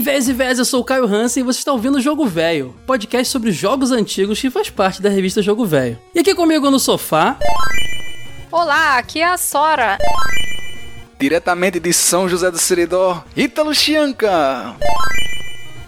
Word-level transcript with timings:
Véias 0.00 0.28
e 0.28 0.32
véias, 0.32 0.58
eu 0.58 0.64
sou 0.64 0.80
o 0.80 0.84
Caio 0.84 1.04
Hansen 1.04 1.42
e 1.42 1.44
você 1.44 1.58
está 1.58 1.72
ouvindo 1.72 1.98
o 1.98 2.00
Jogo 2.00 2.24
Velho, 2.24 2.74
podcast 2.86 3.30
sobre 3.30 3.52
jogos 3.52 3.92
antigos 3.92 4.40
que 4.40 4.48
faz 4.48 4.70
parte 4.70 5.02
da 5.02 5.10
revista 5.10 5.42
Jogo 5.42 5.66
Velho. 5.66 5.98
E 6.14 6.20
aqui 6.20 6.34
comigo 6.34 6.70
no 6.70 6.78
sofá. 6.78 7.38
Olá, 8.50 8.96
aqui 8.96 9.20
é 9.20 9.26
a 9.26 9.36
Sora. 9.36 9.98
Diretamente 11.18 11.78
de 11.78 11.92
São 11.92 12.26
José 12.30 12.50
do 12.50 12.58
Seridó, 12.58 13.22
Ítalo 13.36 13.74
Chianca. 13.74 14.74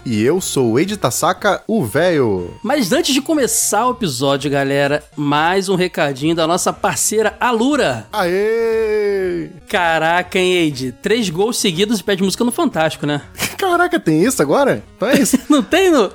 E 0.05 0.21
eu 0.21 0.41
sou 0.41 0.73
o 0.73 0.81
Ed 0.81 0.97
Tasaka, 0.97 1.63
o 1.67 1.85
véio. 1.85 2.55
Mas 2.61 2.93
antes 2.93 3.15
de 3.15 3.23
começar 3.23 3.87
o 3.87 3.93
episódio, 3.93 4.51
galera, 4.51 5.05
mais 5.17 5.69
um 5.69 5.77
recadinho 5.77 6.35
da 6.35 6.45
nossa 6.45 6.73
parceira 6.73 7.37
Alura. 7.39 8.09
Aê! 8.13 9.51
Caraca, 9.69 10.41
hein, 10.41 10.55
Eide? 10.55 10.91
Três 10.91 11.31
gols 11.31 11.57
seguidos 11.57 12.01
e 12.01 12.05
pede 12.05 12.23
música 12.23 12.43
no 12.43 12.51
Fantástico, 12.51 13.07
né? 13.07 13.23
Caraca, 13.57 14.01
tem 14.01 14.25
isso 14.25 14.43
agora? 14.43 14.83
Então 15.03 15.09
é 15.09 15.19
isso. 15.19 15.39
não 15.51 15.63
tem 15.63 15.91
no 15.91 16.11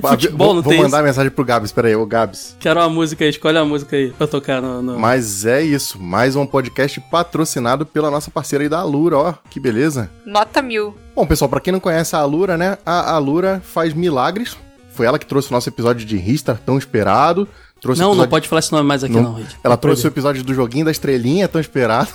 futebol, 0.00 0.46
vou, 0.46 0.54
não 0.54 0.62
tem 0.62 0.72
Vou 0.74 0.82
mandar 0.84 0.98
isso. 0.98 1.06
mensagem 1.06 1.30
pro 1.30 1.44
Gabs, 1.44 1.70
peraí, 1.70 1.94
ô 1.94 2.04
Gabs. 2.04 2.56
Quero 2.58 2.80
uma 2.80 2.88
música 2.88 3.24
aí, 3.24 3.30
escolhe 3.30 3.56
a 3.56 3.64
música 3.64 3.94
aí 3.94 4.10
pra 4.10 4.26
tocar 4.26 4.60
no, 4.60 4.82
no... 4.82 4.98
Mas 4.98 5.46
é 5.46 5.62
isso, 5.62 6.00
mais 6.00 6.34
um 6.34 6.44
podcast 6.44 7.00
patrocinado 7.10 7.86
pela 7.86 8.10
nossa 8.10 8.30
parceira 8.30 8.64
aí 8.64 8.68
da 8.68 8.80
Alura, 8.80 9.16
ó, 9.16 9.34
que 9.48 9.60
beleza. 9.60 10.10
Nota 10.26 10.60
mil. 10.60 10.96
Bom, 11.14 11.24
pessoal, 11.24 11.48
para 11.48 11.60
quem 11.60 11.72
não 11.72 11.80
conhece 11.80 12.16
a 12.16 12.18
Alura, 12.18 12.56
né? 12.56 12.78
A 12.84 13.12
Alura 13.12 13.62
faz 13.64 13.94
milagres. 13.94 14.56
Foi 14.90 15.06
ela 15.06 15.18
que 15.18 15.26
trouxe 15.26 15.48
o 15.50 15.52
nosso 15.52 15.68
episódio 15.68 16.04
de 16.04 16.16
Ristar 16.16 16.58
tão 16.58 16.76
esperado. 16.76 17.48
Trouxe 17.80 18.00
não, 18.00 18.08
episódio... 18.08 18.22
não 18.22 18.30
pode 18.30 18.48
falar 18.48 18.60
esse 18.60 18.72
nome 18.72 18.86
mais 18.86 19.04
aqui, 19.04 19.14
não, 19.14 19.38
não. 19.38 19.46
Ela 19.62 19.76
trouxe 19.76 20.06
o 20.06 20.08
episódio 20.08 20.42
do 20.42 20.52
joguinho 20.52 20.84
da 20.84 20.90
estrelinha 20.90 21.48
tão 21.48 21.60
esperado. 21.60 22.08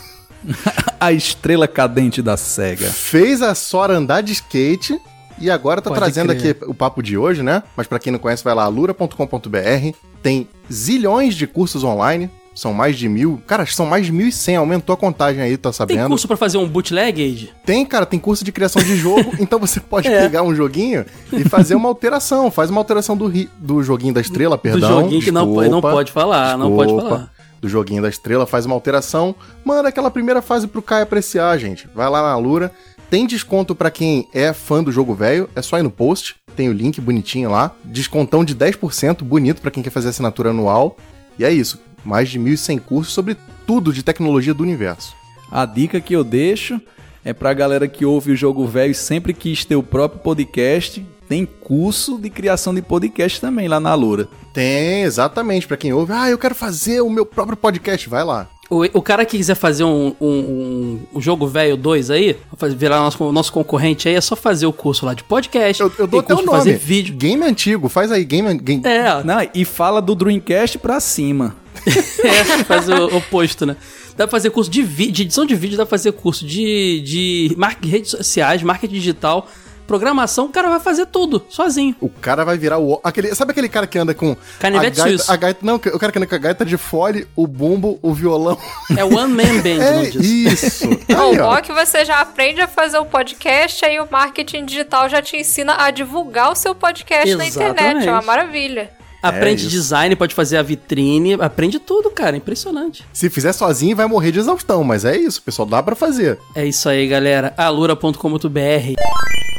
a 1.00 1.12
estrela 1.12 1.68
cadente 1.68 2.22
da 2.22 2.38
SEGA. 2.38 2.90
Fez 2.90 3.42
a 3.42 3.56
Sora 3.56 3.96
andar 3.96 4.22
de 4.22 4.34
skate. 4.34 5.00
E 5.40 5.50
agora 5.50 5.82
tá 5.82 5.90
Pode 5.90 6.00
trazendo 6.00 6.36
crer. 6.36 6.52
aqui 6.52 6.66
o 6.66 6.74
papo 6.74 7.02
de 7.02 7.18
hoje, 7.18 7.44
né? 7.44 7.64
Mas 7.76 7.88
para 7.88 8.00
quem 8.00 8.12
não 8.12 8.20
conhece, 8.20 8.44
vai 8.44 8.56
lá, 8.56 8.64
alura.com.br. 8.64 9.96
Tem 10.22 10.48
zilhões 10.72 11.36
de 11.36 11.46
cursos 11.46 11.84
online. 11.84 12.30
São 12.58 12.74
mais 12.74 12.98
de 12.98 13.08
mil. 13.08 13.40
Cara, 13.46 13.68
são 13.68 13.86
mais 13.86 14.08
de 14.08 14.12
mil 14.12 14.28
e 14.28 14.32
cem. 14.32 14.56
Aumentou 14.56 14.92
a 14.92 14.98
contagem 14.98 15.44
aí, 15.44 15.56
tá 15.58 15.72
sabendo? 15.72 16.00
Tem 16.00 16.08
curso 16.08 16.28
para 16.28 16.36
fazer 16.36 16.58
um 16.58 16.68
bootleg, 16.68 17.24
Age? 17.24 17.52
Tem, 17.64 17.86
cara. 17.86 18.04
Tem 18.04 18.20
curso 18.20 18.44
de 18.44 18.52
criação 18.52 18.82
de 18.82 18.96
jogo. 18.96 19.32
então 19.40 19.60
você 19.60 19.80
pode 19.80 20.08
é. 20.08 20.22
pegar 20.22 20.42
um 20.42 20.56
joguinho 20.56 21.06
e 21.32 21.44
fazer 21.44 21.76
uma 21.76 21.88
alteração. 21.88 22.50
Faz 22.50 22.72
uma 22.72 22.82
alteração 22.82 23.16
do, 23.16 23.28
ri, 23.28 23.48
do 23.60 23.84
joguinho 23.84 24.12
da 24.12 24.22
estrela, 24.22 24.58
perdão. 24.58 24.80
Do 24.80 24.88
joguinho 24.88 25.22
desculpa, 25.22 25.40
que 25.40 25.70
não, 25.70 25.70
não 25.70 25.82
pode 25.82 26.12
falar, 26.12 26.58
desculpa, 26.58 26.70
não 26.70 26.76
pode 26.76 26.96
falar. 26.96 27.32
Do 27.62 27.70
joguinho 27.70 28.02
da 28.02 28.10
estrela, 28.10 28.48
faz 28.48 28.66
uma 28.66 28.74
alteração. 28.74 29.36
Manda 29.64 29.90
aquela 29.90 30.10
primeira 30.10 30.42
fase 30.42 30.66
pro 30.66 30.82
Kai 30.82 31.04
apreciar, 31.04 31.56
gente. 31.60 31.88
Vai 31.94 32.10
lá 32.10 32.24
na 32.24 32.38
Lura. 32.38 32.72
Tem 33.10 33.26
desconto 33.26 33.74
para 33.74 33.92
quem 33.92 34.28
é 34.34 34.52
fã 34.54 34.84
do 34.84 34.92
jogo 34.92 35.14
velho. 35.14 35.50
É 35.56 35.62
só 35.62 35.80
ir 35.80 35.84
no 35.84 35.92
post. 35.92 36.36
Tem 36.56 36.70
o 36.70 36.74
link 36.74 37.00
bonitinho 37.00 37.50
lá. 37.50 37.74
Descontão 37.84 38.44
de 38.44 38.56
10%, 38.56 39.24
bonito 39.24 39.62
para 39.62 39.72
quem 39.72 39.84
quer 39.84 39.92
fazer 39.92 40.10
assinatura 40.10 40.50
anual. 40.50 40.98
E 41.40 41.46
é 41.46 41.52
isso 41.52 41.80
mais 42.08 42.30
de 42.30 42.40
1.100 42.40 42.80
cursos 42.80 43.14
sobre 43.14 43.36
tudo 43.66 43.92
de 43.92 44.02
tecnologia 44.02 44.54
do 44.54 44.64
universo. 44.64 45.14
A 45.52 45.66
dica 45.66 46.00
que 46.00 46.16
eu 46.16 46.24
deixo 46.24 46.82
é 47.24 47.34
pra 47.34 47.54
galera 47.54 47.88
que 47.88 48.06
ouve 48.06 48.32
o 48.32 48.36
Jogo 48.36 48.66
Velho 48.66 48.92
e 48.92 48.96
sempre 48.96 49.34
quis 49.34 49.66
ter 49.66 49.76
o 49.76 49.84
próprio 49.84 50.22
podcast. 50.22 51.06
Tem 51.28 51.46
curso 51.46 52.18
de 52.18 52.30
criação 52.30 52.74
de 52.74 52.82
podcast 52.82 53.42
também 53.42 53.68
lá 53.68 53.82
na 53.82 53.94
Lura. 53.94 54.30
Tem, 54.54 55.04
exatamente. 55.04 55.68
Para 55.68 55.76
quem 55.76 55.92
ouve, 55.92 56.14
ah, 56.14 56.30
eu 56.30 56.38
quero 56.38 56.56
fazer 56.56 57.02
o 57.02 57.10
meu 57.10 57.26
próprio 57.26 57.58
podcast, 57.58 58.08
vai 58.08 58.24
lá. 58.24 58.48
O, 58.70 58.84
o 59.00 59.02
cara 59.02 59.26
que 59.26 59.38
quiser 59.38 59.56
fazer 59.56 59.86
um, 59.86 60.14
um, 60.20 60.28
um, 60.28 61.00
um 61.16 61.22
jogo 61.22 61.48
velho 61.48 61.78
2 61.78 62.12
aí, 62.12 62.36
virar 62.76 62.98
nosso, 62.98 63.32
nosso 63.32 63.54
concorrente 63.54 64.10
aí, 64.10 64.16
é 64.16 64.22
só 64.22 64.36
fazer 64.36 64.66
o 64.66 64.74
curso 64.74 65.06
lá 65.06 65.14
de 65.14 65.24
podcast. 65.24 65.82
Eu, 65.82 65.92
eu 65.98 66.06
dou 66.06 66.20
até 66.20 66.34
o 66.34 66.38
nome. 66.38 66.50
fazer 66.50 66.78
vídeo. 66.78 67.16
Game 67.16 67.44
antigo, 67.46 67.88
faz 67.88 68.12
aí, 68.12 68.26
game, 68.26 68.54
game. 68.58 68.82
É. 68.86 69.24
Não, 69.24 69.38
e 69.54 69.64
fala 69.64 70.02
do 70.02 70.14
Dreamcast 70.14 70.80
pra 70.80 71.00
cima. 71.00 71.56
é, 71.88 72.64
faz 72.66 72.90
o 72.90 73.18
oposto, 73.18 73.66
né? 73.66 73.78
Dá 74.18 74.26
pra 74.26 74.32
fazer 74.32 74.50
curso 74.50 74.70
de, 74.70 74.82
vídeo, 74.82 75.14
de 75.14 75.22
edição 75.22 75.46
de 75.46 75.56
vídeo, 75.56 75.78
dá 75.78 75.86
pra 75.86 75.92
fazer 75.92 76.12
curso 76.12 76.46
de, 76.46 77.02
de 77.02 77.58
redes 77.84 78.12
sociais, 78.12 78.64
marketing 78.64 78.96
digital 78.96 79.48
programação, 79.88 80.46
o 80.46 80.50
cara 80.50 80.70
vai 80.70 80.80
fazer 80.80 81.08
tudo, 81.08 81.44
sozinho. 81.50 81.96
O 82.00 82.10
cara 82.10 82.44
vai 82.44 82.58
virar 82.58 82.78
o. 82.78 83.00
Aquele, 83.04 83.34
sabe 83.34 83.52
aquele 83.52 83.70
cara 83.70 83.88
que 83.88 83.98
anda 83.98 84.14
com. 84.14 84.36
Canivete 84.60 85.02
a 85.02 85.06
gaita, 85.06 85.34
a 85.34 85.36
gaita 85.36 85.60
Não, 85.64 85.76
o 85.76 85.80
cara 85.80 86.12
que 86.12 86.20
anda 86.20 86.28
com 86.28 86.36
a 86.36 86.38
gaita 86.38 86.66
de 86.66 86.78
fole, 86.78 87.28
o 87.36 87.48
bumbo, 87.48 87.98
o 88.02 88.14
violão. 88.14 88.58
É 88.96 89.04
one 89.04 89.34
man 89.34 89.62
band, 89.62 89.82
é 89.82 90.10
Isso. 90.10 90.88
Aí, 91.08 91.16
o 91.16 91.36
bom 91.36 91.56
é 91.56 91.62
que 91.62 91.72
você 91.72 92.06
já 92.06 92.22
aprende 92.22 92.62
a 92.62 92.68
fazer 92.68 92.98
o 92.98 93.06
podcast, 93.06 93.86
aí 93.86 94.00
o 94.00 94.08
marketing 94.10 94.66
digital 94.66 95.08
já 95.08 95.22
te 95.22 95.38
ensina 95.38 95.82
a 95.82 95.90
divulgar 95.90 96.52
o 96.52 96.56
seu 96.56 96.76
podcast 96.76 97.30
Exatamente. 97.30 97.58
na 97.58 97.70
internet. 97.70 98.08
É 98.08 98.12
uma 98.12 98.22
maravilha. 98.22 98.98
Aprende 99.22 99.66
é 99.66 99.70
design, 99.70 100.16
pode 100.16 100.36
fazer 100.36 100.58
a 100.58 100.64
vitrine, 100.64 101.34
aprende 101.34 101.80
tudo, 101.80 102.10
cara. 102.10 102.38
Impressionante. 102.38 103.04
Se 103.12 103.30
fizer 103.30 103.54
sozinho, 103.54 103.96
vai 103.96 104.06
morrer 104.06 104.32
de 104.32 104.40
exaustão, 104.40 104.84
mas 104.84 105.06
é 105.06 105.18
isso, 105.18 105.42
pessoal, 105.42 105.68
dá 105.68 105.82
para 105.82 105.96
fazer. 105.96 106.38
É 106.56 106.66
isso 106.66 106.88
aí, 106.88 107.08
galera. 107.08 107.54
alura.com.br. 107.58 109.57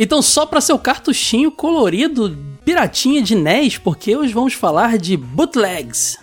Então, 0.00 0.22
só 0.22 0.46
para 0.46 0.60
seu 0.60 0.78
cartuchinho 0.78 1.50
colorido, 1.50 2.38
piratinha 2.64 3.20
de 3.20 3.34
NES, 3.34 3.78
porque 3.78 4.16
hoje 4.16 4.32
vamos 4.32 4.54
falar 4.54 4.96
de 4.96 5.16
bootlegs. 5.16 6.16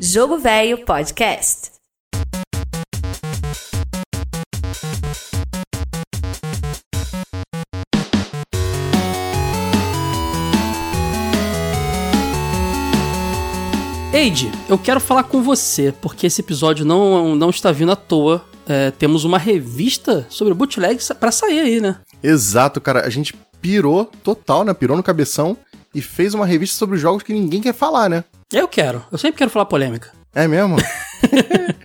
Jogo 0.00 0.38
Velho 0.38 0.84
Podcast. 0.86 1.79
Eide, 14.12 14.50
eu 14.68 14.76
quero 14.76 14.98
falar 14.98 15.22
com 15.22 15.40
você, 15.40 15.94
porque 16.00 16.26
esse 16.26 16.40
episódio 16.40 16.84
não, 16.84 17.36
não 17.36 17.48
está 17.48 17.70
vindo 17.70 17.92
à 17.92 17.96
toa. 17.96 18.44
É, 18.66 18.90
temos 18.90 19.24
uma 19.24 19.38
revista 19.38 20.26
sobre 20.28 20.52
bootlegs 20.52 21.12
para 21.18 21.30
sair 21.30 21.60
aí, 21.60 21.80
né? 21.80 21.96
Exato, 22.20 22.80
cara. 22.80 23.06
A 23.06 23.08
gente 23.08 23.34
pirou 23.62 24.04
total, 24.04 24.64
né? 24.64 24.74
Pirou 24.74 24.96
no 24.96 25.02
cabeção 25.02 25.56
e 25.94 26.02
fez 26.02 26.34
uma 26.34 26.44
revista 26.44 26.76
sobre 26.76 26.98
jogos 26.98 27.22
que 27.22 27.32
ninguém 27.32 27.60
quer 27.60 27.72
falar, 27.72 28.10
né? 28.10 28.24
Eu 28.52 28.66
quero. 28.66 29.04
Eu 29.12 29.18
sempre 29.18 29.38
quero 29.38 29.50
falar 29.50 29.66
polêmica. 29.66 30.10
É 30.34 30.48
mesmo? 30.48 30.76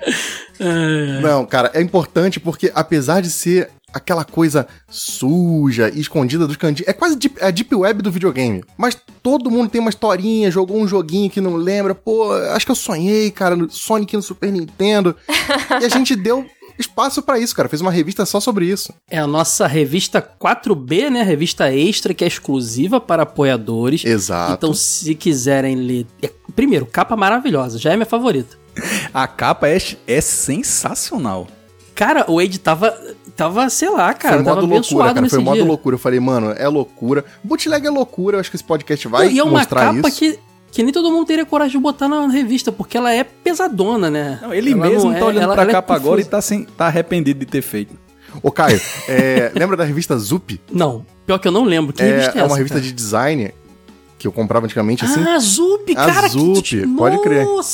Não, 1.22 1.46
cara, 1.46 1.70
é 1.74 1.82
importante 1.82 2.40
porque 2.40 2.72
apesar 2.74 3.22
de 3.22 3.30
ser 3.30 3.70
aquela 3.94 4.26
coisa 4.26 4.68
suja 4.90 5.90
e 5.94 6.00
escondida 6.00 6.46
dos 6.46 6.58
cantinhos. 6.58 6.88
É 6.88 6.94
quase 6.94 7.16
deep, 7.16 7.42
a 7.42 7.50
deep 7.52 7.74
web 7.74 8.02
do 8.02 8.12
videogame. 8.12 8.64
Mas 8.78 8.98
todo 9.24 9.50
mundo 9.50 9.70
tem 9.70 9.82
uma 9.82 9.90
historinha, 9.90 10.52
jogou 10.52 10.78
um 10.78 10.88
joguinho 10.88 11.30
que 11.30 11.42
não 11.42 11.56
lembra. 11.56 11.96
Pô, 11.96 12.32
acho 12.54 12.66
que 12.66 12.72
eu 12.72 12.76
sonhei, 12.76 13.32
cara, 13.32 13.56
no 13.56 13.70
Sonic 13.70 14.16
no 14.16 14.22
Super 14.22 14.52
Nintendo. 14.52 15.16
e 15.82 15.86
a 15.86 15.90
gente 15.90 16.16
deu 16.16 16.46
espaço 16.78 17.22
para 17.22 17.40
isso, 17.40 17.56
cara. 17.56 17.70
Fez 17.70 17.82
uma 17.82 17.92
revista 17.92 18.26
só 18.26 18.40
sobre 18.40 18.66
isso. 18.66 18.94
É 19.10 19.18
a 19.18 19.28
nossa 19.28 19.68
revista 19.68 20.22
4B, 20.22 21.10
né? 21.10 21.24
Revista 21.24 21.74
extra 21.74 22.14
que 22.14 22.24
é 22.24 22.28
exclusiva 22.28 23.00
para 23.00 23.24
apoiadores. 23.24 24.04
Exato. 24.04 24.54
Então, 24.54 24.74
se 24.74 25.16
quiserem 25.16 25.76
ler. 25.76 26.06
É, 26.22 26.30
primeiro, 26.56 26.86
capa 26.86 27.16
maravilhosa, 27.16 27.78
já 27.78 27.94
é 27.94 27.96
minha 27.96 28.06
favorita. 28.06 28.58
A 29.14 29.28
capa 29.28 29.70
é, 29.70 29.78
é 30.08 30.22
sensacional. 30.22 31.48
Cara, 31.94 32.26
o 32.28 32.42
Wade 32.42 32.60
tava, 32.60 32.94
tava, 33.36 33.70
sei 33.70 33.90
lá, 33.90 34.14
cara. 34.14 34.36
Foi 34.36 34.44
modo 34.44 34.66
loucura, 34.66 35.14
cara. 35.14 35.30
Foi 35.30 35.40
modo 35.40 35.56
dia. 35.56 35.66
loucura. 35.66 35.96
Eu 35.96 36.00
falei, 36.00 36.20
mano, 36.20 36.54
é 36.58 36.68
loucura. 36.68 37.26
Bootleg 37.44 37.86
é 37.86 37.90
loucura, 37.90 38.38
eu 38.38 38.42
acho 38.42 38.50
que 38.50 38.56
esse 38.56 38.64
podcast 38.64 39.08
vai 39.08 39.30
e 39.30 39.40
é 39.40 39.44
uma 39.44 39.66
capa 39.66 40.10
que 40.12 40.40
que 40.72 40.84
nem 40.84 40.92
todo 40.92 41.10
mundo 41.10 41.26
teria 41.26 41.46
coragem 41.46 41.78
de 41.78 41.82
botar 41.82 42.10
na 42.10 42.28
revista, 42.28 42.70
porque 42.70 42.98
ela 42.98 43.10
é 43.14 43.24
pesadona, 43.24 44.10
né? 44.10 44.40
Não, 44.42 44.54
ele 44.54 44.74
ela 44.74 44.86
mesmo 44.86 45.10
não 45.10 45.14
tá 45.14 45.20
é, 45.20 45.24
olhando 45.24 45.44
ela, 45.44 45.54
pra 45.54 45.62
ela 45.62 45.72
é 45.72 45.74
capa 45.74 45.94
é 45.94 45.96
agora 45.96 46.20
e 46.20 46.26
tá, 46.26 46.42
sem, 46.42 46.66
tá 46.66 46.88
arrependido 46.88 47.40
de 47.40 47.46
ter 47.46 47.62
feito. 47.62 47.98
Ô, 48.44 48.52
Caio, 48.52 48.82
é, 49.08 49.52
lembra 49.56 49.78
da 49.78 49.86
revista 49.86 50.18
Zup? 50.18 50.60
Não, 50.70 51.06
pior 51.26 51.38
que 51.38 51.48
eu 51.48 51.52
não 51.54 51.64
lembro. 51.64 51.94
Que 51.94 52.04
é, 52.04 52.08
revista 52.08 52.32
é, 52.32 52.34
é 52.34 52.38
essa? 52.40 52.40
É 52.40 52.44
uma 52.44 52.58
revista 52.58 52.80
cara? 52.80 52.88
de 52.88 52.92
design 52.92 53.54
que 54.20 54.28
eu 54.28 54.34
comprava 54.34 54.66
antigamente 54.66 55.06
assim. 55.06 55.24
Ah, 55.26 55.40
Zup, 55.40 55.96
cara. 55.96 56.26
A 56.26 56.28
Zup, 56.28 56.62
que... 56.62 56.88
pode 56.88 57.22
crer. 57.22 57.46
Nossa, 57.46 57.70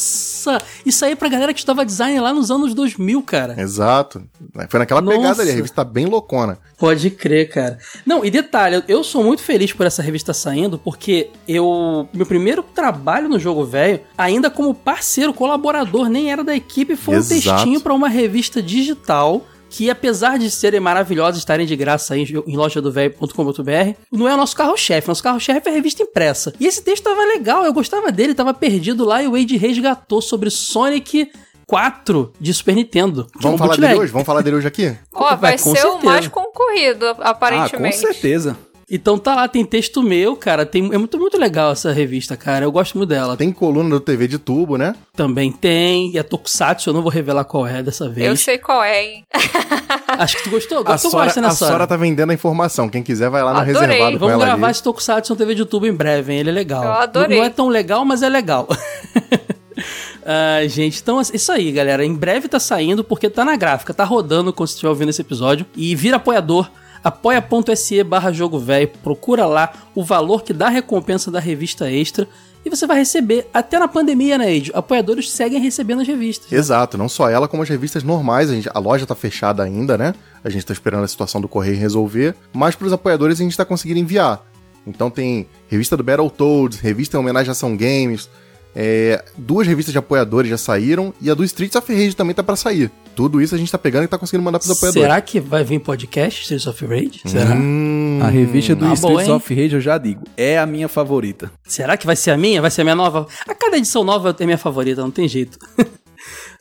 isso 0.86 1.04
aí 1.06 1.12
é 1.12 1.16
pra 1.16 1.30
galera 1.30 1.54
que 1.54 1.60
estudava 1.60 1.86
design 1.86 2.20
lá 2.20 2.34
nos 2.34 2.50
anos 2.50 2.74
2000, 2.74 3.22
cara. 3.24 3.62
Exato. 3.62 4.24
Foi 4.70 4.80
naquela 4.80 5.02
Nossa. 5.02 5.18
pegada 5.18 5.42
ali, 5.42 5.52
a 5.52 5.56
revista 5.56 5.76
tá 5.78 5.84
bem 5.84 6.06
loucona. 6.06 6.58
Pode 6.78 7.10
crer, 7.12 7.50
cara. 7.50 7.78
Não, 8.06 8.26
e 8.26 8.32
detalhe, 8.32 8.84
eu 8.88 9.04
sou 9.04 9.24
muito 9.24 9.44
feliz 9.44 9.72
por 9.74 9.86
essa 9.86 10.02
revista 10.02 10.34
saindo, 10.34 10.80
porque 10.80 11.30
eu. 11.48 12.08
Meu 12.14 12.26
primeiro 12.26 12.64
trabalho 12.64 13.30
no 13.30 13.40
jogo 13.40 13.64
velho, 13.66 14.00
ainda 14.18 14.50
como 14.50 14.74
parceiro, 14.74 15.34
colaborador, 15.34 16.10
nem 16.10 16.32
era 16.32 16.44
da 16.44 16.56
equipe, 16.56 16.96
foi 16.96 17.16
Exato. 17.16 17.34
um 17.34 17.40
textinho 17.40 17.82
para 17.82 17.94
uma 17.94 18.10
revista 18.10 18.62
digital 18.62 19.46
que 19.72 19.90
apesar 19.90 20.38
de 20.38 20.52
serem 20.52 20.82
maravilhosas, 20.82 21.38
estarem 21.38 21.66
de 21.66 21.76
graça 21.78 22.14
aí 22.14 22.26
em 22.46 22.58
lojadovelho.com.br, 22.58 23.98
não 24.12 24.28
é 24.28 24.34
o 24.34 24.38
nosso 24.38 24.56
carro-chefe. 24.56 25.08
Nosso 25.08 25.24
carro-chefe 25.24 25.70
é 25.70 25.72
a 25.72 25.74
revista 25.74 26.04
impressa. 26.04 26.54
E 26.60 26.68
esse 26.68 26.84
texto 26.84 27.06
tava 27.06 27.24
legal, 27.24 27.64
eu 27.64 27.74
gostava 27.74 28.12
dele, 28.12 28.36
tava 28.36 28.54
perdido 28.54 29.06
lá 29.06 29.24
e 29.24 29.28
o 29.28 29.32
Wade 29.32 29.56
resgatou 29.56 30.22
sobre 30.22 30.50
Sonic 30.50 31.32
4 31.66 32.34
de 32.38 32.54
Super 32.54 32.76
Nintendo. 32.76 33.28
Vamos 33.40 33.58
falar 33.58 33.78
dele 33.78 33.96
hoje? 33.96 34.12
Vamos 34.12 34.26
falar 34.26 34.42
dele 34.42 34.58
hoje 34.58 34.68
aqui? 34.68 34.94
Ó, 35.14 35.34
oh, 35.34 35.38
vai, 35.38 35.58
ser 35.58 35.70
certeza. 35.70 35.88
o 35.88 36.04
mais 36.04 36.28
concorrido, 36.28 37.06
aparentemente. 37.20 37.96
Ah, 37.96 38.08
com 38.08 38.14
certeza. 38.14 38.58
Então 38.94 39.18
tá 39.18 39.34
lá, 39.34 39.48
tem 39.48 39.64
texto 39.64 40.04
meu, 40.04 40.36
cara. 40.36 40.66
Tem, 40.66 40.94
é 40.94 40.98
muito, 40.98 41.18
muito 41.18 41.38
legal 41.38 41.72
essa 41.72 41.94
revista, 41.94 42.36
cara. 42.36 42.66
Eu 42.66 42.72
gosto 42.74 42.98
muito 42.98 43.08
dela. 43.08 43.38
Tem 43.38 43.50
coluna 43.50 43.90
do 43.90 44.02
TV 44.02 44.28
de 44.28 44.38
tubo, 44.38 44.78
né? 44.78 44.94
Também 45.16 45.50
tem. 45.50 46.12
E 46.12 46.20
a 46.20 46.24
Tokusatsu, 46.26 46.90
eu 46.90 46.94
não 46.94 47.02
vou 47.02 47.10
revelar 47.10 47.46
qual 47.46 47.66
é 47.66 47.82
dessa 47.82 48.10
vez. 48.10 48.28
Eu 48.28 48.36
sei 48.36 48.58
qual 48.58 48.84
é, 48.84 49.02
hein? 49.02 49.26
Acho 50.20 50.36
que 50.36 50.44
tu 50.44 50.50
gostou. 50.50 50.84
A 50.86 50.98
Sora, 50.98 51.24
gosta, 51.24 51.40
né, 51.40 51.48
A 51.48 51.52
Sora 51.52 51.88
tá 51.88 51.96
vendendo 51.96 52.32
a 52.32 52.34
informação. 52.34 52.90
Quem 52.90 53.02
quiser 53.02 53.30
vai 53.30 53.42
lá 53.42 53.54
no 53.54 53.60
adorei. 53.60 53.82
reservado 53.82 54.20
Vamos 54.20 54.44
gravar 54.44 54.68
ali. 54.68 54.72
esse 54.72 54.84
Tokusatsu 54.84 55.32
no 55.32 55.38
TV 55.38 55.56
de 55.56 55.64
tubo 55.64 55.88
em 55.88 55.94
breve, 55.94 56.34
hein? 56.34 56.40
Ele 56.40 56.50
é 56.50 56.54
legal. 56.54 56.84
Eu 56.84 56.92
adorei. 56.92 57.30
Não, 57.30 57.38
não 57.38 57.46
é 57.46 57.50
tão 57.50 57.70
legal, 57.70 58.04
mas 58.04 58.22
é 58.22 58.28
legal. 58.28 58.68
Uh, 58.70 60.68
gente, 60.68 61.00
então 61.02 61.22
isso 61.22 61.50
aí, 61.50 61.72
galera. 61.72 62.04
Em 62.04 62.14
breve 62.14 62.50
tá 62.50 62.60
saindo, 62.60 63.06
porque 63.06 63.30
tá 63.30 63.46
na 63.46 63.56
gráfica, 63.56 63.94
tá 63.94 64.04
rodando 64.04 64.52
quando 64.52 64.68
você 64.68 64.74
estiver 64.74 64.90
ouvindo 64.90 65.10
esse 65.10 65.22
episódio. 65.22 65.66
E 65.78 65.96
vira 65.96 66.18
apoiador 66.18 66.70
apoia.se 67.04 68.04
barra 68.04 68.32
jogo 68.32 68.60
velho, 68.60 68.90
procura 69.04 69.46
lá 69.46 69.72
o 69.96 70.04
valor 70.04 70.44
que 70.44 70.54
dá 70.54 70.68
a 70.68 70.70
recompensa 70.70 71.32
da 71.32 71.40
revista 71.40 71.92
extra 71.92 72.28
e 72.64 72.70
você 72.70 72.86
vai 72.86 72.98
receber, 72.98 73.48
até 73.52 73.80
na 73.80 73.88
pandemia, 73.88 74.38
né, 74.38 74.54
Ed? 74.54 74.72
Apoiadores 74.74 75.32
seguem 75.32 75.60
recebendo 75.60 76.02
as 76.02 76.08
revistas. 76.08 76.52
Né? 76.52 76.58
Exato, 76.58 76.96
não 76.96 77.10
só 77.10 77.28
ela, 77.28 77.48
como 77.48 77.64
as 77.64 77.70
revistas 77.70 78.04
normais. 78.04 78.52
A, 78.52 78.54
gente, 78.54 78.70
a 78.72 78.78
loja 78.78 79.06
tá 79.06 79.16
fechada 79.16 79.64
ainda, 79.64 79.98
né? 79.98 80.14
A 80.44 80.50
gente 80.50 80.66
tá 80.66 80.72
esperando 80.72 81.04
a 81.04 81.08
situação 81.08 81.42
do 81.42 81.48
correio 81.48 81.78
resolver, 81.78 82.36
mas 82.54 82.76
pros 82.76 82.94
apoiadores 82.94 83.40
a 83.40 83.44
gente 83.44 83.58
tá 83.58 83.66
conseguindo 83.66 84.00
enviar. 84.00 84.46
Então 84.86 85.10
tem 85.10 85.48
revista 85.68 85.98
do 85.98 86.04
Battletoads, 86.04 86.80
revista 86.80 87.18
em 87.18 87.20
homenagem 87.20 87.50
a 87.50 87.52
Ação 87.54 87.76
Games, 87.76 88.30
é, 88.76 89.24
duas 89.38 89.68
revistas 89.68 89.92
de 89.92 89.98
apoiadores 89.98 90.50
já 90.50 90.58
saíram 90.58 91.14
e 91.22 91.30
a 91.30 91.34
do 91.34 91.44
Streets 91.44 91.76
of 91.76 91.94
Rage 91.94 92.16
também 92.16 92.34
tá 92.34 92.44
para 92.44 92.56
sair. 92.56 92.90
Tudo 93.16 93.42
isso 93.42 93.54
a 93.54 93.58
gente 93.58 93.72
tá 93.72 93.78
pegando 93.78 94.06
e 94.06 94.08
tá 94.08 94.18
conseguindo 94.18 94.44
mandar 94.44 94.60
pros 94.60 94.72
apoiadores. 94.72 95.04
Será 95.04 95.22
que 95.22 95.40
vai 95.40 95.64
vir 95.64 95.80
podcast 95.80 96.42
Streets 96.42 96.68
of 96.68 96.86
Rage? 96.86 97.22
Será? 97.26 97.54
Hum, 97.54 98.20
a 98.22 98.28
revista 98.28 98.74
do 98.74 98.86
ah, 98.86 98.94
Streets 98.94 99.28
bom, 99.28 99.36
of 99.36 99.54
Rage, 99.54 99.76
eu 99.76 99.82
já 99.82 99.98
digo, 99.98 100.24
é 100.38 100.58
a 100.58 100.66
minha 100.66 100.88
favorita. 100.88 101.52
Será 101.66 101.98
que 101.98 102.06
vai 102.06 102.16
ser 102.16 102.32
a 102.32 102.38
minha? 102.38 102.62
Vai 102.62 102.72
ser 102.72 102.82
a 102.82 102.84
minha 102.86 102.96
nova? 102.96 103.28
A 103.48 103.54
cada 103.54 103.78
edição 103.78 104.04
nova 104.04 104.36
é 104.40 104.46
minha 104.46 104.58
favorita, 104.58 105.02
não 105.02 105.12
tem 105.12 105.28
jeito. 105.28 105.60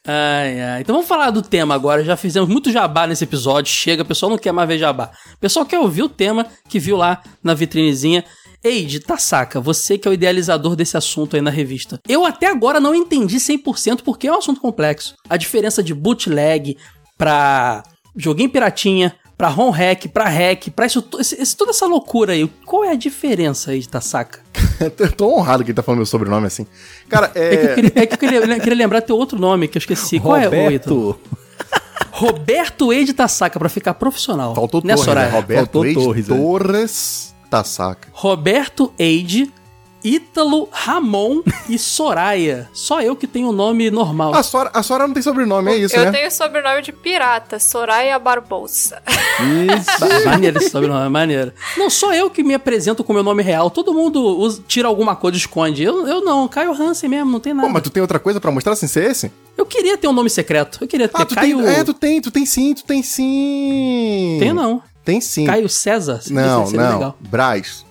Ai, 0.07 0.61
ai. 0.61 0.81
Então 0.81 0.95
vamos 0.95 1.07
falar 1.07 1.31
do 1.31 1.43
tema 1.43 1.75
agora. 1.75 2.03
Já 2.03 2.17
fizemos 2.17 2.49
muito 2.49 2.73
jabá 2.73 3.07
nesse 3.07 3.25
episódio. 3.25 3.71
Chega, 3.71 4.03
o 4.03 4.07
pessoal 4.07 4.31
não 4.31 4.39
quer 4.39 4.53
mais 4.53 4.67
ver 4.67 4.79
jabá. 4.79 5.11
O 5.35 5.39
pessoal 5.39 5.67
quer 5.67 5.79
ouvir 5.79 6.03
o 6.03 6.09
tema 6.09 6.47
que 6.69 6.79
viu 6.79 6.97
lá 6.97 7.23
na 7.43 7.53
vitrinezinha. 7.53 8.25
Eide, 8.63 9.03
saca, 9.19 9.59
você 9.61 9.97
que 9.97 10.07
é 10.07 10.11
o 10.11 10.15
idealizador 10.15 10.77
desse 10.77 10.97
assunto 10.97 11.35
aí 11.35 11.41
na 11.41 11.51
revista. 11.51 11.99
Eu 12.07 12.27
até 12.27 12.47
agora 12.47 12.79
não 12.79 12.95
entendi 12.95 13.37
100% 13.37 14.03
porque 14.05 14.27
é 14.27 14.33
um 14.33 14.39
assunto 14.39 14.61
complexo. 14.61 15.15
A 15.29 15.37
diferença 15.37 15.83
de 15.83 15.95
bootleg 15.95 16.77
pra 17.17 17.83
joguinho 18.15 18.51
piratinha, 18.51 19.15
pra 19.37 19.49
ROM 19.49 19.71
hack, 19.71 20.09
pra 20.09 20.29
hack, 20.29 20.69
pra 20.77 20.85
isso, 20.85 21.03
esse, 21.19 21.57
toda 21.57 21.71
essa 21.71 21.87
loucura 21.87 22.35
aí. 22.35 22.47
Qual 22.67 22.85
é 22.85 22.91
a 22.91 22.95
diferença 22.95 23.71
aí, 23.71 23.83
saca? 24.03 24.41
eu 24.99 25.13
tô 25.13 25.35
honrado 25.35 25.65
que 25.65 25.71
ele 25.71 25.77
tá 25.77 25.83
falando 25.83 26.01
meu 26.01 26.07
sobrenome 26.07 26.47
assim. 26.47 26.67
Cara, 27.09 27.33
é. 27.35 27.55
É 27.55 27.57
que 27.57 27.67
eu 27.67 27.75
queria, 27.75 27.93
é 27.95 28.07
que 28.07 28.15
eu 28.15 28.19
queria, 28.19 28.61
queria 28.61 28.77
lembrar 28.77 29.01
teu 29.01 29.17
outro 29.17 29.39
nome 29.39 29.69
que 29.69 29.79
eu 29.79 29.81
esqueci. 29.81 30.21
Qual 30.21 30.35
Roberto. 30.35 30.55
é 30.55 30.69
o 30.69 30.73
Ítalo? 30.73 31.21
Roberto 32.13 32.93
Eide 32.93 33.15
Tassaca, 33.15 33.59
pra 33.59 33.71
ficar 33.71 33.95
profissional. 33.95 34.55
Faltou 34.55 34.83
Torres, 34.83 35.07
né? 35.07 35.29
Roberto 35.29 35.59
Faltou 35.59 35.87
Eide 35.87 35.95
Torres. 35.95 36.29
É. 36.29 36.35
Torres. 36.35 37.35
Tá 37.51 37.65
saca. 37.65 38.09
Roberto 38.13 38.95
Eide, 38.97 39.53
Ítalo, 40.05 40.69
Ramon 40.71 41.43
e 41.69 41.77
Soraya. 41.77 42.71
Só 42.73 43.03
eu 43.03 43.17
que 43.17 43.27
tenho 43.27 43.49
o 43.49 43.53
nome 43.53 43.91
normal. 43.91 44.33
A 44.35 44.43
Sora, 44.43 44.71
a 44.73 44.83
Sora 44.85 45.07
não 45.07 45.13
tem 45.13 45.23
sobrenome, 45.23 45.73
é 45.73 45.77
isso, 45.79 45.97
eu 45.97 46.03
né? 46.03 46.09
Eu 46.09 46.13
tenho 46.13 46.31
sobrenome 46.31 46.81
de 46.81 46.93
pirata, 46.93 47.59
Soraya 47.59 48.19
Barbosa. 48.21 49.03
Isso. 49.41 50.25
maneiro 50.25 50.59
esse 50.59 50.71
sobrenome, 50.71 51.09
maneiro. 51.09 51.53
Não, 51.77 51.91
só 51.91 52.15
eu 52.15 52.31
que 52.31 52.45
me 52.45 52.55
apresento 52.55 53.03
com 53.03 53.13
meu 53.13 53.25
nome 53.25 53.43
real. 53.43 53.69
Todo 53.69 53.93
mundo 53.93 54.23
usa, 54.23 54.63
tira 54.69 54.87
alguma 54.87 55.17
coisa 55.17 55.37
e 55.37 55.41
esconde. 55.41 55.83
Eu, 55.83 56.07
eu 56.07 56.25
não, 56.25 56.47
Caio 56.47 56.73
Hansen 56.73 57.11
mesmo, 57.11 57.33
não 57.33 57.41
tem 57.41 57.53
nada. 57.53 57.67
Pô, 57.67 57.73
mas 57.73 57.83
tu 57.83 57.91
tem 57.91 58.01
outra 58.01 58.21
coisa 58.21 58.41
para 58.41 58.51
mostrar 58.51 58.77
sem 58.77 58.89
ser 58.89 59.11
esse? 59.11 59.33
Eu 59.57 59.67
queria 59.67 59.99
ter 59.99 60.07
um 60.07 60.13
nome 60.13 60.31
secreto. 60.31 60.79
Eu 60.81 60.87
queria 60.87 61.09
ter 61.09 61.21
ah, 61.21 61.27
tu 61.27 61.35
Caio... 61.35 61.59
Tem, 61.59 61.69
é, 61.69 61.85
tu 61.85 61.95
tem, 61.95 62.21
tu 62.21 62.31
tem 62.31 62.47
sim, 62.47 62.75
tu 62.75 62.85
tem 62.85 63.03
sim. 63.03 64.37
Tenho 64.39 64.55
não. 64.55 64.83
Tem 65.11 65.21
sim. 65.21 65.45
Caio 65.45 65.69
César? 65.69 66.21
Não, 66.31 66.71
não. 66.71 66.95
Legal. 66.95 67.17
Braz. 67.19 67.85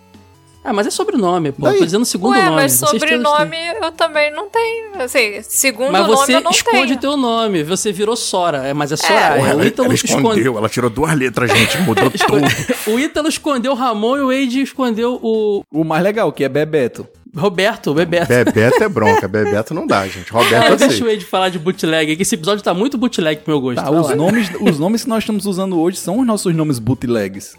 Ah, 0.63 0.71
mas 0.71 0.88
é 0.88 0.89
sobrenome, 0.89 1.51
pô. 1.51 1.66
Daí? 1.66 1.80
Tô 1.80 1.86
dizendo 1.86 2.06
segundo 2.06 2.33
Ué, 2.33 2.44
nome. 2.44 2.56
mas 2.56 2.74
sobrenome 2.74 3.57
eu 3.81 3.92
também 3.92 4.31
não 4.31 4.50
tenho. 4.50 5.01
Assim, 5.01 5.42
segundo 5.42 5.92
mas 5.92 6.01
nome 6.01 6.13
eu 6.13 6.18
não 6.18 6.25
tenho. 6.25 6.44
Mas 6.44 6.57
você 6.57 6.69
esconde 6.69 6.98
teu 6.98 7.18
nome. 7.18 7.63
Você 7.63 7.92
virou 7.92 8.16
Sora, 8.16 8.68
é, 8.68 8.74
mas 8.74 8.92
é. 8.92 8.95
É. 8.95 9.50
Ela, 9.50 9.63
o 9.63 9.66
Ítalo 9.66 9.88
ela 9.88 9.95
escondeu, 9.95 10.31
esconde... 10.31 10.57
ela 10.57 10.69
tirou 10.69 10.89
duas 10.89 11.13
letras, 11.16 11.51
gente, 11.51 11.77
mudou 11.80 12.10
tudo. 12.12 12.94
o 12.94 13.00
Ítalo 13.00 13.27
escondeu 13.27 13.71
o 13.71 13.75
Ramon 13.75 14.18
e 14.18 14.21
o 14.21 14.27
Wade 14.27 14.62
escondeu 14.62 15.19
o... 15.21 15.63
O 15.71 15.83
mais 15.83 16.04
legal, 16.04 16.31
que 16.31 16.44
é 16.44 16.50
Bebeto. 16.50 17.07
Roberto, 17.36 17.94
Bebeto. 17.94 18.28
Bebeto 18.28 18.84
é 18.84 18.90
bronca, 18.90 19.28
Bebeto 19.28 19.74
não 19.74 19.86
dá, 19.86 20.08
gente. 20.08 20.31
Roberto 20.31 20.74
ah, 20.74 20.76
Deixa 20.76 21.04
o 21.04 21.08
Wade 21.08 21.26
falar 21.26 21.50
de 21.50 21.60
bootleg, 21.60 22.16
que 22.16 22.22
esse 22.24 22.36
episódio 22.36 22.64
tá 22.64 22.74
muito 22.74 22.98
bootleg 22.98 23.42
pro 23.42 23.54
meu 23.54 23.62
gosto. 23.62 23.84
Tá, 23.84 23.92
os, 23.92 24.16
nomes, 24.16 24.50
os 24.60 24.80
nomes 24.80 25.04
que 25.04 25.10
nós 25.10 25.24
estamos 25.24 25.46
usando 25.46 25.80
hoje 25.80 25.98
são 25.98 26.20
os 26.20 26.26
nossos 26.26 26.54
nomes 26.56 26.80
bootlegs. 26.80 27.56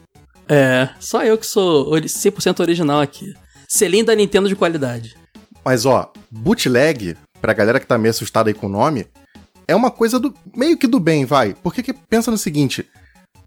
É, 0.49 0.89
só 0.99 1.23
eu 1.23 1.39
que 1.39 1.47
sou 1.47 1.91
100% 1.93 2.61
original 2.61 3.01
aqui. 3.01 3.33
Selinho 3.69 4.05
da 4.05 4.15
Nintendo 4.15 4.49
de 4.49 4.57
qualidade. 4.57 5.15
Mas 5.65 5.87
ó, 5.87 6.13
bootleg, 6.31 7.17
pra 7.41 7.53
galera 7.53 7.79
que 7.79 7.87
tá 7.87 7.97
meio 7.97 8.11
assustada 8.11 8.51
aí 8.51 8.55
com 8.55 8.67
o 8.67 8.71
nome, 8.71 9.07
é 9.69 9.77
uma 9.77 9.91
coisa 9.91 10.19
do 10.19 10.35
meio 10.57 10.77
que 10.77 10.89
do 10.89 10.99
bem, 10.99 11.25
vai. 11.25 11.55
Porque 11.63 11.83
que 11.83 11.93
pensa 11.93 12.31
no 12.31 12.39
seguinte, 12.39 12.85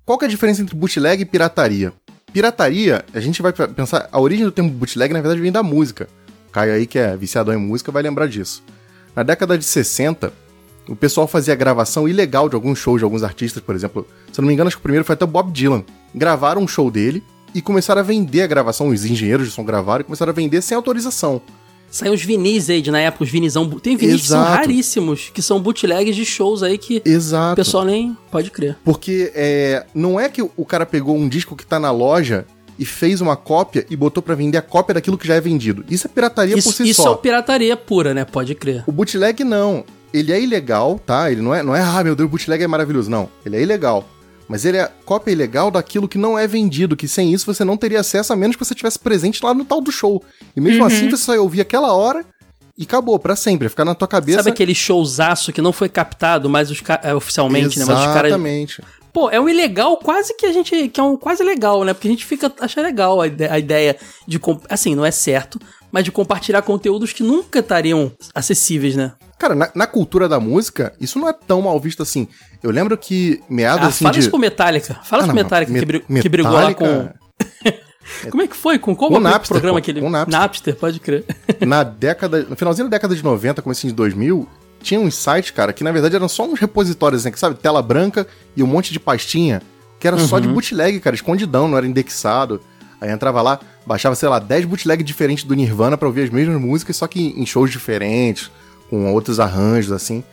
qual 0.06 0.18
que 0.18 0.24
é 0.24 0.28
a 0.28 0.32
diferença 0.32 0.62
entre 0.62 0.76
bootleg 0.76 1.22
e 1.22 1.26
pirataria? 1.26 1.92
Pirataria, 2.34 3.06
a 3.14 3.20
gente 3.20 3.42
vai 3.42 3.54
pensar, 3.54 4.10
a 4.12 4.20
origem 4.20 4.44
do 4.46 4.52
termo 4.52 4.70
bootleg 4.70 5.14
na 5.14 5.22
verdade 5.22 5.40
vem 5.40 5.52
da 5.52 5.64
música. 5.64 6.10
Caio 6.52 6.74
aí 6.74 6.86
que 6.86 7.00
é 7.00 7.16
viciador 7.16 7.54
em 7.54 7.58
música 7.58 7.92
vai 7.92 8.04
lembrar 8.04 8.28
disso. 8.28 8.64
Na 9.16 9.24
década 9.24 9.58
de 9.58 9.64
60, 9.64 10.34
o 10.88 10.96
pessoal 10.96 11.28
fazia 11.28 11.56
gravação 11.56 12.10
ilegal 12.10 12.50
de 12.50 12.56
alguns 12.56 12.80
shows 12.80 13.00
de 13.00 13.04
alguns 13.04 13.24
artistas, 13.24 13.62
por 13.62 13.76
exemplo. 13.76 14.08
Se 14.32 14.40
eu 14.40 14.42
não 14.42 14.48
me 14.48 14.54
engano, 14.54 14.68
acho 14.68 14.78
que 14.78 14.82
o 14.82 14.84
primeiro 14.84 15.06
foi 15.06 15.14
até 15.14 15.24
o 15.24 15.28
Bob 15.28 15.52
Dylan. 15.52 15.84
Gravaram 16.14 16.62
um 16.62 16.68
show 16.68 16.90
dele, 16.90 17.24
e 17.54 17.62
começaram 17.62 18.02
a 18.02 18.04
vender 18.04 18.42
a 18.42 18.48
gravação, 18.48 18.90
os 18.90 19.06
engenheiros 19.06 19.48
de 19.48 19.54
som 19.54 19.64
gravaram 19.64 20.02
e 20.02 20.04
começaram 20.04 20.32
a 20.32 20.36
vender 20.36 20.62
sem 20.62 20.76
autorização. 20.76 21.42
Saiu 21.94 22.12
os 22.12 22.24
vinis 22.24 22.72
aí, 22.72 22.82
na 22.90 23.00
época, 23.00 23.24
os 23.24 23.30
vinizão. 23.30 23.70
Tem 23.70 23.96
vinis 23.96 24.24
Exato. 24.24 24.24
que 24.24 24.28
são 24.28 24.44
raríssimos, 24.44 25.32
que 25.32 25.42
são 25.44 25.62
bootlegs 25.62 26.16
de 26.16 26.26
shows 26.26 26.64
aí 26.64 26.76
que 26.76 27.04
Exato. 27.06 27.54
o 27.54 27.56
pessoal 27.56 27.86
nem 27.86 28.18
pode 28.32 28.50
crer. 28.50 28.76
Porque 28.84 29.32
é, 29.36 29.86
não 29.94 30.20
é 30.20 30.28
que 30.28 30.42
o 30.42 30.66
cara 30.66 30.88
pegou 30.88 31.16
um 31.16 31.30
disco 31.30 31.56
que 31.56 31.64
tá 31.64 31.80
na 31.80 31.92
loja 31.92 32.48
e 32.80 32.84
fez 32.84 33.22
uma 33.22 33.36
cópia 33.36 33.86
e 33.92 33.96
botou 33.96 34.24
para 34.24 34.34
vender 34.34 34.58
a 34.58 34.62
cópia 34.64 34.96
daquilo 34.96 35.20
que 35.20 35.28
já 35.28 35.36
é 35.36 35.40
vendido. 35.40 35.86
Isso 35.88 36.08
é 36.08 36.10
pirataria 36.10 36.58
isso, 36.58 36.70
por 36.70 36.76
si 36.76 36.90
isso 36.90 37.04
só. 37.04 37.10
Isso 37.10 37.20
é 37.20 37.22
pirataria 37.22 37.78
pura, 37.78 38.12
né? 38.12 38.26
Pode 38.26 38.56
crer. 38.56 38.84
O 38.88 38.92
bootleg 38.92 39.44
não. 39.44 39.86
Ele 40.12 40.32
é 40.32 40.42
ilegal, 40.42 41.00
tá? 41.06 41.32
Ele 41.32 41.42
não 41.42 41.54
é, 41.54 41.62
não 41.62 41.76
é, 41.76 41.82
ah, 41.82 42.04
meu 42.04 42.16
Deus, 42.16 42.26
o 42.26 42.30
bootleg 42.30 42.64
é 42.64 42.68
maravilhoso. 42.68 43.08
Não. 43.08 43.30
Ele 43.46 43.58
é 43.58 43.62
ilegal. 43.62 44.04
Mas 44.48 44.66
ele 44.66 44.78
é 44.78 44.92
cópia 45.06 45.32
ilegal 45.32 45.72
daquilo 45.72 46.08
que 46.08 46.18
não 46.18 46.38
é 46.38 46.46
vendido, 46.48 46.98
que 46.98 47.08
sem 47.08 47.34
isso 47.34 47.46
você 47.46 47.64
não 47.64 47.78
teria 47.78 48.02
acesso 48.02 48.34
a 48.34 48.36
menos 48.36 48.56
que 48.56 48.64
você 48.64 48.76
tivesse 48.76 49.00
presente 49.00 49.44
lá 49.44 49.54
no 49.54 49.64
tal 49.66 49.82
do 49.82 49.92
show. 49.92 50.24
E 50.56 50.62
mesmo 50.62 50.82
uhum. 50.82 50.88
assim 50.88 51.10
você 51.10 51.24
só 51.24 51.34
ia 51.34 51.42
ouvir 51.42 51.62
aquela 51.62 51.94
hora 51.94 52.26
e 52.78 52.84
acabou, 52.84 53.20
para 53.20 53.36
sempre, 53.36 53.70
ficar 53.70 53.86
na 53.86 53.94
tua 53.94 54.08
cabeça. 54.08 54.40
Sabe 54.40 54.50
aquele 54.50 54.74
showzaço 54.74 55.54
que 55.54 55.62
não 55.62 55.72
foi 55.72 55.88
captado, 55.88 56.50
mas 56.50 56.72
os 56.72 56.82
é, 57.04 57.14
oficialmente, 57.14 57.78
Exatamente. 57.78 57.80
né? 57.80 57.94
Mas 57.94 58.16
os 58.16 58.26
Exatamente. 58.26 58.82
Pô, 59.14 59.30
é 59.30 59.40
um 59.40 59.48
ilegal 59.48 59.98
quase 59.98 60.36
que 60.36 60.46
a 60.46 60.52
gente. 60.52 60.90
que 60.90 61.00
é 61.00 61.04
um 61.04 61.16
quase 61.16 61.44
legal, 61.44 61.84
né? 61.84 61.94
Porque 61.94 62.08
a 62.08 62.12
gente 62.12 62.26
fica. 62.26 62.52
acha 62.60 62.82
legal 62.82 63.22
a 63.22 63.28
ideia, 63.28 63.54
a 63.54 63.60
ideia 63.60 63.98
de. 64.28 64.40
Assim, 64.68 64.96
não 64.96 65.06
é 65.06 65.12
certo, 65.12 65.60
mas 65.92 66.04
de 66.04 66.12
compartilhar 66.12 66.64
conteúdos 66.64 67.14
que 67.14 67.22
nunca 67.22 67.60
estariam 67.60 68.12
acessíveis, 68.34 68.96
né? 68.96 69.14
Cara, 69.44 69.56
na, 69.56 69.70
na, 69.76 69.86
cultura 69.86 70.30
da 70.30 70.40
música, 70.40 70.94
isso 71.02 71.20
não 71.20 71.28
é 71.28 71.34
tão 71.34 71.64
mal 71.64 71.78
visto 71.78 72.02
assim. 72.02 72.30
Eu 72.64 72.72
lembro 72.72 72.98
que 72.98 73.44
meados 73.50 73.84
ah, 73.84 73.90
assim 73.90 74.06
fala 74.06 74.14
de... 74.14 74.20
isso 74.22 74.32
com 74.32 74.38
Metallica. 74.38 74.94
Fala 75.04 75.24
ah, 75.24 75.26
isso 75.26 75.34
com 75.34 75.36
Metallica, 75.36 75.74
que, 75.74 75.86
br 75.86 75.94
Metallica... 75.94 76.22
que 76.22 76.30
brigou 76.30 76.54
lá 76.54 76.74
com... 76.74 77.10
Como 78.32 78.42
é 78.42 78.48
que 78.48 78.56
foi? 78.56 78.80
Com 78.80 78.96
qual 78.96 79.12
o 79.12 79.20
Napster, 79.20 79.56
programa 79.56 79.82
que 79.82 79.92
ele... 79.92 80.00
Com 80.00 80.10
Napster. 80.10 80.40
Napster, 80.40 80.76
pode 80.78 81.02
crer. 81.02 81.26
Na 81.68 81.84
década... 81.84 82.46
No 82.50 82.56
finalzinho 82.56 82.88
da 82.88 82.96
década 82.96 83.14
de 83.14 83.22
90, 83.22 83.62
começo 83.62 83.86
de 83.86 83.92
2000, 83.92 84.48
tinha 84.82 84.98
uns 84.98 85.14
sites, 85.14 85.52
cara, 85.52 85.74
que 85.74 85.84
na 85.84 85.92
verdade 85.92 86.16
eram 86.16 86.30
só 86.30 86.46
uns 86.46 86.58
repositórios, 86.58 87.26
né? 87.26 87.32
Que 87.32 87.38
sabe, 87.38 87.56
tela 87.56 87.82
branca 87.82 88.26
e 88.56 88.64
um 88.64 88.68
monte 88.68 88.94
de 88.94 89.00
pastinha, 89.00 89.62
que 90.00 90.08
era 90.08 90.16
uhum. 90.16 90.26
só 90.26 90.40
de 90.40 90.48
uhum. 90.48 90.54
bootleg, 90.54 91.02
cara, 91.02 91.18
escondidão, 91.18 91.68
não 91.68 91.78
era 91.78 91.86
indexado. 91.86 92.62
Aí 93.02 93.12
entrava 93.12 93.42
lá, 93.42 93.60
baixava, 93.86 94.16
sei 94.16 94.30
lá, 94.30 94.40
10 94.40 94.64
bootleg 94.64 95.04
diferentes 95.04 95.44
do 95.44 95.54
Nirvana 95.54 95.98
para 95.98 96.08
ouvir 96.08 96.22
as 96.22 96.30
mesmas 96.30 96.62
músicas, 96.62 96.96
só 96.96 97.08
que 97.08 97.34
em 97.36 97.46
shows 97.46 97.70
diferentes 97.70 98.50
com 98.94 99.12
outros 99.12 99.40
arranjos, 99.40 99.92
assim. 99.92 100.24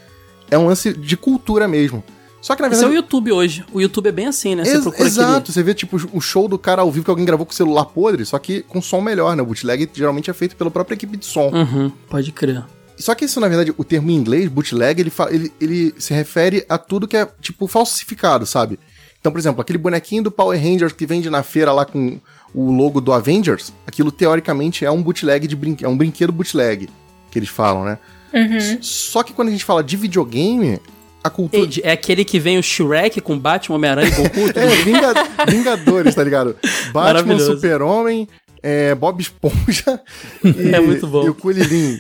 É 0.51 0.59
um 0.59 0.67
lance 0.67 0.93
de 0.93 1.17
cultura 1.17 1.67
mesmo. 1.67 2.05
Só 2.43 2.55
que 2.55 2.61
na 2.61 2.69
verdade. 2.69 2.87
Esse 2.87 2.95
é 2.95 2.95
o 2.95 3.03
YouTube 3.03 3.33
hoje. 3.33 3.65
O 3.73 3.81
YouTube 3.81 4.09
é 4.09 4.13
bem 4.13 4.27
assim, 4.27 4.55
né? 4.55 4.65
Você 4.65 4.73
Ex 4.73 4.83
procura 4.83 5.09
Exato. 5.09 5.31
Aquele... 5.39 5.53
Você 5.55 5.63
vê, 5.63 5.75
tipo, 5.75 5.97
o 6.13 6.21
show 6.21 6.47
do 6.47 6.59
cara 6.59 6.83
ao 6.83 6.91
vivo 6.91 7.05
que 7.05 7.11
alguém 7.11 7.25
gravou 7.25 7.47
com 7.47 7.53
o 7.53 7.57
celular 7.57 7.87
podre, 7.87 8.27
só 8.27 8.39
que 8.39 8.61
com 8.63 8.83
som 8.83 9.01
melhor, 9.01 9.35
né? 9.35 9.43
O 9.43 9.47
bootleg 9.47 9.89
geralmente 9.95 10.29
é 10.31 10.35
feito 10.35 10.57
pela 10.57 10.71
própria 10.71 10.95
equipe 10.95 11.17
de 11.17 11.25
som. 11.25 11.51
Uhum, 11.51 11.91
pode 12.09 12.33
crer. 12.33 12.63
Só 12.99 13.15
que 13.15 13.25
isso, 13.25 13.41
na 13.41 13.49
verdade, 13.49 13.73
o 13.79 13.83
termo 13.83 14.11
em 14.11 14.15
inglês, 14.15 14.47
bootleg, 14.47 15.01
ele, 15.01 15.13
ele, 15.31 15.53
ele 15.59 15.95
se 15.99 16.13
refere 16.13 16.67
a 16.69 16.77
tudo 16.77 17.09
que 17.09 17.17
é, 17.17 17.27
tipo, 17.41 17.67
falsificado, 17.67 18.45
sabe? 18.45 18.79
Então, 19.19 19.33
por 19.33 19.39
exemplo, 19.39 19.63
aquele 19.63 19.79
bonequinho 19.79 20.25
do 20.25 20.31
Power 20.31 20.63
Rangers 20.63 20.93
que 20.93 21.07
vende 21.07 21.31
na 21.31 21.43
feira 21.43 21.73
lá 21.73 21.87
com 21.87 22.21
o 22.55 22.71
logo 22.73 23.01
do 23.01 23.11
Avengers, 23.11 23.73
aquilo 23.87 24.13
teoricamente 24.13 24.85
é 24.85 24.91
um 24.91 25.03
bootleg 25.03 25.47
de 25.47 25.57
brinquedo, 25.57 25.87
é 25.87 25.89
um 25.89 25.97
brinquedo 25.97 26.31
bootleg, 26.31 26.91
que 27.31 27.39
eles 27.39 27.49
falam, 27.49 27.85
né? 27.85 27.99
Uhum. 28.33 28.79
Só 28.81 29.23
que 29.23 29.33
quando 29.33 29.49
a 29.49 29.51
gente 29.51 29.65
fala 29.65 29.83
de 29.83 29.97
videogame, 29.97 30.81
a 31.23 31.29
cultura. 31.29 31.65
Age, 31.65 31.81
é 31.85 31.93
aquele 31.93 32.25
que 32.25 32.39
vem 32.39 32.59
o 32.59 32.63
Shrek 32.63 33.21
com 33.21 33.39
Batman, 33.39 33.77
Homem-Aranha 33.77 34.09
e 34.09 34.11
Goku? 34.11 34.41
é, 34.59 34.67
Vinga... 34.83 35.15
Vingadores, 35.49 36.15
tá 36.15 36.25
ligado? 36.25 36.57
Batman, 36.93 37.39
Super-Homem, 37.39 38.29
é, 38.63 38.95
Bob 38.95 39.21
Esponja 39.21 40.01
e, 40.45 40.75
é 40.75 40.81
muito 40.81 41.07
bom. 41.07 41.25
e 41.25 41.29
o 41.29 41.35
Kulilin. 41.35 41.99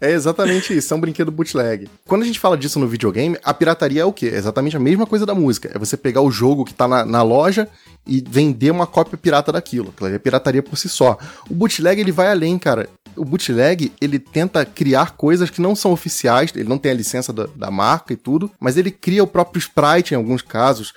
É 0.00 0.12
exatamente 0.12 0.76
isso, 0.76 0.94
é 0.94 0.96
um 0.96 1.00
brinquedo 1.00 1.32
bootleg. 1.32 1.88
Quando 2.06 2.22
a 2.22 2.24
gente 2.24 2.38
fala 2.38 2.56
disso 2.56 2.78
no 2.78 2.86
videogame, 2.86 3.36
a 3.42 3.52
pirataria 3.52 4.02
é 4.02 4.04
o 4.04 4.12
quê? 4.12 4.26
É 4.26 4.36
exatamente 4.36 4.76
a 4.76 4.80
mesma 4.80 5.06
coisa 5.06 5.26
da 5.26 5.34
música. 5.34 5.72
É 5.74 5.78
você 5.78 5.96
pegar 5.96 6.20
o 6.20 6.30
jogo 6.30 6.64
que 6.64 6.72
tá 6.72 6.86
na, 6.86 7.04
na 7.04 7.22
loja 7.22 7.68
e 8.06 8.22
vender 8.24 8.70
uma 8.70 8.86
cópia 8.86 9.18
pirata 9.18 9.50
daquilo. 9.50 9.88
Aquilo 9.88 10.08
é 10.08 10.18
pirataria 10.20 10.62
por 10.62 10.76
si 10.78 10.88
só. 10.88 11.18
O 11.50 11.54
bootleg, 11.54 12.00
ele 12.00 12.12
vai 12.12 12.30
além, 12.30 12.56
cara. 12.60 12.88
O 13.18 13.24
bootleg, 13.24 13.92
ele 14.00 14.18
tenta 14.18 14.64
criar 14.64 15.16
coisas 15.16 15.50
que 15.50 15.60
não 15.60 15.74
são 15.74 15.92
oficiais, 15.92 16.52
ele 16.54 16.68
não 16.68 16.78
tem 16.78 16.92
a 16.92 16.94
licença 16.94 17.32
da, 17.32 17.46
da 17.54 17.70
marca 17.70 18.12
e 18.12 18.16
tudo, 18.16 18.50
mas 18.58 18.76
ele 18.76 18.90
cria 18.90 19.22
o 19.22 19.26
próprio 19.26 19.58
sprite 19.58 20.14
em 20.14 20.16
alguns 20.16 20.42
casos, 20.42 20.94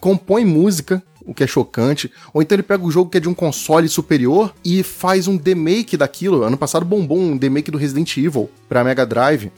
compõe 0.00 0.44
música, 0.44 1.02
o 1.28 1.34
que 1.34 1.44
é 1.44 1.46
chocante. 1.46 2.10
Ou 2.32 2.40
então 2.40 2.56
ele 2.56 2.62
pega 2.62 2.82
o 2.82 2.90
jogo 2.90 3.10
que 3.10 3.18
é 3.18 3.20
de 3.20 3.28
um 3.28 3.34
console 3.34 3.88
superior 3.88 4.54
e 4.64 4.82
faz 4.82 5.28
um 5.28 5.36
demake 5.36 5.96
daquilo. 5.96 6.42
Ano 6.42 6.56
passado 6.56 6.84
bombou 6.84 7.18
um 7.18 7.36
demake 7.36 7.70
do 7.70 7.76
Resident 7.76 8.16
Evil 8.16 8.50
pra 8.68 8.82
Mega 8.82 9.04
Drive. 9.04 9.52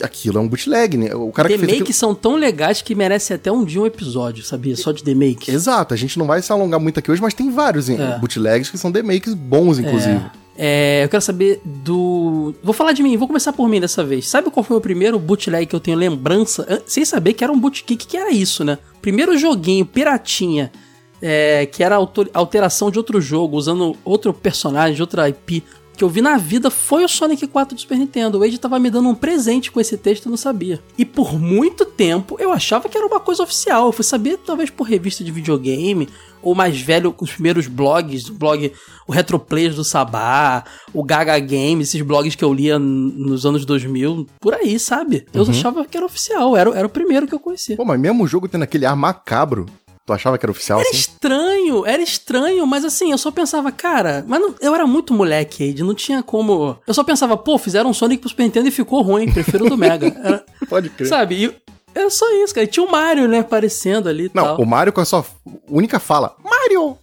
Aquilo 0.00 0.38
é 0.38 0.40
um 0.42 0.46
bootleg, 0.46 0.96
né? 0.96 1.14
O 1.14 1.32
cara 1.32 1.48
Demakes 1.48 1.80
aquilo... 1.80 1.94
são 1.94 2.14
tão 2.14 2.36
legais 2.36 2.82
que 2.82 2.94
merece 2.94 3.32
até 3.32 3.50
um 3.50 3.64
dia 3.64 3.80
um 3.80 3.86
episódio, 3.86 4.44
sabia? 4.44 4.76
Só 4.76 4.92
de 4.92 5.02
demake. 5.02 5.50
Exato, 5.50 5.94
a 5.94 5.96
gente 5.96 6.18
não 6.18 6.26
vai 6.26 6.42
se 6.42 6.52
alongar 6.52 6.78
muito 6.78 6.98
aqui 6.98 7.10
hoje, 7.10 7.22
mas 7.22 7.32
tem 7.32 7.50
vários 7.50 7.88
é. 7.88 8.18
bootlegs 8.18 8.70
que 8.70 8.76
são 8.76 8.90
demakes 8.90 9.32
bons, 9.32 9.78
inclusive. 9.78 10.16
É. 10.16 10.45
É, 10.58 11.04
eu 11.04 11.08
quero 11.08 11.22
saber 11.22 11.60
do. 11.64 12.54
Vou 12.62 12.72
falar 12.72 12.92
de 12.92 13.02
mim, 13.02 13.16
vou 13.16 13.26
começar 13.26 13.52
por 13.52 13.68
mim 13.68 13.80
dessa 13.80 14.02
vez. 14.02 14.28
Sabe 14.28 14.50
qual 14.50 14.64
foi 14.64 14.76
o 14.76 14.80
primeiro 14.80 15.18
bootleg 15.18 15.66
que 15.66 15.76
eu 15.76 15.80
tenho 15.80 15.96
lembrança? 15.96 16.82
Sem 16.86 17.04
saber 17.04 17.34
que 17.34 17.44
era 17.44 17.52
um 17.52 17.58
bootleg. 17.58 17.94
O 17.94 17.96
que, 17.96 18.16
era 18.16 18.30
isso, 18.30 18.64
né? 18.64 18.78
Primeiro 19.02 19.36
joguinho, 19.36 19.84
piratinha, 19.84 20.72
é, 21.20 21.66
que 21.66 21.82
era 21.82 21.96
alteração 22.32 22.90
de 22.90 22.98
outro 22.98 23.20
jogo, 23.20 23.56
usando 23.56 23.96
outro 24.04 24.32
personagem, 24.32 25.00
outra 25.00 25.28
IP, 25.28 25.62
que 25.96 26.04
eu 26.04 26.08
vi 26.08 26.20
na 26.20 26.36
vida 26.36 26.70
foi 26.70 27.04
o 27.04 27.08
Sonic 27.08 27.46
4 27.46 27.74
do 27.74 27.80
Super 27.80 27.98
Nintendo. 27.98 28.36
O 28.36 28.40
Wade 28.40 28.58
tava 28.58 28.78
me 28.78 28.90
dando 28.90 29.08
um 29.08 29.14
presente 29.14 29.72
com 29.72 29.80
esse 29.80 29.96
texto 29.96 30.24
e 30.24 30.28
eu 30.28 30.30
não 30.30 30.36
sabia. 30.36 30.80
E 30.98 31.04
por 31.04 31.40
muito 31.40 31.86
tempo 31.86 32.36
eu 32.38 32.52
achava 32.52 32.88
que 32.88 32.96
era 32.96 33.06
uma 33.06 33.18
coisa 33.18 33.42
oficial. 33.42 33.86
Eu 33.86 33.92
fui 33.92 34.04
saber 34.04 34.36
talvez 34.36 34.68
por 34.68 34.84
revista 34.84 35.24
de 35.24 35.32
videogame, 35.32 36.08
ou 36.42 36.54
mais 36.54 36.78
velho, 36.80 37.14
os 37.18 37.32
primeiros 37.32 37.66
blogs, 37.66 38.28
o 38.28 38.34
blog, 38.34 38.72
o 39.06 39.12
Retroplays 39.12 39.74
do 39.74 39.82
Sabá, 39.82 40.64
o 40.92 41.02
Gaga 41.02 41.38
Games, 41.40 41.88
esses 41.88 42.02
blogs 42.02 42.34
que 42.34 42.44
eu 42.44 42.52
lia 42.52 42.78
nos 42.78 43.46
anos 43.46 43.64
2000, 43.64 44.26
por 44.38 44.54
aí, 44.54 44.78
sabe? 44.78 45.26
Eu 45.32 45.44
uhum. 45.44 45.50
achava 45.50 45.84
que 45.86 45.96
era 45.96 46.06
oficial, 46.06 46.56
era, 46.56 46.70
era 46.70 46.86
o 46.86 46.90
primeiro 46.90 47.26
que 47.26 47.34
eu 47.34 47.40
conhecia. 47.40 47.76
Pô, 47.76 47.84
mas 47.84 47.98
mesmo 47.98 48.22
o 48.22 48.26
jogo 48.26 48.48
tendo 48.48 48.62
aquele 48.62 48.84
ar 48.84 48.94
macabro, 48.94 49.66
Tu 50.06 50.12
achava 50.12 50.38
que 50.38 50.46
era 50.46 50.52
oficial 50.52 50.78
era 50.78 50.88
assim? 50.88 50.98
estranho, 50.98 51.84
era 51.84 52.00
estranho, 52.00 52.64
mas 52.64 52.84
assim, 52.84 53.10
eu 53.10 53.18
só 53.18 53.32
pensava, 53.32 53.72
cara, 53.72 54.24
mas 54.28 54.40
não, 54.40 54.54
eu 54.60 54.72
era 54.72 54.86
muito 54.86 55.12
moleque, 55.12 55.64
Ed, 55.64 55.82
não 55.82 55.96
tinha 55.96 56.22
como. 56.22 56.78
Eu 56.86 56.94
só 56.94 57.02
pensava, 57.02 57.36
pô, 57.36 57.58
fizeram 57.58 57.90
um 57.90 57.92
Sonic 57.92 58.20
pro 58.20 58.30
Super 58.30 58.44
Nintendo 58.44 58.68
e 58.68 58.70
ficou 58.70 59.02
ruim, 59.02 59.32
prefiro 59.32 59.66
o 59.66 59.68
do 59.68 59.76
Mega. 59.76 60.06
Era, 60.22 60.44
Pode 60.68 60.90
crer. 60.90 61.08
Sabe? 61.08 61.44
E 61.44 61.52
era 61.92 62.08
só 62.08 62.24
isso, 62.44 62.54
cara. 62.54 62.64
E 62.64 62.68
tinha 62.68 62.86
o 62.86 62.90
Mario, 62.90 63.26
né, 63.26 63.40
aparecendo 63.40 64.08
ali. 64.08 64.30
Não, 64.32 64.44
tal. 64.44 64.60
o 64.60 64.66
Mario 64.66 64.92
com 64.92 65.00
a 65.00 65.04
sua 65.04 65.24
única 65.68 65.98
fala: 65.98 66.36
Mario! 66.44 66.96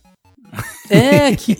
É, 0.89 1.35
que. 1.35 1.57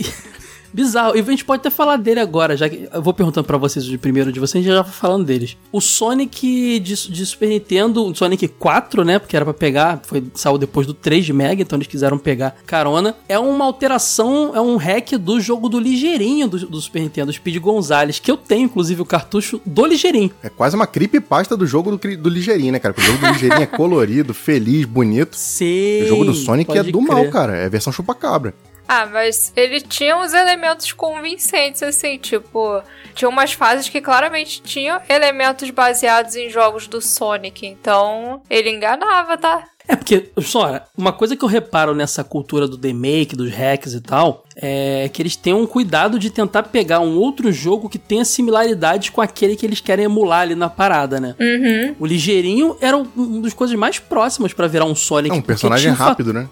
Bizarro. 0.74 1.16
E 1.16 1.20
a 1.20 1.24
gente 1.24 1.46
pode 1.46 1.60
até 1.60 1.70
falar 1.70 1.98
dele 1.98 2.20
agora, 2.20 2.58
já 2.58 2.68
que 2.68 2.90
eu 2.92 3.02
vou 3.02 3.14
perguntando 3.14 3.46
para 3.46 3.58
vocês 3.58 3.86
de 3.86 3.98
primeiro 3.98 4.32
de 4.32 4.40
vocês, 4.40 4.66
já 4.66 4.84
falando 4.84 5.26
deles. 5.26 5.56
O 5.72 5.80
Sonic 5.80 6.80
de, 6.80 6.96
de, 7.10 7.26
Super 7.26 7.50
Nintendo, 7.50 8.06
o 8.06 8.16
Sonic 8.16 8.48
4, 8.48 9.06
né, 9.06 9.20
porque 9.20 9.36
era 9.36 9.46
para 9.46 9.54
pegar, 9.54 10.02
foi 10.04 10.24
saiu 10.34 10.58
depois 10.58 10.88
do 10.88 10.94
3 10.94 11.26
de 11.26 11.34
Mega, 11.34 11.62
então 11.62 11.78
eles 11.78 11.88
quiseram 11.88 12.18
pegar 12.18 12.56
carona. 12.66 13.16
É 13.30 13.38
uma 13.38 13.66
alteração, 13.66 14.52
é 14.56 14.62
um 14.62 14.78
hack 14.78 15.12
do 15.14 15.40
jogo 15.40 15.70
do 15.70 15.80
Ligeirinho 15.80 16.48
do, 16.48 16.68
do 16.68 16.82
Super 16.82 17.02
Nintendo, 17.02 17.32
Speed 17.32 17.58
Gonzales, 17.58 18.20
que 18.20 18.32
eu 18.32 18.38
tenho 18.38 18.66
inclusive 18.66 19.02
o 19.02 19.06
cartucho 19.06 19.62
do 19.66 19.86
Ligeirinho. 19.86 20.32
É 20.42 20.50
quase 20.50 20.76
uma 20.76 20.88
creepypasta 20.88 21.56
do 21.56 21.68
jogo 21.68 21.96
do, 21.96 22.18
do 22.18 22.30
Ligeirinho, 22.30 22.72
né, 22.72 22.80
cara? 22.80 22.94
Porque 22.94 23.10
o 23.10 23.14
jogo 23.14 23.26
do 23.28 23.34
Ligeirinho 23.34 23.64
é 23.64 23.68
colorido, 23.78 24.34
feliz, 24.34 24.86
bonito. 24.86 25.36
Sim. 25.38 26.04
O 26.04 26.08
jogo 26.08 26.26
do 26.26 26.34
Sonic 26.34 26.76
é 26.78 26.84
do 26.84 27.00
crer. 27.00 27.08
mal, 27.08 27.30
cara. 27.30 27.56
É 27.56 27.70
versão 27.70 27.94
chupa-cabra. 27.94 28.54
Ah, 28.88 29.06
mas 29.06 29.54
ele 29.56 29.82
tinha 29.82 30.18
uns 30.18 30.34
elementos 30.34 30.92
convincentes, 30.92 31.82
assim, 31.84 32.18
tipo. 32.18 32.82
Tinha 33.16 33.30
umas 33.30 33.54
fases 33.54 33.88
que 33.90 34.02
claramente 34.02 34.62
tinham 34.62 35.00
elementos 35.08 35.70
baseados 35.70 36.36
em 36.36 36.50
jogos 36.50 36.88
do 36.88 37.00
Sonic. 37.00 37.66
Então, 37.66 38.42
ele 38.50 38.70
enganava, 38.70 39.38
tá? 39.38 39.66
É 39.88 39.96
porque, 39.96 40.32
só, 40.42 40.82
uma 40.98 41.12
coisa 41.12 41.36
que 41.36 41.44
eu 41.44 41.50
reparo 41.50 41.94
nessa 41.94 42.24
cultura 42.24 42.68
do 42.68 42.80
remake, 42.80 43.36
dos 43.36 43.52
hacks 43.52 43.94
e 43.94 44.00
tal, 44.00 44.46
é 44.56 45.10
que 45.12 45.22
eles 45.22 45.36
têm 45.36 45.54
um 45.54 45.68
cuidado 45.68 46.18
de 46.18 46.30
tentar 46.30 46.64
pegar 46.64 47.02
um 47.02 47.18
outro 47.18 47.52
jogo 47.52 47.90
que 47.90 48.00
tenha 48.00 48.24
similaridades 48.24 49.10
com 49.10 49.20
aquele 49.20 49.58
que 49.58 49.66
eles 49.66 49.82
querem 49.82 50.06
emular 50.06 50.42
ali 50.42 50.56
na 50.56 50.70
parada, 50.70 51.20
né? 51.20 51.36
Uhum. 51.38 51.96
O 52.00 52.06
Ligeirinho 52.06 52.78
era 52.80 52.96
um 52.98 53.42
dos 53.42 53.54
coisas 53.54 53.76
mais 53.76 54.00
próximas 54.00 54.54
para 54.54 54.68
virar 54.68 54.86
um 54.86 54.96
Sonic. 54.96 55.36
É 55.36 55.38
um 55.38 55.42
personagem 55.42 55.92
rápido, 55.92 56.32
né? 56.32 56.48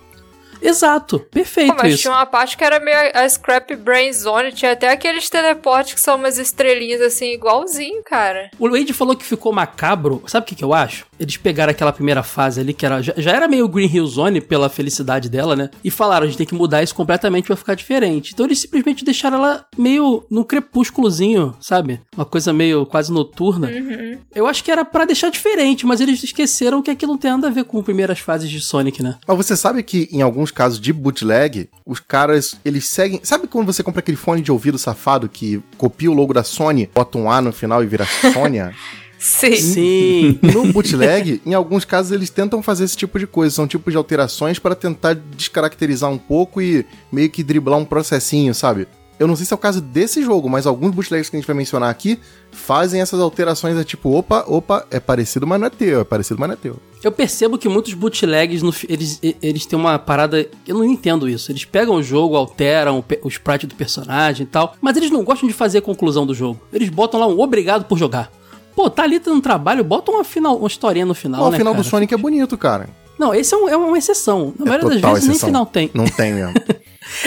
Exato, 0.62 1.20
perfeito 1.32 1.76
Pô, 1.76 1.82
mas 1.82 1.94
isso. 1.94 2.04
tinha 2.04 2.14
uma 2.14 2.26
parte 2.26 2.56
que 2.56 2.64
era 2.64 2.80
meio 2.80 2.98
a 3.14 3.28
Scrap 3.28 3.76
Brain 3.76 4.14
Zone, 4.14 4.52
tinha 4.52 4.74
até 4.74 4.90
aqueles 4.92 5.30
teleportes 5.30 5.94
que 5.94 6.00
são 6.00 6.16
umas 6.16 6.38
estrelinhas 6.38 7.02
assim, 7.02 7.34
igualzinho, 7.34 8.02
cara. 8.04 8.52
O 8.60 8.70
Wade 8.70 8.94
falou 8.94 9.16
que 9.16 9.26
ficou 9.26 9.52
macabro, 9.52 10.24
sabe 10.28 10.44
o 10.44 10.48
que, 10.48 10.56
que 10.56 10.64
eu 10.64 10.74
acho? 10.74 11.06
Eles 11.22 11.38
pegaram 11.38 11.72
aquela 11.72 11.94
primeira 11.94 12.22
fase 12.22 12.60
ali, 12.60 12.74
que 12.74 12.86
era, 12.86 13.02
já, 13.02 13.14
já, 13.16 13.32
era 13.32 13.48
meio 13.48 13.68
Green 13.68 13.90
Hill 13.90 14.06
Zone 14.06 14.42
pela 14.42 14.70
felicidade 14.70 15.30
dela, 15.30 15.56
né? 15.56 15.70
E 15.84 15.90
falaram, 15.90 16.26
a 16.26 16.28
gente 16.28 16.38
tem 16.38 16.48
que 16.48 16.56
mudar 16.56 16.84
isso 16.84 16.94
completamente 16.94 17.46
pra 17.46 17.56
ficar 17.56 17.76
diferente. 17.76 18.34
Então 18.34 18.46
eles 18.46 18.60
simplesmente 18.60 19.06
deixaram 19.06 19.38
ela 19.38 19.66
meio 19.78 20.26
no 20.30 20.44
crepúsculozinho, 20.44 21.56
sabe? 21.62 22.02
Uma 22.16 22.26
coisa 22.26 22.52
meio 22.52 22.86
quase 22.86 23.12
noturna. 23.12 23.70
Uhum. 23.70 24.18
Eu 24.36 24.48
acho 24.48 24.64
que 24.64 24.72
era 24.72 24.84
para 24.84 25.06
deixar 25.06 25.30
diferente, 25.30 25.86
mas 25.86 26.02
eles 26.02 26.22
esqueceram 26.22 26.82
que 26.82 26.92
aquilo 26.92 27.14
não 27.14 27.20
tem 27.20 27.32
nada 27.32 27.48
a 27.48 27.52
ver 27.52 27.64
com 27.64 27.82
primeiras 27.82 28.20
fases 28.20 28.50
de 28.50 28.60
Sonic, 28.60 29.02
né? 29.02 29.16
Mas 29.26 29.38
você 29.38 29.56
sabe 29.56 29.82
que 29.82 30.10
em 30.12 30.22
alguns 30.22 30.42
alguns 30.42 30.52
casos 30.52 30.80
de 30.80 30.92
bootleg, 30.92 31.70
os 31.86 32.00
caras, 32.00 32.56
eles 32.66 32.88
seguem. 32.88 33.20
Sabe 33.24 33.48
quando 33.48 33.68
você 33.68 33.84
compra 33.84 34.00
aquele 34.00 34.18
fone 34.18 34.42
de 34.42 34.52
ouvido 34.52 34.78
safado 34.78 35.30
que 35.30 35.62
copia 35.78 36.10
o 36.10 36.14
logo 36.14 36.34
da 36.34 36.44
Sony, 36.44 36.90
bota 36.94 37.18
um 37.18 37.30
A 37.30 37.42
no 37.42 37.54
final 37.54 37.84
e 37.84 37.88
vira 37.88 38.06
Sônia? 38.34 38.74
Sim. 39.22 39.56
Sim. 39.56 40.40
No 40.42 40.74
bootleg, 40.74 41.40
em 41.46 41.54
alguns 41.54 41.86
casos, 41.86 42.12
eles 42.12 42.32
tentam 42.32 42.64
fazer 42.64 42.86
esse 42.86 42.98
tipo 42.98 43.20
de 43.20 43.28
coisa. 43.28 43.54
São 43.54 43.68
tipos 43.68 43.94
de 43.94 43.98
alterações 43.98 44.58
para 44.58 44.74
tentar 44.74 45.14
descaracterizar 45.14 46.10
um 46.10 46.18
pouco 46.18 46.60
e 46.60 46.84
meio 47.12 47.30
que 47.30 47.44
driblar 47.44 47.78
um 47.78 47.86
processinho, 47.86 48.56
sabe? 48.56 48.88
Eu 49.20 49.28
não 49.28 49.36
sei 49.36 49.46
se 49.46 49.54
é 49.54 49.56
o 49.56 49.60
caso 49.60 49.80
desse 49.80 50.24
jogo, 50.24 50.50
mas 50.50 50.66
alguns 50.66 50.90
bootlegs 50.96 51.30
que 51.30 51.36
a 51.36 51.40
gente 51.40 51.46
vai 51.46 51.56
mencionar 51.56 51.92
aqui 51.92 52.18
fazem 52.52 53.00
essas 53.00 53.20
alterações, 53.20 53.78
é 53.78 53.84
tipo, 53.84 54.10
opa, 54.10 54.44
opa, 54.48 54.88
é 54.90 55.00
parecido, 55.00 55.46
mas 55.46 55.60
não 55.60 55.68
é 55.68 55.70
teu, 55.70 56.02
é 56.02 56.04
parecido, 56.04 56.40
mas 56.40 56.50
não 56.50 56.54
é 56.56 56.58
teu. 56.58 56.78
Eu 57.04 57.12
percebo 57.12 57.60
que 57.60 57.70
muitos 57.70 57.94
bootlegs, 57.94 58.64
no, 58.64 58.74
eles, 58.90 59.20
eles 59.40 59.68
têm 59.68 59.78
uma 59.78 60.00
parada. 60.00 60.50
Eu 60.68 60.80
não 60.80 60.86
entendo 60.86 61.30
isso. 61.30 61.52
Eles 61.52 61.64
pegam 61.64 61.94
o 61.94 62.02
jogo, 62.02 62.36
alteram 62.36 62.98
o, 62.98 63.28
o 63.28 63.28
sprite 63.28 63.68
do 63.68 63.76
personagem 63.76 64.46
e 64.46 64.50
tal, 64.50 64.76
mas 64.82 64.98
eles 64.98 65.12
não 65.12 65.24
gostam 65.24 65.48
de 65.48 65.54
fazer 65.54 65.78
a 65.78 65.82
conclusão 65.84 66.26
do 66.26 66.34
jogo. 66.34 66.60
Eles 66.74 66.90
botam 66.90 67.20
lá 67.20 67.28
um 67.28 67.40
obrigado 67.40 67.86
por 67.86 68.00
jogar. 68.00 68.41
Pô, 68.76 68.90
tá 68.90 69.04
ali 69.04 69.22
no 69.26 69.42
trabalho, 69.42 69.84
bota 69.84 70.12
uma, 70.12 70.24
final, 70.24 70.58
uma 70.58 70.68
historinha 70.68 71.06
no 71.06 71.14
final. 71.14 71.44
Né, 71.44 71.50
o 71.50 71.52
final 71.52 71.74
cara? 71.74 71.84
do 71.84 71.90
Sonic 71.90 72.14
é 72.14 72.18
bonito, 72.18 72.58
cara. 72.58 72.90
Não, 73.20 73.36
esse 73.36 73.54
é, 73.54 73.58
um, 73.58 73.70
é 73.70 73.78
uma 73.78 73.98
exceção. 73.98 74.54
Na 74.58 74.66
é 74.66 74.70
maioria 74.70 74.90
das 74.90 75.02
vezes 75.02 75.30
exceção. 75.30 75.30
nem 75.30 75.40
final 75.40 75.66
tem. 75.66 75.92
Não 75.94 76.06
tem 76.06 76.34
mesmo. 76.34 76.54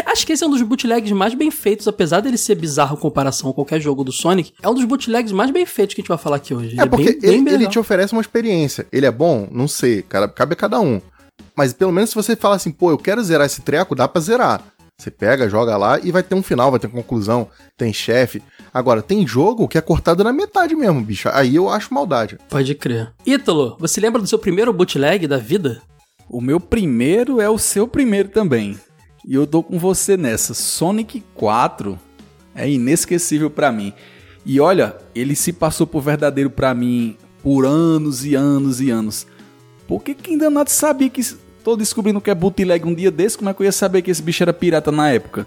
Acho 0.06 0.26
que 0.26 0.32
esse 0.32 0.42
é 0.42 0.46
um 0.46 0.50
dos 0.50 0.62
bootlegs 0.62 1.12
mais 1.12 1.34
bem 1.34 1.50
feitos, 1.50 1.86
apesar 1.86 2.20
dele 2.20 2.38
ser 2.38 2.54
bizarro 2.54 2.96
em 2.96 3.00
comparação 3.00 3.50
a 3.50 3.54
qualquer 3.54 3.80
jogo 3.80 4.02
do 4.02 4.10
Sonic. 4.10 4.52
É 4.62 4.68
um 4.68 4.74
dos 4.74 4.84
bootlegs 4.84 5.32
mais 5.32 5.50
bem 5.50 5.66
feitos 5.66 5.94
que 5.94 6.00
a 6.00 6.02
gente 6.02 6.08
vai 6.08 6.18
falar 6.18 6.36
aqui 6.36 6.54
hoje. 6.54 6.78
É, 6.78 6.82
é 6.82 6.86
porque 6.86 7.12
bem, 7.12 7.30
ele, 7.30 7.42
bem 7.42 7.54
ele 7.54 7.68
te 7.68 7.78
oferece 7.78 8.12
uma 8.12 8.22
experiência. 8.22 8.86
Ele 8.90 9.06
é 9.06 9.10
bom? 9.10 9.46
Não 9.52 9.68
sei, 9.68 10.02
cabe 10.02 10.54
a 10.54 10.56
cada 10.56 10.80
um. 10.80 11.00
Mas 11.56 11.72
pelo 11.72 11.92
menos 11.92 12.10
se 12.10 12.16
você 12.16 12.34
fala 12.34 12.56
assim, 12.56 12.70
pô, 12.70 12.90
eu 12.90 12.98
quero 12.98 13.22
zerar 13.22 13.46
esse 13.46 13.60
treco, 13.62 13.94
dá 13.94 14.08
pra 14.08 14.20
zerar. 14.20 14.62
Você 14.96 15.10
pega, 15.10 15.48
joga 15.48 15.76
lá 15.76 15.98
e 15.98 16.12
vai 16.12 16.22
ter 16.22 16.34
um 16.34 16.42
final, 16.42 16.70
vai 16.70 16.78
ter 16.78 16.88
conclusão, 16.88 17.48
tem 17.76 17.92
chefe. 17.92 18.42
Agora, 18.72 19.02
tem 19.02 19.26
jogo 19.26 19.66
que 19.68 19.76
é 19.76 19.80
cortado 19.80 20.22
na 20.22 20.32
metade 20.32 20.74
mesmo, 20.74 21.00
bicho. 21.02 21.28
Aí 21.32 21.56
eu 21.56 21.68
acho 21.68 21.92
maldade. 21.92 22.38
Pode 22.48 22.74
crer. 22.74 23.12
Ítalo, 23.26 23.76
você 23.78 24.00
lembra 24.00 24.22
do 24.22 24.28
seu 24.28 24.38
primeiro 24.38 24.72
bootleg 24.72 25.26
da 25.26 25.36
vida? 25.36 25.82
O 26.28 26.40
meu 26.40 26.60
primeiro 26.60 27.40
é 27.40 27.50
o 27.50 27.58
seu 27.58 27.88
primeiro 27.88 28.28
também. 28.28 28.78
E 29.26 29.34
eu 29.34 29.46
tô 29.46 29.62
com 29.62 29.78
você 29.78 30.16
nessa. 30.16 30.54
Sonic 30.54 31.22
4 31.34 31.98
é 32.54 32.70
inesquecível 32.70 33.50
pra 33.50 33.72
mim. 33.72 33.92
E 34.46 34.60
olha, 34.60 34.96
ele 35.14 35.34
se 35.34 35.52
passou 35.52 35.86
por 35.86 36.02
verdadeiro 36.02 36.50
pra 36.50 36.74
mim 36.74 37.16
por 37.42 37.66
anos 37.66 38.24
e 38.24 38.34
anos 38.34 38.80
e 38.80 38.90
anos. 38.90 39.26
Por 39.86 40.02
que 40.02 40.14
que 40.14 40.30
ainda 40.30 40.48
não 40.48 40.64
sabia 40.66 41.10
que... 41.10 41.22
Tô 41.64 41.74
descobrindo 41.76 42.20
que 42.20 42.30
é 42.30 42.34
bootleg 42.34 42.86
um 42.86 42.94
dia 42.94 43.10
desse, 43.10 43.38
como 43.38 43.48
é 43.50 43.54
que 43.54 43.60
eu 43.62 43.64
ia 43.64 43.72
saber 43.72 44.02
que 44.02 44.10
esse 44.10 44.22
bicho 44.22 44.42
era 44.42 44.52
pirata 44.52 44.92
na 44.92 45.08
época? 45.10 45.46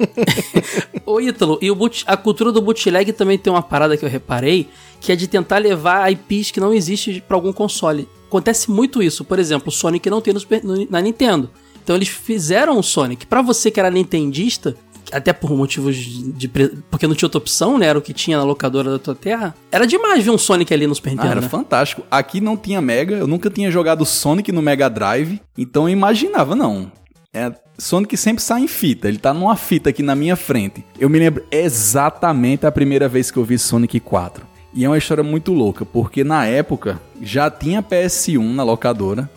Ô 1.04 1.20
Ítalo, 1.20 1.58
e 1.60 1.70
o 1.70 1.74
boot- 1.74 2.04
a 2.06 2.16
cultura 2.16 2.50
do 2.50 2.62
bootleg 2.62 3.12
também 3.12 3.36
tem 3.36 3.52
uma 3.52 3.60
parada 3.62 3.96
que 3.96 4.04
eu 4.04 4.08
reparei, 4.08 4.68
que 5.00 5.12
é 5.12 5.16
de 5.16 5.28
tentar 5.28 5.58
levar 5.58 6.10
IPs 6.10 6.50
que 6.50 6.60
não 6.60 6.72
existem 6.72 7.20
pra 7.20 7.36
algum 7.36 7.52
console. 7.52 8.08
Acontece 8.26 8.70
muito 8.70 9.02
isso. 9.02 9.24
Por 9.24 9.38
exemplo, 9.38 9.68
o 9.68 9.72
Sonic 9.72 10.08
não 10.08 10.20
tem 10.22 10.32
no 10.32 10.86
na 10.88 11.00
Nintendo. 11.02 11.50
Então 11.82 11.94
eles 11.96 12.08
fizeram 12.08 12.78
o 12.78 12.82
Sonic. 12.82 13.26
Pra 13.26 13.42
você 13.42 13.70
que 13.70 13.78
era 13.80 13.90
nintendista, 13.90 14.74
até 15.12 15.32
por 15.32 15.50
motivos 15.56 15.96
de, 15.96 16.48
porque 16.90 17.06
não 17.06 17.14
tinha 17.14 17.26
outra 17.26 17.38
opção, 17.38 17.78
né? 17.78 17.86
Era 17.86 17.98
o 17.98 18.02
que 18.02 18.12
tinha 18.12 18.36
na 18.36 18.44
locadora 18.44 18.90
da 18.92 18.98
tua 18.98 19.14
terra. 19.14 19.54
Era 19.70 19.86
demais 19.86 20.24
ver 20.24 20.30
um 20.30 20.38
Sonic 20.38 20.72
ali 20.72 20.86
no 20.86 20.94
Super 20.94 21.10
Ah, 21.10 21.12
Nintendo. 21.12 21.32
era 21.32 21.40
né? 21.40 21.48
fantástico. 21.48 22.02
Aqui 22.10 22.40
não 22.40 22.56
tinha 22.56 22.80
Mega, 22.80 23.16
eu 23.16 23.26
nunca 23.26 23.50
tinha 23.50 23.70
jogado 23.70 24.04
Sonic 24.04 24.50
no 24.52 24.62
Mega 24.62 24.88
Drive, 24.88 25.40
então 25.56 25.84
eu 25.88 25.92
imaginava, 25.92 26.54
não. 26.54 26.90
É, 27.32 27.52
Sonic 27.78 28.16
sempre 28.16 28.42
sai 28.42 28.62
em 28.62 28.68
fita, 28.68 29.06
ele 29.08 29.18
tá 29.18 29.32
numa 29.32 29.56
fita 29.56 29.90
aqui 29.90 30.02
na 30.02 30.14
minha 30.14 30.34
frente. 30.36 30.84
Eu 30.98 31.08
me 31.08 31.18
lembro 31.18 31.44
exatamente 31.50 32.66
a 32.66 32.72
primeira 32.72 33.08
vez 33.08 33.30
que 33.30 33.38
eu 33.38 33.44
vi 33.44 33.58
Sonic 33.58 34.00
4. 34.00 34.44
E 34.72 34.84
é 34.84 34.88
uma 34.88 34.98
história 34.98 35.24
muito 35.24 35.52
louca, 35.52 35.84
porque 35.84 36.22
na 36.22 36.46
época 36.46 37.00
já 37.20 37.50
tinha 37.50 37.82
PS1 37.82 38.54
na 38.54 38.62
locadora. 38.62 39.28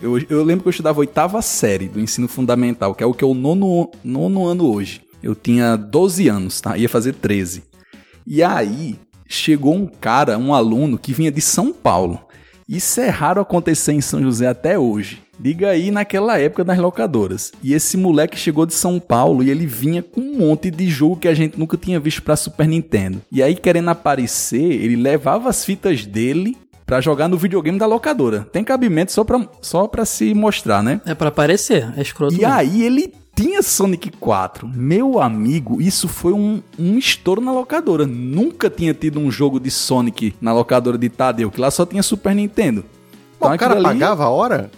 Eu, 0.00 0.18
eu 0.30 0.44
lembro 0.44 0.62
que 0.62 0.68
eu 0.68 0.70
estudava 0.70 0.98
a 0.98 1.00
oitava 1.00 1.42
série 1.42 1.88
do 1.88 1.98
ensino 2.00 2.28
fundamental, 2.28 2.94
que 2.94 3.02
é 3.02 3.06
o 3.06 3.12
que 3.12 3.24
é 3.24 3.26
o 3.26 3.34
nono, 3.34 3.90
nono 4.04 4.46
ano 4.46 4.72
hoje. 4.72 5.00
Eu 5.22 5.34
tinha 5.34 5.76
12 5.76 6.28
anos, 6.28 6.60
tá? 6.60 6.76
Ia 6.76 6.88
fazer 6.88 7.14
13. 7.14 7.64
E 8.26 8.42
aí 8.42 8.98
chegou 9.28 9.74
um 9.74 9.86
cara, 9.86 10.38
um 10.38 10.54
aluno 10.54 10.98
que 10.98 11.12
vinha 11.12 11.30
de 11.30 11.40
São 11.40 11.72
Paulo. 11.72 12.20
Isso 12.68 13.00
é 13.00 13.08
raro 13.08 13.40
acontecer 13.40 13.92
em 13.92 14.00
São 14.00 14.22
José 14.22 14.46
até 14.46 14.78
hoje. 14.78 15.22
Diga 15.40 15.70
aí 15.70 15.90
naquela 15.90 16.38
época 16.38 16.64
das 16.64 16.76
locadoras. 16.78 17.52
E 17.62 17.72
esse 17.72 17.96
moleque 17.96 18.36
chegou 18.36 18.66
de 18.66 18.74
São 18.74 18.98
Paulo 18.98 19.42
e 19.42 19.50
ele 19.50 19.66
vinha 19.66 20.02
com 20.02 20.20
um 20.20 20.38
monte 20.38 20.70
de 20.70 20.88
jogo 20.88 21.16
que 21.16 21.28
a 21.28 21.34
gente 21.34 21.58
nunca 21.58 21.76
tinha 21.76 21.98
visto 21.98 22.22
pra 22.22 22.36
Super 22.36 22.66
Nintendo. 22.66 23.22
E 23.30 23.42
aí 23.42 23.54
querendo 23.54 23.88
aparecer, 23.88 24.60
ele 24.60 24.96
levava 24.96 25.48
as 25.48 25.64
fitas 25.64 26.04
dele 26.04 26.56
pra 26.84 27.00
jogar 27.00 27.28
no 27.28 27.38
videogame 27.38 27.78
da 27.78 27.86
locadora. 27.86 28.46
Tem 28.52 28.64
cabimento 28.64 29.12
só 29.12 29.22
pra, 29.22 29.46
só 29.62 29.86
pra 29.86 30.04
se 30.04 30.34
mostrar, 30.34 30.82
né? 30.82 31.00
É 31.06 31.14
pra 31.14 31.28
aparecer, 31.28 31.92
é 31.96 32.02
escroto. 32.02 32.34
E 32.34 32.38
mesmo. 32.38 32.52
aí 32.52 32.82
ele 32.82 33.14
tinha 33.40 33.62
Sonic 33.62 34.10
4. 34.18 34.68
Meu 34.74 35.20
amigo, 35.20 35.80
isso 35.80 36.08
foi 36.08 36.32
um, 36.32 36.60
um 36.76 36.98
estouro 36.98 37.40
na 37.40 37.52
locadora. 37.52 38.04
Nunca 38.04 38.68
tinha 38.68 38.92
tido 38.92 39.20
um 39.20 39.30
jogo 39.30 39.60
de 39.60 39.70
Sonic 39.70 40.34
na 40.40 40.52
locadora 40.52 40.98
de 40.98 41.08
Tadeu, 41.08 41.48
que 41.48 41.60
lá 41.60 41.70
só 41.70 41.86
tinha 41.86 42.02
Super 42.02 42.34
Nintendo. 42.34 42.84
Pô, 43.38 43.48
o 43.48 43.56
cara 43.56 43.74
ali, 43.74 43.84
pagava 43.84 44.24
a 44.24 44.28
hora? 44.28 44.70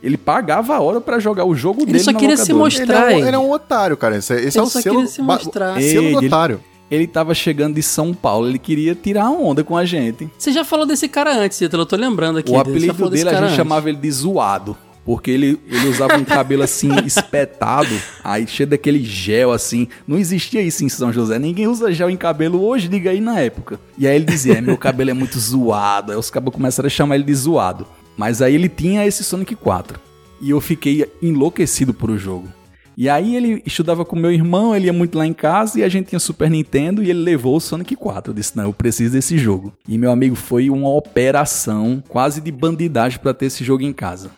Ele 0.00 0.16
pagava 0.16 0.76
a 0.76 0.80
hora 0.80 1.00
pra 1.00 1.18
jogar 1.18 1.44
o 1.44 1.56
jogo 1.56 1.80
Ele 1.82 1.86
dele 1.92 2.04
só 2.04 2.12
na 2.12 2.20
queria 2.20 2.36
se 2.36 2.52
mostrar. 2.52 3.10
Ele 3.10 3.20
é, 3.20 3.24
um, 3.24 3.26
ele 3.26 3.36
é 3.36 3.38
um 3.40 3.50
otário, 3.50 3.96
cara. 3.96 4.16
Esse, 4.18 4.32
esse 4.34 4.56
é 4.56 4.60
Ele 4.60 4.66
o 4.68 4.70
só 4.70 4.80
selo, 4.80 4.94
queria 4.96 5.10
se 5.10 5.20
mostrar. 5.20 5.80
selo 5.82 6.12
do 6.12 6.18
Ele- 6.18 6.26
otário. 6.28 6.60
Ele 6.90 7.06
tava 7.06 7.34
chegando 7.34 7.74
de 7.74 7.82
São 7.82 8.14
Paulo, 8.14 8.48
ele 8.48 8.58
queria 8.58 8.94
tirar 8.94 9.28
onda 9.28 9.62
com 9.62 9.76
a 9.76 9.84
gente. 9.84 10.30
Você 10.38 10.50
já 10.52 10.64
falou 10.64 10.86
desse 10.86 11.06
cara 11.06 11.36
antes, 11.36 11.60
Ítalo, 11.60 11.82
eu 11.82 11.86
tô 11.86 11.96
lembrando 11.96 12.38
aqui. 12.38 12.50
o 12.50 12.62
dele. 12.64 12.88
Apelido 12.90 13.10
dele 13.10 13.28
a 13.28 13.32
gente 13.34 13.42
antes. 13.44 13.56
chamava 13.56 13.90
ele 13.90 13.98
de 13.98 14.10
zoado. 14.10 14.74
Porque 15.08 15.30
ele, 15.30 15.58
ele 15.66 15.88
usava 15.88 16.18
um 16.18 16.24
cabelo 16.24 16.62
assim, 16.62 16.90
espetado, 17.06 17.88
aí 18.22 18.46
cheio 18.46 18.68
daquele 18.68 19.02
gel 19.02 19.52
assim. 19.52 19.88
Não 20.06 20.18
existia 20.18 20.60
isso 20.60 20.84
em 20.84 20.88
São 20.90 21.10
José. 21.10 21.38
Ninguém 21.38 21.66
usa 21.66 21.90
gel 21.90 22.10
em 22.10 22.16
cabelo 22.16 22.62
hoje, 22.62 22.88
diga 22.88 23.08
aí 23.08 23.18
na 23.18 23.40
época. 23.40 23.80
E 23.96 24.06
aí 24.06 24.14
ele 24.14 24.26
dizia: 24.26 24.58
é, 24.58 24.60
meu 24.60 24.76
cabelo 24.76 25.08
é 25.08 25.14
muito 25.14 25.38
zoado. 25.40 26.12
Aí 26.12 26.18
os 26.18 26.28
cabos 26.28 26.52
começaram 26.52 26.88
a 26.88 26.90
chamar 26.90 27.14
ele 27.14 27.24
de 27.24 27.34
zoado. 27.34 27.86
Mas 28.18 28.42
aí 28.42 28.54
ele 28.54 28.68
tinha 28.68 29.06
esse 29.06 29.24
Sonic 29.24 29.54
4. 29.54 29.98
E 30.42 30.50
eu 30.50 30.60
fiquei 30.60 31.10
enlouquecido 31.22 31.94
por 31.94 32.10
o 32.10 32.18
jogo. 32.18 32.46
E 32.94 33.08
aí 33.08 33.34
ele 33.34 33.62
estudava 33.64 34.04
com 34.04 34.14
meu 34.14 34.30
irmão, 34.30 34.76
ele 34.76 34.88
ia 34.88 34.92
muito 34.92 35.16
lá 35.16 35.26
em 35.26 35.32
casa 35.32 35.80
e 35.80 35.82
a 35.82 35.88
gente 35.88 36.08
tinha 36.08 36.18
Super 36.18 36.50
Nintendo 36.50 37.02
e 37.02 37.08
ele 37.08 37.20
levou 37.20 37.56
o 37.56 37.60
Sonic 37.60 37.96
4. 37.96 38.30
Eu 38.30 38.34
disse, 38.34 38.54
não, 38.54 38.64
eu 38.64 38.74
preciso 38.74 39.14
desse 39.14 39.38
jogo. 39.38 39.72
E 39.88 39.96
meu 39.96 40.10
amigo 40.10 40.36
foi 40.36 40.68
uma 40.68 40.90
operação 40.90 42.02
quase 42.06 42.42
de 42.42 42.52
bandidagem 42.52 43.18
pra 43.18 43.32
ter 43.32 43.46
esse 43.46 43.64
jogo 43.64 43.84
em 43.84 43.92
casa. 43.94 44.30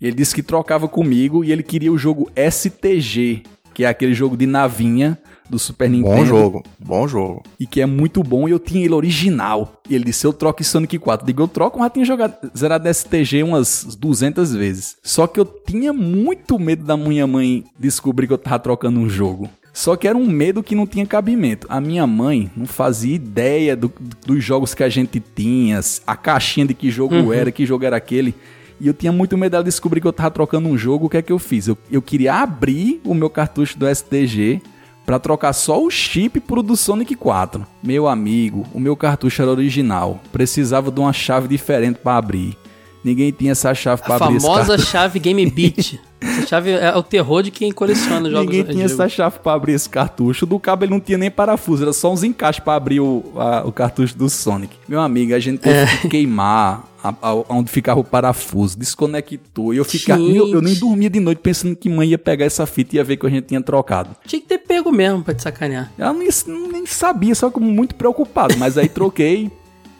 Ele 0.00 0.16
disse 0.16 0.34
que 0.34 0.42
trocava 0.42 0.86
comigo 0.88 1.44
e 1.44 1.50
ele 1.52 1.62
queria 1.62 1.92
o 1.92 1.98
jogo 1.98 2.30
STG, 2.72 3.42
que 3.74 3.84
é 3.84 3.88
aquele 3.88 4.14
jogo 4.14 4.36
de 4.36 4.46
navinha 4.46 5.18
do 5.48 5.58
Super 5.58 5.88
Nintendo. 5.88 6.16
Bom 6.16 6.24
jogo, 6.26 6.62
bom 6.78 7.08
jogo. 7.08 7.42
E 7.58 7.66
que 7.66 7.80
é 7.80 7.86
muito 7.86 8.22
bom 8.22 8.46
e 8.46 8.50
eu 8.50 8.58
tinha 8.58 8.84
ele 8.84 8.94
original. 8.94 9.80
E 9.88 9.94
ele 9.94 10.04
disse, 10.04 10.26
eu 10.26 10.32
troco 10.32 10.60
em 10.62 10.64
Sonic 10.64 10.98
4. 10.98 11.26
Digo, 11.26 11.42
eu 11.42 11.48
troco, 11.48 11.78
eu 11.78 11.82
já 11.84 11.90
tinha 11.90 12.04
jogado 12.04 12.34
zerado 12.56 12.88
STG 12.92 13.42
umas 13.42 13.96
200 13.98 14.54
vezes. 14.54 14.96
Só 15.02 15.26
que 15.26 15.40
eu 15.40 15.44
tinha 15.44 15.92
muito 15.92 16.58
medo 16.58 16.84
da 16.84 16.96
minha 16.96 17.26
mãe 17.26 17.64
descobrir 17.78 18.26
que 18.26 18.32
eu 18.32 18.38
tava 18.38 18.58
trocando 18.58 19.00
um 19.00 19.08
jogo. 19.08 19.48
Só 19.72 19.94
que 19.96 20.08
era 20.08 20.18
um 20.18 20.26
medo 20.26 20.62
que 20.62 20.74
não 20.74 20.86
tinha 20.86 21.06
cabimento. 21.06 21.66
A 21.70 21.80
minha 21.80 22.06
mãe 22.06 22.50
não 22.56 22.66
fazia 22.66 23.14
ideia 23.14 23.76
do- 23.76 23.92
dos 24.26 24.42
jogos 24.42 24.74
que 24.74 24.82
a 24.82 24.88
gente 24.88 25.20
tinha, 25.20 25.80
a 26.06 26.16
caixinha 26.16 26.66
de 26.66 26.74
que 26.74 26.90
jogo 26.90 27.32
era, 27.32 27.50
que 27.52 27.64
jogo 27.64 27.84
era 27.84 27.96
aquele. 27.96 28.34
E 28.80 28.86
eu 28.86 28.94
tinha 28.94 29.12
muito 29.12 29.36
medo 29.36 29.52
dela 29.52 29.64
descobrir 29.64 30.00
que 30.00 30.06
eu 30.06 30.12
tava 30.12 30.30
trocando 30.30 30.68
um 30.68 30.78
jogo. 30.78 31.06
O 31.06 31.08
que 31.08 31.16
é 31.16 31.22
que 31.22 31.32
eu 31.32 31.38
fiz? 31.38 31.66
Eu, 31.66 31.76
eu 31.90 32.00
queria 32.00 32.34
abrir 32.34 33.00
o 33.04 33.14
meu 33.14 33.28
cartucho 33.28 33.78
do 33.78 33.92
STG 33.92 34.62
Pra 35.08 35.18
trocar 35.18 35.54
só 35.54 35.82
o 35.82 35.90
chip 35.90 36.38
pro 36.38 36.62
do 36.62 36.76
Sonic 36.76 37.14
4. 37.14 37.66
Meu 37.82 38.06
amigo, 38.06 38.66
o 38.74 38.78
meu 38.78 38.94
cartucho 38.94 39.40
era 39.40 39.50
original. 39.50 40.20
Precisava 40.30 40.90
de 40.90 41.00
uma 41.00 41.14
chave 41.14 41.48
diferente 41.48 41.98
pra 41.98 42.18
abrir. 42.18 42.54
Ninguém 43.02 43.32
tinha 43.32 43.52
essa 43.52 43.74
chave 43.74 44.02
pra 44.02 44.16
A 44.16 44.16
abrir 44.18 44.36
esse 44.36 44.46
famosa 44.46 44.76
chave 44.76 45.18
Game 45.18 45.50
Beat. 45.50 45.98
Essa 46.20 46.46
chave 46.46 46.70
é 46.70 46.96
o 46.96 47.02
terror 47.02 47.42
de 47.42 47.50
quem 47.50 47.70
coleciona 47.72 48.28
jogos 48.30 48.46
Ninguém 48.46 48.64
tinha 48.64 48.84
essa 48.86 49.08
chave 49.08 49.38
pra 49.38 49.52
abrir 49.52 49.72
esse 49.74 49.88
cartucho. 49.88 50.44
Do 50.46 50.58
cabo 50.58 50.84
ele 50.84 50.90
não 50.92 51.00
tinha 51.00 51.16
nem 51.18 51.30
parafuso, 51.30 51.82
era 51.84 51.92
só 51.92 52.12
uns 52.12 52.22
encaixes 52.24 52.62
pra 52.62 52.74
abrir 52.74 53.00
o, 53.00 53.22
a- 53.36 53.62
o 53.64 53.70
cartucho 53.72 54.16
do 54.16 54.28
Sonic. 54.28 54.74
Meu 54.88 55.00
amigo, 55.00 55.34
a 55.34 55.38
gente 55.38 55.58
teve 55.60 55.98
que 55.98 56.08
queimar 56.08 56.84
a- 57.02 57.14
a- 57.22 57.34
onde 57.48 57.70
ficava 57.70 58.00
o 58.00 58.04
parafuso, 58.04 58.76
desconectou. 58.78 59.72
E 59.72 59.76
eu 59.76 59.84
ficava. 59.84 60.20
Eu, 60.20 60.48
eu 60.54 60.60
nem 60.62 60.74
dormia 60.74 61.08
de 61.10 61.20
noite 61.20 61.38
pensando 61.40 61.76
que 61.76 61.88
mãe 61.88 62.08
ia 62.08 62.18
pegar 62.18 62.44
essa 62.44 62.66
fita 62.66 62.94
e 62.94 62.98
ia 62.98 63.04
ver 63.04 63.16
que 63.16 63.26
a 63.26 63.30
gente 63.30 63.44
tinha 63.46 63.60
trocado. 63.62 64.10
Tinha 64.26 64.40
que 64.40 64.48
ter 64.48 64.58
pego 64.58 64.90
mesmo 64.90 65.22
pra 65.22 65.34
te 65.34 65.42
sacanear. 65.42 65.92
Ela 65.96 66.12
nem, 66.12 66.28
nem 66.72 66.84
sabia, 66.86 67.34
só 67.34 67.50
como 67.50 67.66
muito 67.70 67.94
preocupado. 67.94 68.56
Mas 68.58 68.76
aí 68.76 68.88
troquei. 68.88 69.50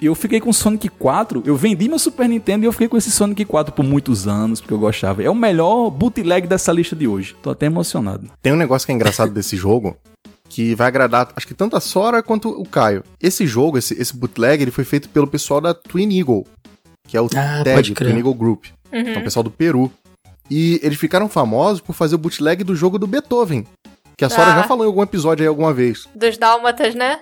E 0.01 0.07
eu 0.07 0.15
fiquei 0.15 0.41
com 0.41 0.51
o 0.51 0.55
Sonic 0.55 0.89
4. 0.89 1.43
Eu 1.45 1.57
vendi 1.57 1.89
meu 1.89 1.99
Super 1.99 2.29
Nintendo 2.29 2.65
e 2.65 2.67
eu 2.67 2.73
fiquei 2.73 2.87
com 2.89 2.97
esse 2.97 3.11
Sonic 3.11 3.45
4 3.45 3.73
por 3.75 3.85
muitos 3.85 4.29
anos, 4.29 4.61
porque 4.61 4.73
eu 4.73 4.79
gostava. 4.79 5.23
É 5.23 5.29
o 5.31 5.35
melhor 5.35 5.91
bootleg 5.91 6.47
dessa 6.47 6.71
lista 6.73 6.95
de 6.95 7.09
hoje. 7.09 7.35
Tô 7.43 7.51
até 7.51 7.67
emocionado. 7.67 8.31
Tem 8.41 8.53
um 8.53 8.57
negócio 8.57 8.87
que 8.87 8.93
é 8.93 8.95
engraçado 8.95 9.33
desse 9.33 9.57
jogo, 9.57 9.97
que 10.49 10.75
vai 10.77 10.87
agradar, 10.87 11.31
acho 11.35 11.47
que 11.47 11.55
tanto 11.55 11.77
a 11.77 11.81
Sora 11.81 12.23
quanto 12.23 12.49
o 12.49 12.65
Caio. 12.65 13.03
Esse 13.21 13.45
jogo, 13.47 13.77
esse, 13.77 14.01
esse 14.01 14.17
bootleg, 14.17 14.63
ele 14.63 14.71
foi 14.71 14.85
feito 14.85 15.09
pelo 15.09 15.27
pessoal 15.27 15.61
da 15.61 15.75
Twin 15.75 16.17
Eagle, 16.17 16.47
que 17.09 17.17
é 17.17 17.21
o 17.21 17.27
Ah, 17.37 17.61
crer. 17.65 17.93
Twin 17.95 18.17
Eagle 18.19 18.35
Group. 18.35 18.67
Então, 18.93 19.21
o 19.21 19.25
pessoal 19.25 19.43
do 19.43 19.51
Peru. 19.51 19.91
E 20.51 20.81
eles 20.83 20.97
ficaram 20.99 21.29
famosos 21.29 21.81
por 21.81 21.93
fazer 21.93 22.15
o 22.15 22.19
bootleg 22.19 22.63
do 22.65 22.75
jogo 22.75 22.99
do 22.99 23.07
Beethoven, 23.07 23.67
que 24.17 24.25
a 24.25 24.31
Sora 24.31 24.53
Ah. 24.53 24.57
já 24.57 24.63
falou 24.63 24.85
em 24.85 24.89
algum 24.89 25.03
episódio 25.03 25.43
aí 25.43 25.49
alguma 25.49 25.75
vez. 25.75 26.09
Dos 26.15 26.39
dálmatas, 26.39 26.95
né? 26.95 27.19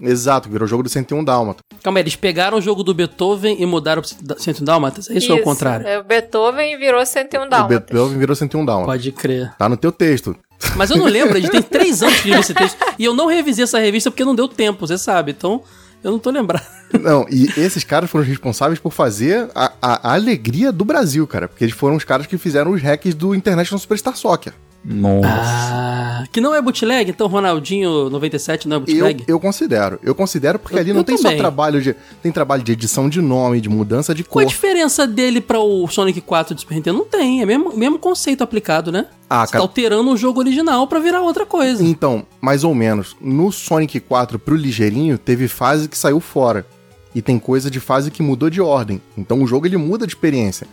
Exato, 0.00 0.48
virou 0.48 0.66
o 0.66 0.68
jogo 0.68 0.82
do 0.82 0.88
101 0.88 1.22
Dálmata. 1.24 1.60
Calma 1.82 1.98
aí, 1.98 2.02
eles 2.02 2.16
pegaram 2.16 2.58
o 2.58 2.60
jogo 2.60 2.82
do 2.82 2.92
Beethoven 2.94 3.56
e 3.60 3.66
mudaram 3.66 4.02
pro 4.02 4.10
101 4.40 4.64
Dálmatas? 4.64 5.08
Isso, 5.08 5.32
ou 5.32 5.38
é 5.38 5.40
o 5.40 5.44
contrário? 5.44 5.86
É, 5.86 5.98
o 5.98 6.04
Beethoven 6.04 6.76
virou 6.78 7.04
101 7.04 7.42
O 7.44 7.48
dálmatas. 7.48 7.78
Beethoven 7.78 8.18
virou 8.18 8.34
101 8.36 8.64
Dálmata. 8.64 8.86
Pode 8.86 9.12
crer. 9.12 9.52
Tá 9.58 9.68
no 9.68 9.76
teu 9.76 9.92
texto. 9.92 10.36
Mas 10.76 10.90
eu 10.90 10.96
não 10.96 11.06
lembro, 11.10 11.36
a 11.36 11.40
gente 11.40 11.50
tem 11.50 11.62
três 11.62 12.02
anos 12.02 12.20
que 12.20 12.30
eu 12.30 12.34
li 12.34 12.40
esse 12.40 12.54
texto. 12.54 12.76
E 12.98 13.04
eu 13.04 13.14
não 13.14 13.26
revisei 13.26 13.64
essa 13.64 13.78
revista 13.78 14.10
porque 14.10 14.24
não 14.24 14.34
deu 14.34 14.48
tempo, 14.48 14.86
você 14.86 14.98
sabe. 14.98 15.32
Então, 15.32 15.62
eu 16.02 16.10
não 16.12 16.18
tô 16.18 16.30
lembrado. 16.30 16.64
Não, 17.00 17.26
e 17.30 17.46
esses 17.56 17.82
caras 17.82 18.08
foram 18.10 18.22
os 18.22 18.28
responsáveis 18.28 18.78
por 18.78 18.92
fazer 18.92 19.48
a, 19.54 19.72
a- 19.82 20.10
a 20.10 20.14
alegria 20.14 20.70
do 20.70 20.84
Brasil, 20.84 21.26
cara. 21.26 21.48
Porque 21.48 21.64
eles 21.64 21.74
foram 21.74 21.96
os 21.96 22.04
caras 22.04 22.26
que 22.26 22.38
fizeram 22.38 22.70
os 22.72 22.80
hacks 22.82 23.14
do 23.14 23.34
International 23.34 23.78
Superstar 23.80 24.16
Soccer. 24.16 24.52
Nossa. 24.84 25.28
Ah, 25.28 26.24
Que 26.30 26.40
não 26.40 26.54
é 26.54 26.60
bootleg, 26.60 27.10
então 27.10 27.26
Ronaldinho 27.26 28.10
97 28.10 28.68
não 28.68 28.76
é 28.76 28.78
Eu, 28.78 28.80
bootleg? 28.80 29.24
eu 29.26 29.40
considero. 29.40 29.98
Eu 30.02 30.14
considero 30.14 30.58
porque 30.58 30.76
Eu- 30.76 30.80
ali 30.80 30.92
não 30.92 31.00
eu 31.00 31.04
tem 31.04 31.16
também. 31.16 31.32
só 31.32 31.38
trabalho 31.38 31.80
de. 31.80 31.94
Tem 32.22 32.30
trabalho 32.32 32.62
de 32.62 32.72
edição 32.72 33.08
de 33.08 33.20
nome, 33.22 33.60
de 33.60 33.68
mudança 33.68 34.14
de 34.14 34.22
Qual 34.24 34.42
a 34.42 34.44
cor. 34.44 34.50
diferença 34.50 35.06
dele 35.06 35.40
pra 35.40 35.58
o 35.60 35.86
Sonic 35.88 36.20
4 36.20 36.54
do 36.54 36.60
Super 36.60 36.74
Nintendo? 36.74 36.98
Não 36.98 37.04
tem, 37.06 37.40
é 37.40 37.44
o 37.44 37.46
mesmo, 37.46 37.76
mesmo 37.76 37.98
conceito 37.98 38.42
aplicado, 38.42 38.90
né? 38.92 39.06
Ah, 39.30 39.40
Você 39.46 39.52
tá 39.52 39.52
cara. 39.52 39.62
alterando 39.64 40.10
o 40.10 40.16
jogo 40.16 40.40
original 40.40 40.86
pra 40.86 40.98
virar 41.00 41.22
outra 41.22 41.46
coisa. 41.46 41.82
Então, 41.82 42.26
mais 42.40 42.62
ou 42.64 42.74
menos. 42.74 43.16
No 43.20 43.50
Sonic 43.50 44.00
4 44.00 44.38
pro 44.38 44.54
ligeirinho, 44.56 45.16
teve 45.16 45.48
fase 45.48 45.88
que 45.88 45.96
saiu 45.96 46.20
fora. 46.20 46.66
E 47.14 47.22
tem 47.22 47.38
coisa 47.38 47.70
de 47.70 47.78
fase 47.80 48.10
que 48.10 48.22
mudou 48.22 48.50
de 48.50 48.60
ordem. 48.60 49.00
Então 49.16 49.40
o 49.42 49.46
jogo 49.46 49.66
ele 49.66 49.76
muda 49.76 50.04
de 50.06 50.12
experiência. 50.12 50.66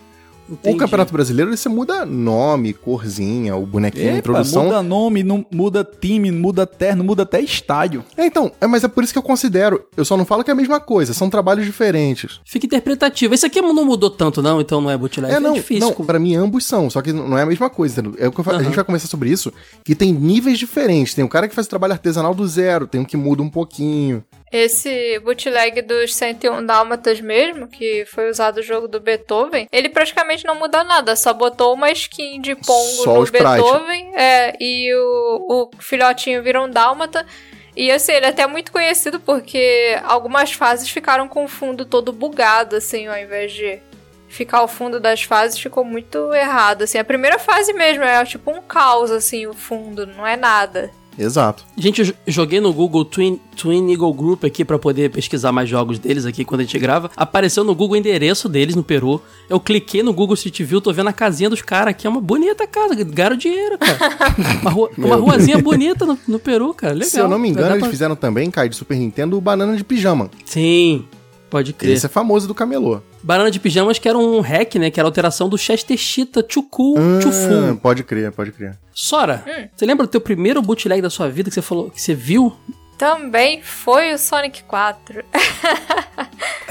Entendi. 0.48 0.74
O 0.74 0.78
Campeonato 0.78 1.12
Brasileiro 1.12 1.56
você 1.56 1.68
muda 1.68 2.04
nome, 2.04 2.72
corzinha, 2.72 3.56
o 3.56 3.64
bonequinho, 3.64 4.06
a 4.06 4.10
Epa, 4.10 4.18
introdução. 4.18 4.64
muda 4.64 4.82
nome, 4.82 5.22
não, 5.22 5.46
muda 5.52 5.84
time, 5.84 6.30
muda 6.30 6.66
terno, 6.66 7.04
muda 7.04 7.22
até 7.22 7.40
estádio. 7.40 8.04
É, 8.16 8.26
então, 8.26 8.50
é, 8.60 8.66
mas 8.66 8.84
é 8.84 8.88
por 8.88 9.04
isso 9.04 9.12
que 9.12 9.18
eu 9.18 9.22
considero. 9.22 9.84
Eu 9.96 10.04
só 10.04 10.16
não 10.16 10.24
falo 10.24 10.44
que 10.44 10.50
é 10.50 10.52
a 10.52 10.56
mesma 10.56 10.80
coisa, 10.80 11.14
são 11.14 11.30
trabalhos 11.30 11.64
diferentes. 11.64 12.40
Fica 12.44 12.66
interpretativo. 12.66 13.34
Esse 13.34 13.46
aqui 13.46 13.60
não 13.60 13.84
mudou 13.84 14.10
tanto, 14.10 14.42
não, 14.42 14.60
então 14.60 14.80
não 14.80 14.90
é 14.90 14.96
bootleg. 14.96 15.32
É, 15.32 15.40
não, 15.40 15.54
difícil. 15.54 15.94
não, 15.96 16.06
pra 16.06 16.18
mim 16.18 16.34
ambos 16.34 16.64
são, 16.64 16.90
só 16.90 17.00
que 17.00 17.12
não 17.12 17.38
é 17.38 17.42
a 17.42 17.46
mesma 17.46 17.70
coisa. 17.70 18.00
entendeu? 18.00 18.14
É 18.18 18.28
o 18.28 18.32
que 18.32 18.40
eu 18.40 18.44
falo, 18.44 18.58
A 18.58 18.62
gente 18.62 18.74
vai 18.76 18.84
conversar 18.84 19.08
sobre 19.08 19.30
isso, 19.30 19.52
que 19.84 19.94
tem 19.94 20.12
níveis 20.12 20.58
diferentes. 20.58 21.14
Tem 21.14 21.24
o 21.24 21.28
cara 21.28 21.48
que 21.48 21.54
faz 21.54 21.66
trabalho 21.66 21.92
artesanal 21.92 22.34
do 22.34 22.46
zero, 22.46 22.86
tem 22.86 23.00
um 23.00 23.04
que 23.04 23.16
muda 23.16 23.42
um 23.42 23.50
pouquinho. 23.50 24.22
Esse 24.52 25.18
bootleg 25.20 25.80
dos 25.80 26.14
101 26.14 26.66
Dálmatas 26.66 27.22
mesmo, 27.22 27.66
que 27.66 28.04
foi 28.04 28.28
usado 28.28 28.56
no 28.56 28.62
jogo 28.62 28.86
do 28.86 29.00
Beethoven, 29.00 29.66
ele 29.72 29.88
praticamente 29.88 30.44
não 30.44 30.54
muda 30.54 30.84
nada, 30.84 31.16
só 31.16 31.32
botou 31.32 31.72
uma 31.72 31.90
skin 31.90 32.38
de 32.38 32.54
Pongo 32.54 33.02
Só 33.02 33.14
no. 33.14 33.24
Beethoven, 33.24 34.12
é, 34.14 34.54
e 34.60 34.92
o, 34.94 35.46
o 35.48 35.70
filhotinho 35.80 36.42
vira 36.42 36.62
um 36.62 36.68
Dálmata. 36.68 37.26
E 37.74 37.90
assim, 37.90 38.12
ele 38.12 38.26
é 38.26 38.28
até 38.28 38.46
muito 38.46 38.70
conhecido 38.70 39.18
porque 39.18 39.98
algumas 40.04 40.52
fases 40.52 40.90
ficaram 40.90 41.26
com 41.26 41.44
o 41.44 41.48
fundo 41.48 41.86
todo 41.86 42.12
bugado, 42.12 42.76
assim, 42.76 43.06
ao 43.06 43.16
invés 43.16 43.52
de 43.52 43.80
ficar 44.28 44.62
o 44.62 44.68
fundo 44.68 45.00
das 45.00 45.22
fases, 45.22 45.58
ficou 45.58 45.82
muito 45.84 46.32
errado, 46.34 46.82
assim. 46.82 46.98
A 46.98 47.04
primeira 47.04 47.38
fase 47.38 47.72
mesmo 47.72 48.04
é 48.04 48.22
tipo 48.24 48.50
um 48.50 48.60
caos, 48.60 49.10
assim, 49.10 49.46
o 49.46 49.54
fundo, 49.54 50.06
não 50.06 50.26
é 50.26 50.36
nada. 50.36 50.90
Exato. 51.18 51.64
Gente, 51.76 52.00
eu 52.00 52.04
jo- 52.06 52.14
joguei 52.26 52.60
no 52.60 52.72
Google 52.72 53.04
Twin, 53.04 53.38
Twin 53.56 53.90
Eagle 53.92 54.12
Group 54.14 54.44
aqui 54.44 54.64
pra 54.64 54.78
poder 54.78 55.10
pesquisar 55.10 55.52
mais 55.52 55.68
jogos 55.68 55.98
deles 55.98 56.24
aqui 56.24 56.44
quando 56.44 56.60
a 56.60 56.64
gente 56.64 56.78
grava. 56.78 57.10
Apareceu 57.16 57.62
no 57.64 57.74
Google 57.74 57.94
o 57.94 57.96
endereço 57.98 58.48
deles 58.48 58.74
no 58.74 58.82
Peru. 58.82 59.20
Eu 59.48 59.60
cliquei 59.60 60.02
no 60.02 60.12
Google 60.12 60.34
Street 60.34 60.60
View, 60.62 60.80
tô 60.80 60.92
vendo 60.92 61.08
a 61.08 61.12
casinha 61.12 61.50
dos 61.50 61.60
caras 61.62 61.90
aqui. 61.90 62.06
É 62.06 62.10
uma 62.10 62.20
bonita 62.20 62.66
casa, 62.66 62.94
ganharam 62.94 63.36
dinheiro, 63.36 63.76
cara. 63.78 63.98
uma, 64.62 64.70
rua- 64.70 64.90
uma 64.96 65.16
ruazinha 65.16 65.58
bonita 65.58 66.06
no, 66.06 66.18
no 66.26 66.38
Peru, 66.38 66.72
cara. 66.74 66.94
Legal. 66.94 67.08
Se 67.10 67.18
eu 67.18 67.28
não 67.28 67.38
me 67.38 67.48
engano, 67.48 67.70
eles 67.70 67.80
pra- 67.80 67.90
fizeram 67.90 68.16
também, 68.16 68.50
Kai, 68.50 68.68
de 68.68 68.76
Super 68.76 68.96
Nintendo, 68.98 69.36
o 69.36 69.40
Banana 69.40 69.76
de 69.76 69.84
Pijama. 69.84 70.30
Sim, 70.44 71.04
pode 71.52 71.72
crer. 71.74 71.92
Esse 71.92 72.06
é 72.06 72.08
famoso 72.08 72.48
do 72.48 72.54
camelô. 72.54 73.00
Banana 73.22 73.50
de 73.50 73.60
Pijamas 73.60 73.98
que 73.98 74.08
era 74.08 74.16
um 74.18 74.40
hack, 74.40 74.74
né? 74.76 74.90
Que 74.90 74.98
era 74.98 75.06
a 75.06 75.10
alteração 75.10 75.48
do 75.48 75.58
Chester 75.58 75.96
Cheetah 75.98 76.42
Cool 76.70 76.96
Ah, 76.98 77.20
Full. 77.22 77.76
pode 77.76 78.02
crer, 78.02 78.32
pode 78.32 78.50
crer. 78.52 78.78
Sora, 78.92 79.44
Hum. 79.46 79.68
você 79.76 79.84
lembra 79.86 80.06
do 80.06 80.10
teu 80.10 80.20
primeiro 80.20 80.62
bootleg 80.62 81.02
da 81.02 81.10
sua 81.10 81.28
vida 81.28 81.50
que 81.50 81.54
você 81.54 81.62
falou, 81.62 81.90
que 81.90 82.00
você 82.00 82.14
viu? 82.14 82.56
Também 82.96 83.60
foi 83.62 84.14
o 84.14 84.18
Sonic 84.18 84.62
4. 84.64 85.24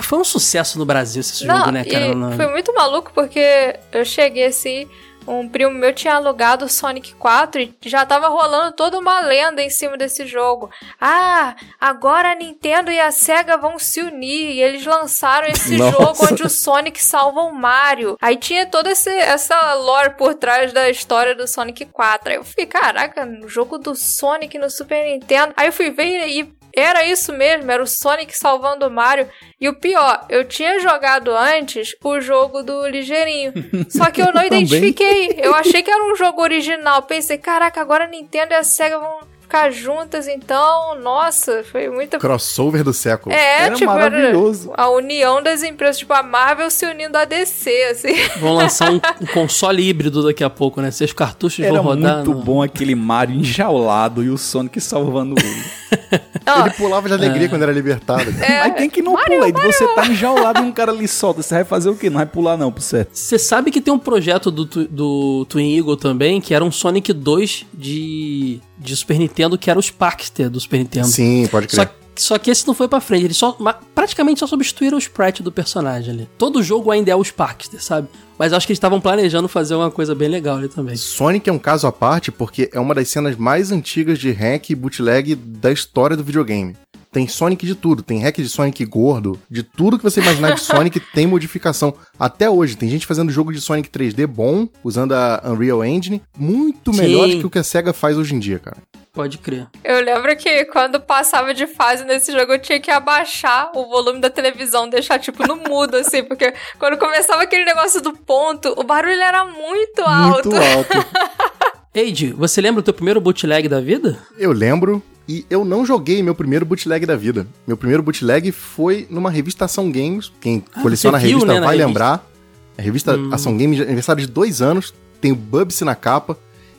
Foi 0.02 0.18
um 0.20 0.24
sucesso 0.24 0.80
no 0.80 0.86
Brasil 0.86 1.20
esse 1.22 1.46
jogo, 1.46 1.72
né, 1.72 1.84
cara? 1.84 2.14
Não- 2.16 2.32
foi 2.34 2.48
muito 2.48 2.74
maluco 2.74 3.12
porque 3.14 3.76
eu 3.92 4.04
cheguei 4.04 4.46
assim, 4.46 4.88
um 5.28 5.48
primo 5.48 5.72
meu 5.72 5.94
tinha 5.94 6.16
alugado 6.16 6.66
o 6.66 6.70
Sonic 6.70 7.14
4 7.16 7.62
e 7.62 7.74
já 7.86 8.06
tava 8.06 8.28
rolando 8.28 8.76
toda 8.76 8.98
uma 9.00 9.20
lenda 9.22 9.62
em 9.62 9.70
cima 9.70 9.96
desse 9.98 10.26
jogo. 10.26 10.70
Ah, 11.00 11.56
agora 11.80 12.32
a 12.32 12.36
Nintendo 12.36 12.92
e 12.92 13.00
a 13.00 13.12
Sega 13.12 13.58
vão 13.58 13.78
se 13.78 14.02
unir 14.02 14.52
e 14.52 14.62
eles 14.62 14.86
lançaram 14.86 15.48
esse 15.48 15.78
Nossa. 15.78 15.92
jogo 15.92 16.26
onde 16.32 16.44
o 16.44 16.50
Sonic 16.50 17.02
salva 17.04 17.42
o 17.42 17.54
Mario. 17.54 18.18
Aí 18.22 18.36
tinha 18.36 18.66
toda 18.66 18.92
esse- 18.92 19.10
essa 19.10 19.74
lore 19.76 20.12
por 20.18 20.34
trás 20.34 20.74
da 20.74 20.90
história 20.90 21.36
do 21.36 21.48
Sonic 21.48 21.86
4. 21.86 22.30
Aí 22.32 22.36
eu 22.38 22.44
fiquei, 22.44 22.66
caraca, 22.66 23.28
jogo 23.48 23.78
do 23.78 23.96
Sonic 23.96 24.58
no 24.58 24.70
Super 24.70 25.06
Nintendo. 25.06 25.54
Aí 25.56 25.68
eu 25.68 25.74
fui 25.74 25.92
ver 25.92 26.28
e 26.28 26.52
era 26.76 27.06
isso 27.06 27.34
mesmo, 27.34 27.70
era 27.70 27.82
o 27.82 27.88
Sonic 27.88 28.38
salvando 28.38 28.88
o 28.88 28.92
Mario. 28.92 29.30
E 29.60 29.68
o 29.70 29.76
pior, 29.76 30.26
eu 30.30 30.46
tinha 30.46 30.80
jogado 30.80 31.36
antes 31.36 31.96
o 32.04 32.20
jogo 32.20 32.64
do 32.64 32.88
Ligeirinho. 32.88 33.54
Só 33.90 34.10
que 34.10 34.22
eu 34.22 34.34
não 34.34 34.44
identifiquei. 34.44 35.36
Eu 35.38 35.54
achei 35.54 35.84
que 35.84 35.92
era 35.92 36.04
um 36.04 36.16
jogo 36.16 36.42
original. 36.42 37.04
Pensei, 37.04 37.38
caraca, 37.38 37.82
agora 37.82 38.06
a 38.06 38.08
Nintendo 38.08 38.54
e 38.54 38.56
a 38.56 38.64
Sega 38.64 39.00
vão 39.00 39.31
ficar 39.52 39.70
juntas, 39.72 40.28
então. 40.28 40.96
Nossa, 41.02 41.64
foi 41.70 41.90
muito. 41.90 42.18
Crossover 42.18 42.84
do 42.84 42.94
século. 42.94 43.36
É, 43.36 43.66
Era 43.66 43.76
tipo, 43.76 43.92
maravilhoso. 43.92 44.72
a 44.78 44.90
união 44.90 45.44
das 45.44 45.62
empresas, 45.62 45.98
tipo, 45.98 46.14
a 46.14 46.24
Marvel 46.24 46.70
se 46.72 46.86
unindo 46.86 47.18
à 47.18 47.26
DC, 47.26 47.70
assim. 47.92 48.14
Vão 48.40 48.54
lançar 48.56 48.90
um, 48.92 48.96
um 49.22 49.26
console 49.34 49.88
híbrido 49.88 50.24
daqui 50.24 50.44
a 50.44 50.50
pouco, 50.50 50.80
né? 50.82 50.90
Seus 50.90 51.12
cartuchos 51.12 51.60
Era 51.64 51.74
vão 51.76 51.84
rodar. 51.84 52.16
muito 52.18 52.32
no- 52.34 52.42
bom 52.44 52.62
aquele 52.64 52.96
Mario 52.96 53.36
enjaulado 53.36 54.24
e 54.24 54.30
o 54.30 54.38
Sonic 54.38 54.80
salvando 54.80 55.36
ele. 55.38 55.82
Ele 55.92 56.70
pulava 56.78 57.08
de 57.08 57.14
alegria 57.14 57.50
quando 57.50 57.62
era 57.64 57.72
libertado. 57.72 58.30
é, 58.42 58.60
Mas 58.68 58.76
tem 58.76 58.90
que 58.90 59.02
não 59.02 59.16
pula, 59.16 59.46
aí 59.46 59.52
você 59.52 59.88
tá 59.96 60.06
enjaulado 60.08 60.60
e 60.60 60.64
um 60.64 60.72
cara 60.72 60.92
ali 60.92 61.08
solta. 61.08 61.42
Você 61.42 61.54
vai 61.56 61.64
fazer 61.66 61.90
o 61.90 61.96
quê? 61.96 62.10
Não 62.10 62.18
vai 62.18 62.26
pular 62.26 62.58
não, 62.58 62.72
pro 62.72 62.82
certo. 62.82 63.10
Você 63.14 63.38
sabe 63.38 63.70
que 63.72 63.82
tem 63.82 63.94
um 63.94 64.00
projeto 64.00 64.50
do, 64.50 64.66
do 64.66 65.46
Twin 65.50 65.78
Eagle 65.78 65.98
também, 65.98 66.40
que 66.42 66.54
era 66.54 66.64
um 66.64 66.72
Sonic 66.72 67.12
2 67.14 67.66
de, 67.74 68.60
de 68.82 68.96
Super 68.96 69.20
Nintendo, 69.20 69.58
que 69.58 69.70
era 69.70 69.80
o 69.80 69.82
Sparkster 69.82 70.50
do 70.50 70.60
Super 70.60 70.80
Nintendo. 70.80 71.08
Sim, 71.08 71.48
pode 71.50 71.68
crer. 71.68 71.88
Só, 71.88 71.96
só 72.16 72.38
que 72.38 72.50
esse 72.50 72.68
não 72.68 72.74
foi 72.74 72.88
pra 72.88 73.00
frente, 73.00 73.26
eles 73.26 73.38
só, 73.38 73.56
praticamente 73.94 74.40
só 74.40 74.48
substituíram 74.48 74.98
o 74.98 75.00
sprite 75.00 75.44
do 75.44 75.52
personagem 75.52 76.14
ali. 76.14 76.30
Todo 76.38 76.62
jogo 76.64 76.92
ainda 76.92 77.12
é 77.12 77.16
o 77.16 77.24
Sparkster, 77.24 77.82
sabe? 77.82 78.08
Mas 78.38 78.54
acho 78.54 78.66
que 78.66 78.72
eles 78.72 78.78
estavam 78.78 79.00
planejando 79.00 79.48
fazer 79.48 79.76
uma 79.76 79.92
coisa 79.92 80.16
bem 80.16 80.28
legal 80.28 80.58
ali 80.58 80.68
também. 80.68 80.96
Sonic 80.96 81.50
é 81.50 81.54
um 81.54 81.60
caso 81.60 81.86
à 81.86 81.92
parte 81.92 82.32
porque 82.32 82.70
é 82.74 82.80
uma 82.80 82.96
das 82.96 83.08
cenas 83.08 83.36
mais 83.36 83.72
antigas 83.72 84.18
de 84.18 84.32
hack 84.32 84.72
e 84.72 84.76
bootleg 84.76 85.36
da 85.36 85.72
história 85.72 86.18
do 86.18 86.24
videogame. 86.24 86.76
Tem 87.12 87.28
Sonic 87.28 87.66
de 87.66 87.76
tudo, 87.76 88.02
tem 88.02 88.20
hack 88.20 88.38
de 88.38 88.48
Sonic 88.48 88.86
gordo, 88.86 89.38
de 89.50 89.64
tudo 89.64 89.98
que 89.98 90.04
você 90.04 90.22
imaginar 90.22 90.56
de 90.56 90.62
Sonic 90.62 90.98
tem 91.14 91.28
modificação. 91.28 91.94
Até 92.18 92.50
hoje, 92.50 92.78
tem 92.78 92.88
gente 92.88 93.06
fazendo 93.06 93.32
jogo 93.32 93.52
de 93.52 93.60
Sonic 93.60 93.90
3D 93.90 94.26
bom, 94.26 94.66
usando 94.82 95.12
a 95.12 95.42
Unreal 95.46 95.84
Engine, 95.84 96.22
muito 96.38 96.94
Sim. 96.94 97.02
melhor 97.02 97.28
do 97.28 97.40
que 97.40 97.46
o 97.46 97.50
que 97.50 97.60
a 97.60 97.64
SEGA 97.64 97.92
faz 97.92 98.18
hoje 98.18 98.34
em 98.34 98.40
dia, 98.40 98.60
cara. 98.60 98.78
Pode 99.12 99.40
crer. 99.40 99.68
Eu 99.84 100.00
lembro 100.02 100.34
que 100.38 100.64
quando 100.66 100.98
passava 101.02 101.54
de 101.54 101.68
fase 101.68 102.06
nesse 102.06 102.32
jogo, 102.32 102.54
eu 102.54 102.60
tinha 102.60 102.80
que 102.80 102.90
abaixar 102.90 103.70
o 103.76 103.86
volume 103.90 104.22
da 104.22 104.30
televisão, 104.30 104.88
deixar 104.90 105.20
tipo 105.20 105.46
no 105.46 105.58
mudo, 105.58 105.98
assim, 105.98 106.24
porque 106.24 106.54
quando 106.80 106.98
começava 106.98 107.44
aquele 107.44 107.66
negócio 107.66 108.00
do 108.02 108.14
ponto, 108.14 108.74
o 108.78 108.84
barulho 108.84 109.22
era 109.22 109.44
muito 109.44 110.02
alto. 110.02 110.50
Muito 110.50 110.56
alto. 110.56 110.92
Eide, 111.94 112.32
você 112.32 112.62
lembra 112.62 112.80
o 112.80 112.84
teu 112.84 112.94
primeiro 112.94 113.20
bootleg 113.20 113.68
da 113.68 113.82
vida? 113.82 114.18
Eu 114.38 114.52
lembro 114.54 115.04
e 115.28 115.46
eu 115.50 115.66
não 115.66 115.86
joguei 115.86 116.24
meu 116.24 116.34
primeiro 116.34 116.66
bootleg 116.66 117.06
da 117.06 117.18
vida. 117.18 117.46
Meu 117.68 117.76
primeiro 117.76 118.02
bootleg 118.02 118.52
foi 118.52 119.06
numa 119.10 119.30
revista 119.30 119.66
Ação 119.66 119.92
Games. 119.92 120.32
Quem 120.40 120.64
Ah, 120.74 120.82
coleciona 120.82 121.18
a 121.18 121.20
revista 121.20 121.46
né, 121.46 121.60
vai 121.60 121.76
revista. 121.76 121.86
lembrar. 121.88 122.32
A 122.78 122.82
revista 122.82 123.18
Hum. 123.18 123.30
Ação 123.34 123.58
Games, 123.58 123.76
de 123.78 123.84
aniversário 123.84 124.26
de 124.26 124.32
dois 124.32 124.62
anos, 124.62 124.94
tem 125.20 125.32
o 125.34 125.36
Bubsy 125.36 125.84
na 125.84 125.94
capa. 125.94 126.38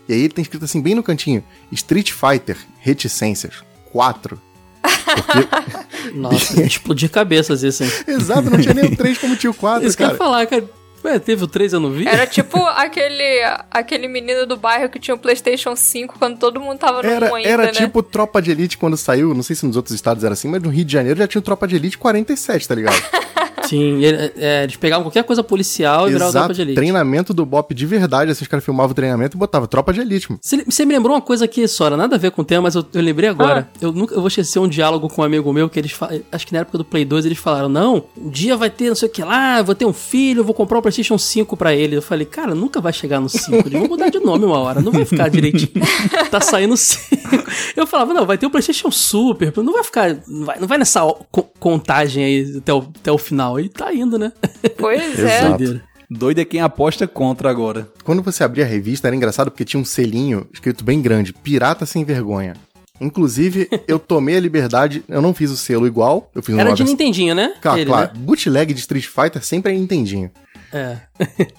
E 0.08 0.14
aí 0.14 0.20
ele 0.20 0.30
tem 0.32 0.42
escrito 0.42 0.64
assim, 0.64 0.80
bem 0.80 0.94
no 0.94 1.02
cantinho: 1.02 1.44
Street 1.70 2.10
Fighter 2.12 2.56
Reticências 2.80 3.56
4. 3.92 4.40
Porque, 4.82 6.12
Nossa, 6.16 6.62
explodir 6.62 7.10
cabeças 7.10 7.62
isso, 7.62 7.84
hein? 7.84 7.90
exato, 8.08 8.48
não 8.48 8.58
tinha 8.58 8.72
nem 8.74 8.86
o 8.86 8.96
3 8.96 9.18
como 9.18 9.36
tinha 9.36 9.50
o 9.50 9.54
4, 9.54 9.86
Isso 9.86 9.94
que 9.96 10.02
eu 10.02 10.06
ia 10.06 10.16
cara. 10.16 10.18
falar, 10.18 10.46
cara. 10.46 10.64
Ué, 11.04 11.18
teve 11.18 11.44
o 11.44 11.46
3 11.46 11.72
eu 11.72 11.80
não 11.80 11.90
vi? 11.90 12.06
Era 12.06 12.26
tipo 12.28 12.56
aquele, 12.64 13.40
aquele 13.70 14.08
menino 14.08 14.46
do 14.46 14.56
bairro 14.56 14.88
que 14.88 14.98
tinha 14.98 15.14
um 15.14 15.18
PlayStation 15.18 15.74
5 15.74 16.18
quando 16.18 16.38
todo 16.38 16.60
mundo 16.60 16.78
tava 16.78 17.02
no 17.02 17.08
Era, 17.08 17.30
1 17.32 17.34
ainda, 17.34 17.48
era 17.48 17.62
né? 17.66 17.72
tipo 17.72 18.02
Tropa 18.02 18.40
de 18.40 18.50
Elite 18.50 18.78
quando 18.78 18.96
saiu, 18.96 19.34
não 19.34 19.42
sei 19.42 19.56
se 19.56 19.66
nos 19.66 19.76
outros 19.76 19.94
estados 19.94 20.22
era 20.22 20.34
assim, 20.34 20.48
mas 20.48 20.62
no 20.62 20.68
Rio 20.70 20.84
de 20.84 20.92
Janeiro 20.92 21.18
já 21.18 21.26
tinha 21.26 21.40
o 21.40 21.42
Tropa 21.42 21.66
de 21.66 21.76
Elite 21.76 21.98
47, 21.98 22.68
tá 22.68 22.74
ligado? 22.74 22.94
Sim, 23.64 24.02
ele- 24.02 24.32
é, 24.36 24.64
eles 24.64 24.76
pegavam 24.76 25.04
qualquer 25.04 25.24
coisa 25.24 25.42
policial 25.42 26.08
e 26.08 26.12
viravam 26.12 26.32
tropa 26.32 26.44
Exato, 26.46 26.54
de 26.54 26.62
elite. 26.62 26.74
treinamento 26.76 27.32
do 27.34 27.44
Bop 27.46 27.74
de 27.74 27.86
verdade, 27.86 28.30
assim, 28.30 28.42
os 28.42 28.48
caras 28.48 28.64
filmavam 28.64 28.90
o 28.92 28.94
treinamento 28.94 29.36
e 29.36 29.38
botavam 29.38 29.66
Tropa 29.66 29.92
de 29.92 30.00
Elite, 30.00 30.30
mano. 30.30 30.40
Você, 30.42 30.64
você 30.64 30.84
me 30.84 30.94
lembrou 30.94 31.14
uma 31.14 31.22
coisa 31.22 31.44
aqui, 31.44 31.66
Sora, 31.66 31.96
nada 31.96 32.16
a 32.16 32.18
ver 32.18 32.30
com 32.30 32.42
o 32.42 32.44
tema, 32.44 32.62
mas 32.62 32.74
eu, 32.74 32.84
eu 32.92 33.02
lembrei 33.02 33.28
agora. 33.28 33.68
Eu 33.80 33.92
nunca 33.92 34.14
eu 34.14 34.20
vou 34.20 34.28
esquecer 34.28 34.58
um 34.58 34.68
diálogo 34.68 35.08
com 35.08 35.22
um 35.22 35.24
amigo 35.24 35.52
meu 35.52 35.68
que 35.68 35.78
eles 35.78 35.94
acho 36.30 36.46
que 36.46 36.52
na 36.52 36.60
época 36.60 36.78
do 36.78 36.84
Play 36.84 37.04
2 37.04 37.24
eles 37.26 37.38
falaram: 37.38 37.68
"Não, 37.68 38.04
um 38.16 38.28
dia 38.28 38.56
vai 38.56 38.68
ter 38.70 38.88
não 38.88 38.94
sei 38.94 39.08
o 39.08 39.10
que 39.12 39.22
lá, 39.22 39.62
vou 39.62 39.74
ter 39.74 39.84
um 39.86 39.92
filho, 39.92 40.44
vou 40.44 40.54
comprar 40.54 40.78
um 40.78 40.82
PlayStation 40.82 41.16
5 41.18 41.56
pra 41.56 41.74
ele". 41.74 41.96
Eu 41.96 42.02
falei: 42.02 42.26
"Cara, 42.26 42.54
nunca 42.54 42.80
vai 42.80 42.92
chegar 42.92 43.20
no 43.20 43.28
5, 43.28 43.68
eles 43.68 43.78
vão 43.78 43.88
mudar 43.88 44.08
de 44.10 44.18
nome 44.20 44.44
uma 44.44 44.58
hora, 44.58 44.80
não 44.80 44.92
vai 44.92 45.04
ficar 45.04 45.28
direitinho. 45.28 45.70
tá 46.30 46.40
saindo 46.40 46.76
5". 46.76 47.21
Eu 47.76 47.86
falava: 47.86 48.12
"Não, 48.14 48.26
vai 48.26 48.36
ter 48.38 48.46
o 48.46 48.50
PlayStation 48.50 48.90
Super, 48.90 49.52
não 49.58 49.72
vai 49.72 49.84
ficar, 49.84 50.16
não 50.26 50.44
vai, 50.46 50.58
não 50.60 50.68
vai 50.68 50.78
nessa 50.78 51.00
co- 51.30 51.50
contagem 51.58 52.24
aí 52.24 52.56
até 52.58 52.72
o, 52.72 52.78
até 52.78 53.10
o 53.12 53.18
final". 53.18 53.58
E 53.60 53.68
tá 53.68 53.92
indo, 53.94 54.18
né? 54.18 54.32
Pois 54.76 55.00
é. 55.18 55.38
Exato. 55.38 55.58
Doideira. 55.58 55.84
Doido 56.10 56.40
é 56.40 56.44
quem 56.44 56.60
aposta 56.60 57.06
contra 57.08 57.48
agora. 57.50 57.88
Quando 58.04 58.22
você 58.22 58.44
abria 58.44 58.64
a 58.64 58.68
revista, 58.68 59.06
era 59.08 59.16
engraçado 59.16 59.50
porque 59.50 59.64
tinha 59.64 59.80
um 59.80 59.84
selinho 59.84 60.46
escrito 60.52 60.84
bem 60.84 61.00
grande: 61.00 61.32
Pirata 61.32 61.86
Sem 61.86 62.04
Vergonha. 62.04 62.54
Inclusive, 63.00 63.68
eu 63.88 63.98
tomei 63.98 64.36
a 64.36 64.40
liberdade, 64.40 65.02
eu 65.08 65.20
não 65.20 65.34
fiz 65.34 65.50
o 65.50 65.56
selo 65.56 65.86
igual, 65.88 66.30
eu 66.34 66.42
fiz 66.42 66.56
Era 66.56 66.70
de 66.72 66.82
vers- 66.82 66.90
Nintendinho, 66.90 67.34
né? 67.34 67.54
Claro, 67.60 67.78
Ele, 67.80 67.86
claro. 67.90 68.10
né? 68.14 68.20
Bootleg 68.20 68.72
de 68.72 68.78
Street 68.80 69.06
Fighter 69.06 69.42
sempre 69.44 69.72
é 69.72 69.74
Nintendinho. 69.76 70.30
É. 70.72 70.98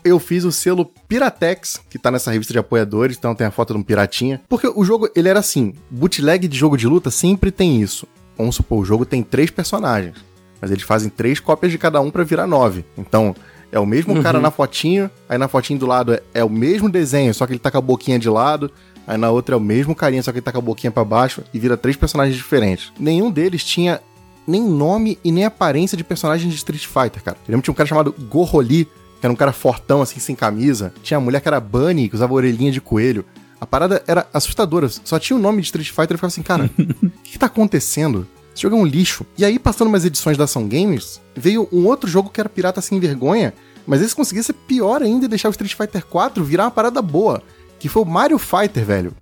Eu 0.03 0.19
fiz 0.19 0.43
o 0.43 0.51
selo 0.51 0.85
Piratex, 1.07 1.79
que 1.89 1.99
tá 1.99 2.09
nessa 2.09 2.31
revista 2.31 2.51
de 2.51 2.59
apoiadores, 2.59 3.15
então 3.17 3.35
tem 3.35 3.45
a 3.45 3.51
foto 3.51 3.73
de 3.73 3.79
um 3.79 3.83
piratinha. 3.83 4.41
Porque 4.49 4.67
o 4.67 4.83
jogo, 4.83 5.09
ele 5.15 5.29
era 5.29 5.39
assim, 5.39 5.73
bootleg 5.89 6.47
de 6.47 6.57
jogo 6.57 6.75
de 6.75 6.87
luta 6.87 7.11
sempre 7.11 7.51
tem 7.51 7.81
isso. 7.81 8.07
Vamos 8.37 8.55
supor, 8.55 8.79
o 8.79 8.85
jogo 8.85 9.05
tem 9.05 9.21
três 9.21 9.51
personagens, 9.51 10.17
mas 10.59 10.71
eles 10.71 10.83
fazem 10.83 11.09
três 11.09 11.39
cópias 11.39 11.71
de 11.71 11.77
cada 11.77 12.01
um 12.01 12.09
pra 12.09 12.23
virar 12.23 12.47
nove. 12.47 12.83
Então, 12.97 13.35
é 13.71 13.79
o 13.79 13.85
mesmo 13.85 14.21
cara 14.21 14.39
na 14.39 14.49
fotinho, 14.49 15.09
aí 15.29 15.37
na 15.37 15.47
fotinho 15.47 15.79
do 15.79 15.85
lado 15.85 16.13
é, 16.13 16.21
é 16.33 16.43
o 16.43 16.49
mesmo 16.49 16.89
desenho, 16.89 17.33
só 17.33 17.45
que 17.45 17.53
ele 17.53 17.59
tá 17.59 17.69
com 17.69 17.77
a 17.77 17.81
boquinha 17.81 18.17
de 18.17 18.29
lado, 18.29 18.71
aí 19.05 19.17
na 19.17 19.29
outra 19.29 19.55
é 19.55 19.57
o 19.57 19.61
mesmo 19.61 19.95
carinha, 19.95 20.23
só 20.23 20.31
que 20.31 20.39
ele 20.39 20.45
tá 20.45 20.51
com 20.51 20.57
a 20.57 20.61
boquinha 20.61 20.91
pra 20.91 21.03
baixo, 21.03 21.43
e 21.53 21.59
vira 21.59 21.77
três 21.77 21.95
personagens 21.95 22.35
diferentes. 22.35 22.91
Nenhum 22.99 23.31
deles 23.31 23.63
tinha 23.63 24.01
nem 24.47 24.61
nome 24.61 25.17
e 25.23 25.31
nem 25.31 25.45
aparência 25.45 25.97
de 25.97 26.03
personagem 26.03 26.49
de 26.49 26.55
Street 26.55 26.85
Fighter, 26.85 27.23
cara. 27.23 27.37
Eu 27.47 27.51
lembro 27.51 27.61
que 27.61 27.65
tinha 27.65 27.71
um 27.71 27.75
cara 27.75 27.87
chamado 27.87 28.13
Goroli, 28.29 28.87
que 29.23 29.25
era 29.25 29.31
um 29.31 29.37
cara 29.37 29.53
fortão, 29.53 30.01
assim, 30.01 30.19
sem 30.19 30.35
camisa. 30.35 30.93
Tinha 31.01 31.17
uma 31.17 31.23
mulher 31.23 31.39
que 31.39 31.47
era 31.47 31.57
Bunny, 31.57 32.09
que 32.09 32.15
usava 32.15 32.33
orelhinha 32.33 32.73
de 32.73 32.81
coelho. 32.81 33.23
A 33.57 33.65
parada 33.65 34.03
era 34.05 34.27
assustadora. 34.33 34.89
Só 34.89 35.17
tinha 35.17 35.37
o 35.37 35.39
nome 35.39 35.61
de 35.61 35.67
Street 35.67 35.87
Fighter 35.91 36.15
e 36.15 36.17
ficava 36.17 36.27
assim, 36.27 36.41
cara, 36.41 36.69
o 36.77 37.09
que, 37.23 37.31
que 37.31 37.39
tá 37.39 37.45
acontecendo? 37.45 38.27
Esse 38.53 38.63
jogo 38.63 38.75
é 38.75 38.79
um 38.79 38.85
lixo. 38.85 39.25
E 39.37 39.45
aí, 39.45 39.57
passando 39.57 39.87
umas 39.87 40.03
edições 40.03 40.35
da 40.35 40.43
Ação 40.43 40.67
Games, 40.67 41.21
veio 41.33 41.69
um 41.71 41.85
outro 41.85 42.09
jogo 42.09 42.29
que 42.29 42.41
era 42.41 42.49
Pirata 42.49 42.81
Sem 42.81 42.99
Vergonha, 42.99 43.53
mas 43.87 44.01
esse 44.01 44.13
conseguia 44.13 44.43
ser 44.43 44.51
pior 44.51 45.01
ainda 45.01 45.23
e 45.23 45.29
deixar 45.29 45.47
o 45.47 45.51
Street 45.51 45.73
Fighter 45.73 46.05
4 46.05 46.43
virar 46.43 46.65
uma 46.65 46.71
parada 46.71 47.01
boa. 47.01 47.41
Que 47.79 47.87
foi 47.87 48.01
o 48.01 48.05
Mario 48.05 48.37
Fighter, 48.37 48.83
velho. 48.83 49.15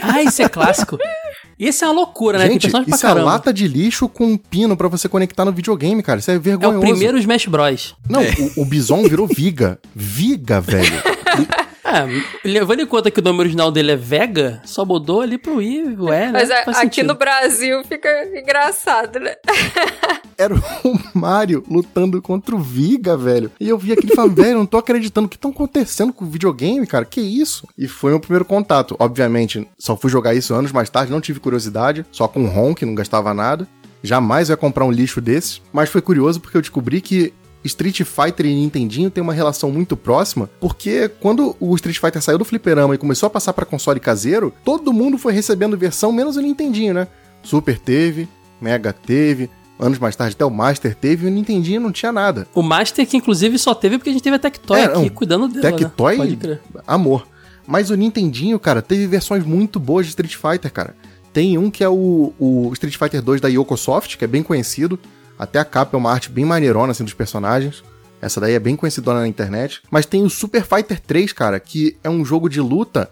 Ah, 0.00 0.22
isso 0.22 0.40
é 0.42 0.48
clássico. 0.48 0.96
Esse 1.58 1.82
é 1.84 1.86
uma 1.88 1.94
loucura, 1.94 2.38
né? 2.38 2.44
Tem 2.48 2.52
Gente, 2.60 2.70
pra 2.70 2.82
isso 2.86 2.94
é 2.94 3.08
caramba. 3.08 3.24
lata 3.26 3.52
de 3.52 3.66
lixo 3.66 4.08
com 4.08 4.26
um 4.26 4.36
pino 4.36 4.76
pra 4.76 4.86
você 4.88 5.08
conectar 5.08 5.44
no 5.44 5.52
videogame, 5.52 6.02
cara. 6.02 6.20
Isso 6.20 6.30
é 6.30 6.34
É 6.34 6.38
vergonhoso. 6.38 6.78
o 6.78 6.80
primeiro 6.80 7.18
Smash 7.18 7.46
Bros. 7.46 7.94
Não, 8.08 8.22
o, 8.22 8.62
o 8.62 8.64
Bison 8.64 9.02
virou 9.08 9.26
Viga. 9.26 9.78
Viga, 9.94 10.60
velho. 10.60 10.92
É, 11.88 12.48
levando 12.48 12.80
em 12.80 12.86
conta 12.86 13.10
que 13.10 13.20
o 13.20 13.22
nome 13.22 13.40
original 13.40 13.70
dele 13.70 13.92
é 13.92 13.96
Vega, 13.96 14.60
só 14.64 14.84
mudou 14.84 15.20
ali 15.22 15.38
pro 15.38 15.62
I, 15.62 15.82
o 15.98 16.08
E, 16.08 16.10
né? 16.10 16.30
Mas 16.32 16.50
a- 16.50 16.58
aqui 16.60 16.74
sentido. 16.74 17.06
no 17.08 17.14
Brasil 17.14 17.82
fica 17.84 18.08
engraçado, 18.38 19.18
né? 19.18 19.34
Era 20.36 20.54
o 20.54 21.18
Mario 21.18 21.64
lutando 21.68 22.22
contra 22.22 22.54
o 22.54 22.58
Viga, 22.60 23.16
velho. 23.16 23.50
E 23.58 23.68
eu 23.68 23.76
vi 23.76 23.92
aquilo 23.92 24.12
e 24.12 24.14
falei, 24.14 24.32
velho, 24.34 24.58
não 24.58 24.66
tô 24.66 24.76
acreditando. 24.76 25.26
O 25.26 25.28
que 25.28 25.36
tá 25.38 25.48
acontecendo 25.48 26.12
com 26.12 26.24
o 26.24 26.28
videogame, 26.28 26.86
cara? 26.86 27.04
Que 27.04 27.20
isso? 27.20 27.66
E 27.76 27.88
foi 27.88 28.12
meu 28.12 28.20
primeiro 28.20 28.44
contato. 28.44 28.94
Obviamente, 29.00 29.66
só 29.76 29.96
fui 29.96 30.08
jogar 30.10 30.34
isso 30.34 30.54
anos 30.54 30.70
mais 30.70 30.88
tarde, 30.88 31.10
não 31.10 31.20
tive 31.20 31.40
curiosidade. 31.40 32.06
Só 32.12 32.28
com 32.28 32.46
ROM, 32.46 32.72
que 32.72 32.86
não 32.86 32.94
gastava 32.94 33.34
nada. 33.34 33.66
Jamais 34.00 34.48
eu 34.48 34.52
ia 34.52 34.56
comprar 34.56 34.84
um 34.84 34.92
lixo 34.92 35.20
desses. 35.20 35.60
Mas 35.72 35.88
foi 35.90 36.00
curioso 36.00 36.38
porque 36.40 36.56
eu 36.56 36.60
descobri 36.60 37.00
que 37.00 37.32
Street 37.64 38.02
Fighter 38.02 38.46
e 38.46 38.54
Nintendinho 38.54 39.10
tem 39.10 39.22
uma 39.22 39.32
relação 39.32 39.70
muito 39.70 39.96
próxima, 39.96 40.48
porque 40.60 41.08
quando 41.08 41.56
o 41.58 41.74
Street 41.74 41.98
Fighter 41.98 42.22
saiu 42.22 42.38
do 42.38 42.44
fliperama 42.44 42.94
e 42.94 42.98
começou 42.98 43.26
a 43.26 43.30
passar 43.30 43.52
pra 43.52 43.66
console 43.66 44.00
caseiro, 44.00 44.52
todo 44.64 44.92
mundo 44.92 45.18
foi 45.18 45.32
recebendo 45.32 45.76
versão, 45.76 46.12
menos 46.12 46.36
o 46.36 46.40
Nintendinho, 46.40 46.94
né? 46.94 47.08
Super 47.42 47.78
teve, 47.78 48.28
Mega 48.60 48.92
teve, 48.92 49.50
anos 49.78 49.98
mais 49.98 50.16
tarde 50.16 50.34
até 50.34 50.44
o 50.44 50.50
Master 50.50 50.94
teve, 50.94 51.26
e 51.26 51.30
o 51.30 51.32
Nintendinho 51.32 51.80
não 51.80 51.92
tinha 51.92 52.12
nada. 52.12 52.46
O 52.54 52.62
Master, 52.62 53.06
que 53.06 53.16
inclusive 53.16 53.58
só 53.58 53.74
teve 53.74 53.98
porque 53.98 54.10
a 54.10 54.12
gente 54.12 54.22
teve 54.22 54.36
a 54.36 54.38
Tectoy 54.38 54.80
É, 54.80 54.84
aqui 54.84 54.94
não, 54.94 55.08
cuidando 55.10 55.48
dela. 55.48 55.76
Tectoy, 55.76 56.16
Né? 56.16 56.24
Pode 56.24 56.36
crer. 56.36 56.60
amor. 56.86 57.26
Mas 57.66 57.90
o 57.90 57.94
Nintendinho, 57.94 58.58
cara, 58.58 58.80
teve 58.80 59.06
versões 59.06 59.44
muito 59.44 59.78
boas 59.78 60.06
de 60.06 60.10
Street 60.10 60.34
Fighter, 60.34 60.72
cara. 60.72 60.96
Tem 61.32 61.58
um 61.58 61.70
que 61.70 61.84
é 61.84 61.88
o, 61.88 62.32
o 62.38 62.70
Street 62.72 62.96
Fighter 62.96 63.22
2 63.22 63.40
da 63.40 63.48
Yokosoft, 63.48 64.16
que 64.16 64.24
é 64.24 64.26
bem 64.26 64.42
conhecido. 64.42 64.98
Até 65.38 65.58
a 65.58 65.64
capa 65.64 65.96
é 65.96 65.98
uma 65.98 66.10
arte 66.10 66.30
bem 66.30 66.44
maneirona, 66.44 66.90
assim, 66.92 67.04
dos 67.04 67.14
personagens. 67.14 67.82
Essa 68.20 68.40
daí 68.40 68.54
é 68.54 68.58
bem 68.58 68.74
conhecidona 68.74 69.20
na 69.20 69.28
internet. 69.28 69.80
Mas 69.90 70.04
tem 70.06 70.24
o 70.24 70.30
Super 70.30 70.64
Fighter 70.64 70.98
3, 71.00 71.32
cara, 71.32 71.60
que 71.60 71.96
é 72.02 72.10
um 72.10 72.24
jogo 72.24 72.48
de 72.48 72.60
luta 72.60 73.08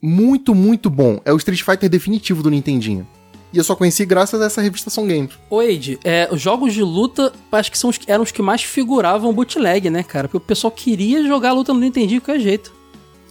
muito, 0.00 0.54
muito 0.54 0.88
bom. 0.88 1.20
É 1.24 1.32
o 1.32 1.36
Street 1.36 1.62
Fighter 1.62 1.88
definitivo 1.88 2.42
do 2.42 2.50
Nintendinho. 2.50 3.06
E 3.52 3.56
eu 3.58 3.64
só 3.64 3.74
conheci 3.74 4.04
graças 4.04 4.40
a 4.40 4.44
essa 4.46 4.60
revista 4.60 4.90
São 4.90 5.06
Games. 5.06 5.30
Ô, 5.48 5.62
Ed, 5.62 5.98
é, 6.04 6.28
os 6.30 6.40
jogos 6.40 6.74
de 6.74 6.82
luta 6.82 7.32
acho 7.50 7.70
que 7.72 7.78
são 7.78 7.88
os, 7.90 7.96
que- 7.96 8.10
eram 8.10 8.22
os 8.22 8.30
que 8.30 8.42
mais 8.42 8.62
figuravam 8.62 9.32
bootleg, 9.32 9.88
né, 9.88 10.02
cara? 10.02 10.28
Porque 10.28 10.36
o 10.36 10.46
pessoal 10.46 10.70
queria 10.70 11.26
jogar 11.26 11.50
a 11.50 11.54
luta 11.54 11.72
no 11.72 11.80
Nintendinho 11.80 12.20
de 12.20 12.24
qualquer 12.26 12.40
jeito. 12.42 12.72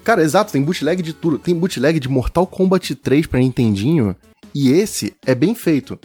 Cara, 0.04 0.23
exato, 0.23 0.52
tem 0.52 0.62
bootleg 0.63 1.04
de 1.04 1.13
tudo. 1.13 1.38
Tem 1.38 1.54
bootleg 1.54 2.00
de 2.00 2.10
Mortal 2.10 2.47
Kombat 2.47 2.95
3 2.95 3.28
pra 3.28 3.39
Nintendinho. 3.39 4.15
E 4.56 4.71
esse 4.71 5.13
é 5.26 5.36
bem 5.36 5.54
feito. 5.54 6.00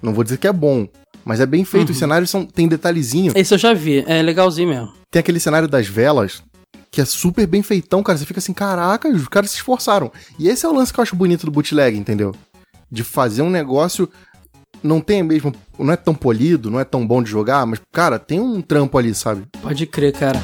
Não 0.00 0.14
vou 0.14 0.24
dizer 0.24 0.38
que 0.38 0.46
é 0.46 0.52
bom, 0.52 0.88
mas 1.28 1.40
é 1.40 1.46
bem 1.46 1.62
feito. 1.62 1.90
Os 1.90 1.98
cenários 1.98 2.30
são, 2.30 2.46
tem 2.46 2.66
detalhezinho. 2.66 3.34
Esse 3.36 3.52
eu 3.52 3.58
já 3.58 3.74
vi, 3.74 4.02
é 4.06 4.22
legalzinho 4.22 4.70
mesmo. 4.70 4.94
Tem 5.10 5.20
aquele 5.20 5.38
cenário 5.38 5.68
das 5.68 5.86
velas, 5.86 6.42
que 6.90 7.02
é 7.02 7.04
super 7.04 7.46
bem 7.46 7.62
feitão, 7.62 8.02
cara. 8.02 8.16
Você 8.16 8.24
fica 8.24 8.38
assim, 8.38 8.54
caraca, 8.54 9.10
os 9.10 9.28
caras 9.28 9.50
se 9.50 9.56
esforçaram. 9.56 10.10
E 10.38 10.48
esse 10.48 10.64
é 10.64 10.68
o 10.70 10.72
lance 10.72 10.90
que 10.90 10.98
eu 10.98 11.02
acho 11.02 11.14
bonito 11.14 11.44
do 11.44 11.52
bootleg, 11.52 11.98
entendeu? 11.98 12.34
De 12.90 13.04
fazer 13.04 13.42
um 13.42 13.50
negócio. 13.50 14.08
Não 14.82 15.02
tem 15.02 15.22
mesmo. 15.22 15.54
Não 15.78 15.92
é 15.92 15.96
tão 15.96 16.14
polido, 16.14 16.70
não 16.70 16.80
é 16.80 16.84
tão 16.84 17.06
bom 17.06 17.22
de 17.22 17.30
jogar, 17.30 17.66
mas, 17.66 17.78
cara, 17.92 18.18
tem 18.18 18.40
um 18.40 18.62
trampo 18.62 18.96
ali, 18.96 19.14
sabe? 19.14 19.42
Pode 19.60 19.84
crer, 19.84 20.14
cara. 20.14 20.42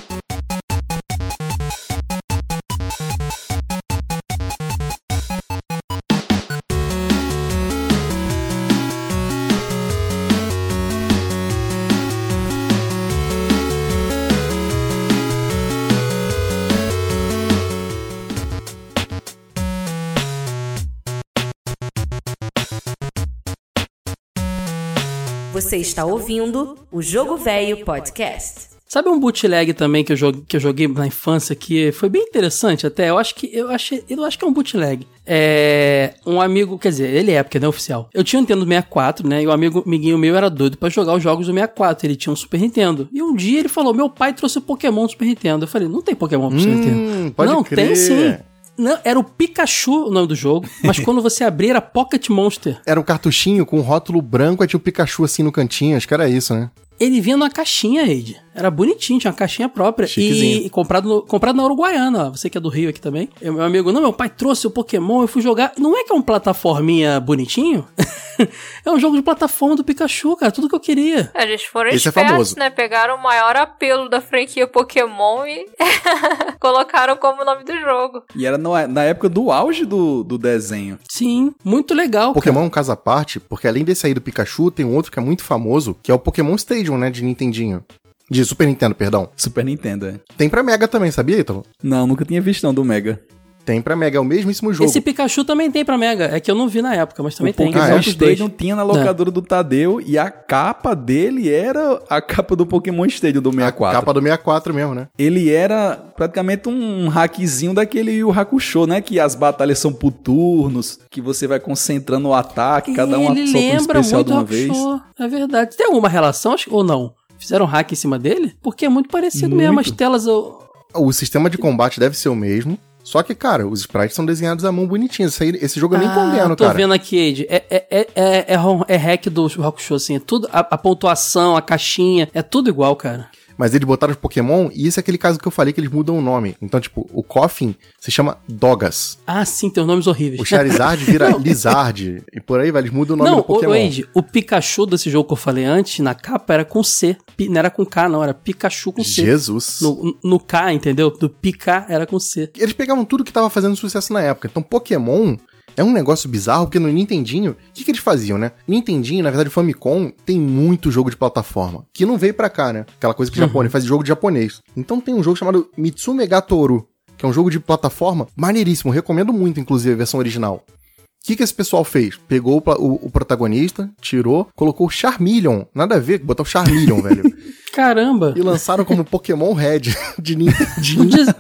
Você 25.74 25.78
está 25.78 26.04
ouvindo 26.04 26.78
o 26.92 27.02
Jogo 27.02 27.37
Velho 27.37 27.84
Podcast. 27.84 28.68
Sabe 28.87 29.08
um 29.08 29.18
bootleg 29.18 29.74
também 29.74 30.04
que 30.04 30.12
eu, 30.12 30.16
joguei, 30.16 30.44
que 30.46 30.56
eu 30.56 30.60
joguei 30.60 30.87
na 30.87 31.04
infância 31.04 31.52
que 31.56 31.90
foi 31.90 32.08
bem 32.08 32.22
interessante 32.22 32.87
até? 32.87 33.10
Eu 33.10 33.18
acho 33.18 33.34
que 33.34 33.50
eu 33.52 33.68
achei, 33.68 34.04
eu 34.08 34.22
acho 34.22 34.38
que 34.38 34.44
é 34.44 34.48
um 34.48 34.52
bootleg. 34.52 35.04
É 35.26 36.14
um 36.24 36.40
amigo, 36.40 36.78
quer 36.78 36.90
dizer, 36.90 37.12
ele 37.12 37.32
é 37.32 37.42
porque 37.42 37.58
não 37.58 37.66
é 37.66 37.68
oficial. 37.70 38.08
Eu 38.14 38.22
tinha 38.22 38.38
um 38.38 38.42
Nintendo 38.42 38.64
64, 38.64 39.26
né? 39.26 39.42
E 39.42 39.48
o 39.48 39.50
amigo 39.50 39.82
amiguinho 39.84 40.16
meu 40.16 40.37
era 40.37 40.48
doido 40.48 40.78
pra 40.78 40.88
jogar 40.88 41.14
os 41.14 41.22
jogos 41.24 41.48
do 41.48 41.52
64. 41.52 42.06
Ele 42.06 42.14
tinha 42.14 42.32
um 42.32 42.37
Super 42.37 42.60
Nintendo. 42.60 43.08
E 43.12 43.20
um 43.20 43.34
dia 43.34 43.58
ele 43.58 43.68
falou: 43.68 43.92
"Meu 43.92 44.08
pai 44.08 44.32
trouxe 44.32 44.58
o 44.58 44.62
Pokémon 44.62 45.06
do 45.06 45.10
Super 45.10 45.24
Nintendo". 45.24 45.64
Eu 45.64 45.68
falei: 45.68 45.88
"Não 45.88 46.02
tem 46.02 46.14
Pokémon 46.14 46.50
pro 46.50 46.60
Super 46.60 46.76
Nintendo". 46.76 46.98
Hum, 46.98 47.32
pode 47.32 47.52
não, 47.52 47.64
crer. 47.64 47.88
tem 47.88 47.96
sim. 47.96 48.37
Não, 48.76 48.98
era 49.04 49.18
o 49.18 49.24
Pikachu 49.24 50.06
o 50.06 50.10
nome 50.10 50.26
do 50.26 50.34
jogo, 50.34 50.68
mas 50.82 50.98
quando 50.98 51.22
você 51.22 51.44
abrir 51.44 51.70
era 51.70 51.80
Pocket 51.80 52.28
Monster. 52.28 52.80
Era 52.84 52.98
um 52.98 53.04
cartuchinho 53.04 53.64
com 53.64 53.78
um 53.78 53.82
rótulo 53.82 54.20
branco, 54.20 54.62
aí 54.62 54.68
tinha 54.68 54.78
o 54.78 54.82
Pikachu 54.82 55.24
assim 55.24 55.42
no 55.42 55.52
cantinho. 55.52 55.96
Acho 55.96 56.08
que 56.08 56.14
era 56.14 56.28
isso, 56.28 56.54
né? 56.54 56.70
Ele 56.98 57.20
vinha 57.20 57.37
numa 57.37 57.50
caixinha, 57.50 58.02
Eide. 58.06 58.43
Era 58.54 58.70
bonitinho, 58.70 59.18
tinha 59.18 59.30
uma 59.30 59.36
caixinha 59.36 59.68
própria. 59.68 60.06
Chiquezinho. 60.06 60.62
E, 60.62 60.66
e 60.66 60.70
comprado, 60.70 61.08
no- 61.08 61.22
comprado 61.22 61.56
na 61.56 61.64
Uruguaiana, 61.64 62.26
ó. 62.26 62.30
Você 62.30 62.48
que 62.48 62.56
é 62.56 62.60
do 62.60 62.68
Rio 62.68 62.88
aqui 62.90 63.00
também. 63.00 63.28
E 63.42 63.50
meu 63.50 63.62
amigo, 63.62 63.90
não, 63.92 64.00
meu 64.00 64.12
pai 64.12 64.28
trouxe 64.28 64.66
o 64.66 64.70
Pokémon, 64.70 65.22
eu 65.22 65.28
fui 65.28 65.42
jogar. 65.42 65.72
Não 65.78 65.96
é 65.98 66.04
que 66.04 66.12
é 66.12 66.14
um 66.14 66.22
plataforminha 66.22 67.18
bonitinho? 67.20 67.86
é 68.84 68.90
um 68.90 68.98
jogo 68.98 69.16
de 69.16 69.22
plataforma 69.22 69.74
do 69.76 69.82
Pikachu, 69.84 70.36
cara. 70.36 70.52
Tudo 70.52 70.68
que 70.68 70.74
eu 70.74 70.80
queria. 70.80 71.30
Eles 71.34 71.64
foram 71.64 71.90
Esse 71.90 72.06
é 72.06 72.10
espertos, 72.10 72.30
famoso. 72.32 72.58
né? 72.58 72.70
Pegaram 72.70 73.16
o 73.16 73.22
maior 73.22 73.56
apelo 73.56 74.08
da 74.08 74.20
franquia 74.20 74.66
Pokémon 74.66 75.44
e 75.46 75.66
colocaram 76.60 77.16
como 77.16 77.44
nome 77.44 77.64
do 77.64 77.76
jogo. 77.80 78.22
E 78.36 78.46
era 78.46 78.58
no- 78.58 78.86
na 78.86 79.02
época 79.04 79.28
do 79.28 79.50
auge 79.50 79.84
do, 79.84 80.22
do 80.24 80.38
desenho. 80.38 80.98
Sim, 81.08 81.52
muito 81.64 81.94
legal, 81.94 82.32
Pokémon 82.32 82.54
cara. 82.54 82.64
é 82.64 82.68
um 82.68 82.70
caso 82.70 82.92
à 82.92 82.96
parte, 82.96 83.38
porque 83.40 83.66
além 83.68 83.84
desse 83.84 84.06
aí 84.06 84.14
do 84.14 84.20
Pikachu, 84.20 84.70
tem 84.70 84.84
um 84.84 84.94
outro 84.94 85.10
que 85.10 85.18
é 85.18 85.22
muito 85.22 85.42
famoso, 85.42 85.96
que 86.02 86.10
é 86.10 86.14
o 86.14 86.18
Pokémon 86.18 86.54
Stadium, 86.56 86.98
né, 86.98 87.10
de 87.10 87.22
Nintendinho. 87.24 87.84
De 88.30 88.44
Super 88.44 88.66
Nintendo, 88.66 88.94
perdão. 88.94 89.28
Super 89.37 89.64
Nintendo, 89.64 90.06
é. 90.06 90.14
Tem 90.37 90.48
pra 90.48 90.62
Mega 90.62 90.88
também, 90.88 91.10
sabia, 91.10 91.38
Ítalo? 91.38 91.64
Não, 91.82 92.06
nunca 92.06 92.24
tinha 92.24 92.40
visto 92.40 92.62
não 92.64 92.72
do 92.72 92.84
Mega. 92.84 93.20
Tem 93.64 93.80
pra 93.80 93.96
Mega, 93.96 94.18
é 94.18 94.20
o 94.20 94.24
mesmíssimo 94.24 94.74
jogo. 94.74 94.90
Esse 94.90 95.00
Pikachu 95.00 95.42
também 95.42 95.70
tem 95.70 95.84
pra 95.87 95.96
Mega. 95.96 96.24
É 96.26 96.38
que 96.38 96.50
eu 96.50 96.54
não 96.54 96.68
vi 96.68 96.82
na 96.82 96.94
época, 96.94 97.22
mas 97.22 97.34
também 97.34 97.50
o 97.52 97.56
tem. 97.56 97.66
Pokémon 97.72 97.82
Ah, 97.94 97.96
é? 97.96 98.00
Stadium 98.00 98.48
tinha 98.50 98.76
na 98.76 98.82
locadora 98.82 99.30
do 99.30 99.40
Tadeu 99.40 100.02
e 100.04 100.18
a 100.18 100.30
capa 100.30 100.94
dele 100.94 101.50
era 101.50 101.98
a 102.10 102.20
capa 102.20 102.54
do 102.54 102.66
Pokémon 102.66 103.06
Stadium 103.06 103.40
do 103.40 103.48
A 103.48 103.52
64. 103.52 103.98
capa 104.00 104.12
do 104.12 104.20
64 104.20 104.74
mesmo, 104.74 104.94
né? 104.94 105.08
Ele 105.18 105.50
era 105.50 105.96
praticamente 106.14 106.68
um 106.68 107.08
hackzinho 107.08 107.72
daquele 107.72 108.12
Yu 108.12 108.30
Hakusho, 108.38 108.87
né? 108.87 109.00
Que 109.00 109.18
as 109.18 109.34
batalhas 109.34 109.78
são 109.78 109.92
por 109.94 110.12
turnos, 110.12 110.98
que 111.10 111.22
você 111.22 111.46
vai 111.46 111.58
concentrando 111.58 112.28
o 112.28 112.34
ataque, 112.34 112.92
cada 112.94 113.18
um 113.18 113.24
solta 113.46 113.58
um 113.58 113.76
especial 113.76 114.18
muito 114.20 114.26
de 114.26 114.32
uma 114.34 114.44
vez. 114.44 114.72
É 115.18 115.26
verdade. 115.26 115.74
Tem 115.74 115.87
alguma 115.87 116.08
relação 116.10 116.54
ou 116.70 116.84
não? 116.84 117.14
Fizeram 117.44 117.66
hack 117.66 117.92
em 117.92 117.94
cima 117.94 118.18
dele? 118.18 118.54
Porque 118.62 118.87
é 118.87 118.88
muito 118.88 119.11
parecido 119.11 119.54
mesmo. 119.54 119.78
As 119.78 119.87
Muito. 119.87 119.98
telas. 119.98 120.24
eu- 120.26 120.59
O 120.94 121.12
sistema 121.12 121.50
de 121.50 121.59
combate 121.59 122.00
deve 122.00 122.16
ser 122.16 122.30
o 122.30 122.35
mesmo. 122.35 122.78
Só 123.02 123.22
que, 123.22 123.35
cara, 123.35 123.68
os 123.68 123.80
sprites 123.80 124.16
são 124.16 124.24
desenhados 124.24 124.64
à 124.64 124.72
mão 124.72 124.87
bonitinhos. 124.87 125.38
Aí- 125.42 125.59
esse 125.61 125.78
jogo 125.78 125.94
eu 125.94 125.98
nem 125.98 126.09
Ah, 126.09 126.14
condeno, 126.14 126.57
tô 126.57 126.64
cara. 126.64 126.74
vendo 126.74 126.94
aqui, 126.94 127.18
Ed. 127.18 127.46
É, 127.50 127.62
é, 127.68 127.87
é, 127.90 128.00
é, 128.14 128.54
é, 128.54 128.94
é 128.94 128.96
hack 128.96 129.26
do 129.28 129.46
Rokusho, 129.46 129.94
assim. 129.94 130.16
É 130.16 130.20
tudo, 130.20 130.48
a, 130.50 130.61
a 130.61 130.78
pontuação, 130.78 131.54
a 131.54 131.61
caixinha, 131.61 132.30
é 132.33 132.40
tudo 132.40 132.70
igual, 132.70 132.96
cara. 132.96 133.28
Mas 133.56 133.74
eles 133.74 133.86
botaram 133.86 134.12
os 134.12 134.18
Pokémon 134.18 134.68
e 134.72 134.86
esse 134.86 134.98
é 134.98 135.00
aquele 135.00 135.18
caso 135.18 135.38
que 135.38 135.46
eu 135.46 135.52
falei 135.52 135.72
que 135.72 135.80
eles 135.80 135.90
mudam 135.90 136.18
o 136.18 136.22
nome. 136.22 136.56
Então, 136.60 136.80
tipo, 136.80 137.08
o 137.12 137.22
Coffin 137.22 137.74
se 138.00 138.10
chama 138.10 138.38
Dogas. 138.48 139.18
Ah, 139.26 139.44
sim, 139.44 139.70
tem 139.70 139.80
os 139.82 139.86
nomes 139.86 140.06
horríveis. 140.06 140.40
O 140.40 140.44
Charizard 140.44 141.02
vira 141.04 141.30
Lizard. 141.36 142.22
E 142.32 142.40
por 142.40 142.60
aí 142.60 142.70
vai, 142.70 142.82
eles 142.82 142.92
mudam 142.92 143.14
o 143.14 143.18
nome 143.18 143.30
Não, 143.30 143.36
do 143.36 143.42
o, 143.42 143.44
Pokémon. 143.44 143.72
o 143.72 143.74
Ed, 143.76 144.08
o 144.12 144.22
Pikachu 144.22 144.86
desse 144.86 145.10
jogo 145.10 145.26
que 145.28 145.32
eu 145.32 145.36
falei 145.36 145.64
antes, 145.64 146.00
na 146.00 146.14
capa, 146.14 146.54
era 146.54 146.64
com 146.64 146.82
C. 146.82 147.16
Não 147.48 147.58
era 147.58 147.70
com 147.70 147.84
K, 147.86 148.08
não, 148.08 148.22
era 148.22 148.34
Pikachu 148.34 148.92
com 148.92 149.04
C. 149.04 149.24
Jesus. 149.24 149.78
No, 149.80 150.16
no 150.22 150.40
K, 150.40 150.72
entendeu? 150.72 151.10
Do 151.10 151.28
Pika 151.28 151.86
era 151.88 152.06
com 152.06 152.18
C. 152.18 152.50
Eles 152.56 152.72
pegavam 152.72 153.04
tudo 153.04 153.24
que 153.24 153.32
tava 153.32 153.48
fazendo 153.50 153.76
sucesso 153.76 154.12
na 154.12 154.20
época. 154.20 154.48
Então, 154.50 154.62
Pokémon 154.62 155.36
é 155.76 155.82
um 155.84 155.92
negócio 155.92 156.28
bizarro, 156.28 156.66
porque 156.66 156.78
no 156.78 156.88
Nintendinho, 156.88 157.52
o 157.52 157.56
que, 157.72 157.84
que 157.84 157.90
eles 157.90 158.00
faziam, 158.00 158.37
né? 158.38 158.52
Nintendinho, 158.66 159.22
na 159.24 159.30
verdade, 159.30 159.48
o 159.48 159.52
Famicom 159.52 160.10
tem 160.24 160.38
muito 160.40 160.90
jogo 160.90 161.10
de 161.10 161.16
plataforma, 161.16 161.84
que 161.92 162.06
não 162.06 162.16
veio 162.18 162.34
pra 162.34 162.48
cá, 162.50 162.72
né? 162.72 162.87
Aquela 162.96 163.14
coisa 163.14 163.30
que 163.30 163.38
o 163.38 163.40
japonês 163.40 163.72
faz 163.72 163.84
jogo 163.84 164.02
de 164.02 164.08
japonês. 164.08 164.60
Então 164.76 165.00
tem 165.00 165.14
um 165.14 165.22
jogo 165.22 165.37
chamado 165.37 165.68
Mitsumega 165.76 166.40
Toru, 166.42 166.87
que 167.16 167.24
é 167.24 167.28
um 167.28 167.32
jogo 167.32 167.50
de 167.50 167.58
plataforma 167.60 168.26
maneiríssimo, 168.37 168.92
recomendo 168.92 169.32
muito, 169.32 169.60
inclusive, 169.60 169.94
a 169.94 169.98
versão 169.98 170.18
original. 170.20 170.64
O 170.66 171.26
que, 171.26 171.37
que 171.37 171.42
esse 171.42 171.54
pessoal 171.54 171.84
fez? 171.84 172.18
Pegou 172.28 172.62
o, 172.64 172.70
o- 172.72 173.06
o 173.06 173.10
protagonista, 173.10 173.90
tirou, 174.00 174.46
colocou 174.54 174.87
o 174.87 174.90
Charmeleon. 174.90 175.62
Nada 175.74 175.94
a 175.94 175.98
ver, 175.98 176.18
botar 176.18 176.42
o 176.42 176.46
Charmeleon, 176.46 177.00
velho. 177.00 177.22
Caramba! 177.74 178.34
E 178.37 178.40
lançaram 178.42 178.84
como 178.84 179.04
Pokémon 179.04 179.52
Red 179.52 179.80
de 180.18 180.37
Nintendinho. 180.37 181.04
Podia, 181.08 181.37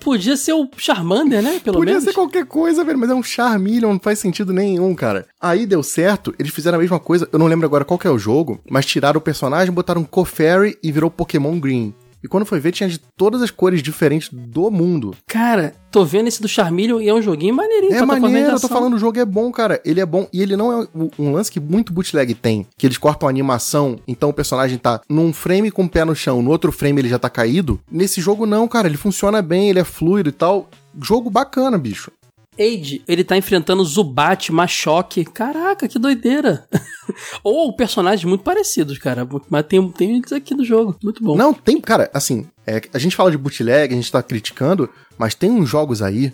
podia 0.00 0.36
ser 0.36 0.52
o 0.52 0.68
Charmander, 0.76 1.42
né? 1.42 1.60
Pelo 1.62 1.78
Podia 1.78 1.94
menos. 1.94 2.04
ser 2.04 2.12
qualquer 2.12 2.44
coisa, 2.46 2.84
velho, 2.84 2.98
mas 2.98 3.10
é 3.10 3.14
um 3.14 3.22
Charmeleon, 3.22 3.92
não 3.92 4.00
faz 4.00 4.18
sentido 4.18 4.52
nenhum, 4.52 4.94
cara. 4.94 5.26
Aí 5.40 5.66
deu 5.66 5.82
certo, 5.82 6.34
eles 6.38 6.52
fizeram 6.52 6.78
a 6.78 6.80
mesma 6.80 6.98
coisa, 6.98 7.28
eu 7.32 7.38
não 7.38 7.46
lembro 7.46 7.66
agora 7.66 7.84
qual 7.84 7.98
que 7.98 8.06
é 8.06 8.10
o 8.10 8.18
jogo, 8.18 8.60
mas 8.70 8.86
tiraram 8.86 9.18
o 9.18 9.22
personagem, 9.22 9.72
botaram 9.72 10.04
Cofairy 10.04 10.76
e 10.82 10.92
virou 10.92 11.10
Pokémon 11.10 11.58
Green. 11.58 11.94
E 12.22 12.28
quando 12.28 12.44
foi 12.44 12.60
ver, 12.60 12.72
tinha 12.72 12.88
de 12.88 12.98
todas 12.98 13.40
as 13.42 13.50
cores 13.50 13.82
diferentes 13.82 14.28
do 14.32 14.70
mundo. 14.70 15.14
Cara, 15.26 15.74
tô 15.90 16.04
vendo 16.04 16.28
esse 16.28 16.42
do 16.42 16.48
Charmeleon 16.48 17.00
e 17.00 17.08
é 17.08 17.14
um 17.14 17.22
joguinho 17.22 17.54
maneirinho. 17.54 17.92
É 17.94 18.04
maneiro, 18.04 18.50
eu 18.50 18.60
tô 18.60 18.68
falando, 18.68 18.94
o 18.94 18.98
jogo 18.98 19.18
é 19.18 19.24
bom, 19.24 19.50
cara. 19.50 19.80
Ele 19.84 20.00
é 20.00 20.06
bom. 20.06 20.28
E 20.32 20.42
ele 20.42 20.54
não 20.56 20.70
é 20.82 20.86
um- 20.94 21.10
um 21.18 21.32
lance 21.32 21.50
que 21.50 21.58
muito 21.58 21.92
bootleg 21.92 22.34
tem. 22.34 22.66
Que 22.76 22.86
eles 22.86 22.98
cortam 22.98 23.26
a 23.26 23.30
animação, 23.30 23.98
então 24.06 24.28
o 24.28 24.32
personagem 24.34 24.76
tá 24.76 25.00
num 25.08 25.32
frame 25.32 25.70
com 25.70 25.84
o 25.84 25.88
pé 25.88 26.04
no 26.04 26.14
chão, 26.14 26.42
no 26.42 26.50
outro 26.50 26.70
frame 26.70 27.00
ele 27.00 27.08
já 27.08 27.18
tá 27.18 27.30
caído. 27.30 27.80
Nesse 27.90 28.20
jogo 28.20 28.44
não, 28.44 28.68
cara. 28.68 28.86
Ele 28.86 28.96
funciona 28.98 29.40
bem, 29.40 29.70
ele 29.70 29.78
é 29.78 29.84
fluido 29.84 30.28
e 30.28 30.32
tal. 30.32 30.68
Jogo 31.00 31.30
bacana, 31.30 31.78
bicho. 31.78 32.10
Age, 32.58 33.02
ele 33.06 33.24
tá 33.24 33.36
enfrentando 33.36 33.84
Zubat, 33.84 34.52
Machoke. 34.52 35.24
Caraca, 35.24 35.88
que 35.88 35.98
doideira. 35.98 36.68
Ou 37.42 37.74
personagens 37.74 38.24
muito 38.24 38.42
parecidos, 38.42 38.98
cara. 38.98 39.26
Mas 39.48 39.66
tem, 39.66 39.88
tem 39.92 40.16
eles 40.16 40.32
aqui 40.32 40.54
do 40.54 40.64
jogo. 40.64 40.96
Muito 41.02 41.22
bom. 41.22 41.36
Não, 41.36 41.54
tem, 41.54 41.80
cara, 41.80 42.10
assim, 42.12 42.46
é, 42.66 42.80
a 42.92 42.98
gente 42.98 43.16
fala 43.16 43.30
de 43.30 43.38
bootleg, 43.38 43.92
a 43.92 43.96
gente 43.96 44.12
tá 44.12 44.22
criticando, 44.22 44.90
mas 45.16 45.34
tem 45.34 45.50
uns 45.50 45.68
jogos 45.68 46.02
aí. 46.02 46.32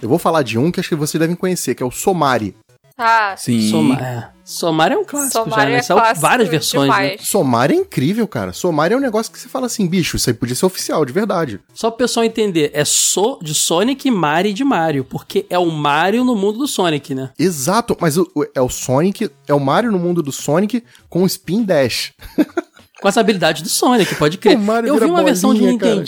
Eu 0.00 0.08
vou 0.08 0.18
falar 0.18 0.42
de 0.42 0.56
um 0.56 0.70
que 0.70 0.78
acho 0.78 0.88
que 0.88 0.94
vocês 0.94 1.20
devem 1.20 1.36
conhecer, 1.36 1.74
que 1.74 1.82
é 1.82 1.86
o 1.86 1.90
Somari. 1.90 2.54
Ah, 2.98 3.34
Sim. 3.38 3.70
Soma, 3.70 3.94
é. 4.00 4.28
Somar 4.44 4.90
é 4.90 4.96
um 4.96 5.04
clássico 5.04 5.44
Somar 5.44 5.60
já, 5.60 5.66
né? 5.66 5.76
é 5.76 5.82
clássico 5.82 6.20
várias 6.20 6.48
versões, 6.48 6.88
né? 6.90 6.96
demais. 7.10 7.28
Somari 7.28 7.74
é 7.74 7.76
incrível, 7.76 8.26
cara. 8.26 8.52
Somari 8.52 8.94
é 8.94 8.96
um 8.96 9.00
negócio 9.00 9.30
que 9.30 9.38
você 9.38 9.48
fala 9.48 9.66
assim, 9.66 9.86
bicho, 9.86 10.16
isso 10.16 10.28
aí 10.28 10.34
podia 10.34 10.56
ser 10.56 10.66
oficial, 10.66 11.04
de 11.04 11.12
verdade. 11.12 11.60
Só 11.72 11.90
pro 11.90 11.98
pessoal 11.98 12.24
entender, 12.24 12.70
é 12.74 12.84
so 12.84 13.38
de 13.42 13.54
Sonic 13.54 14.08
e 14.08 14.10
Mari 14.10 14.52
de 14.52 14.64
Mario, 14.64 15.04
porque 15.04 15.46
é 15.48 15.58
o 15.58 15.70
Mario 15.70 16.24
no 16.24 16.34
mundo 16.34 16.58
do 16.58 16.66
Sonic, 16.66 17.14
né? 17.14 17.30
Exato, 17.38 17.96
mas 18.00 18.16
o- 18.16 18.28
o- 18.34 18.44
é 18.54 18.60
o 18.60 18.68
Sonic, 18.68 19.30
é 19.46 19.54
o 19.54 19.60
Mario 19.60 19.92
no 19.92 19.98
mundo 19.98 20.22
do 20.22 20.32
Sonic 20.32 20.82
com 21.08 21.24
Spin 21.26 21.62
Dash. 21.62 22.12
Com 23.00 23.06
essa 23.06 23.20
habilidade 23.20 23.62
do 23.62 23.68
Sonic, 23.68 24.12
pode 24.16 24.38
crer. 24.38 24.56
O 24.56 24.60
Mario 24.60 24.88
eu 24.88 24.98
vi 24.98 25.04
uma 25.04 25.22
versão 25.22 25.54
de 25.54 25.60
bolinha, 25.60 25.78
cara. 25.78 26.02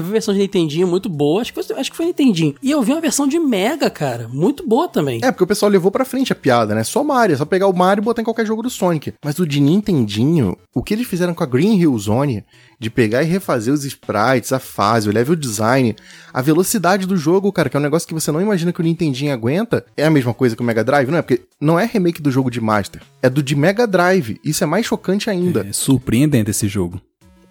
Versão 0.00 0.32
de 0.32 0.40
Nintendinho 0.40 0.86
muito 0.86 1.08
boa, 1.08 1.42
acho 1.42 1.52
que, 1.52 1.62
foi, 1.62 1.76
acho 1.76 1.90
que 1.90 1.96
foi 1.96 2.06
Nintendinho. 2.06 2.54
E 2.62 2.70
eu 2.70 2.82
vi 2.82 2.92
uma 2.92 3.00
versão 3.00 3.26
de 3.26 3.38
Mega, 3.38 3.90
cara, 3.90 4.28
muito 4.28 4.66
boa 4.66 4.88
também. 4.88 5.20
É, 5.22 5.30
porque 5.30 5.44
o 5.44 5.46
pessoal 5.46 5.70
levou 5.70 5.90
pra 5.90 6.04
frente 6.04 6.32
a 6.32 6.36
piada, 6.36 6.74
né? 6.74 6.84
Só 6.84 7.04
Mario, 7.04 7.34
é 7.34 7.36
só 7.36 7.44
pegar 7.44 7.66
o 7.66 7.76
Mario 7.76 8.02
e 8.02 8.04
botar 8.04 8.22
em 8.22 8.24
qualquer 8.24 8.46
jogo 8.46 8.62
do 8.62 8.70
Sonic. 8.70 9.14
Mas 9.24 9.38
o 9.38 9.46
de 9.46 9.60
Nintendinho, 9.60 10.56
o 10.74 10.82
que 10.82 10.94
eles 10.94 11.06
fizeram 11.06 11.34
com 11.34 11.42
a 11.42 11.46
Green 11.46 11.78
Hill 11.78 11.98
Zone, 11.98 12.44
de 12.78 12.90
pegar 12.90 13.22
e 13.22 13.26
refazer 13.26 13.72
os 13.72 13.84
sprites, 13.84 14.52
a 14.52 14.58
fase, 14.58 15.08
o 15.08 15.12
level 15.12 15.36
design, 15.36 15.94
a 16.32 16.42
velocidade 16.42 17.06
do 17.06 17.16
jogo, 17.16 17.52
cara, 17.52 17.68
que 17.68 17.76
é 17.76 17.80
um 17.80 17.82
negócio 17.82 18.08
que 18.08 18.14
você 18.14 18.32
não 18.32 18.40
imagina 18.40 18.72
que 18.72 18.80
o 18.80 18.82
Nintendinho 18.82 19.32
aguenta, 19.32 19.84
é 19.96 20.04
a 20.04 20.10
mesma 20.10 20.34
coisa 20.34 20.56
que 20.56 20.62
o 20.62 20.64
Mega 20.64 20.82
Drive, 20.82 21.08
não 21.08 21.18
é? 21.18 21.22
Porque 21.22 21.42
não 21.60 21.78
é 21.78 21.84
remake 21.84 22.20
do 22.20 22.30
jogo 22.30 22.50
de 22.50 22.60
Master, 22.60 23.02
é 23.22 23.30
do 23.30 23.42
de 23.42 23.54
Mega 23.54 23.86
Drive. 23.86 24.40
Isso 24.44 24.64
é 24.64 24.66
mais 24.66 24.84
chocante 24.84 25.30
ainda. 25.30 25.66
É 25.68 25.72
surpreendente 25.72 26.50
esse 26.50 26.66
jogo. 26.66 27.00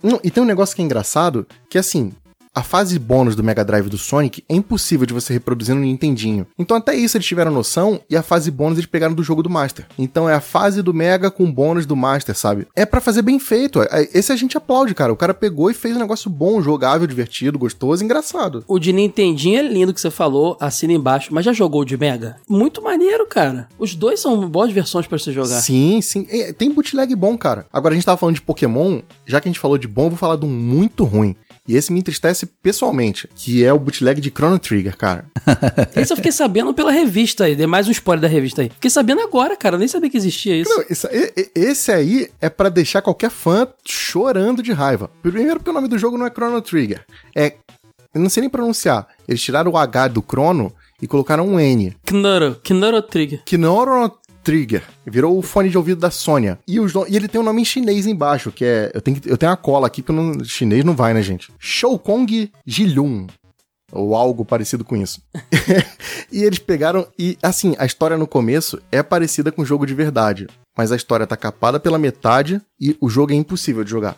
Não, 0.03 0.19
e 0.23 0.31
tem 0.31 0.41
um 0.41 0.47
negócio 0.47 0.75
que 0.75 0.81
é 0.81 0.85
engraçado, 0.85 1.45
que 1.69 1.77
assim, 1.77 2.11
a 2.53 2.61
fase 2.63 2.99
bônus 2.99 3.35
do 3.35 3.43
Mega 3.43 3.63
Drive 3.63 3.87
do 3.89 3.97
Sonic 3.97 4.43
é 4.49 4.53
impossível 4.55 5.05
de 5.05 5.13
você 5.13 5.31
reproduzir 5.31 5.73
no 5.73 5.81
Nintendinho. 5.81 6.45
Então 6.59 6.75
até 6.75 6.93
isso 6.93 7.15
eles 7.15 7.25
tiveram 7.25 7.49
noção 7.51 8.01
e 8.09 8.15
a 8.17 8.21
fase 8.21 8.51
bônus 8.51 8.77
eles 8.77 8.89
pegaram 8.89 9.13
do 9.13 9.23
jogo 9.23 9.41
do 9.41 9.49
Master. 9.49 9.87
Então 9.97 10.27
é 10.29 10.33
a 10.33 10.41
fase 10.41 10.81
do 10.81 10.93
Mega 10.93 11.31
com 11.31 11.49
bônus 11.49 11.85
do 11.85 11.95
Master, 11.95 12.35
sabe? 12.37 12.67
É 12.75 12.85
pra 12.85 12.99
fazer 12.99 13.21
bem 13.21 13.39
feito. 13.39 13.81
É- 13.83 14.09
Esse 14.13 14.33
a 14.33 14.35
gente 14.35 14.57
aplaude, 14.57 14.93
cara. 14.93 15.13
O 15.13 15.15
cara 15.17 15.33
pegou 15.33 15.71
e 15.71 15.73
fez 15.73 15.95
um 15.95 15.99
negócio 15.99 16.29
bom, 16.29 16.61
jogável, 16.61 17.07
divertido, 17.07 17.57
gostoso, 17.57 18.03
engraçado. 18.03 18.65
O 18.67 18.77
de 18.79 18.91
Nintendinho 18.91 19.59
é 19.59 19.63
lindo 19.63 19.93
que 19.93 20.01
você 20.01 20.11
falou, 20.11 20.57
assina 20.59 20.91
embaixo, 20.91 21.33
mas 21.33 21.45
já 21.45 21.53
jogou 21.53 21.81
o 21.81 21.85
de 21.85 21.95
Mega? 21.97 22.35
Muito 22.49 22.81
maneiro, 22.81 23.25
cara. 23.27 23.69
Os 23.79 23.95
dois 23.95 24.19
são 24.19 24.49
boas 24.49 24.71
versões 24.73 25.07
pra 25.07 25.17
você 25.17 25.31
jogar. 25.31 25.61
Sim, 25.61 26.01
sim. 26.01 26.27
É, 26.29 26.51
tem 26.51 26.69
bootleg 26.69 27.15
bom, 27.15 27.37
cara. 27.37 27.65
Agora 27.71 27.93
a 27.93 27.95
gente 27.95 28.05
tava 28.05 28.17
falando 28.17 28.35
de 28.35 28.41
Pokémon, 28.41 28.99
já 29.25 29.39
que 29.39 29.47
a 29.47 29.51
gente 29.51 29.59
falou 29.59 29.77
de 29.77 29.87
bom, 29.87 30.05
eu 30.05 30.09
vou 30.09 30.17
falar 30.17 30.35
de 30.35 30.45
um 30.45 30.49
muito 30.49 31.05
ruim. 31.05 31.33
E 31.67 31.75
esse 31.75 31.93
me 31.93 31.99
entristece 31.99 32.47
pessoalmente, 32.63 33.29
que 33.35 33.63
é 33.63 33.71
o 33.71 33.77
bootleg 33.77 34.19
de 34.19 34.29
Chrono 34.31 34.57
Trigger, 34.57 34.97
cara. 34.97 35.25
Esse 35.95 36.11
eu 36.11 36.17
fiquei 36.17 36.31
sabendo 36.31 36.73
pela 36.73 36.91
revista 36.91 37.43
aí, 37.43 37.55
dei 37.55 37.67
mais 37.67 37.87
um 37.87 37.91
spoiler 37.91 38.21
da 38.21 38.27
revista 38.27 38.63
aí. 38.63 38.69
Fiquei 38.69 38.89
sabendo 38.89 39.21
agora, 39.21 39.55
cara, 39.55 39.75
eu 39.75 39.79
nem 39.79 39.87
sabia 39.87 40.09
que 40.09 40.17
existia 40.17 40.55
isso. 40.57 40.69
Não, 40.71 40.83
isso- 40.89 41.07
e- 41.11 41.31
e- 41.37 41.51
esse 41.55 41.91
aí 41.91 42.29
é 42.41 42.49
pra 42.49 42.67
deixar 42.67 43.03
qualquer 43.03 43.29
fã 43.29 43.67
chorando 43.85 44.63
de 44.63 44.71
raiva. 44.71 45.09
Primeiro 45.21 45.59
porque 45.59 45.69
o 45.69 45.73
nome 45.73 45.87
do 45.87 45.99
jogo 45.99 46.17
não 46.17 46.25
é 46.25 46.31
Chrono 46.31 46.61
Trigger. 46.61 47.05
É. 47.35 47.53
Eu 48.13 48.19
não 48.21 48.29
sei 48.29 48.41
nem 48.41 48.49
pronunciar. 48.49 49.07
Eles 49.27 49.41
tiraram 49.41 49.71
o 49.71 49.77
H 49.77 50.09
do 50.09 50.21
Chrono 50.27 50.73
e 51.01 51.07
colocaram 51.07 51.47
um 51.47 51.59
N. 51.59 51.95
Knuro, 52.05 52.59
Knuro 52.63 53.01
Trigger. 53.01 53.41
Chrono 53.47 54.09
Trigger. 54.43 54.83
Virou 55.05 55.37
o 55.37 55.41
fone 55.41 55.69
de 55.69 55.77
ouvido 55.77 55.99
da 55.99 56.11
Sônia. 56.11 56.59
E, 56.67 56.77
e 56.77 57.15
ele 57.15 57.27
tem 57.27 57.39
um 57.39 57.43
nome 57.43 57.61
em 57.61 57.65
chinês 57.65 58.05
embaixo, 58.07 58.51
que 58.51 58.65
é. 58.65 58.91
Eu 58.93 59.01
tenho, 59.01 59.21
eu 59.25 59.37
tenho 59.37 59.51
a 59.51 59.57
cola 59.57 59.87
aqui, 59.87 60.01
porque 60.01 60.19
não, 60.19 60.43
chinês 60.43 60.83
não 60.83 60.95
vai, 60.95 61.13
né, 61.13 61.21
gente? 61.21 61.51
Shoukong 61.59 62.51
Jilun. 62.65 63.27
Ou 63.91 64.15
algo 64.15 64.45
parecido 64.45 64.85
com 64.85 64.95
isso. 64.95 65.21
e 66.31 66.43
eles 66.43 66.59
pegaram. 66.59 67.05
E, 67.19 67.37
assim, 67.43 67.75
a 67.77 67.85
história 67.85 68.17
no 68.17 68.25
começo 68.25 68.81
é 68.91 69.03
parecida 69.03 69.51
com 69.51 69.61
o 69.61 69.65
jogo 69.65 69.85
de 69.85 69.93
verdade. 69.93 70.47
Mas 70.77 70.91
a 70.91 70.95
história 70.95 71.27
tá 71.27 71.35
capada 71.35 71.79
pela 71.79 71.97
metade 71.97 72.61
e 72.79 72.95
o 73.01 73.09
jogo 73.09 73.33
é 73.33 73.35
impossível 73.35 73.83
de 73.83 73.89
jogar. 73.89 74.17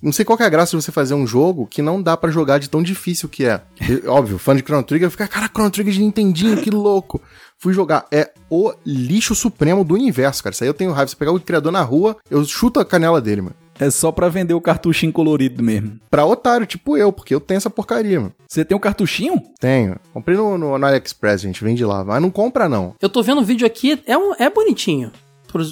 Não 0.00 0.12
sei 0.12 0.24
qual 0.24 0.38
é 0.38 0.44
a 0.44 0.48
graça 0.48 0.76
de 0.76 0.82
você 0.82 0.92
fazer 0.92 1.14
um 1.14 1.26
jogo 1.26 1.66
que 1.66 1.82
não 1.82 2.00
dá 2.00 2.16
pra 2.16 2.30
jogar 2.30 2.58
de 2.58 2.70
tão 2.70 2.82
difícil 2.82 3.28
que 3.28 3.44
é. 3.44 3.60
E, 3.80 4.06
óbvio, 4.06 4.38
fã 4.38 4.54
de 4.54 4.62
Chrono 4.62 4.84
Trigger 4.84 5.10
fica, 5.10 5.26
cara, 5.26 5.48
Chrono 5.48 5.70
Trigger 5.70 5.92
de 5.92 6.00
Nintendinho, 6.00 6.62
que 6.62 6.70
louco. 6.70 7.20
Fui 7.58 7.72
jogar. 7.74 8.06
É 8.12 8.30
o 8.50 8.72
lixo 8.86 9.34
supremo 9.34 9.84
do 9.84 9.94
universo, 9.94 10.42
cara. 10.42 10.52
Isso 10.54 10.62
aí 10.64 10.68
eu 10.70 10.74
tenho 10.74 10.92
raiva. 10.92 11.08
Você 11.08 11.16
pegar 11.16 11.32
o 11.32 11.40
criador 11.40 11.72
na 11.72 11.82
rua, 11.82 12.16
eu 12.30 12.44
chuto 12.44 12.78
a 12.80 12.84
canela 12.84 13.20
dele, 13.20 13.42
mano. 13.42 13.56
É 13.80 13.90
só 13.90 14.10
pra 14.10 14.28
vender 14.28 14.54
o 14.54 14.60
cartuchinho 14.60 15.12
colorido 15.12 15.62
mesmo. 15.62 16.00
Pra 16.10 16.24
otário, 16.24 16.66
tipo 16.66 16.96
eu, 16.96 17.12
porque 17.12 17.32
eu 17.34 17.40
tenho 17.40 17.58
essa 17.58 17.70
porcaria, 17.70 18.18
mano. 18.20 18.32
Você 18.48 18.64
tem 18.64 18.76
um 18.76 18.80
cartuchinho? 18.80 19.40
Tenho. 19.60 19.96
Comprei 20.12 20.36
no, 20.36 20.58
no, 20.58 20.76
no 20.78 20.84
AliExpress, 20.86 21.42
gente. 21.42 21.62
Vende 21.62 21.84
lá. 21.84 22.04
Mas 22.04 22.20
não 22.20 22.30
compra, 22.30 22.68
não. 22.68 22.94
Eu 23.00 23.08
tô 23.08 23.22
vendo 23.22 23.40
o 23.40 23.44
vídeo 23.44 23.66
aqui, 23.66 24.00
é, 24.06 24.16
um, 24.18 24.34
é 24.38 24.50
bonitinho. 24.50 25.12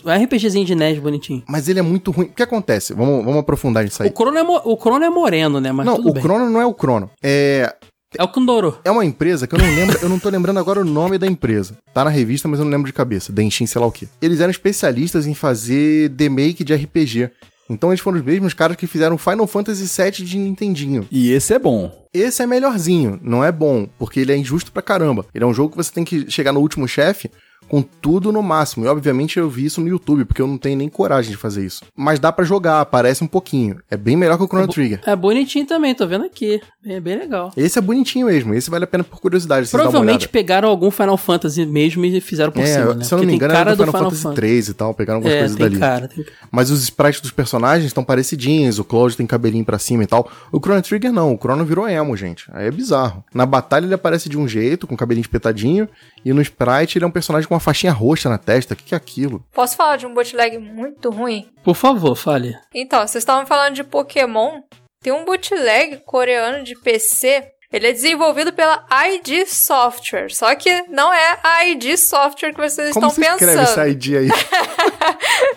É 0.06 0.18
um 0.18 0.22
RPGzinho 0.24 0.64
de 0.64 0.74
NES 0.74 0.98
bonitinho. 1.00 1.42
Mas 1.48 1.68
ele 1.68 1.78
é 1.78 1.82
muito 1.82 2.10
ruim. 2.10 2.26
O 2.26 2.32
que 2.32 2.42
acontece? 2.42 2.94
Vamos, 2.94 3.24
vamos 3.24 3.40
aprofundar 3.40 3.84
nisso 3.84 4.02
aí. 4.02 4.08
O 4.08 4.12
Crono, 4.12 4.38
é 4.38 4.42
mo- 4.42 4.62
o 4.64 4.76
Crono 4.76 5.04
é 5.04 5.10
moreno, 5.10 5.60
né? 5.60 5.70
Mas 5.72 5.84
não, 5.84 5.96
tudo 5.96 6.10
o 6.10 6.12
bem. 6.14 6.22
Crono 6.22 6.48
não 6.48 6.60
é 6.60 6.64
o 6.66 6.72
Crono. 6.72 7.10
É, 7.22 7.74
É 8.18 8.22
o 8.22 8.28
Kundoro. 8.28 8.78
É 8.84 8.90
uma 8.90 9.04
empresa 9.04 9.46
que 9.46 9.54
eu 9.54 9.58
não 9.58 9.66
lembro, 9.66 9.98
eu 10.02 10.08
não 10.08 10.18
tô 10.18 10.28
lembrando 10.28 10.58
agora 10.58 10.80
o 10.80 10.84
nome 10.84 11.18
da 11.18 11.26
empresa. 11.26 11.76
Tá 11.92 12.04
na 12.04 12.10
revista, 12.10 12.48
mas 12.48 12.58
eu 12.58 12.64
não 12.64 12.72
lembro 12.72 12.86
de 12.86 12.92
cabeça. 12.92 13.32
Denshin, 13.32 13.66
sei 13.66 13.80
lá 13.80 13.86
o 13.86 13.92
quê. 13.92 14.08
Eles 14.20 14.40
eram 14.40 14.50
especialistas 14.50 15.26
em 15.26 15.34
fazer 15.34 16.08
demake 16.10 16.64
de 16.64 16.74
RPG. 16.74 17.30
Então 17.68 17.90
eles 17.90 18.00
foram 18.00 18.18
os 18.18 18.24
mesmos 18.24 18.54
caras 18.54 18.76
que 18.76 18.86
fizeram 18.86 19.18
Final 19.18 19.46
Fantasy 19.46 20.02
VII 20.02 20.24
de 20.24 20.38
Nintendinho. 20.38 21.06
E 21.10 21.32
esse 21.32 21.52
é 21.52 21.58
bom. 21.58 22.06
Esse 22.14 22.42
é 22.42 22.46
melhorzinho, 22.46 23.18
não 23.22 23.44
é 23.44 23.52
bom, 23.52 23.88
porque 23.98 24.20
ele 24.20 24.32
é 24.32 24.36
injusto 24.36 24.72
pra 24.72 24.80
caramba. 24.80 25.26
Ele 25.34 25.44
é 25.44 25.46
um 25.46 25.52
jogo 25.52 25.70
que 25.70 25.76
você 25.76 25.92
tem 25.92 26.04
que 26.04 26.30
chegar 26.30 26.52
no 26.52 26.60
último 26.60 26.86
chefe 26.86 27.30
com 27.68 27.82
tudo 27.82 28.30
no 28.32 28.42
máximo. 28.42 28.84
E 28.84 28.88
obviamente 28.88 29.38
eu 29.38 29.48
vi 29.50 29.64
isso 29.64 29.80
no 29.80 29.88
YouTube, 29.88 30.24
porque 30.24 30.40
eu 30.42 30.46
não 30.46 30.58
tenho 30.58 30.76
nem 30.78 30.88
coragem 30.88 31.30
de 31.30 31.36
fazer 31.36 31.64
isso. 31.64 31.82
Mas 31.96 32.18
dá 32.20 32.30
pra 32.32 32.44
jogar, 32.44 32.80
aparece 32.80 33.22
um 33.24 33.26
pouquinho. 33.26 33.80
É 33.90 33.96
bem 33.96 34.16
melhor 34.16 34.36
que 34.38 34.44
o 34.44 34.46
Chrono 34.46 34.68
Trigger. 34.68 35.00
É 35.06 35.16
bonitinho 35.16 35.66
também, 35.66 35.94
tô 35.94 36.06
vendo 36.06 36.24
aqui. 36.24 36.60
É 36.84 37.00
bem 37.00 37.18
legal. 37.18 37.52
Esse 37.56 37.78
é 37.78 37.82
bonitinho 37.82 38.26
mesmo, 38.26 38.54
esse 38.54 38.70
vale 38.70 38.84
a 38.84 38.86
pena 38.86 39.02
por 39.02 39.20
curiosidade. 39.20 39.68
Provavelmente 39.68 40.28
pegaram 40.28 40.68
algum 40.68 40.90
Final 40.90 41.16
Fantasy 41.16 41.66
mesmo 41.66 42.04
e 42.04 42.20
fizeram 42.20 42.52
por 42.52 42.62
É, 42.62 42.66
cima, 42.66 42.94
né? 42.94 43.04
se 43.04 43.12
eu 43.12 43.16
não 43.16 43.24
Porque 43.24 43.26
me 43.26 43.34
engano, 43.34 43.52
tem 43.52 43.60
era 43.60 43.64
cara 43.64 43.76
do 43.76 43.84
do 43.84 43.92
Final, 43.92 44.10
Fantasy 44.10 44.34
3 44.36 44.68
e 44.68 44.74
tal, 44.74 44.94
pegaram 44.94 45.16
algumas 45.18 45.34
É, 45.36 45.38
coisas 45.40 45.56
dali. 45.56 45.78
cara, 45.78 46.08
tem 46.08 46.22
cara. 46.24 46.36
Mas 46.50 46.70
os 46.70 46.82
sprites 46.82 47.20
dos 47.20 47.32
personagens 47.32 47.86
estão 47.86 48.04
parecidinhos, 48.04 48.78
o 48.78 48.84
Cloud 48.84 49.16
tem 49.16 49.26
cabelinho 49.26 49.64
pra 49.64 49.78
cima 49.78 50.04
e 50.04 50.06
tal. 50.06 50.30
O 50.52 50.58
Chrono 50.60 50.82
Trigger 50.82 51.12
não, 51.12 51.34
o 51.34 51.36
Chrono 51.38 51.64
virou 51.64 51.88
emo, 51.88 52.16
gente. 52.16 52.48
Aí 52.52 52.66
é 52.68 52.70
bizarro. 52.70 53.24
Na 53.34 53.44
batalha 53.44 53.84
ele 53.86 53.94
aparece 53.94 54.28
de 54.28 54.38
um 54.38 54.46
jeito, 54.46 54.86
com 54.86 54.96
cabelinho 54.96 55.22
espetadinho, 55.22 55.88
e 56.24 56.32
no 56.32 56.40
sprite 56.40 56.98
ele 56.98 57.04
é 57.04 57.08
um 57.08 57.10
personagem 57.10 57.48
com 57.48 57.55
uma 57.56 57.60
faixinha 57.60 57.92
roxa 57.92 58.28
na 58.28 58.38
testa. 58.38 58.74
O 58.74 58.76
que, 58.76 58.84
que 58.84 58.94
é 58.94 58.98
aquilo? 58.98 59.44
Posso 59.52 59.76
falar 59.76 59.96
de 59.96 60.06
um 60.06 60.14
bootleg 60.14 60.58
muito 60.58 61.10
ruim? 61.10 61.50
Por 61.64 61.74
favor, 61.74 62.14
fale. 62.14 62.54
Então, 62.74 63.00
vocês 63.00 63.22
estavam 63.22 63.46
falando 63.46 63.74
de 63.74 63.84
Pokémon. 63.84 64.60
Tem 65.02 65.12
um 65.12 65.24
bootleg 65.24 65.98
coreano 66.04 66.62
de 66.64 66.74
PC. 66.76 67.52
Ele 67.72 67.88
é 67.88 67.92
desenvolvido 67.92 68.52
pela 68.52 68.86
ID 69.08 69.44
Software. 69.46 70.30
Só 70.30 70.54
que 70.54 70.82
não 70.88 71.12
é 71.12 71.38
a 71.42 71.64
ID 71.66 71.96
Software 71.96 72.52
que 72.52 72.60
vocês 72.60 72.92
Como 72.92 73.08
estão 73.08 73.24
você 73.24 73.32
escreve 73.32 73.56
pensando. 73.58 73.68
essa 73.68 73.88
ID 73.88 74.06
aí? 74.16 74.28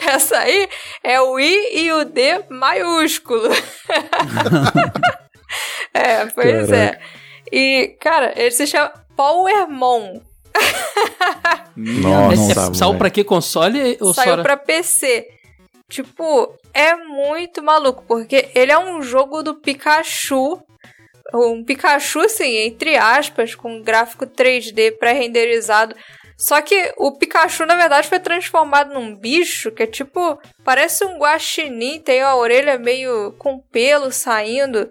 Essa 0.07 0.39
aí 0.39 0.67
é 1.03 1.21
o 1.21 1.39
I 1.39 1.85
e 1.85 1.91
o 1.91 2.05
D 2.05 2.43
maiúsculo. 2.49 3.49
é, 5.93 6.25
pois 6.27 6.71
é. 6.71 6.99
E, 7.51 7.95
cara, 8.01 8.33
ele 8.35 8.51
se 8.51 8.67
chama 8.67 8.91
Powermon. 9.15 10.21
Nossa, 12.01 12.41
É- 12.41 12.51
é- 12.51 12.73
saiu 12.73 12.89
velho. 12.89 12.97
pra 12.97 13.09
que 13.09 13.23
console 13.23 13.97
ou 14.01 14.13
Saiu 14.13 14.35
só... 14.35 14.41
pra 14.43 14.57
PC. 14.57 15.27
Tipo, 15.89 16.53
é 16.73 16.95
muito 16.95 17.63
maluco, 17.63 18.03
porque 18.07 18.49
ele 18.53 18.71
é 18.71 18.77
um 18.77 19.01
jogo 19.01 19.41
do 19.41 19.55
Pikachu. 19.55 20.61
Um 21.33 21.63
Pikachu, 21.63 22.19
assim, 22.21 22.57
entre 22.57 22.95
aspas, 22.95 23.55
com 23.55 23.81
gráfico 23.81 24.25
3D 24.25 24.91
pré-renderizado. 24.99 25.95
Só 26.37 26.61
que 26.61 26.93
o 26.97 27.11
Pikachu, 27.17 27.65
na 27.65 27.75
verdade, 27.75 28.07
foi 28.07 28.19
transformado 28.19 28.93
num 28.93 29.15
bicho 29.15 29.71
que 29.71 29.83
é 29.83 29.87
tipo. 29.87 30.39
Parece 30.63 31.03
um 31.05 31.17
guaxinim, 31.17 31.99
tem 31.99 32.21
a 32.21 32.35
orelha 32.35 32.77
meio 32.77 33.33
com 33.37 33.59
pelo 33.59 34.11
saindo. 34.11 34.89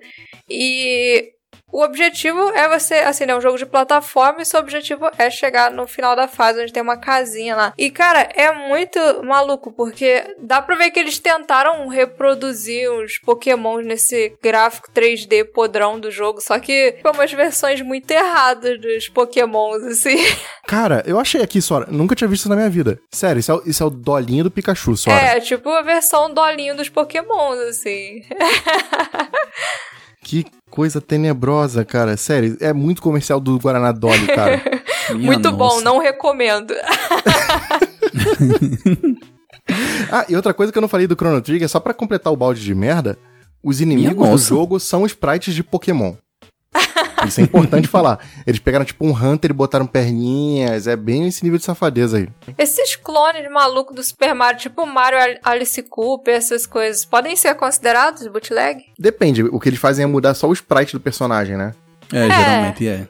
E 0.48 1.32
o 1.70 1.82
objetivo 1.82 2.50
é 2.50 2.68
você, 2.68 2.94
assim, 2.94 3.24
é 3.24 3.36
um 3.36 3.40
jogo 3.40 3.58
de 3.58 3.66
plataforma 3.66 4.40
e 4.42 4.44
seu 4.46 4.60
objetivo 4.60 5.08
é 5.18 5.28
chegar 5.30 5.70
no 5.70 5.86
final 5.86 6.16
da 6.16 6.26
fase, 6.26 6.62
onde 6.62 6.72
tem 6.72 6.82
uma 6.82 6.96
casinha 6.96 7.54
lá. 7.54 7.72
E, 7.76 7.90
cara, 7.90 8.28
é 8.34 8.50
muito 8.68 8.98
maluco, 9.24 9.70
porque 9.72 10.34
dá 10.38 10.60
pra 10.62 10.76
ver 10.76 10.90
que 10.90 10.98
eles 10.98 11.18
tentaram 11.18 11.86
reproduzir 11.88 12.90
os 12.90 13.18
pokémons 13.18 13.84
nesse 13.84 14.36
gráfico 14.42 14.90
3D 14.92 15.44
podrão 15.52 16.00
do 16.00 16.10
jogo, 16.10 16.40
só 16.40 16.58
que 16.58 16.96
foi 17.02 17.10
umas 17.12 17.32
versões 17.32 17.80
muito 17.82 18.10
erradas 18.10 18.80
dos 18.80 19.08
pokémons, 19.08 19.82
assim. 19.84 20.16
Cara, 20.66 21.02
eu 21.06 21.18
achei 21.18 21.42
aqui, 21.42 21.60
Sora. 21.62 21.86
Nunca 21.90 22.14
tinha 22.14 22.28
visto 22.28 22.42
isso 22.42 22.48
na 22.48 22.56
minha 22.56 22.70
vida. 22.70 22.98
Sério, 23.12 23.40
isso 23.40 23.50
é, 23.52 23.54
o- 23.54 23.62
isso 23.66 23.82
é 23.82 23.86
o 23.86 23.90
dolinho 23.90 24.44
do 24.44 24.50
Pikachu, 24.50 24.96
Sora. 24.96 25.16
É, 25.16 25.40
tipo 25.40 25.68
a 25.70 25.82
versão 25.82 26.32
dolinho 26.32 26.76
dos 26.76 26.88
pokémons, 26.88 27.58
assim. 27.60 28.22
Que 30.22 30.44
coisa 30.70 31.00
tenebrosa, 31.00 31.84
cara. 31.84 32.16
Sério, 32.16 32.56
é 32.60 32.72
muito 32.72 33.02
comercial 33.02 33.40
do 33.40 33.58
Guaraná 33.58 33.92
Dolly, 33.92 34.26
cara. 34.26 34.62
Muito 35.14 35.50
bom, 35.52 35.68
nossa. 35.68 35.84
não 35.84 35.98
recomendo. 35.98 36.74
ah, 40.12 40.26
e 40.28 40.36
outra 40.36 40.52
coisa 40.52 40.70
que 40.70 40.76
eu 40.76 40.82
não 40.82 40.88
falei 40.88 41.06
do 41.06 41.14
Chrono 41.14 41.40
Trigger, 41.40 41.66
só 41.66 41.80
pra 41.80 41.94
completar 41.94 42.30
o 42.30 42.36
balde 42.36 42.62
de 42.62 42.74
merda, 42.74 43.16
os 43.64 43.80
inimigos 43.80 44.28
do 44.28 44.36
jogo 44.36 44.78
são 44.78 45.06
sprites 45.06 45.54
de 45.54 45.64
Pokémon. 45.64 46.12
Isso 47.26 47.40
é 47.40 47.44
importante 47.44 47.88
falar. 47.88 48.18
Eles 48.46 48.60
pegaram 48.60 48.84
tipo 48.84 49.04
um 49.06 49.12
Hunter 49.12 49.50
e 49.50 49.54
botaram 49.54 49.86
perninhas. 49.86 50.86
É 50.86 50.96
bem 50.96 51.26
esse 51.26 51.42
nível 51.42 51.58
de 51.58 51.64
safadeza 51.64 52.18
aí. 52.18 52.28
Esses 52.56 52.96
clones 52.96 53.50
malucos 53.50 53.94
do 53.96 54.02
Super 54.02 54.34
Mario, 54.34 54.60
tipo 54.60 54.86
Mario 54.86 55.18
Al- 55.18 55.52
Alice 55.52 55.82
Cooper, 55.82 56.34
essas 56.34 56.66
coisas, 56.66 57.04
podem 57.04 57.34
ser 57.36 57.54
considerados 57.54 58.26
bootleg? 58.28 58.84
Depende, 58.98 59.42
o 59.42 59.58
que 59.58 59.68
eles 59.68 59.80
fazem 59.80 60.04
é 60.04 60.06
mudar 60.06 60.34
só 60.34 60.48
o 60.48 60.52
sprite 60.52 60.92
do 60.92 61.00
personagem, 61.00 61.56
né? 61.56 61.74
É, 62.12 62.26
geralmente 62.28 62.88
é. 62.88 63.08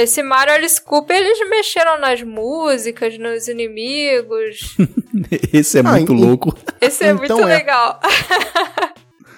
Esse 0.00 0.22
Mario 0.22 0.54
Alice 0.54 0.80
Cooper, 0.80 1.16
eles 1.16 1.48
mexeram 1.50 1.98
nas 2.00 2.22
músicas, 2.22 3.18
nos 3.18 3.48
inimigos. 3.48 4.76
Esse 5.52 5.78
é 5.78 5.80
Ah, 5.84 5.90
muito 5.92 6.12
e- 6.12 6.16
louco. 6.16 6.56
Esse 6.80 7.04
é 7.04 7.08
Então 7.10 7.36
muito 7.36 7.48
é. 7.48 7.56
legal. 7.56 7.98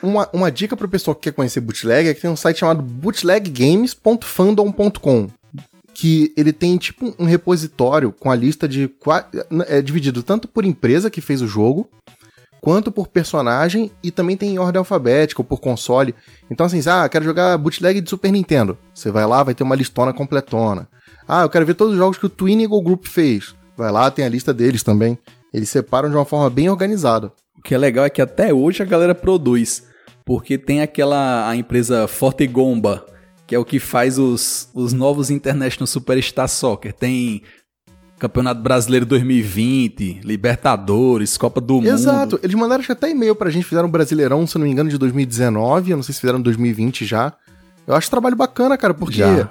Uma, 0.05 0.29
uma 0.35 0.53
dica 0.53 0.77
pro 0.77 0.87
pessoal 0.87 1.15
que 1.15 1.23
quer 1.23 1.33
conhecer 1.33 1.61
bootleg 1.61 2.09
é 2.09 2.15
que 2.15 2.21
tem 2.21 2.31
um 2.31 2.37
site 2.37 2.59
chamado 2.59 2.83
bootleggames.fandom.com 2.83 5.29
que 5.95 6.31
ele 6.37 6.53
tem 6.53 6.77
tipo 6.77 7.15
um 7.19 7.25
repositório 7.25 8.13
com 8.13 8.31
a 8.31 8.35
lista 8.35 8.69
de 8.69 8.91
é 9.69 9.81
dividido 9.81 10.23
tanto 10.25 10.47
por 10.49 10.65
empresa 10.65 11.09
que 11.09 11.21
fez 11.21 11.41
o 11.41 11.47
jogo 11.47 11.89
quanto 12.61 12.91
por 12.91 13.07
personagem 13.09 13.93
e 14.03 14.11
também 14.11 14.37
tem 14.37 14.55
em 14.55 14.59
ordem 14.59 14.79
alfabética 14.79 15.41
ou 15.41 15.45
por 15.45 15.61
console. 15.61 16.15
Então 16.51 16.67
assim, 16.67 16.81
ah, 16.87 17.09
quero 17.09 17.25
jogar 17.25 17.57
bootleg 17.57 18.01
de 18.01 18.11
Super 18.11 18.33
Nintendo. 18.33 18.77
Você 18.93 19.11
vai 19.11 19.25
lá, 19.27 19.43
vai 19.43 19.55
ter 19.55 19.63
uma 19.63 19.77
listona 19.77 20.13
completona. 20.13 20.87
Ah, 21.29 21.43
eu 21.43 21.49
quero 21.49 21.65
ver 21.65 21.75
todos 21.75 21.95
os 21.95 21.99
jogos 21.99 22.19
que 22.19 22.27
o 22.27 22.31
Twin 22.31 22.63
Eagle 22.63 22.83
Group 22.83 23.07
fez. 23.07 23.55
Vai 23.77 23.93
lá, 23.93 24.11
tem 24.11 24.25
a 24.25 24.29
lista 24.29 24.53
deles 24.53 24.83
também. 24.83 25.17
Eles 25.53 25.71
separam 25.71 26.11
de 26.11 26.17
uma 26.17 26.25
forma 26.25 26.51
bem 26.51 26.69
organizada. 26.69 27.33
O 27.57 27.63
que 27.63 27.73
é 27.75 27.79
legal 27.79 28.05
é 28.05 28.11
que 28.11 28.21
até 28.21 28.53
hoje 28.53 28.83
a 28.83 28.87
galera 28.87 29.15
produz. 29.15 29.94
Porque 30.25 30.57
tem 30.57 30.81
aquela 30.81 31.49
a 31.49 31.55
empresa 31.55 32.09
Fortegomba, 32.09 33.05
que 33.47 33.55
é 33.55 33.59
o 33.59 33.65
que 33.65 33.79
faz 33.79 34.19
os, 34.19 34.71
os 34.75 34.93
novos 34.93 35.31
International 35.31 35.87
Superstar 35.87 36.49
Soccer. 36.49 36.93
Tem 36.93 37.43
Campeonato 38.19 38.63
Brasileiro 38.63 39.05
2020, 39.05 40.21
Libertadores, 40.25 41.37
Copa 41.37 41.61
do 41.61 41.75
Mundo. 41.75 41.89
Exato. 41.89 42.41
Eles 42.43 42.55
mandaram 42.55 42.81
acho 42.81 42.93
até 42.93 43.11
e-mail 43.11 43.35
pra 43.35 43.51
gente, 43.51 43.67
fizeram 43.67 43.89
um 43.89 43.91
Brasileirão, 43.91 44.47
se 44.47 44.57
não 44.57 44.65
me 44.65 44.73
engano, 44.73 44.89
de 44.89 44.97
2019. 44.97 45.91
Eu 45.91 45.97
não 45.97 46.03
sei 46.03 46.15
se 46.15 46.21
fizeram 46.21 46.39
em 46.39 46.43
2020 46.43 47.05
já. 47.05 47.35
Eu 47.87 47.95
acho 47.95 48.09
trabalho 48.09 48.35
bacana, 48.35 48.79
cara, 48.79 48.95
porque 48.95 49.23
é, 49.23 49.47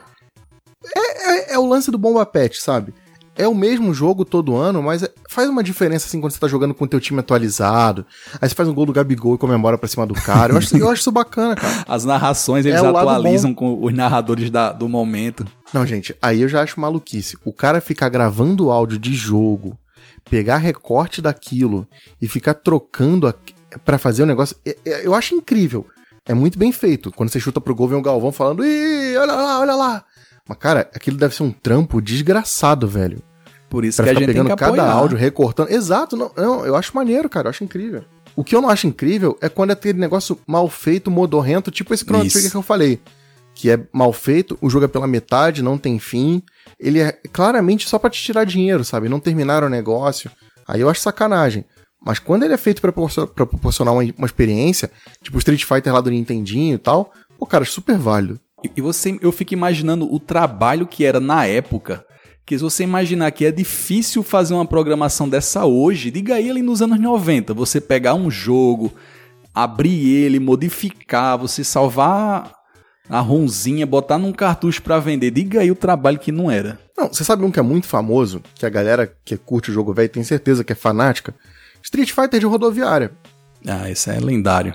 é, 0.96 1.54
é 1.54 1.60
o 1.60 1.68
lance 1.68 1.92
do 1.92 2.00
Bomba 2.00 2.26
Pet, 2.26 2.60
sabe? 2.60 2.94
É 3.36 3.48
o 3.48 3.56
mesmo 3.56 3.94
jogo 3.94 4.24
todo 4.24 4.56
ano, 4.56 4.82
mas 4.84 5.02
é- 5.04 5.12
faz 5.28 5.50
uma 5.50 5.64
diferença 5.64 6.06
assim 6.08 6.22
quando 6.22 6.32
você 6.34 6.40
tá 6.40 6.48
jogando 6.48 6.74
com 6.74 6.86
o 6.86 6.88
teu 6.88 7.00
time 7.00 7.20
atualizado. 7.20 8.06
Aí 8.40 8.48
você 8.48 8.54
faz 8.54 8.70
um 8.70 8.74
gol 8.74 8.86
do 8.86 8.94
Gabigol 8.94 9.36
e 9.36 9.38
comemora 9.40 9.78
pra 9.78 9.88
cima 9.90 10.06
do 10.06 10.14
cara. 10.14 10.54
Eu 10.54 10.58
acho, 10.60 10.78
eu 10.78 10.88
acho 10.90 11.02
isso 11.02 11.12
bacana, 11.12 11.56
cara. 11.56 11.84
As 11.88 12.06
narrações 12.06 12.66
eles 12.66 12.82
É 12.82 12.88
atualizam 12.88 13.54
com 13.54 13.84
os 13.84 13.94
narradores 13.94 14.50
da- 14.52 14.72
do 14.72 14.88
momento. 14.88 15.46
Não, 15.74 15.86
gente, 15.86 16.16
aí 16.22 16.42
eu 16.44 16.48
já 16.50 16.62
acho 16.62 16.80
maluquice. 16.80 17.36
O 17.44 17.52
cara 17.52 17.82
ficar 17.82 18.08
gravando 18.10 18.70
áudio 18.70 19.00
de 19.00 19.14
jogo, 19.16 19.76
pegar 20.30 20.58
recorte 20.58 21.20
daquilo 21.22 21.88
e 22.22 22.28
ficar 22.28 22.54
trocando 22.54 23.34
pra 23.84 23.98
fazer 23.98 24.22
o 24.22 24.28
negócio, 24.28 24.56
é- 24.64 24.78
é- 24.86 25.08
eu 25.08 25.16
acho 25.16 25.34
incrível. 25.34 25.88
É 26.26 26.34
muito 26.36 26.58
bem 26.60 26.72
feito. 26.72 27.12
Quando 27.12 27.30
você 27.30 27.40
chuta 27.40 27.60
pro 27.60 27.74
gol, 27.76 27.88
vem 27.88 27.98
o 27.98 28.02
Galvão 28.02 28.32
falando, 28.32 28.64
ih, 28.64 29.18
olha 29.18 29.34
lá, 29.34 29.60
olha 29.60 29.74
lá. 29.76 30.06
Mas, 30.48 30.58
cara, 30.58 30.90
aquilo 30.94 31.18
deve 31.18 31.36
ser 31.36 31.44
um 31.44 31.52
trampo 31.52 32.02
desgraçado, 32.02 32.88
velho. 32.88 33.22
Por 33.70 33.86
isso 33.86 33.98
Pra 33.98 34.06
que 34.06 34.12
a 34.12 34.14
gente 34.14 34.26
tem 34.26 34.34
pegando 34.36 34.50
que 34.50 34.56
cada 34.56 34.72
apoiar. 34.84 34.92
áudio, 34.92 35.18
recortando. 35.18 35.72
Exato, 35.72 36.16
não, 36.16 36.32
não, 36.36 36.66
eu 36.66 36.76
acho 36.76 36.96
maneiro, 36.96 37.28
cara, 37.30 37.48
eu 37.48 37.50
acho 37.50 37.64
incrível. 37.64 38.04
O 38.36 38.44
que 38.44 38.56
eu 38.56 38.62
não 38.62 38.70
acho 38.70 38.88
incrível 38.88 39.38
é 39.42 39.50
quando 39.50 39.72
é 39.72 39.74
aquele 39.74 40.00
negócio 40.00 40.38
mal 40.46 40.68
feito, 40.70 41.10
modorrento, 41.10 41.72
tipo 41.72 41.94
esse 41.94 42.04
Chrono. 42.04 42.30
Trigger 42.30 42.52
que 42.52 42.58
eu 42.58 42.62
falei. 42.62 43.00
Que 43.56 43.70
é 43.70 43.80
mal 43.94 44.12
feito, 44.12 44.58
o 44.62 44.70
jogo 44.70 44.86
é 44.86 44.88
pela 44.88 45.08
metade, 45.08 45.62
não 45.64 45.78
tem 45.78 46.00
fim. 46.00 46.42
Ele 46.80 47.00
é 47.00 47.12
claramente 47.32 47.88
só 47.88 47.98
pra 48.00 48.10
te 48.10 48.22
tirar 48.22 48.44
dinheiro, 48.44 48.84
sabe? 48.84 49.08
Não 49.08 49.20
terminaram 49.20 49.68
o 49.68 49.70
negócio. 49.70 50.30
Aí 50.68 50.82
eu 50.82 50.90
acho 50.90 51.02
sacanagem. 51.02 51.64
Mas 52.04 52.20
quando 52.20 52.44
ele 52.44 52.54
é 52.54 52.58
feito 52.58 52.82
pra 52.82 52.92
proporcionar 52.92 53.94
uma, 53.94 54.04
uma 54.18 54.26
experiência, 54.26 54.92
tipo 55.22 55.38
Street 55.38 55.64
Fighter 55.64 55.94
lá 55.94 56.02
do 56.02 56.10
Nintendinho 56.10 56.76
e 56.76 56.80
tal, 56.80 57.14
pô, 57.38 57.46
cara, 57.46 57.64
super 57.66 57.98
válido. 57.98 58.40
E- 58.76 58.82
você, 58.82 59.18
eu 59.22 59.32
fico 59.32 59.54
imaginando 59.54 60.12
o 60.14 60.20
trabalho 60.20 60.88
que 60.88 61.06
era 61.06 61.20
na 61.20 61.46
época. 61.46 62.06
Que 62.46 62.58
se 62.58 62.64
você 62.64 62.84
imaginar 62.84 63.32
que 63.32 63.46
é 63.46 63.52
difícil 63.52 64.22
fazer 64.22 64.54
uma 64.54 64.66
programação 64.66 65.30
dessa 65.30 65.66
hoje, 65.66 66.12
diga 66.12 66.36
aí 66.36 66.50
ali 66.50 66.62
nos 66.62 66.82
anos 66.82 67.00
90, 67.00 67.54
você 67.54 67.80
pegar 67.80 68.16
um 68.16 68.30
jogo, 68.30 68.92
abrir 69.56 70.10
ele, 70.10 70.40
modificar, 70.40 71.38
você 71.38 71.64
salvar 71.64 72.54
a 73.10 73.20
ronzinha, 73.20 73.86
botar 73.86 74.18
num 74.18 74.32
cartucho 74.34 74.82
pra 74.82 75.00
vender, 75.00 75.32
diga 75.32 75.62
aí 75.62 75.72
o 75.72 75.76
trabalho 75.76 76.20
que 76.20 76.32
não 76.34 76.52
era. 76.52 76.80
Não, 76.98 77.08
você 77.08 77.24
sabe 77.24 77.44
um 77.46 77.52
que 77.52 77.60
é 77.60 77.64
muito 77.64 77.88
famoso, 77.88 78.42
que 78.56 78.66
a 78.66 78.70
galera 78.70 79.14
que 79.24 79.38
curte 79.38 79.72
o 79.72 79.74
jogo 79.74 79.94
velho 79.94 80.10
tem 80.10 80.24
certeza 80.24 80.64
que 80.64 80.74
é 80.74 80.76
fanática? 80.76 81.34
Street 81.82 82.12
Fighter 82.12 82.40
de 82.40 82.46
rodoviária. 82.46 83.12
Ah, 83.66 83.90
esse 83.90 84.10
é 84.10 84.20
lendário. 84.20 84.74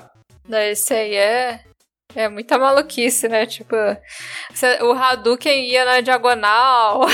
Esse 0.50 0.94
aí 0.94 1.14
é. 1.14 1.60
É 2.14 2.26
muita 2.26 2.58
maluquice, 2.58 3.28
né? 3.28 3.44
Tipo, 3.44 3.76
o 4.82 4.92
Hadouken 4.92 5.70
ia 5.70 5.84
na 5.84 6.00
diagonal. 6.00 7.06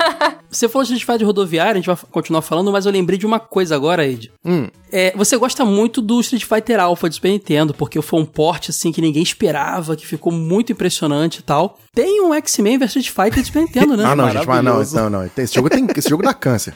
Você 0.50 0.68
falou 0.68 0.84
de 0.84 0.92
Street 0.92 1.06
Fighter 1.06 1.26
rodoviário, 1.26 1.72
a 1.72 1.74
gente 1.76 1.86
vai 1.86 1.96
continuar 2.10 2.42
falando, 2.42 2.70
mas 2.70 2.84
eu 2.84 2.92
lembrei 2.92 3.18
de 3.18 3.24
uma 3.24 3.40
coisa 3.40 3.74
agora, 3.74 4.06
Ed. 4.06 4.30
Hum, 4.44 4.68
É, 4.92 5.10
você 5.16 5.38
gosta 5.38 5.64
muito 5.64 6.02
do 6.02 6.20
Street 6.20 6.44
Fighter 6.44 6.78
Alpha 6.78 7.08
de 7.08 7.14
Super 7.14 7.30
Nintendo, 7.30 7.72
porque 7.72 8.02
foi 8.02 8.20
um 8.20 8.26
porte 8.26 8.70
assim 8.70 8.92
que 8.92 9.00
ninguém 9.00 9.22
esperava, 9.22 9.96
que 9.96 10.06
ficou 10.06 10.30
muito 10.30 10.70
impressionante 10.70 11.38
e 11.38 11.42
tal. 11.42 11.78
Tem 11.94 12.20
um 12.20 12.34
X-Men 12.34 12.76
vs 12.78 12.96
Street 12.96 13.08
Fighter 13.08 13.40
de 13.40 13.46
Super 13.46 13.62
Nintendo, 13.62 13.96
né? 13.96 14.04
ah, 14.06 14.14
não, 14.14 14.30
gente, 14.30 14.46
mas 14.46 14.62
não, 14.92 15.08
não, 15.08 15.10
não. 15.20 15.30
Esse 15.34 15.54
jogo, 15.54 15.70
tem, 15.70 15.86
esse 15.96 16.10
jogo 16.10 16.22
dá 16.22 16.34
câncer. 16.34 16.74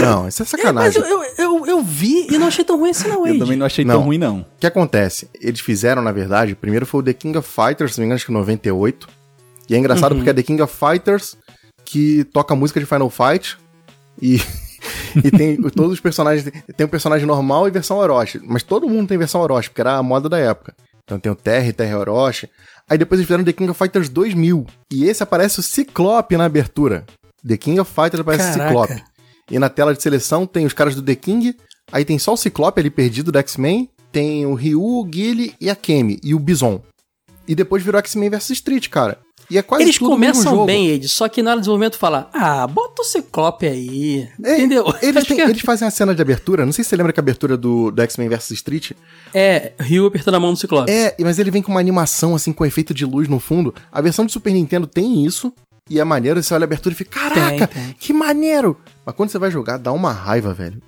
Não, 0.00 0.28
isso 0.28 0.42
é 0.42 0.44
Mas 0.44 0.50
sacanagem. 0.50 1.02
eu, 1.02 1.08
eu, 1.08 1.24
eu, 1.38 1.66
eu 1.66 1.82
vi 1.82 2.26
e 2.30 2.38
não 2.38 2.46
achei 2.48 2.64
tão 2.64 2.78
ruim 2.78 2.90
assim, 2.90 3.08
não, 3.08 3.26
Eu 3.26 3.34
Ed. 3.34 3.38
também 3.38 3.56
não 3.56 3.66
achei 3.66 3.84
Não. 3.84 3.94
tão 3.96 4.04
ruim, 4.04 4.18
não. 4.18 4.40
O 4.40 4.46
que 4.60 4.66
acontece? 4.66 5.28
Eles 5.40 5.60
fizeram, 5.60 6.02
na 6.02 6.12
verdade, 6.12 6.54
primeiro 6.54 6.84
foi 6.86 7.00
o 7.00 7.02
The 7.02 7.12
King 7.12 7.38
of 7.38 7.48
Fighters, 7.48 7.94
se 7.94 7.98
não 7.98 8.02
me 8.02 8.06
engano, 8.06 8.16
acho 8.16 8.26
que 8.26 8.32
em 8.32 8.34
98. 8.34 9.08
E 9.68 9.74
é 9.74 9.78
engraçado 9.78 10.14
porque 10.14 10.30
é 10.30 10.34
The 10.34 10.42
King 10.42 10.62
of 10.62 10.74
Fighters 10.74 11.36
que 11.84 12.24
toca 12.24 12.54
música 12.54 12.78
de 12.80 12.86
Final 12.86 13.08
Fight 13.10 13.56
e, 14.20 14.40
e 15.24 15.30
tem 15.30 15.56
todos 15.70 15.92
os 15.92 16.00
personagens. 16.00 16.50
Tem 16.76 16.84
o 16.86 16.88
personagem 16.88 17.26
normal 17.26 17.66
e 17.68 17.70
versão 17.70 17.96
Orochi. 17.98 18.40
Mas 18.44 18.62
todo 18.62 18.88
mundo 18.88 19.08
tem 19.08 19.18
versão 19.18 19.40
Orochi, 19.40 19.68
porque 19.70 19.80
era 19.80 19.96
a 19.96 20.02
moda 20.02 20.28
da 20.28 20.38
época. 20.38 20.74
Então 21.04 21.18
tem 21.18 21.32
o 21.32 21.34
Terry, 21.34 21.72
Terry 21.72 21.94
Orochi. 21.94 22.48
Aí 22.88 22.96
depois 22.98 23.18
eles 23.18 23.26
fizeram 23.26 23.44
The 23.44 23.52
King 23.52 23.70
of 23.70 23.78
Fighters 23.78 24.08
2000. 24.08 24.66
E 24.90 25.04
esse 25.04 25.22
aparece 25.22 25.60
o 25.60 25.62
Ciclope 25.62 26.36
na 26.36 26.44
abertura. 26.44 27.04
The 27.46 27.56
King 27.56 27.80
of 27.80 27.90
Fighters 27.90 28.20
aparece 28.20 28.50
o 28.50 28.58
Caraca. 28.58 28.68
Ciclope. 28.68 29.04
E 29.50 29.58
na 29.58 29.68
tela 29.68 29.94
de 29.94 30.02
seleção 30.02 30.46
tem 30.46 30.66
os 30.66 30.72
caras 30.72 30.94
do 30.94 31.02
The 31.02 31.14
King, 31.14 31.54
aí 31.90 32.04
tem 32.04 32.18
só 32.18 32.32
o 32.34 32.36
Ciclope 32.36 32.80
ali 32.80 32.90
perdido 32.90 33.32
do 33.32 33.38
X-Men, 33.38 33.88
tem 34.12 34.44
o 34.46 34.54
Ryu, 34.54 34.82
o 34.82 35.04
Guile 35.04 35.54
e 35.60 35.68
a 35.70 35.76
Kemi, 35.76 36.18
e 36.22 36.34
o 36.34 36.38
Bison. 36.38 36.80
E 37.46 37.54
depois 37.54 37.82
virou 37.82 37.98
X-Men 37.98 38.30
vs 38.30 38.50
Street, 38.50 38.88
cara. 38.88 39.18
E 39.50 39.56
é 39.56 39.62
quase 39.62 39.82
Eles 39.84 39.96
começam 39.96 40.66
bem, 40.66 40.88
Ed, 40.90 41.08
só 41.08 41.26
que 41.26 41.42
na 41.42 41.52
hora 41.52 41.58
do 41.58 41.62
desenvolvimento 41.62 41.96
fala, 41.96 42.28
ah, 42.34 42.66
bota 42.66 43.00
o 43.00 43.04
Ciclope 43.06 43.66
aí, 43.66 44.28
É, 44.44 44.56
entendeu? 44.56 44.84
Eles, 45.00 45.24
têm- 45.26 45.38
que 45.38 45.42
é- 45.42 45.48
eles 45.48 45.62
fazem 45.62 45.88
a 45.88 45.90
cena 45.90 46.14
de 46.14 46.20
abertura, 46.20 46.66
não 46.66 46.72
sei 46.72 46.84
se 46.84 46.90
você 46.90 46.96
lembra 46.96 47.14
que 47.14 47.18
a 47.20 47.22
abertura 47.22 47.56
do, 47.56 47.90
do 47.90 48.02
X-Men 48.02 48.28
vs 48.28 48.50
Street 48.50 48.90
É, 49.32 49.72
Ryu 49.80 50.04
apertando 50.04 50.34
a 50.34 50.40
mão 50.40 50.52
do 50.52 50.58
Ciclope. 50.58 50.90
é, 50.92 51.16
mas 51.20 51.38
ele 51.38 51.50
vem 51.50 51.62
com 51.62 51.70
uma 51.70 51.80
animação 51.80 52.34
assim, 52.34 52.52
com 52.52 52.66
efeito 52.66 52.92
de 52.92 53.06
luz 53.06 53.26
no 53.26 53.40
fundo. 53.40 53.74
A 53.90 54.02
versão 54.02 54.26
de 54.26 54.32
Super 54.32 54.52
Nintendo 54.52 54.86
tem 54.86 55.24
isso, 55.24 55.50
e 55.90 55.98
é 56.00 56.04
maneiro, 56.04 56.42
você 56.42 56.54
olha 56.54 56.64
a 56.64 56.66
abertura 56.66 56.92
e 56.92 56.96
fica, 56.96 57.18
caraca, 57.20 57.66
Tem, 57.66 57.84
tem. 57.84 57.92
que 57.98 58.12
maneiro! 58.12 58.76
Mas 59.04 59.14
quando 59.14 59.30
você 59.30 59.38
vai 59.38 59.50
jogar, 59.50 59.78
dá 59.78 59.92
uma 59.92 60.12
raiva, 60.12 60.52
velho. 60.54 60.82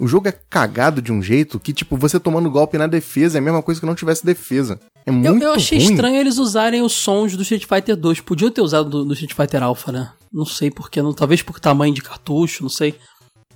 O 0.00 0.06
jogo 0.08 0.26
é 0.26 0.32
cagado 0.32 1.00
de 1.02 1.12
um 1.12 1.22
jeito 1.22 1.60
que, 1.60 1.72
tipo, 1.72 1.96
você 1.96 2.18
tomando 2.18 2.50
golpe 2.50 2.78
na 2.78 2.86
defesa 2.86 3.38
é 3.38 3.40
a 3.40 3.42
mesma 3.42 3.62
coisa 3.62 3.78
que 3.78 3.86
não 3.86 3.94
tivesse 3.94 4.24
defesa. 4.24 4.80
É 5.06 5.10
Eu, 5.10 5.14
muito 5.14 5.42
eu 5.44 5.52
achei 5.52 5.78
ruim. 5.78 5.90
estranho 5.90 6.16
eles 6.16 6.38
usarem 6.38 6.82
os 6.82 6.92
sons 6.92 7.36
do 7.36 7.42
Street 7.42 7.66
Fighter 7.66 7.94
2. 7.94 8.20
Podiam 8.20 8.50
ter 8.50 8.62
usado 8.62 8.88
do, 8.88 9.04
do 9.04 9.12
Street 9.12 9.34
Fighter 9.34 9.62
Alpha, 9.62 9.92
né? 9.92 10.10
Não 10.32 10.46
sei 10.46 10.70
porquê, 10.70 11.02
não, 11.02 11.12
talvez 11.12 11.42
por 11.42 11.60
tamanho 11.60 11.94
de 11.94 12.00
cartucho, 12.02 12.62
não 12.62 12.70
sei. 12.70 12.94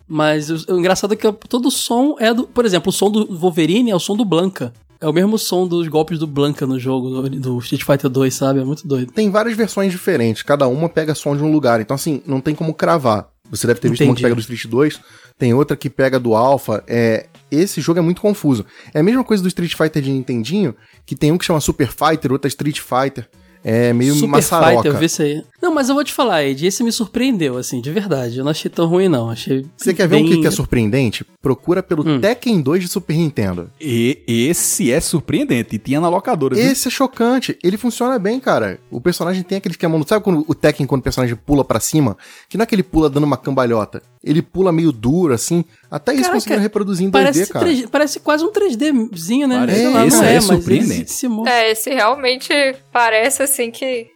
Mas 0.07 0.51
o, 0.51 0.75
o 0.75 0.79
engraçado 0.79 1.15
é 1.15 1.17
que 1.17 1.33
todo 1.49 1.71
som 1.71 2.17
é 2.21 2.33
do. 2.33 2.47
Por 2.47 2.65
exemplo, 2.65 2.91
o 2.91 2.93
som 2.93 3.11
do 3.11 3.27
Wolverine 3.35 3.91
é 3.91 3.97
o 3.97 4.01
som 4.01 4.15
do 4.15 4.25
Blanca. 4.25 4.73
É 5.01 5.07
o 5.07 5.13
mesmo 5.13 5.39
som 5.39 5.67
dos 5.67 5.89
golpes 5.89 6.19
do 6.19 6.27
Blanca 6.27 6.67
no 6.67 6.79
jogo 6.79 7.29
do, 7.29 7.59
Street 7.59 7.85
Fighter 7.85 8.11
2, 8.11 8.35
sabe? 8.35 8.61
É 8.61 8.65
muito 8.65 8.87
doido. 8.87 9.13
Tem 9.13 9.31
várias 9.31 9.57
versões 9.57 9.93
diferentes, 9.93 10.43
cada 10.43 10.67
uma 10.69 10.89
pega 10.89 11.15
som 11.15 11.37
de 11.37 11.43
um 11.43 11.53
lugar. 11.53 11.81
Então, 11.81 11.95
assim, 11.95 12.23
não 12.27 12.41
tem 12.41 12.55
como 12.55 12.73
cravar. 12.75 13.29
Você 13.51 13.67
deve 13.67 13.79
ter 13.79 13.89
visto 13.89 14.03
uma 14.03 14.07
que 14.07 14.13
Entendi. 14.13 14.23
pega 14.23 14.35
do 14.35 14.41
Street 14.41 14.67
2, 14.67 15.01
tem 15.39 15.55
outra 15.55 15.77
que 15.77 15.89
pega 15.89 16.19
do 16.19 16.35
Alpha. 16.35 16.83
É, 16.87 17.27
esse 17.51 17.81
jogo 17.81 17.99
é 17.99 18.03
muito 18.03 18.21
confuso. 18.21 18.65
É 18.93 19.01
a 19.01 19.03
mesma 19.03 19.23
coisa 19.23 19.43
do 19.43 19.49
Street 19.49 19.75
Fighter 19.75 20.03
de 20.03 20.11
Nintendinho, 20.11 20.75
que 21.05 21.15
tem 21.15 21.31
um 21.31 21.39
que 21.39 21.45
chama 21.45 21.61
Super 21.61 21.89
Fighter, 21.89 22.33
outro 22.33 22.47
é 22.47 22.49
Street 22.49 22.81
Fighter. 22.81 23.29
É 23.63 23.93
meio 23.93 24.15
Super 24.15 24.29
maçaroca. 24.29 24.77
Fighter, 24.77 24.93
eu 24.93 24.99
vi 24.99 25.07
isso 25.07 25.23
aí. 25.23 25.43
Não, 25.67 25.75
mas 25.75 25.89
eu 25.89 25.95
vou 25.97 26.05
te 26.05 26.13
falar, 26.13 26.45
Ed, 26.45 26.65
esse 26.65 26.85
me 26.85 26.93
surpreendeu, 26.93 27.57
assim, 27.59 27.81
de 27.81 27.91
verdade. 27.91 28.39
Eu 28.39 28.45
não 28.45 28.53
achei 28.53 28.71
tão 28.71 28.87
ruim, 28.87 29.09
não. 29.09 29.29
Achei. 29.29 29.67
Você 29.77 29.93
quer 29.93 30.07
ver 30.07 30.17
bem... 30.17 30.25
um 30.25 30.29
que 30.29 30.41
que 30.41 30.47
é 30.47 30.51
surpreendente? 30.51 31.25
Procura 31.43 31.83
pelo 31.83 32.07
Hum. 32.09 32.21
Tekken 32.21 32.61
2 32.61 32.83
de 32.85 32.89
Super 32.89 33.17
Nintendo. 33.17 33.69
E 33.81 34.23
esse 34.29 34.93
é 34.93 35.01
surpreendente. 35.01 35.75
E 35.75 35.79
tinha 35.79 36.01
na 36.01 36.09
locadora, 36.09 36.55
viu? 36.55 36.65
Esse 36.65 36.87
é 36.87 36.91
chocante. 36.91 37.59
Ele 37.65 37.77
funciona 37.77 38.17
bem, 38.19 38.39
cara. 38.39 38.79
O 38.91 39.01
personagem 39.01 39.43
tem 39.43 39.59
aquele 39.59 39.73
esquema. 39.73 40.01
Sabe 40.07 40.23
quando 40.23 40.45
o 40.47 40.55
Tekken, 40.55 40.87
quando 40.87 41.01
o 41.01 41.05
personagem 41.05 41.35
pula 41.35 41.65
pra 41.65 41.81
cima? 41.81 42.17
Que 42.49 42.57
não 42.57 42.63
é 42.63 42.67
que 42.67 42.75
ele 42.75 42.83
pula 42.85 43.11
dando 43.11 43.25
uma 43.25 43.37
cambalhota. 43.37 44.01
Ele 44.23 44.43
pula 44.43 44.71
meio 44.73 44.93
duro, 44.93 45.35
assim. 45.35 45.65
Até 45.91 46.13
isso 46.13 46.23
Caraca, 46.23 46.37
conseguiram 46.37 46.63
reproduzir 46.63 47.07
em 47.07 47.11
2D, 47.11 47.13
Parece, 47.13 47.53
cara. 47.53 47.67
3D 47.67 47.89
parece 47.91 48.21
quase 48.21 48.45
um 48.45 48.51
3Dzinho, 48.53 49.47
né? 49.47 49.59
Parece. 49.61 49.79
Sei 49.79 49.89
lá, 49.89 50.07
Esse 50.07 50.17
não 50.17 50.25
é 50.25 50.31
é, 50.31 50.35
mas 50.35 50.45
surpreendente. 50.45 51.03
esse- 51.03 51.27
esse 51.27 51.49
É, 51.49 51.71
esse 51.71 51.91
realmente 51.91 52.53
parece 52.93 53.43
assim 53.43 53.71
que 53.71 54.09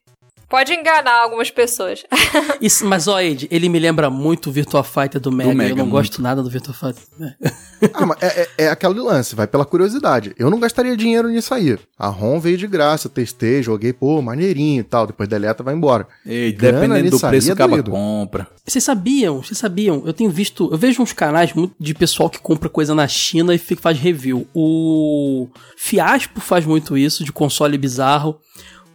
pode 0.51 0.72
enganar 0.72 1.22
algumas 1.22 1.51
pessoas. 1.51 2.05
Isso, 2.61 2.84
mas, 2.84 3.07
ó, 3.07 3.20
Ed, 3.20 3.46
ele 3.51 3.68
me 3.68 3.78
lembra 3.78 4.11
muito 4.11 4.51
o 4.51 4.53
Virtua 4.53 4.82
Fighter 4.82 5.20
do 5.20 5.30
Mega. 5.30 5.55
Mega, 5.55 5.70
eu 5.70 5.76
não 5.76 5.86
muito. 5.86 5.92
gosto 5.92 6.20
nada 6.20 6.42
do 6.42 6.51
Virtua 6.51 6.74
Fighter. 6.74 7.03
É. 7.20 7.51
Ah, 7.94 8.05
mas 8.05 8.18
é, 8.20 8.42
é, 8.59 8.64
é 8.64 8.68
aquele 8.68 9.01
lance, 9.01 9.34
vai 9.34 9.46
pela 9.46 9.64
curiosidade. 9.64 10.34
Eu 10.38 10.51
não 10.51 10.61
gastaria 10.61 10.94
dinheiro 10.94 11.30
nisso 11.30 11.55
aí. 11.55 11.78
A 11.98 12.09
ROM 12.09 12.38
veio 12.38 12.59
de 12.59 12.66
graça, 12.66 13.07
eu 13.07 13.11
testei, 13.11 13.62
joguei, 13.62 13.90
pô, 13.90 14.20
maneirinho 14.20 14.80
e 14.80 14.84
tal. 14.84 15.07
Depois 15.07 15.26
deleta, 15.26 15.62
vai 15.62 15.74
embora. 15.74 16.07
Ei, 16.26 16.53
Grana 16.53 16.80
dependendo 16.80 17.16
do 17.16 17.20
preço, 17.20 17.48
é 17.48 17.53
acaba 17.55 17.76
doido. 17.76 17.90
compra. 17.90 18.46
Vocês 18.66 18.84
sabiam? 18.84 19.42
Vocês 19.42 19.57
sabiam? 19.57 20.03
Eu 20.05 20.12
tenho 20.12 20.30
visto. 20.30 20.68
Eu 20.70 20.76
vejo 20.76 21.01
uns 21.01 21.14
canais 21.14 21.55
muito 21.55 21.74
de 21.80 21.94
pessoal 21.94 22.28
que 22.28 22.38
compra 22.38 22.68
coisa 22.68 22.94
na 22.94 23.09
China 23.09 23.55
e 23.55 23.59
fica, 23.59 23.80
faz 23.80 23.98
review. 23.98 24.46
O 24.55 25.48
Fiaspo 25.74 26.38
faz 26.38 26.66
muito 26.66 26.98
isso, 26.98 27.24
de 27.24 27.32
console 27.32 27.78
bizarro. 27.78 28.38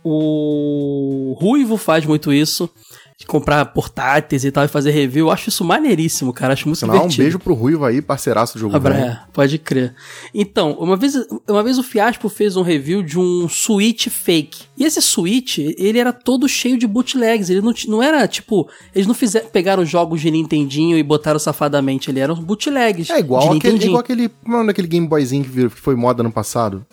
O 0.05 1.35
Ruivo 1.39 1.77
faz 1.77 2.05
muito 2.05 2.31
isso. 2.31 2.69
De 3.17 3.25
comprar 3.25 3.63
portáteis 3.67 4.43
e 4.43 4.51
tal 4.51 4.65
e 4.65 4.67
fazer 4.67 4.91
review. 4.91 5.27
Eu 5.27 5.31
acho 5.31 5.47
isso 5.47 5.63
maneiríssimo, 5.63 6.33
cara. 6.33 6.51
Acho 6.51 6.67
muito 6.67 6.79
Sinal, 6.79 6.95
um 6.95 6.99
divertido. 6.99 7.23
beijo 7.23 7.39
pro 7.39 7.53
Ruivo 7.53 7.85
aí, 7.85 8.01
parceiraço 8.01 8.55
do 8.55 8.59
jogo 8.59 8.75
Abra- 8.75 8.97
é, 8.97 9.19
pode 9.31 9.57
crer. 9.57 9.95
Então, 10.33 10.73
uma 10.73 10.97
vez, 10.97 11.13
uma 11.47 11.63
vez 11.63 11.77
o 11.77 11.83
Fiaspo 11.83 12.27
fez 12.27 12.57
um 12.57 12.61
review 12.61 13.01
de 13.01 13.17
um 13.17 13.47
Switch 13.47 14.09
fake. 14.09 14.63
E 14.77 14.83
esse 14.83 15.01
Switch, 15.01 15.59
ele 15.59 15.97
era 15.97 16.11
todo 16.11 16.45
cheio 16.49 16.77
de 16.77 16.85
bootlegs. 16.85 17.49
Ele 17.49 17.61
não, 17.61 17.73
não 17.87 18.03
era 18.03 18.27
tipo. 18.27 18.69
Eles 18.93 19.07
não 19.07 19.13
fizeram, 19.13 19.47
pegaram 19.47 19.85
jogos 19.85 20.19
de 20.19 20.29
Nintendinho 20.29 20.97
e 20.97 21.01
botaram 21.03 21.39
safadamente. 21.39 22.11
Ele 22.11 22.19
eram 22.19 22.35
bootlegs. 22.35 23.09
É 23.09 23.19
igual 23.19 23.53
aquele, 23.53 23.85
igual 23.85 24.01
aquele. 24.01 24.27
Como 24.27 24.51
é 24.51 24.55
o 24.55 24.57
nome 24.57 24.67
daquele 24.67 24.89
Game 24.89 25.07
Boyzinho 25.07 25.45
que, 25.45 25.69
foi 25.69 25.95
moda 25.95 26.21
no 26.21 26.33
passado? 26.33 26.85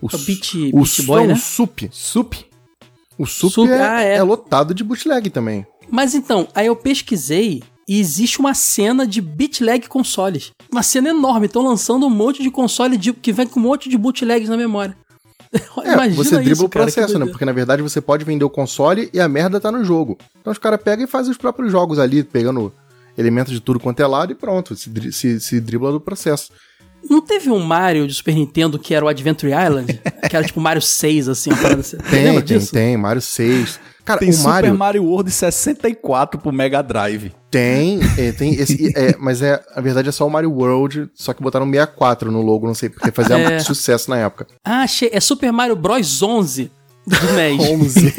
O, 0.00 0.06
O 0.06 0.10
Su- 0.10 0.24
Beat- 0.24 0.54
o 0.72 0.80
Beat 0.82 1.02
Boy, 1.04 1.26
né? 1.26 1.34
O 1.34 1.36
Sup. 1.36 1.80
Sup. 1.92 2.34
O 3.18 3.26
Sup, 3.26 3.50
Sup, 3.52 3.68
é, 3.68 3.80
ah, 3.80 4.02
é. 4.02 4.16
é 4.16 4.22
lotado 4.22 4.74
de 4.74 4.84
bootleg 4.84 5.30
também. 5.30 5.66
Mas 5.90 6.14
então, 6.14 6.48
aí 6.54 6.66
eu 6.66 6.76
pesquisei 6.76 7.62
e 7.88 8.00
existe 8.00 8.40
uma 8.40 8.52
cena 8.54 9.06
de 9.06 9.20
bootleg 9.20 9.88
consoles. 9.88 10.52
Uma 10.70 10.82
cena 10.82 11.10
enorme. 11.10 11.46
Estão 11.46 11.62
lançando 11.62 12.06
um 12.06 12.10
monte 12.10 12.42
de 12.42 12.50
console 12.50 12.96
de- 12.96 13.12
que 13.12 13.32
vem 13.32 13.46
com 13.46 13.60
um 13.60 13.62
monte 13.62 13.88
de 13.88 13.96
bootlegs 13.96 14.48
na 14.48 14.56
memória. 14.56 14.96
É, 15.84 15.92
Imagina 15.92 16.16
você 16.16 16.34
dribla 16.36 16.52
isso, 16.52 16.64
o 16.66 16.68
cara, 16.68 16.84
processo, 16.86 17.00
né? 17.00 17.12
doideira. 17.12 17.32
Porque 17.32 17.44
na 17.44 17.52
verdade 17.52 17.80
você 17.80 18.00
pode 18.00 18.24
vender 18.24 18.44
o 18.44 18.50
console 18.50 19.08
e 19.12 19.20
a 19.20 19.28
merda 19.28 19.60
tá 19.60 19.70
no 19.70 19.84
jogo. 19.84 20.18
Então 20.40 20.52
os 20.52 20.58
caras 20.58 20.82
pegam 20.82 21.04
e 21.04 21.08
fazem 21.08 21.30
os 21.30 21.38
próprios 21.38 21.70
jogos 21.70 21.98
ali, 21.98 22.24
pegando 22.24 22.72
elementos 23.16 23.52
de 23.52 23.60
tudo 23.60 23.78
quanto 23.78 24.00
é 24.00 24.06
lado 24.06 24.32
e 24.32 24.34
pronto, 24.34 24.74
se, 24.76 24.90
se, 25.12 25.40
se 25.40 25.60
dribla 25.60 25.92
do 25.92 26.00
processo. 26.00 26.50
Não 27.08 27.20
teve 27.20 27.50
um 27.50 27.58
Mario 27.60 28.06
de 28.06 28.14
Super 28.14 28.34
Nintendo 28.34 28.78
que 28.78 28.94
era 28.94 29.04
o 29.04 29.08
Adventure 29.08 29.52
Island? 29.52 30.00
que 30.28 30.36
era 30.36 30.44
tipo 30.44 30.60
Mario 30.60 30.82
6, 30.82 31.28
assim, 31.28 31.50
uma 31.50 31.60
parada 31.62 31.80
assim. 31.80 31.96
Tem, 32.10 32.24
Lembra 32.24 32.42
tem, 32.42 32.58
disso? 32.58 32.72
tem, 32.72 32.96
Mario 32.96 33.22
6. 33.22 33.80
Cara, 34.04 34.20
Tem 34.20 34.28
o 34.30 34.32
Super 34.32 34.48
Mario 34.50 34.74
Mario 34.78 35.04
World 35.04 35.30
64 35.30 36.40
pro 36.40 36.52
Mega 36.52 36.80
Drive. 36.82 37.32
tem, 37.50 37.98
é, 38.16 38.30
tem 38.32 38.54
esse, 38.54 38.92
é, 38.96 39.16
mas 39.18 39.42
é, 39.42 39.60
na 39.74 39.82
verdade 39.82 40.08
é 40.08 40.12
só 40.12 40.24
o 40.26 40.30
Mario 40.30 40.52
World, 40.52 41.10
só 41.14 41.32
que 41.34 41.42
botaram 41.42 41.66
64 41.66 42.30
no 42.30 42.40
logo, 42.40 42.66
não 42.66 42.74
sei, 42.74 42.88
porque 42.88 43.10
fazia 43.10 43.36
É. 43.38 43.48
muito 43.48 43.64
sucesso 43.64 44.08
na 44.10 44.18
época. 44.18 44.46
Ah, 44.64 44.82
achei. 44.82 45.10
É 45.12 45.18
Super 45.20 45.52
Mario 45.52 45.74
Bros 45.74 46.22
11 46.22 46.70
do 47.06 47.32
NES. 47.34 47.60
11. 47.70 48.14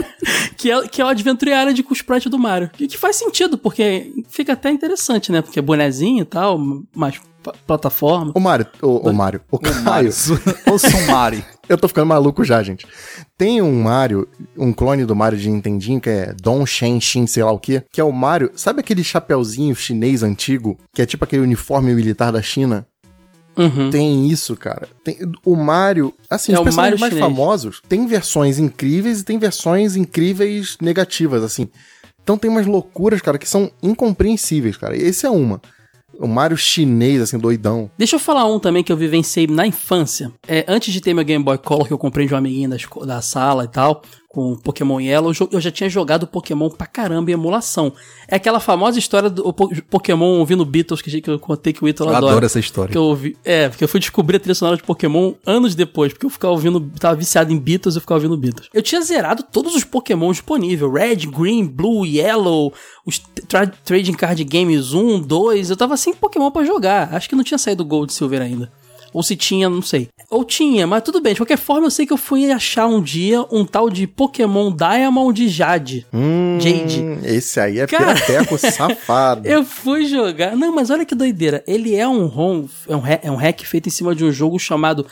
que, 0.56 0.70
é, 0.70 0.88
que 0.88 1.00
é 1.00 1.04
o 1.04 1.08
Adventure 1.08 1.50
Island 1.50 1.82
com 1.82 1.90
o 1.90 1.96
sprite 1.96 2.28
do 2.28 2.38
Mario. 2.38 2.70
Que, 2.72 2.86
que 2.88 2.98
faz 2.98 3.16
sentido, 3.16 3.58
porque 3.58 4.12
fica 4.28 4.52
até 4.52 4.70
interessante, 4.70 5.30
né? 5.32 5.42
Porque 5.42 5.58
é 5.58 5.62
bonezinho 5.62 6.22
e 6.22 6.24
tal, 6.24 6.58
mais 6.94 7.20
pa- 7.42 7.54
plataforma. 7.66 8.32
o 8.36 8.40
Mario, 8.40 8.66
o, 8.82 9.08
o 9.10 9.12
Mario, 9.12 9.40
o 9.50 9.58
Caio, 9.58 10.10
Ou 10.66 10.78
São 10.78 11.06
Mario. 11.06 11.44
Eu 11.68 11.78
tô 11.78 11.86
ficando 11.86 12.06
maluco 12.06 12.42
já, 12.44 12.60
gente. 12.64 12.84
Tem 13.38 13.62
um 13.62 13.82
Mario, 13.82 14.28
um 14.58 14.72
clone 14.72 15.04
do 15.04 15.14
Mario 15.14 15.38
de 15.38 15.48
Nintendinho, 15.48 16.00
que 16.00 16.10
é 16.10 16.34
Don 16.42 16.66
Shen 16.66 17.00
Xin, 17.00 17.28
sei 17.28 17.44
lá 17.44 17.52
o 17.52 17.60
quê, 17.60 17.84
que 17.92 18.00
é 18.00 18.04
o 18.04 18.10
Mario. 18.12 18.50
Sabe 18.56 18.80
aquele 18.80 19.04
chapeuzinho 19.04 19.74
chinês 19.76 20.24
antigo, 20.24 20.76
que 20.92 21.00
é 21.00 21.06
tipo 21.06 21.24
aquele 21.24 21.42
uniforme 21.42 21.94
militar 21.94 22.32
da 22.32 22.42
China? 22.42 22.84
Uhum. 23.56 23.90
Tem 23.90 24.28
isso, 24.28 24.56
cara. 24.56 24.88
Tem, 25.04 25.18
o 25.44 25.56
Mario, 25.56 26.14
assim, 26.28 26.52
É 26.52 26.58
os 26.58 26.62
personagens 26.64 27.00
mais 27.00 27.12
chinês. 27.12 27.28
famosos 27.28 27.82
tem 27.88 28.06
versões 28.06 28.58
incríveis 28.58 29.20
e 29.20 29.24
tem 29.24 29.38
versões 29.38 29.96
incríveis 29.96 30.76
negativas, 30.80 31.42
assim. 31.42 31.68
Então 32.22 32.38
tem 32.38 32.50
umas 32.50 32.66
loucuras, 32.66 33.20
cara, 33.20 33.38
que 33.38 33.48
são 33.48 33.70
incompreensíveis, 33.82 34.76
cara. 34.76 34.96
Esse 34.96 35.26
é 35.26 35.30
uma. 35.30 35.60
O 36.18 36.26
Mario 36.28 36.56
chinês, 36.56 37.20
assim, 37.22 37.38
doidão. 37.38 37.90
Deixa 37.96 38.16
eu 38.16 38.20
falar 38.20 38.44
um 38.46 38.58
também 38.58 38.84
que 38.84 38.92
eu 38.92 38.96
vivenciei 38.96 39.46
na 39.46 39.66
infância. 39.66 40.30
É, 40.46 40.64
antes 40.68 40.92
de 40.92 41.00
ter 41.00 41.14
meu 41.14 41.24
Game 41.24 41.42
Boy 41.42 41.56
Color, 41.56 41.86
que 41.86 41.92
eu 41.92 41.98
comprei 41.98 42.26
de 42.26 42.34
um 42.34 42.36
amiguinho 42.36 42.68
da, 42.68 42.76
da 43.06 43.22
sala 43.22 43.64
e 43.64 43.68
tal, 43.68 44.02
com 44.32 44.54
Pokémon 44.54 45.00
Yellow, 45.00 45.32
eu 45.50 45.60
já 45.60 45.72
tinha 45.72 45.90
jogado 45.90 46.24
Pokémon 46.24 46.70
pra 46.70 46.86
caramba 46.86 47.30
em 47.32 47.34
emulação. 47.34 47.92
É 48.28 48.36
aquela 48.36 48.60
famosa 48.60 48.96
história 48.96 49.28
do 49.28 49.52
Po- 49.52 49.68
Pokémon 49.90 50.38
ouvindo 50.38 50.64
Beatles, 50.64 51.02
que, 51.02 51.20
eu 51.28 51.36
contei 51.36 51.72
que 51.72 51.84
o 51.84 51.88
Ítalo 51.88 52.10
Eu 52.10 52.16
adora. 52.16 52.30
adoro 52.34 52.46
essa 52.46 52.60
história. 52.60 52.92
Que 52.92 52.96
eu 52.96 53.02
ouvi, 53.02 53.36
é, 53.44 53.68
porque 53.68 53.82
eu 53.82 53.88
fui 53.88 53.98
descobrir 53.98 54.36
a 54.36 54.38
trilha 54.38 54.54
sonora 54.54 54.76
de 54.76 54.84
Pokémon 54.84 55.32
anos 55.44 55.74
depois, 55.74 56.12
porque 56.12 56.26
eu 56.26 56.30
ficava 56.30 56.52
ouvindo, 56.52 56.80
tava 57.00 57.16
viciado 57.16 57.52
em 57.52 57.58
Beatles, 57.58 57.96
eu 57.96 58.00
ficava 58.00 58.18
ouvindo 58.18 58.36
Beatles. 58.36 58.68
Eu 58.72 58.82
tinha 58.82 59.02
zerado 59.02 59.42
todos 59.42 59.74
os 59.74 59.82
Pokémon 59.82 60.30
disponíveis, 60.30 60.92
Red, 60.92 61.26
Green, 61.26 61.66
Blue, 61.66 62.06
Yellow, 62.06 62.72
os 63.04 63.18
tra 63.48 63.66
Trading 63.66 64.12
Card 64.14 64.44
Games 64.44 64.92
1, 64.94 65.22
2, 65.22 65.70
eu 65.70 65.76
tava 65.76 65.96
sem 65.96 66.14
Pokémon 66.14 66.52
pra 66.52 66.64
jogar. 66.64 67.12
Acho 67.14 67.28
que 67.28 67.34
não 67.34 67.42
tinha 67.42 67.58
saído 67.58 67.84
Gold 67.84 68.12
e 68.12 68.14
Silver 68.14 68.40
ainda. 68.42 68.70
Ou 69.12 69.24
se 69.24 69.34
tinha, 69.34 69.68
não 69.68 69.82
sei. 69.82 70.06
Ou 70.30 70.44
tinha, 70.44 70.86
mas 70.86 71.02
tudo 71.02 71.20
bem. 71.20 71.32
De 71.34 71.40
qualquer 71.40 71.58
forma, 71.58 71.86
eu 71.86 71.90
sei 71.90 72.06
que 72.06 72.12
eu 72.12 72.16
fui 72.16 72.50
achar 72.52 72.86
um 72.86 73.02
dia 73.02 73.44
um 73.50 73.64
tal 73.64 73.90
de 73.90 74.06
Pokémon 74.06 74.70
Diamond 74.70 75.48
Jade. 75.48 76.06
Hum, 76.12 76.56
Jade. 76.60 77.04
Esse 77.24 77.58
aí 77.58 77.80
é 77.80 77.86
Cara, 77.88 78.14
pirateco 78.14 78.56
safado. 78.70 79.48
Eu 79.48 79.64
fui 79.64 80.06
jogar. 80.06 80.56
Não, 80.56 80.72
mas 80.72 80.88
olha 80.88 81.04
que 81.04 81.16
doideira. 81.16 81.64
Ele 81.66 81.96
é 81.96 82.06
um 82.06 82.26
ROM, 82.26 82.66
é 82.88 82.94
um, 82.96 83.02
é 83.24 83.30
um 83.30 83.34
hack 83.36 83.62
feito 83.64 83.88
em 83.88 83.90
cima 83.90 84.14
de 84.14 84.24
um 84.24 84.30
jogo 84.30 84.56
chamado 84.56 85.04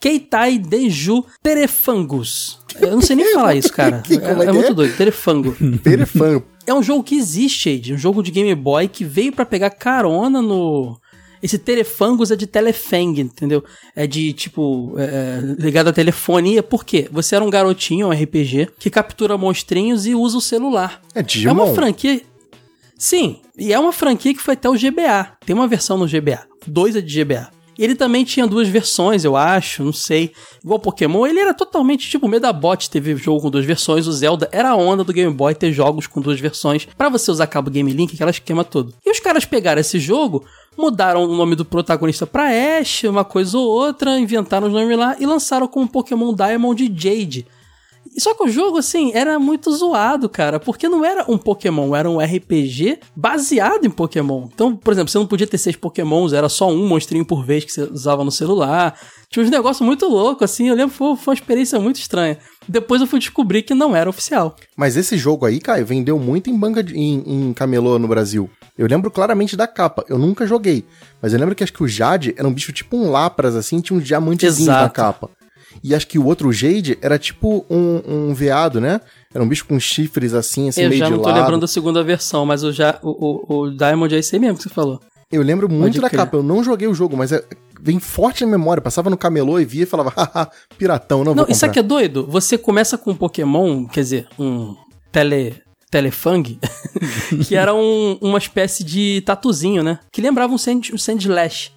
Keitai 0.00 0.56
Deju 0.56 1.24
Terefangus. 1.42 2.58
Eu 2.80 2.92
não 2.92 3.02
sei 3.02 3.16
nem 3.16 3.26
falar 3.34 3.54
isso, 3.56 3.72
cara. 3.72 3.98
Que- 4.00 4.14
é 4.14 4.24
é, 4.24 4.30
é 4.48 4.52
muito 4.52 4.70
é? 4.70 4.74
doido. 4.74 4.96
Terefango. 4.96 5.56
Perefã. 5.82 6.42
É 6.66 6.72
um 6.72 6.82
jogo 6.82 7.02
que 7.02 7.16
existe, 7.16 7.68
Ed. 7.70 7.92
Um 7.94 7.98
jogo 7.98 8.22
de 8.22 8.30
Game 8.30 8.54
Boy 8.54 8.86
que 8.86 9.04
veio 9.04 9.32
pra 9.32 9.44
pegar 9.44 9.70
carona 9.70 10.40
no. 10.40 10.96
Esse 11.42 11.58
Terefangus 11.58 12.30
é 12.30 12.36
de 12.36 12.46
Telefang, 12.46 13.20
entendeu? 13.20 13.64
É 13.96 14.06
de, 14.06 14.32
tipo, 14.32 14.94
é, 14.98 15.40
ligado 15.58 15.88
à 15.88 15.92
telefonia. 15.92 16.62
Por 16.62 16.84
quê? 16.84 17.08
Você 17.10 17.34
era 17.34 17.44
um 17.44 17.50
garotinho, 17.50 18.08
um 18.08 18.10
RPG, 18.10 18.68
que 18.78 18.90
captura 18.90 19.38
monstrinhos 19.38 20.06
e 20.06 20.14
usa 20.14 20.36
o 20.38 20.40
celular. 20.40 21.00
É 21.14 21.20
É 21.20 21.22
Digimon. 21.22 21.52
uma 21.64 21.74
franquia. 21.74 22.20
Sim, 22.98 23.40
e 23.56 23.72
é 23.72 23.78
uma 23.78 23.92
franquia 23.92 24.34
que 24.34 24.42
foi 24.42 24.52
até 24.54 24.68
o 24.68 24.74
GBA. 24.74 25.32
Tem 25.46 25.56
uma 25.56 25.66
versão 25.66 25.96
no 25.96 26.06
GBA. 26.06 26.46
Dois 26.66 26.94
é 26.94 27.00
de 27.00 27.24
GBA. 27.24 27.50
Ele 27.80 27.94
também 27.94 28.24
tinha 28.24 28.46
duas 28.46 28.68
versões, 28.68 29.24
eu 29.24 29.34
acho, 29.34 29.82
não 29.82 29.92
sei. 29.92 30.32
Igual 30.62 30.78
Pokémon, 30.78 31.26
ele 31.26 31.40
era 31.40 31.54
totalmente 31.54 32.10
tipo 32.10 32.28
Medabot, 32.28 32.90
teve 32.90 33.16
jogo 33.16 33.40
com 33.40 33.50
duas 33.50 33.64
versões. 33.64 34.06
O 34.06 34.12
Zelda 34.12 34.50
era 34.52 34.68
a 34.68 34.76
onda 34.76 35.02
do 35.02 35.14
Game 35.14 35.32
Boy 35.32 35.54
ter 35.54 35.72
jogos 35.72 36.06
com 36.06 36.20
duas 36.20 36.38
versões 36.38 36.86
pra 36.98 37.08
você 37.08 37.30
usar 37.30 37.46
cabo 37.46 37.70
Game 37.70 37.90
Link, 37.90 38.14
aquele 38.14 38.28
esquema 38.28 38.64
todo. 38.64 38.92
E 39.02 39.10
os 39.10 39.18
caras 39.18 39.46
pegaram 39.46 39.80
esse 39.80 39.98
jogo, 39.98 40.44
mudaram 40.76 41.24
o 41.24 41.34
nome 41.34 41.56
do 41.56 41.64
protagonista 41.64 42.26
pra 42.26 42.50
Ash, 42.78 43.04
uma 43.04 43.24
coisa 43.24 43.56
ou 43.56 43.66
outra, 43.66 44.18
inventaram 44.18 44.66
os 44.66 44.72
nomes 44.74 44.98
lá 44.98 45.16
e 45.18 45.24
lançaram 45.24 45.66
como 45.66 45.88
Pokémon 45.88 46.34
Diamond 46.34 46.84
e 46.84 46.94
Jade. 46.94 47.46
E 48.14 48.20
Só 48.20 48.34
que 48.34 48.44
o 48.44 48.48
jogo, 48.48 48.78
assim, 48.78 49.12
era 49.14 49.38
muito 49.38 49.70
zoado, 49.72 50.28
cara, 50.28 50.58
porque 50.58 50.88
não 50.88 51.04
era 51.04 51.24
um 51.28 51.38
Pokémon, 51.38 51.94
era 51.94 52.10
um 52.10 52.18
RPG 52.18 52.98
baseado 53.14 53.84
em 53.84 53.90
Pokémon. 53.90 54.48
Então, 54.52 54.76
por 54.76 54.92
exemplo, 54.92 55.10
você 55.10 55.18
não 55.18 55.26
podia 55.26 55.46
ter 55.46 55.58
seis 55.58 55.76
Pokémons, 55.76 56.32
era 56.32 56.48
só 56.48 56.68
um 56.68 56.88
monstrinho 56.88 57.24
por 57.24 57.44
vez 57.44 57.64
que 57.64 57.72
você 57.72 57.82
usava 57.82 58.24
no 58.24 58.30
celular. 58.30 58.98
Tinha 59.30 59.44
uns 59.44 59.50
negócios 59.50 59.86
muito 59.86 60.08
loucos, 60.08 60.50
assim, 60.50 60.68
eu 60.68 60.74
lembro, 60.74 60.94
foi, 60.94 61.14
foi 61.16 61.32
uma 61.32 61.38
experiência 61.38 61.78
muito 61.78 62.00
estranha. 62.00 62.36
Depois 62.68 63.00
eu 63.00 63.06
fui 63.06 63.20
descobrir 63.20 63.62
que 63.62 63.74
não 63.74 63.94
era 63.94 64.10
oficial. 64.10 64.56
Mas 64.76 64.96
esse 64.96 65.16
jogo 65.16 65.46
aí, 65.46 65.60
Caio, 65.60 65.86
vendeu 65.86 66.18
muito 66.18 66.50
em 66.50 66.58
banca 66.58 66.82
de, 66.82 66.96
em, 66.96 67.22
em 67.26 67.52
camelô 67.52 67.98
no 67.98 68.08
Brasil. 68.08 68.50
Eu 68.76 68.88
lembro 68.88 69.10
claramente 69.10 69.56
da 69.56 69.66
capa. 69.66 70.04
Eu 70.08 70.18
nunca 70.18 70.46
joguei. 70.46 70.84
Mas 71.22 71.32
eu 71.32 71.38
lembro 71.38 71.54
que 71.54 71.62
acho 71.62 71.72
que 71.72 71.82
o 71.82 71.88
Jade 71.88 72.34
era 72.36 72.46
um 72.48 72.52
bicho 72.52 72.72
tipo 72.72 72.96
um 72.96 73.10
Lapras, 73.10 73.54
assim, 73.54 73.80
tinha 73.80 73.98
uns 73.98 74.04
diamantezinhos 74.04 74.66
na 74.66 74.80
Exato. 74.80 74.94
capa. 74.94 75.30
E 75.82 75.94
acho 75.94 76.06
que 76.06 76.18
o 76.18 76.26
outro 76.26 76.52
Jade 76.52 76.98
era 77.00 77.18
tipo 77.18 77.64
um, 77.70 78.02
um 78.30 78.34
veado, 78.34 78.80
né? 78.80 79.00
Era 79.34 79.42
um 79.42 79.48
bicho 79.48 79.64
com 79.64 79.78
chifres 79.80 80.34
assim, 80.34 80.68
assim, 80.68 80.82
eu 80.82 80.88
meio 80.90 80.98
já 80.98 81.06
de 81.06 81.12
não 81.12 81.20
tô 81.20 81.28
lado. 81.28 81.40
lembrando 81.40 81.60
da 81.62 81.66
segunda 81.66 82.02
versão, 82.04 82.44
mas 82.44 82.62
eu 82.62 82.72
já, 82.72 82.98
o, 83.02 83.08
o, 83.54 83.58
o 83.62 83.70
Diamond 83.70 84.14
é 84.14 84.18
esse 84.18 84.36
aí 84.36 84.40
mesmo 84.40 84.56
que 84.58 84.64
você 84.64 84.68
falou. 84.68 85.00
Eu 85.32 85.42
lembro 85.42 85.68
muito 85.70 85.94
Pode 85.94 86.00
da 86.00 86.08
crer. 86.10 86.18
capa. 86.20 86.36
Eu 86.36 86.42
não 86.42 86.62
joguei 86.64 86.88
o 86.88 86.92
jogo, 86.94 87.16
mas 87.16 87.30
é, 87.32 87.42
vem 87.80 87.98
forte 88.00 88.44
na 88.44 88.50
memória. 88.50 88.82
Passava 88.82 89.08
no 89.08 89.16
camelô 89.16 89.60
e 89.60 89.64
via 89.64 89.84
e 89.84 89.86
falava, 89.86 90.10
haha, 90.16 90.50
piratão, 90.76 91.18
não, 91.24 91.34
Não, 91.34 91.44
vou 91.44 91.52
isso 91.52 91.64
aqui 91.64 91.78
é 91.78 91.82
doido. 91.82 92.26
Você 92.26 92.58
começa 92.58 92.98
com 92.98 93.12
um 93.12 93.16
Pokémon, 93.16 93.86
quer 93.86 94.00
dizer, 94.00 94.26
um 94.38 94.74
tele. 95.12 95.54
Telefang, 95.90 96.56
que 97.48 97.56
era 97.56 97.74
um- 97.74 98.16
uma 98.20 98.38
espécie 98.38 98.84
de 98.84 99.22
tatuzinho, 99.22 99.82
né? 99.82 99.98
Que 100.12 100.22
lembrava 100.22 100.52
um, 100.52 100.56
Sand, 100.58 100.82
um 100.94 100.96
Sandlash. 100.98 101.72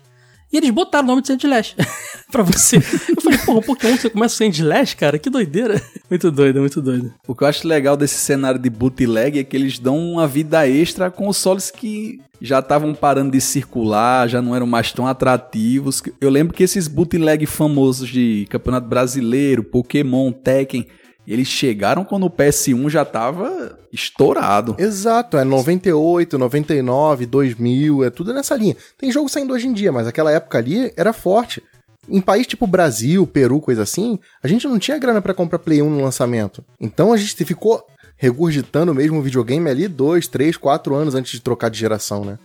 E 0.54 0.58
eles 0.58 0.70
botaram 0.70 1.06
o 1.06 1.08
nome 1.08 1.24
de 1.24 1.30
Sandlash 1.30 1.76
pra 2.32 2.44
você. 2.44 2.78
Eu 2.78 3.22
falei, 3.22 3.40
o 3.48 3.62
Pokémon 3.64 3.98
você 3.98 4.08
começa 4.08 4.46
com 4.46 4.52
Sandlash, 4.52 4.94
cara? 4.94 5.18
Que 5.18 5.28
doideira. 5.28 5.82
Muito 6.08 6.30
doido, 6.30 6.60
muito 6.60 6.80
doido. 6.80 7.12
O 7.28 7.34
que 7.34 7.44
eu 7.44 7.48
acho 7.48 7.68
legal 7.68 7.98
desse 7.98 8.20
cenário 8.20 8.60
de 8.60 8.70
bootleg 8.70 9.40
é 9.40 9.44
que 9.44 9.58
eles 9.58 9.80
dão 9.80 9.98
uma 9.98 10.28
vida 10.28 10.70
extra 10.70 11.08
a 11.08 11.12
consoles 11.12 11.72
que 11.72 12.20
já 12.40 12.60
estavam 12.60 12.94
parando 12.94 13.32
de 13.32 13.42
circular, 13.42 14.30
já 14.30 14.40
não 14.40 14.56
eram 14.56 14.68
mais 14.68 14.92
tão 14.92 15.08
atrativos. 15.08 16.04
Eu 16.22 16.30
lembro 16.30 16.54
que 16.54 16.62
esses 16.62 16.88
bootleg 16.88 17.48
famosos 17.48 18.10
de 18.10 18.46
Campeonato 18.48 18.88
Brasileiro, 18.88 19.64
Pokémon, 19.64 20.32
Tekken, 20.32 20.86
eles 21.32 21.48
chegaram 21.48 22.04
quando 22.04 22.26
o 22.26 22.30
PS1 22.30 22.90
já 22.90 23.06
tava 23.06 23.80
estourado. 23.92 24.76
Exato, 24.78 25.38
é 25.38 25.44
98, 25.44 26.38
99, 26.38 27.26
2000, 27.26 28.04
é 28.04 28.10
tudo 28.10 28.34
nessa 28.34 28.56
linha. 28.56 28.76
Tem 28.98 29.12
jogo 29.12 29.30
saindo 29.30 29.54
hoje 29.54 29.68
em 29.68 29.74
dia, 29.74 29.92
mas 29.92 30.08
aquela 30.08 30.32
época 30.32 30.58
ali 30.58 30.92
era 30.98 31.14
forte. 31.14 31.64
Em 32.10 32.20
país 32.20 32.46
tipo 32.46 32.68
Brasil, 32.68 33.26
Peru, 33.26 33.62
coisa 33.62 33.84
assim, 33.84 34.20
a 34.42 34.48
gente 34.48 34.68
não 34.68 34.78
tinha 34.78 34.98
grana 34.98 35.22
pra 35.22 35.34
comprar 35.34 35.60
Play 35.60 35.82
1 35.82 35.90
no 35.90 36.04
lançamento. 36.04 36.64
Então 36.80 37.14
a 37.14 37.18
gente 37.18 37.46
ficou 37.46 37.86
regurgitando 38.18 38.94
mesmo 38.94 39.20
o 39.20 39.22
videogame 39.22 39.70
ali 39.70 39.88
dois, 39.88 40.28
três, 40.28 40.58
quatro 40.58 40.96
anos 40.96 41.16
antes 41.16 41.32
de 41.32 41.42
trocar 41.42 41.70
de 41.70 41.80
geração, 41.80 42.26
né? 42.26 42.38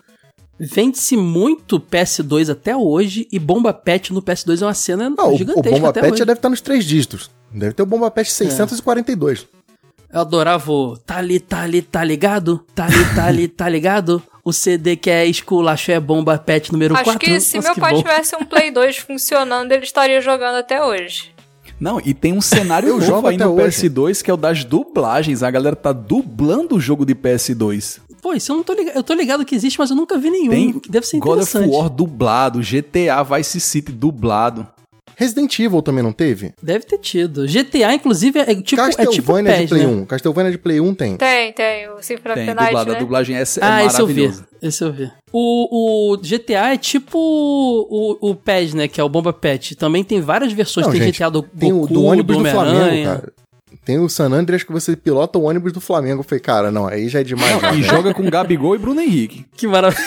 Vende-se 0.60 1.16
muito 1.16 1.78
PS2 1.78 2.50
até 2.50 2.76
hoje 2.76 3.28
e 3.30 3.38
Bomba 3.38 3.72
Pet 3.72 4.12
no 4.12 4.20
PS2 4.20 4.62
é 4.62 4.64
uma 4.66 4.74
cena 4.74 5.08
Não, 5.08 5.30
o, 5.30 5.34
o 5.34 5.38
gigantesca 5.38 5.70
Bomba 5.70 5.88
até 5.90 6.00
Pet 6.00 6.12
hoje. 6.12 6.18
já 6.18 6.24
deve 6.24 6.38
estar 6.38 6.48
nos 6.48 6.60
três 6.60 6.84
dígitos. 6.84 7.30
Deve 7.52 7.72
ter 7.72 7.82
o 7.82 7.86
Bomba 7.86 8.10
Pet 8.10 8.30
642. 8.30 9.46
Eu 10.12 10.20
adorava 10.20 10.72
o 10.72 10.96
tá 10.96 11.16
ali, 11.16 11.38
tá 11.38 11.60
ali, 11.60 11.82
tá 11.82 12.02
ligado? 12.02 12.64
Tá 12.74 12.86
ali, 12.86 13.14
tá 13.14 13.24
ali, 13.26 13.48
tá 13.48 13.68
ligado? 13.68 14.22
O 14.42 14.52
CD 14.52 14.96
que 14.96 15.10
é 15.10 15.26
esculacho 15.26 15.90
é 15.90 16.00
bomba 16.00 16.38
pet 16.38 16.72
número 16.72 16.94
Acho 16.94 17.04
4. 17.04 17.20
que 17.20 17.38
se 17.38 17.56
Nossa, 17.56 17.68
meu 17.68 17.74
que 17.74 17.80
pai 17.80 17.92
bom. 17.92 17.98
tivesse 17.98 18.34
um 18.34 18.44
Play 18.44 18.70
2 18.70 18.96
funcionando, 19.06 19.70
ele 19.70 19.84
estaria 19.84 20.22
jogando 20.22 20.56
até 20.56 20.82
hoje. 20.82 21.34
Não, 21.78 22.00
e 22.02 22.14
tem 22.14 22.32
um 22.32 22.40
cenário 22.40 22.88
Eu 22.88 22.94
novo 22.94 23.06
jogo 23.06 23.28
aí 23.28 23.36
no 23.36 23.52
hoje. 23.52 23.88
PS2 23.88 24.22
que 24.22 24.30
é 24.30 24.34
o 24.34 24.38
das 24.38 24.64
dublagens. 24.64 25.42
A 25.42 25.50
galera 25.50 25.76
tá 25.76 25.92
dublando 25.92 26.76
o 26.76 26.80
jogo 26.80 27.04
de 27.04 27.14
PS2. 27.14 28.00
Pô, 28.22 28.32
isso 28.32 28.50
eu 28.50 28.56
não 28.56 28.64
tô 28.64 28.72
ligado. 28.72 28.96
Eu 28.96 29.02
tô 29.02 29.12
ligado 29.12 29.44
que 29.44 29.54
existe, 29.54 29.78
mas 29.78 29.90
eu 29.90 29.96
nunca 29.96 30.16
vi 30.16 30.30
nenhum. 30.30 30.50
Tem 30.50 30.82
deve 30.88 31.06
ser 31.06 31.18
God 31.18 31.40
of 31.40 31.50
interessante. 31.50 31.70
War 31.70 31.90
dublado, 31.90 32.60
GTA 32.60 33.22
Vice 33.22 33.60
City 33.60 33.92
dublado. 33.92 34.66
Resident 35.18 35.58
Evil 35.58 35.82
também 35.82 36.00
não 36.02 36.12
teve? 36.12 36.52
Deve 36.62 36.84
ter 36.86 36.96
tido. 36.98 37.44
GTA, 37.44 37.92
inclusive, 37.92 38.38
é 38.38 38.54
tipo, 38.54 38.80
é 38.80 39.04
tipo 39.06 39.32
Castlevania 39.32 39.58
de 39.58 39.66
Play 39.68 39.86
né? 39.86 39.92
1. 39.92 40.06
Castlevania 40.06 40.50
de 40.52 40.58
Play 40.58 40.80
1 40.80 40.94
tem. 40.94 41.16
Tem, 41.16 41.52
tem. 41.52 41.88
O 41.90 42.00
Symphony 42.00 42.34
Tem 42.36 42.44
of 42.44 42.46
the 42.46 42.54
Night, 42.54 42.66
dublado. 42.68 42.90
né? 42.92 42.96
A 42.96 43.00
dublagem 43.00 43.36
é, 43.36 43.40
é 43.40 43.44
Ah, 43.60 43.84
esse 43.84 44.00
eu 44.00 44.06
vi. 44.06 44.14
maravilhosa. 44.22 44.48
Esse 44.62 44.84
eu 44.84 44.92
vi. 44.92 45.10
O, 45.32 46.12
o 46.12 46.16
GTA 46.18 46.72
é 46.72 46.76
tipo 46.76 47.18
o, 47.18 48.30
o 48.30 48.34
PES, 48.36 48.74
né? 48.74 48.86
Que 48.86 49.00
é 49.00 49.04
o 49.04 49.08
Bomba 49.08 49.32
Pet. 49.32 49.74
Também 49.74 50.04
tem 50.04 50.20
várias 50.20 50.52
versões. 50.52 50.86
Não, 50.86 50.92
tem 50.92 51.02
gente, 51.02 51.18
GTA 51.18 51.30
do 51.30 51.42
Tem 51.42 51.72
o 51.72 51.80
Goku, 51.80 51.94
do 51.94 52.04
ônibus 52.04 52.36
do, 52.36 52.42
Flamengo, 52.44 52.60
Homem-Aranha. 52.76 53.04
cara. 53.06 53.32
Tem 53.84 53.98
o 53.98 54.08
San 54.08 54.30
Andreas 54.32 54.62
que 54.62 54.70
você 54.70 54.94
pilota 54.94 55.38
o 55.38 55.42
ônibus 55.44 55.72
do 55.72 55.80
Flamengo. 55.80 56.20
Eu 56.20 56.24
falei, 56.24 56.40
cara, 56.40 56.70
não, 56.70 56.86
aí 56.86 57.08
já 57.08 57.20
é 57.20 57.24
demais. 57.24 57.60
já, 57.60 57.72
E 57.74 57.80
né? 57.80 57.82
joga 57.88 58.14
com 58.14 58.22
Gabigol 58.30 58.74
e 58.74 58.78
Bruno 58.78 59.00
Henrique. 59.00 59.46
Que 59.56 59.66
maravilha. 59.66 60.04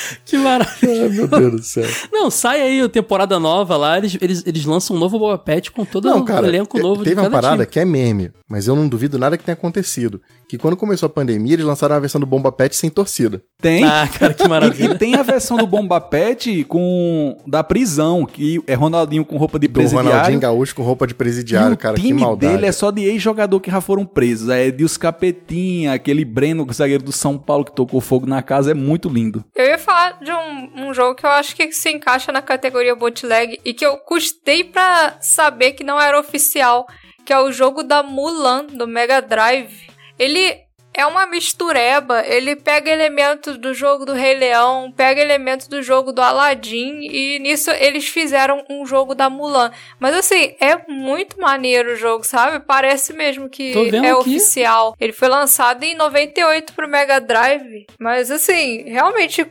que 0.24 0.36
maravilha. 0.36 1.02
Ai, 1.04 1.08
meu 1.08 1.28
Deus 1.28 1.52
do 1.52 1.62
céu. 1.62 1.84
Não, 2.12 2.30
sai 2.30 2.60
aí 2.60 2.80
a 2.80 2.88
temporada 2.88 3.38
nova 3.38 3.76
lá, 3.76 3.98
eles, 3.98 4.16
eles, 4.20 4.42
eles 4.46 4.64
lançam 4.64 4.96
um 4.96 4.98
novo 4.98 5.18
Boba 5.18 5.38
Pet 5.38 5.70
com 5.70 5.84
todo 5.84 6.08
Não, 6.08 6.20
o 6.20 6.24
cara, 6.24 6.46
elenco 6.46 6.78
novo 6.78 7.02
teve 7.02 7.14
de 7.16 7.20
uma 7.20 7.30
cada 7.30 7.42
parada 7.42 7.64
time. 7.64 7.72
que 7.72 7.80
é 7.80 7.84
meme, 7.84 8.30
mas 8.50 8.66
eu 8.66 8.74
não 8.74 8.88
duvido 8.88 9.16
nada 9.16 9.38
que 9.38 9.44
tenha 9.44 9.54
acontecido. 9.54 10.20
Que 10.48 10.58
quando 10.58 10.76
começou 10.76 11.06
a 11.06 11.10
pandemia, 11.10 11.54
eles 11.54 11.64
lançaram 11.64 11.94
a 11.94 12.00
versão 12.00 12.20
do 12.20 12.26
Bomba 12.26 12.50
Pet 12.50 12.74
sem 12.74 12.90
torcida. 12.90 13.40
Tem. 13.62 13.84
Ah, 13.84 14.08
cara, 14.12 14.34
que 14.34 14.48
maravilha. 14.48 14.94
e 14.94 14.98
tem 14.98 15.14
a 15.14 15.22
versão 15.22 15.56
do 15.56 15.68
Bomba 15.68 16.00
Pet 16.00 16.64
com 16.64 17.36
da 17.46 17.62
prisão, 17.62 18.26
que 18.26 18.60
é 18.66 18.74
Ronaldinho 18.74 19.24
com 19.24 19.36
roupa 19.36 19.56
de 19.56 19.68
Do 19.68 19.74
presidiário. 19.74 20.10
Ronaldinho 20.10 20.40
Gaúcho 20.40 20.74
com 20.74 20.82
roupa 20.82 21.06
de 21.06 21.14
presidiário, 21.14 21.74
o 21.74 21.78
cara, 21.78 21.94
que 21.94 22.02
time 22.02 22.20
maldade. 22.20 22.54
dele 22.54 22.66
é 22.66 22.72
só 22.72 22.90
de 22.90 23.04
ex-jogador 23.04 23.60
que 23.60 23.70
já 23.70 23.80
foram 23.80 24.04
presos. 24.04 24.48
É 24.48 24.66
Edilson 24.66 24.98
Capetinha, 24.98 25.92
aquele 25.92 26.24
Breno, 26.24 26.66
zagueiro 26.72 27.04
do 27.04 27.12
São 27.12 27.38
Paulo 27.38 27.64
que 27.64 27.72
tocou 27.72 28.00
fogo 28.00 28.26
na 28.26 28.42
casa. 28.42 28.72
É 28.72 28.74
muito 28.74 29.08
lindo. 29.08 29.44
Eu 29.54 29.66
ia 29.66 29.78
falar 29.78 30.18
de 30.20 30.32
um, 30.32 30.88
um 30.88 30.94
jogo 30.94 31.14
que 31.14 31.24
eu 31.24 31.30
acho 31.30 31.54
que 31.54 31.70
se 31.70 31.88
encaixa 31.90 32.32
na 32.32 32.42
categoria 32.42 32.96
bootleg 32.96 33.60
e 33.64 33.72
que 33.72 33.86
eu 33.86 33.96
custei 33.98 34.64
pra 34.64 35.18
saber 35.20 35.72
que 35.72 35.84
não 35.84 36.00
era 36.00 36.18
oficial, 36.18 36.86
que 37.30 37.34
é 37.34 37.38
o 37.38 37.52
jogo 37.52 37.84
da 37.84 38.02
Mulan, 38.02 38.66
do 38.66 38.88
Mega 38.88 39.22
Drive. 39.22 39.88
Ele 40.18 40.58
é 40.92 41.06
uma 41.06 41.28
mistureba. 41.28 42.26
Ele 42.26 42.56
pega 42.56 42.90
elementos 42.90 43.56
do 43.56 43.72
jogo 43.72 44.04
do 44.04 44.12
Rei 44.12 44.34
Leão, 44.34 44.90
pega 44.90 45.20
elementos 45.20 45.68
do 45.68 45.80
jogo 45.80 46.10
do 46.10 46.20
Aladdin 46.20 46.98
e 47.02 47.38
nisso 47.38 47.70
eles 47.70 48.08
fizeram 48.08 48.64
um 48.68 48.84
jogo 48.84 49.14
da 49.14 49.30
Mulan. 49.30 49.70
Mas 50.00 50.16
assim, 50.16 50.56
é 50.60 50.76
muito 50.88 51.40
maneiro 51.40 51.92
o 51.92 51.96
jogo, 51.96 52.24
sabe? 52.24 52.58
Parece 52.66 53.12
mesmo 53.12 53.48
que 53.48 53.72
é 53.94 53.98
aqui. 53.98 54.12
oficial. 54.12 54.96
Ele 54.98 55.12
foi 55.12 55.28
lançado 55.28 55.84
em 55.84 55.94
98 55.94 56.72
pro 56.72 56.88
Mega 56.88 57.20
Drive, 57.20 57.86
mas 57.96 58.28
assim, 58.28 58.82
realmente 58.88 59.46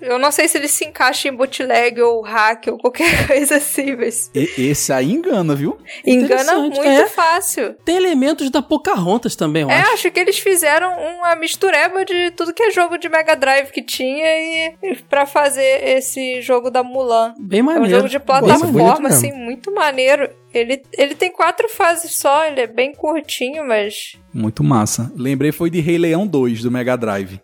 eu 0.00 0.18
não 0.18 0.30
sei 0.32 0.48
se 0.48 0.58
ele 0.58 0.68
se 0.68 0.84
encaixa 0.84 1.28
em 1.28 1.32
bootleg 1.34 2.00
ou 2.00 2.22
hack 2.22 2.66
ou 2.68 2.78
qualquer 2.78 3.06
coisa 3.26 3.56
assim, 3.56 3.96
mas 3.96 4.30
E- 4.34 4.50
esse 4.70 4.92
aí 4.92 5.12
engana, 5.12 5.54
viu? 5.54 5.78
engana 6.04 6.56
muito 6.58 6.80
é. 6.82 7.06
fácil. 7.06 7.74
Tem 7.84 7.96
elementos 7.96 8.50
da 8.50 8.60
Pocahontas 8.62 9.34
também, 9.36 9.62
eu 9.62 9.70
É, 9.70 9.80
acho. 9.80 9.92
acho 9.92 10.10
que 10.10 10.20
eles 10.20 10.38
fizeram 10.38 10.90
uma 11.18 11.34
mistureba 11.36 12.04
de 12.04 12.30
tudo 12.32 12.52
que 12.52 12.62
é 12.62 12.70
jogo 12.70 12.98
de 12.98 13.08
Mega 13.08 13.34
Drive 13.34 13.70
que 13.70 13.82
tinha 13.82 14.24
e, 14.26 14.74
e 14.82 14.94
para 15.08 15.26
fazer 15.26 15.82
esse 15.96 16.40
jogo 16.42 16.70
da 16.70 16.82
Mulan. 16.82 17.34
Bem 17.38 17.60
É 17.60 17.62
um 17.62 17.66
maneiro. 17.66 17.96
jogo 17.96 18.08
de 18.08 18.18
plataforma, 18.18 19.08
assim, 19.08 19.32
muito 19.32 19.72
maneiro. 19.72 20.28
Ele, 20.54 20.82
ele 20.96 21.14
tem 21.14 21.30
quatro 21.30 21.68
fases 21.68 22.16
só, 22.16 22.46
ele 22.46 22.60
é 22.62 22.66
bem 22.66 22.92
curtinho, 22.94 23.66
mas. 23.66 24.16
Muito 24.32 24.64
massa. 24.64 25.12
Lembrei 25.14 25.52
foi 25.52 25.68
de 25.68 25.80
Rei 25.80 25.98
Leão 25.98 26.26
2 26.26 26.62
do 26.62 26.70
Mega 26.70 26.96
Drive. 26.96 27.38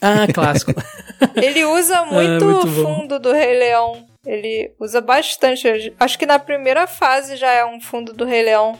Ah, 0.00 0.26
clássico. 0.32 0.72
Ele 1.34 1.64
usa 1.64 2.04
muito, 2.04 2.44
muito 2.44 2.66
o 2.66 2.70
bom. 2.70 2.96
fundo 3.00 3.18
do 3.18 3.32
Rei 3.32 3.58
Leão. 3.58 4.04
Ele 4.24 4.70
usa 4.80 5.00
bastante. 5.00 5.92
Acho 5.98 6.18
que 6.18 6.26
na 6.26 6.38
primeira 6.38 6.86
fase 6.86 7.36
já 7.36 7.50
é 7.52 7.64
um 7.64 7.80
fundo 7.80 8.12
do 8.12 8.24
Rei 8.24 8.42
Leão. 8.42 8.76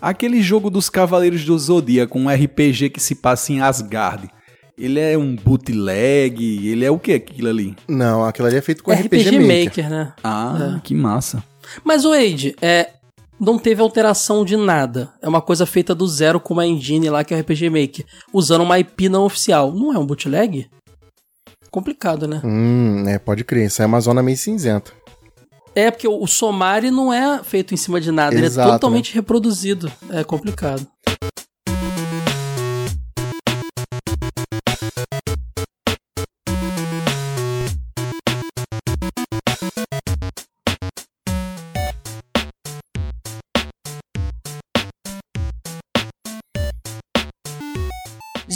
Aquele 0.00 0.40
jogo 0.42 0.70
dos 0.70 0.88
Cavaleiros 0.88 1.44
do 1.44 1.58
Zodíaco, 1.58 2.18
um 2.18 2.28
RPG 2.28 2.90
que 2.90 3.00
se 3.00 3.14
passa 3.14 3.52
em 3.52 3.60
Asgard. 3.60 4.28
Ele 4.76 4.98
é 4.98 5.16
um 5.16 5.36
bootleg, 5.36 6.68
ele 6.68 6.84
é 6.86 6.90
o 6.90 6.98
que 6.98 7.12
aquilo 7.12 7.50
ali? 7.50 7.76
Não, 7.86 8.24
aquilo 8.24 8.48
ali 8.48 8.56
é 8.56 8.62
feito 8.62 8.82
com 8.82 8.90
É 8.90 8.96
RPG, 8.96 9.28
RPG 9.28 9.38
Maker. 9.40 9.64
Maker, 9.64 9.90
né? 9.90 10.12
Ah, 10.24 10.80
que 10.82 10.94
massa. 10.94 11.44
Mas 11.84 12.04
o 12.06 12.10
Wade, 12.10 12.56
é, 12.62 12.88
não 13.40 13.58
teve 13.58 13.80
alteração 13.80 14.44
de 14.44 14.56
nada. 14.56 15.10
É 15.22 15.28
uma 15.28 15.40
coisa 15.40 15.64
feita 15.64 15.94
do 15.94 16.06
zero 16.06 16.38
com 16.38 16.52
uma 16.52 16.66
engine 16.66 17.08
lá 17.08 17.24
que 17.24 17.32
é 17.32 17.36
o 17.36 17.40
RPG 17.40 17.70
Maker, 17.70 18.04
usando 18.32 18.62
uma 18.62 18.78
IP 18.78 19.08
não 19.08 19.24
oficial. 19.24 19.72
Não 19.72 19.94
é 19.94 19.98
um 19.98 20.06
bootleg? 20.06 20.68
Complicado, 21.70 22.28
né? 22.28 22.42
Hum, 22.44 23.08
é, 23.08 23.18
pode 23.18 23.44
crer. 23.44 23.66
Isso 23.66 23.82
é 23.82 23.86
uma 23.86 24.00
zona 24.00 24.22
meio 24.22 24.36
cinzenta. 24.36 24.92
É, 25.74 25.90
porque 25.90 26.08
o 26.08 26.26
Somari 26.26 26.90
não 26.90 27.12
é 27.12 27.42
feito 27.44 27.72
em 27.72 27.76
cima 27.76 28.00
de 28.00 28.10
nada, 28.10 28.34
ele 28.34 28.42
é 28.42 28.46
Exato, 28.46 28.72
totalmente 28.72 29.14
reproduzido. 29.14 29.90
É 30.10 30.24
complicado. 30.24 30.84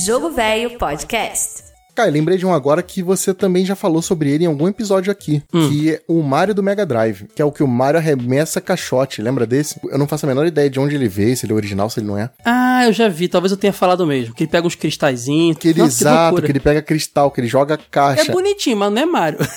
Jogo 0.05 0.31
Velho 0.31 0.77
Podcast. 0.79 1.65
Cara, 1.95 2.09
eu 2.09 2.13
lembrei 2.13 2.37
de 2.37 2.45
um 2.45 2.53
agora 2.53 2.83
que 2.83 3.03
você 3.03 3.33
também 3.33 3.65
já 3.65 3.77
falou 3.77 4.03
sobre 4.03 4.31
ele 4.31 4.45
em 4.45 4.47
algum 4.49 4.67
episódio 4.67 5.13
aqui, 5.13 5.43
Hum. 5.55 5.69
que 5.69 5.93
é 5.93 6.03
o 6.09 6.21
Mario 6.23 6.53
do 6.55 6.63
Mega 6.63 6.85
Drive, 6.85 7.27
que 7.35 7.41
é 7.41 7.45
o 7.45 7.53
que 7.53 7.63
o 7.63 7.69
Mario 7.69 7.99
arremessa 8.01 8.61
caixote, 8.61 9.23
lembra 9.23 9.47
desse? 9.47 9.79
Eu 9.89 9.97
não 9.97 10.09
faço 10.09 10.27
a 10.27 10.29
menor 10.29 10.45
ideia 10.47 10.69
de 10.69 10.81
onde 10.81 10.95
ele 10.97 11.09
veio, 11.09 11.37
se 11.37 11.47
ele 11.47 11.53
é 11.53 11.57
original, 11.57 11.89
se 11.89 12.01
ele 12.01 12.09
não 12.09 12.19
é. 12.19 12.29
Ah, 12.45 12.85
eu 12.85 12.93
já 12.93 13.09
vi, 13.09 13.29
talvez 13.29 13.53
eu 13.53 13.57
tenha 13.59 13.73
falado 13.73 14.05
mesmo. 14.07 14.35
Que 14.35 14.43
ele 14.45 14.51
pega 14.51 14.67
uns 14.67 14.75
cristalzinhos. 14.75 15.57
Que 15.57 15.69
ele 15.69 15.79
Nossa, 15.81 16.03
exato, 16.03 16.23
loucura. 16.33 16.47
que 16.47 16.53
ele 16.53 16.61
pega 16.61 16.83
cristal, 16.83 17.31
que 17.31 17.41
ele 17.41 17.49
joga 17.49 17.75
É 17.75 17.79
caixa. 17.91 18.33
bonitinho, 18.33 18.77
mas 18.77 18.93
não 18.93 19.03
é 19.03 19.07
Mario. 19.07 19.39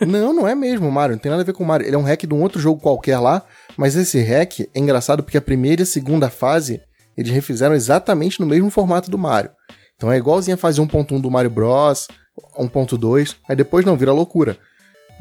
Não, 0.00 0.32
não 0.32 0.48
é 0.48 0.54
mesmo, 0.54 0.90
Mario. 0.90 1.14
Não 1.16 1.20
tem 1.20 1.28
nada 1.28 1.42
a 1.42 1.44
ver 1.44 1.52
com 1.52 1.62
o 1.62 1.66
Mario. 1.66 1.86
Ele 1.86 1.94
é 1.94 1.98
um 1.98 2.02
hack 2.04 2.22
de 2.26 2.32
um 2.32 2.40
outro 2.40 2.58
jogo 2.58 2.80
qualquer 2.80 3.18
lá, 3.18 3.42
mas 3.76 3.94
esse 3.94 4.18
hack 4.22 4.60
é 4.60 4.78
engraçado 4.78 5.22
porque 5.22 5.36
a 5.36 5.42
primeira 5.42 5.82
e 5.82 5.84
a 5.84 5.86
segunda 5.86 6.30
fase 6.30 6.80
eles 7.18 7.30
refizeram 7.30 7.74
exatamente 7.74 8.40
no 8.40 8.46
mesmo 8.46 8.70
formato 8.70 9.10
do 9.10 9.18
Mario. 9.18 9.50
Então 9.96 10.10
é 10.10 10.16
igualzinho 10.16 10.54
a 10.54 10.58
fase 10.58 10.80
1.1 10.80 11.20
do 11.20 11.30
Mario 11.30 11.50
Bros, 11.50 12.08
1.2, 12.58 13.36
aí 13.48 13.56
depois 13.56 13.84
não, 13.84 13.96
vira 13.96 14.12
loucura. 14.12 14.58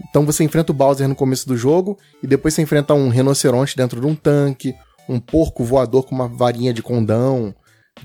Então 0.09 0.26
você 0.26 0.43
enfrenta 0.43 0.71
o 0.71 0.76
Bowser 0.76 1.07
no 1.07 1.15
começo 1.15 1.47
do 1.47 1.55
jogo 1.55 1.97
e 2.21 2.28
depois 2.28 2.53
você 2.53 2.61
enfrenta 2.61 2.93
um 2.93 3.09
rinoceronte 3.09 3.78
dentro 3.78 4.01
de 4.01 4.07
um 4.07 4.15
tanque, 4.15 4.76
um 5.07 5.19
porco 5.19 5.63
voador 5.63 6.03
com 6.03 6.15
uma 6.15 6.28
varinha 6.28 6.74
de 6.74 6.82
condão. 6.82 7.53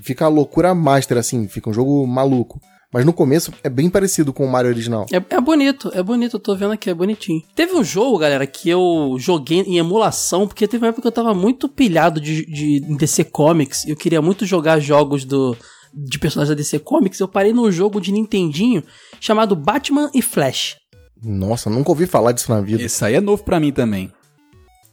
Fica 0.01 0.25
a 0.25 0.29
loucura 0.29 0.75
master 0.75 1.17
assim, 1.17 1.47
fica 1.47 1.69
um 1.69 1.73
jogo 1.73 2.05
maluco. 2.05 2.59
Mas 2.91 3.05
no 3.05 3.13
começo 3.13 3.53
é 3.63 3.69
bem 3.69 3.87
parecido 3.87 4.33
com 4.33 4.43
o 4.43 4.51
Mario 4.51 4.71
original. 4.71 5.05
É, 5.13 5.17
é 5.17 5.39
bonito, 5.39 5.91
é 5.93 6.01
bonito, 6.01 6.37
eu 6.37 6.39
tô 6.39 6.55
vendo 6.55 6.71
aqui, 6.71 6.89
é 6.89 6.93
bonitinho. 6.93 7.43
Teve 7.53 7.75
um 7.75 7.83
jogo, 7.83 8.17
galera, 8.17 8.47
que 8.47 8.67
eu 8.67 9.15
joguei 9.19 9.59
em 9.59 9.77
emulação, 9.77 10.47
porque 10.47 10.67
teve 10.67 10.83
uma 10.83 10.89
época 10.89 11.03
que 11.03 11.07
eu 11.07 11.11
tava 11.11 11.35
muito 11.35 11.69
pilhado 11.69 12.19
de, 12.19 12.47
de 12.47 12.79
DC 12.79 13.25
Comics, 13.25 13.87
eu 13.87 13.95
queria 13.95 14.23
muito 14.23 14.43
jogar 14.43 14.79
jogos 14.79 15.23
do 15.23 15.55
de 15.93 16.19
personagens 16.19 16.49
da 16.49 16.55
DC 16.55 16.79
Comics, 16.79 17.19
eu 17.19 17.27
parei 17.27 17.53
num 17.53 17.71
jogo 17.71 17.99
de 18.01 18.11
Nintendinho 18.11 18.83
chamado 19.19 19.55
Batman 19.55 20.09
e 20.13 20.21
Flash. 20.21 20.77
Nossa, 21.21 21.69
nunca 21.69 21.89
ouvi 21.89 22.05
falar 22.05 22.31
disso 22.31 22.51
na 22.51 22.61
vida. 22.61 22.81
Esse 22.83 23.03
aí 23.03 23.15
é 23.15 23.21
novo 23.21 23.43
pra 23.43 23.59
mim 23.59 23.71
também. 23.71 24.11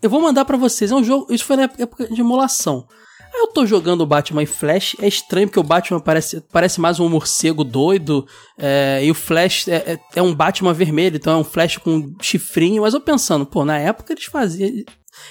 Eu 0.03 0.11
vou 0.11 0.21
mandar 0.21 0.45
pra 0.45 0.57
vocês, 0.57 0.91
é 0.91 0.95
um 0.95 1.05
jogo, 1.05 1.33
isso 1.33 1.45
foi 1.45 1.57
na 1.57 1.63
época 1.79 2.07
de 2.09 2.21
emulação. 2.21 2.87
Aí 3.35 3.41
eu 3.43 3.49
tô 3.49 3.67
jogando 3.67 4.01
o 4.03 4.07
Batman 4.07 4.43
e 4.43 4.47
Flash, 4.47 4.97
é 5.01 5.07
estranho 5.09 5.47
porque 5.49 5.61
o 5.61 5.63
Batman 5.63 6.01
parece, 6.01 6.41
parece 6.53 6.81
mais 6.81 6.99
um 7.01 7.09
morcego 7.09 7.65
doido, 7.65 8.27
é, 8.59 9.01
e 9.05 9.11
o 9.11 9.15
Flash 9.15 9.69
é, 9.69 9.75
é- 9.93 10.01
é 10.17 10.23
um 10.23 10.35
Batman 10.35 10.73
vermelho, 10.73 11.17
então 11.17 11.33
é 11.33 11.37
um 11.37 11.45
Flash 11.45 11.77
com 11.79 12.15
chifrinho, 12.21 12.83
mas 12.83 12.95
eu 12.95 13.01
pensando, 13.01 13.45
pô, 13.45 13.65
na 13.65 13.79
época 13.79 14.13
eles 14.13 14.25
faziam. 14.25 14.71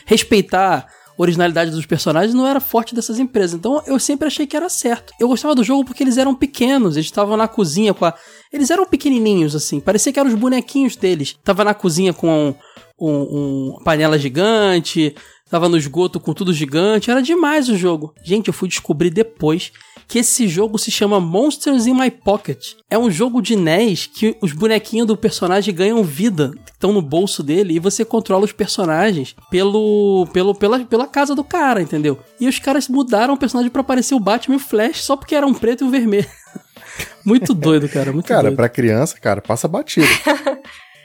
Respeitar 0.06 0.88
originalidade 1.18 1.72
dos 1.72 1.86
personagens 1.86 2.34
não 2.34 2.48
era 2.48 2.60
forte 2.60 2.94
dessas 2.94 3.20
empresas, 3.20 3.56
então 3.56 3.82
eu 3.86 4.00
sempre 4.00 4.28
achei 4.28 4.46
que 4.46 4.56
era 4.56 4.70
certo. 4.70 5.14
Eu 5.20 5.28
gostava 5.28 5.56
do 5.56 5.64
jogo 5.64 5.86
porque 5.86 6.04
eles 6.04 6.18
eram 6.18 6.36
pequenos, 6.36 6.96
eles 6.96 7.08
estavam 7.08 7.38
na 7.38 7.48
cozinha 7.48 7.94
com 7.94 8.06
a. 8.06 8.14
Eles 8.52 8.70
eram 8.70 8.86
pequenininhos, 8.86 9.56
assim, 9.56 9.80
parecia 9.80 10.12
que 10.12 10.20
eram 10.20 10.30
os 10.30 10.36
bonequinhos 10.36 10.96
deles. 10.96 11.36
Tava 11.44 11.64
na 11.64 11.74
cozinha 11.74 12.14
com 12.14 12.56
um, 13.00 13.76
um 13.78 13.84
panela 13.84 14.18
gigante, 14.18 15.16
tava 15.50 15.70
no 15.70 15.78
esgoto 15.78 16.20
com 16.20 16.34
tudo 16.34 16.54
gigante, 16.54 17.12
era 17.12 17.22
demais 17.22 17.70
o 17.70 17.78
jogo. 17.78 18.14
Gente, 18.24 18.48
eu 18.48 18.54
fui 18.54 18.68
descobrir 18.68 19.10
depois 19.10 19.72
que 20.08 20.20
esse 20.20 20.48
jogo 20.48 20.78
se 20.78 20.92
chama 20.92 21.20
Monsters 21.20 21.86
in 21.88 21.94
My 21.94 22.12
Pocket. 22.12 22.74
É 22.90 22.98
um 22.98 23.10
jogo 23.10 23.42
de 23.42 23.56
NES 23.56 24.08
que 24.08 24.38
os 24.42 24.52
bonequinhos 24.54 25.08
do 25.08 25.18
personagem 25.18 25.74
ganham 25.74 26.04
vida, 26.04 26.52
estão 26.72 26.94
no 26.94 27.02
bolso 27.02 27.42
dele 27.42 27.76
e 27.76 27.80
você 27.80 28.06
controla 28.06 28.46
os 28.46 28.52
personagens 28.52 29.36
pelo, 29.50 30.28
pelo 30.32 30.54
pela, 30.56 30.80
pela 30.86 31.08
casa 31.08 31.34
do 31.36 31.44
cara, 31.44 31.82
entendeu? 31.82 32.20
E 32.40 32.48
os 32.48 32.60
caras 32.60 32.88
mudaram 32.88 33.34
o 33.34 33.38
personagem 33.38 33.72
pra 33.72 33.84
parecer 33.84 34.16
o 34.16 34.20
Batman 34.20 34.56
e 34.56 34.58
o 34.58 34.62
Flash 34.62 35.04
só 35.04 35.16
porque 35.16 35.36
era 35.36 35.46
um 35.48 35.54
preto 35.54 35.84
e 35.84 35.88
um 35.88 35.92
vermelho. 35.92 36.28
muito 37.26 37.54
doido, 37.54 37.90
cara, 37.90 38.14
muito 38.14 38.28
Cara, 38.28 38.44
doido. 38.44 38.56
pra 38.56 38.70
criança, 38.70 39.20
cara, 39.20 39.42
passa 39.42 39.68
batido. 39.68 40.08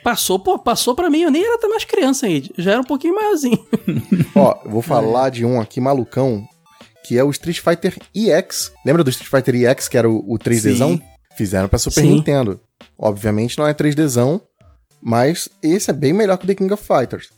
Passou, 0.03 0.39
pô, 0.39 0.57
passou 0.57 0.95
pra 0.95 1.11
mim, 1.11 1.21
eu 1.21 1.29
nem 1.29 1.45
era 1.45 1.59
mais 1.69 1.83
criança 1.85 2.25
aí, 2.25 2.49
já 2.57 2.71
era 2.71 2.81
um 2.81 2.83
pouquinho 2.83 3.13
maiorzinho. 3.13 3.63
Ó, 4.35 4.59
eu 4.65 4.71
vou 4.71 4.81
falar 4.81 5.29
de 5.29 5.45
um 5.45 5.61
aqui 5.61 5.79
malucão, 5.79 6.43
que 7.03 7.17
é 7.17 7.23
o 7.23 7.31
Street 7.31 7.59
Fighter 7.59 7.97
EX. 8.13 8.71
Lembra 8.85 9.03
do 9.03 9.09
Street 9.09 9.29
Fighter 9.29 9.55
EX, 9.55 9.87
que 9.87 9.97
era 9.97 10.09
o, 10.09 10.17
o 10.27 10.37
3Dzão? 10.37 10.97
Sim. 10.97 11.01
Fizeram 11.35 11.67
pra 11.67 11.79
Super 11.79 12.01
Sim. 12.01 12.15
Nintendo. 12.15 12.59
Obviamente 12.97 13.57
não 13.57 13.67
é 13.67 13.73
3Dzão, 13.73 14.41
mas 15.01 15.49
esse 15.63 15.89
é 15.89 15.93
bem 15.93 16.13
melhor 16.13 16.37
que 16.37 16.45
o 16.45 16.47
The 16.47 16.55
King 16.55 16.73
of 16.73 16.83
Fighters. 16.83 17.29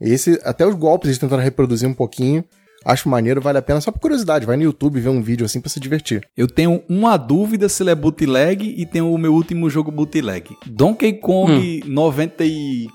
Esse, 0.00 0.40
até 0.44 0.66
os 0.66 0.74
golpes 0.74 1.08
eles 1.08 1.18
tentaram 1.18 1.42
reproduzir 1.42 1.88
um 1.88 1.94
pouquinho. 1.94 2.44
Acho 2.84 3.08
maneiro, 3.08 3.40
vale 3.40 3.58
a 3.58 3.62
pena. 3.62 3.80
Só 3.80 3.92
por 3.92 4.00
curiosidade, 4.00 4.44
vai 4.44 4.56
no 4.56 4.64
YouTube 4.64 5.00
ver 5.00 5.08
um 5.08 5.22
vídeo 5.22 5.46
assim 5.46 5.60
pra 5.60 5.70
se 5.70 5.78
divertir. 5.78 6.26
Eu 6.36 6.48
tenho 6.48 6.82
uma 6.88 7.16
dúvida 7.16 7.68
se 7.68 7.82
ele 7.82 7.90
é 7.90 7.94
bootleg 7.94 8.74
e 8.76 8.84
tenho 8.84 9.12
o 9.12 9.18
meu 9.18 9.32
último 9.32 9.70
jogo 9.70 9.92
bootleg. 9.92 10.56
Donkey 10.66 11.12
Kong 11.14 11.82
94 11.86 12.90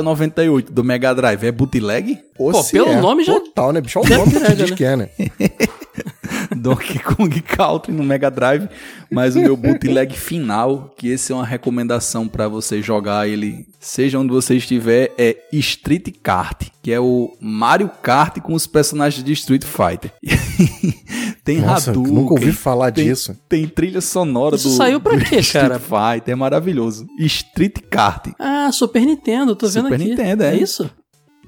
a 0.00 0.02
98 0.02 0.72
do 0.72 0.84
Mega 0.84 1.14
Drive 1.14 1.44
é 1.44 1.52
bootleg? 1.52 2.18
Ou 2.38 2.52
Pô, 2.52 2.62
se 2.62 2.72
pelo 2.72 2.88
é, 2.90 3.00
nome 3.00 3.24
já- 3.24 3.34
Total, 3.34 3.72
né, 3.72 3.80
bicho? 3.80 3.98
Olha 3.98 4.08
já 4.08 4.14
o 4.16 4.18
nome 4.18 4.32
que 4.32 4.38
diz 4.54 4.70
né? 4.70 4.76
que 4.76 4.84
é, 4.84 4.96
né? 4.96 5.08
Donkey 6.56 6.98
Kong 6.98 7.40
Country 7.42 7.92
no 7.92 8.02
Mega 8.02 8.30
Drive, 8.30 8.68
mas 9.10 9.36
o 9.36 9.40
meu 9.40 9.56
bootleg 9.56 10.14
final, 10.16 10.94
que 10.96 11.08
esse 11.08 11.32
é 11.32 11.34
uma 11.34 11.46
recomendação 11.46 12.26
pra 12.28 12.48
você 12.48 12.82
jogar 12.82 13.28
ele, 13.28 13.66
seja 13.80 14.18
onde 14.18 14.32
você 14.32 14.56
estiver, 14.56 15.12
é 15.16 15.36
Street 15.52 16.08
Kart, 16.22 16.68
que 16.82 16.92
é 16.92 17.00
o 17.00 17.36
Mario 17.40 17.90
Kart 18.02 18.38
com 18.40 18.54
os 18.54 18.66
personagens 18.66 19.24
de 19.24 19.32
Street 19.32 19.64
Fighter. 19.64 20.12
tem 21.44 21.60
Nossa, 21.60 21.90
Hadouken, 21.90 22.12
nunca 22.12 22.34
ouvi 22.34 22.52
falar 22.52 22.92
tem, 22.92 23.04
disso. 23.06 23.36
Tem 23.48 23.66
trilha 23.66 24.00
sonora 24.00 24.56
Isso 24.56 24.68
do 24.70 24.74
saiu 24.76 25.00
pra 25.00 25.16
do 25.16 25.24
quê, 25.24 25.42
cara? 25.42 25.76
Street 25.76 25.82
Fighter, 25.82 26.32
é 26.32 26.34
maravilhoso. 26.34 27.06
Street 27.18 27.78
Kart. 27.90 28.28
Ah, 28.38 28.70
Super 28.72 29.02
Nintendo, 29.02 29.54
tô 29.54 29.68
vendo 29.68 29.84
Super 29.84 29.94
aqui. 30.00 30.10
Nintendo, 30.10 30.42
é. 30.42 30.54
É 30.54 30.56
isso? 30.56 30.90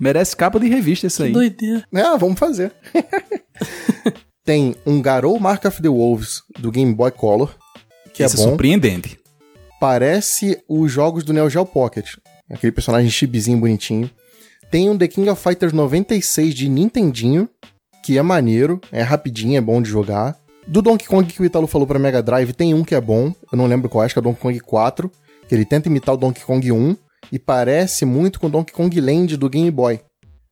Merece 0.01 0.37
capa 0.37 0.61
de 0.61 0.69
revista 0.69 1.09
isso 1.09 1.17
Que 1.23 1.25
aí. 1.25 1.33
doideira. 1.33 1.85
Ah, 1.93 2.17
vamos 2.17 2.39
fazer. 2.39 2.73
Tem 4.49 4.75
um 4.87 5.03
Garou 5.03 5.39
Mark 5.39 5.67
of 5.67 5.83
the 5.83 5.91
Wolves 5.91 6.43
do 6.59 6.71
Game 6.71 6.95
Boy 6.95 7.11
Color, 7.11 7.55
que 8.15 8.25
Isso 8.25 8.35
é 8.35 8.39
bom. 8.39 8.49
surpreendente. 8.49 9.21
Parece 9.79 10.59
os 10.67 10.91
jogos 10.91 11.23
do 11.23 11.35
Neo 11.35 11.51
Geo 11.51 11.67
Pocket. 11.67 12.15
Aquele 12.51 12.73
personagem 12.73 13.11
chibizinho 13.11 13.59
bonitinho. 13.59 14.11
Tem 14.71 14.89
um 14.89 14.97
The 14.97 15.07
King 15.07 15.29
of 15.29 15.43
Fighters 15.43 15.75
96 15.75 16.55
de 16.55 16.67
Nintendinho, 16.67 17.47
que 18.03 18.17
é 18.17 18.23
maneiro, 18.23 18.81
é 18.91 19.03
rapidinho, 19.03 19.59
é 19.59 19.61
bom 19.61 19.83
de 19.83 19.91
jogar. 19.91 20.35
Do 20.67 20.81
Donkey 20.81 21.07
Kong 21.07 21.31
que 21.31 21.43
o 21.43 21.45
Italo 21.45 21.67
falou 21.67 21.87
pra 21.87 21.99
Mega 21.99 22.23
Drive, 22.23 22.55
tem 22.55 22.73
um 22.73 22.83
que 22.83 22.95
é 22.95 23.01
bom, 23.03 23.35
eu 23.53 23.59
não 23.59 23.67
lembro 23.67 23.91
qual, 23.91 24.03
acho 24.03 24.15
que 24.15 24.19
é 24.19 24.23
o 24.23 24.25
Donkey 24.25 24.41
Kong 24.41 24.61
4, 24.61 25.13
que 25.47 25.55
ele 25.55 25.67
tenta 25.67 25.91
imitar 25.91 26.15
o 26.15 26.19
Donkey 26.19 26.43
Kong 26.43 26.73
1 26.73 26.97
e 27.31 27.39
parece 27.39 28.07
muito 28.07 28.41
com 28.41 28.47
o 28.47 28.51
Donkey 28.51 28.73
Kong 28.73 28.99
Land 28.99 29.37
do 29.37 29.51
Game 29.51 29.71
Boy. 29.71 30.01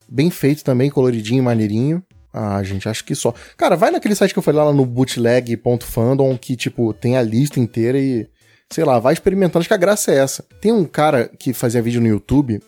Bem 0.06 0.28
feito 0.28 0.62
também, 0.62 0.90
coloridinho, 0.90 1.42
maneirinho. 1.42 2.04
Ah, 2.32 2.62
gente, 2.62 2.88
acho 2.88 3.04
que 3.04 3.14
só. 3.14 3.34
Cara, 3.56 3.76
vai 3.76 3.90
naquele 3.90 4.14
site 4.14 4.32
que 4.32 4.38
eu 4.38 4.42
falei 4.42 4.62
lá 4.62 4.72
no 4.72 4.84
bootleg.fandom, 4.84 6.36
que, 6.36 6.56
tipo, 6.56 6.92
tem 6.92 7.16
a 7.16 7.22
lista 7.22 7.58
inteira 7.58 7.98
e, 7.98 8.28
sei 8.70 8.84
lá, 8.84 8.98
vai 8.98 9.14
experimentando. 9.14 9.60
Acho 9.60 9.68
que 9.68 9.74
a 9.74 9.78
graça 9.78 10.12
é 10.12 10.18
essa. 10.18 10.44
Tem 10.60 10.72
um 10.72 10.84
cara 10.84 11.28
que 11.38 11.52
fazia 11.52 11.82
vídeo 11.82 12.00
no 12.00 12.08
YouTube, 12.08 12.60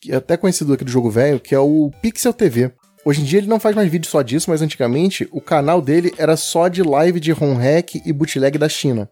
que 0.00 0.12
é 0.12 0.16
até 0.16 0.36
conhecido 0.36 0.72
aqui 0.72 0.84
do 0.84 0.90
jogo 0.90 1.10
velho, 1.10 1.40
que 1.40 1.54
é 1.54 1.58
o 1.58 1.90
Pixel 2.02 2.32
TV. 2.32 2.72
Hoje 3.04 3.22
em 3.22 3.24
dia 3.24 3.38
ele 3.38 3.46
não 3.46 3.60
faz 3.60 3.74
mais 3.74 3.90
vídeo 3.90 4.08
só 4.08 4.20
disso, 4.22 4.50
mas 4.50 4.60
antigamente 4.60 5.28
o 5.32 5.40
canal 5.40 5.80
dele 5.80 6.12
era 6.18 6.36
só 6.36 6.68
de 6.68 6.82
live 6.82 7.20
de 7.20 7.32
ROM 7.32 7.54
hack 7.54 7.94
e 8.04 8.12
bootleg 8.12 8.58
da 8.58 8.68
China. 8.68 9.08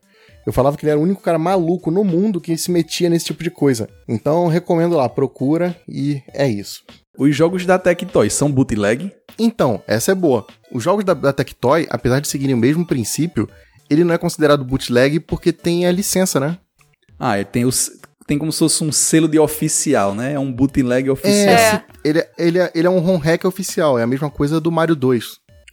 Eu 0.46 0.52
falava 0.52 0.76
que 0.76 0.84
ele 0.84 0.90
era 0.90 1.00
o 1.00 1.02
único 1.02 1.22
cara 1.22 1.38
maluco 1.38 1.90
no 1.90 2.04
mundo 2.04 2.40
que 2.40 2.56
se 2.56 2.70
metia 2.70 3.10
nesse 3.10 3.26
tipo 3.26 3.42
de 3.42 3.50
coisa. 3.50 3.88
Então 4.06 4.46
recomendo 4.46 4.96
lá, 4.96 5.08
procura 5.08 5.74
e 5.88 6.22
é 6.32 6.46
isso. 6.48 6.84
Os 7.18 7.34
jogos 7.34 7.64
da 7.64 7.78
Tectoy 7.78 8.28
são 8.30 8.50
bootleg? 8.50 9.10
Então, 9.38 9.82
essa 9.86 10.12
é 10.12 10.14
boa. 10.14 10.46
Os 10.72 10.82
jogos 10.82 11.04
da, 11.04 11.14
da 11.14 11.32
Tectoy, 11.32 11.86
apesar 11.90 12.20
de 12.20 12.28
seguirem 12.28 12.54
o 12.54 12.58
mesmo 12.58 12.86
princípio, 12.86 13.48
ele 13.88 14.04
não 14.04 14.14
é 14.14 14.18
considerado 14.18 14.64
bootleg 14.64 15.20
porque 15.20 15.52
tem 15.52 15.86
a 15.86 15.92
licença, 15.92 16.38
né? 16.40 16.58
Ah, 17.18 17.36
ele 17.36 17.46
tem, 17.46 17.64
os, 17.64 17.90
tem 18.26 18.36
como 18.38 18.52
se 18.52 18.58
fosse 18.58 18.84
um 18.84 18.92
selo 18.92 19.28
de 19.28 19.38
oficial, 19.38 20.14
né? 20.14 20.34
É 20.34 20.38
um 20.38 20.52
bootleg 20.52 21.08
oficial. 21.08 21.54
É. 21.54 21.82
Ele, 22.04 22.24
ele, 22.38 22.58
é- 22.58 22.70
ele 22.74 22.86
é 22.86 22.90
um 22.90 22.98
ROM 22.98 23.16
hack 23.16 23.44
oficial, 23.46 23.98
é 23.98 24.02
a 24.02 24.06
mesma 24.06 24.28
coisa 24.30 24.60
do 24.60 24.70
Mario 24.70 24.94
2, 24.94 25.24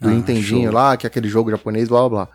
do 0.01 0.07
Ah, 0.09 0.11
Nintendinho 0.11 0.63
show. 0.63 0.71
lá, 0.73 0.95
que 0.95 1.05
é 1.05 1.09
aquele 1.09 1.27
jogo 1.27 1.51
japonês, 1.51 1.89
blá 1.89 1.99
blá 2.01 2.09
blá. 2.09 2.29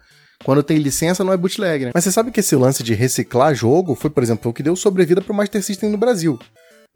Quando 0.44 0.62
tem 0.62 0.76
licença, 0.78 1.24
não 1.24 1.32
é 1.32 1.36
bootleg, 1.36 1.86
né? 1.86 1.90
Mas 1.94 2.04
você 2.04 2.12
sabe 2.12 2.30
que 2.30 2.40
esse 2.40 2.54
lance 2.54 2.82
de 2.82 2.94
reciclar 2.94 3.54
jogo 3.54 3.94
foi, 3.96 4.08
por 4.10 4.22
exemplo, 4.22 4.50
o 4.50 4.54
que 4.54 4.62
deu 4.62 4.76
sobrevida 4.76 5.20
pro 5.20 5.34
Master 5.34 5.62
System 5.64 5.90
no 5.90 5.98
Brasil. 5.98 6.38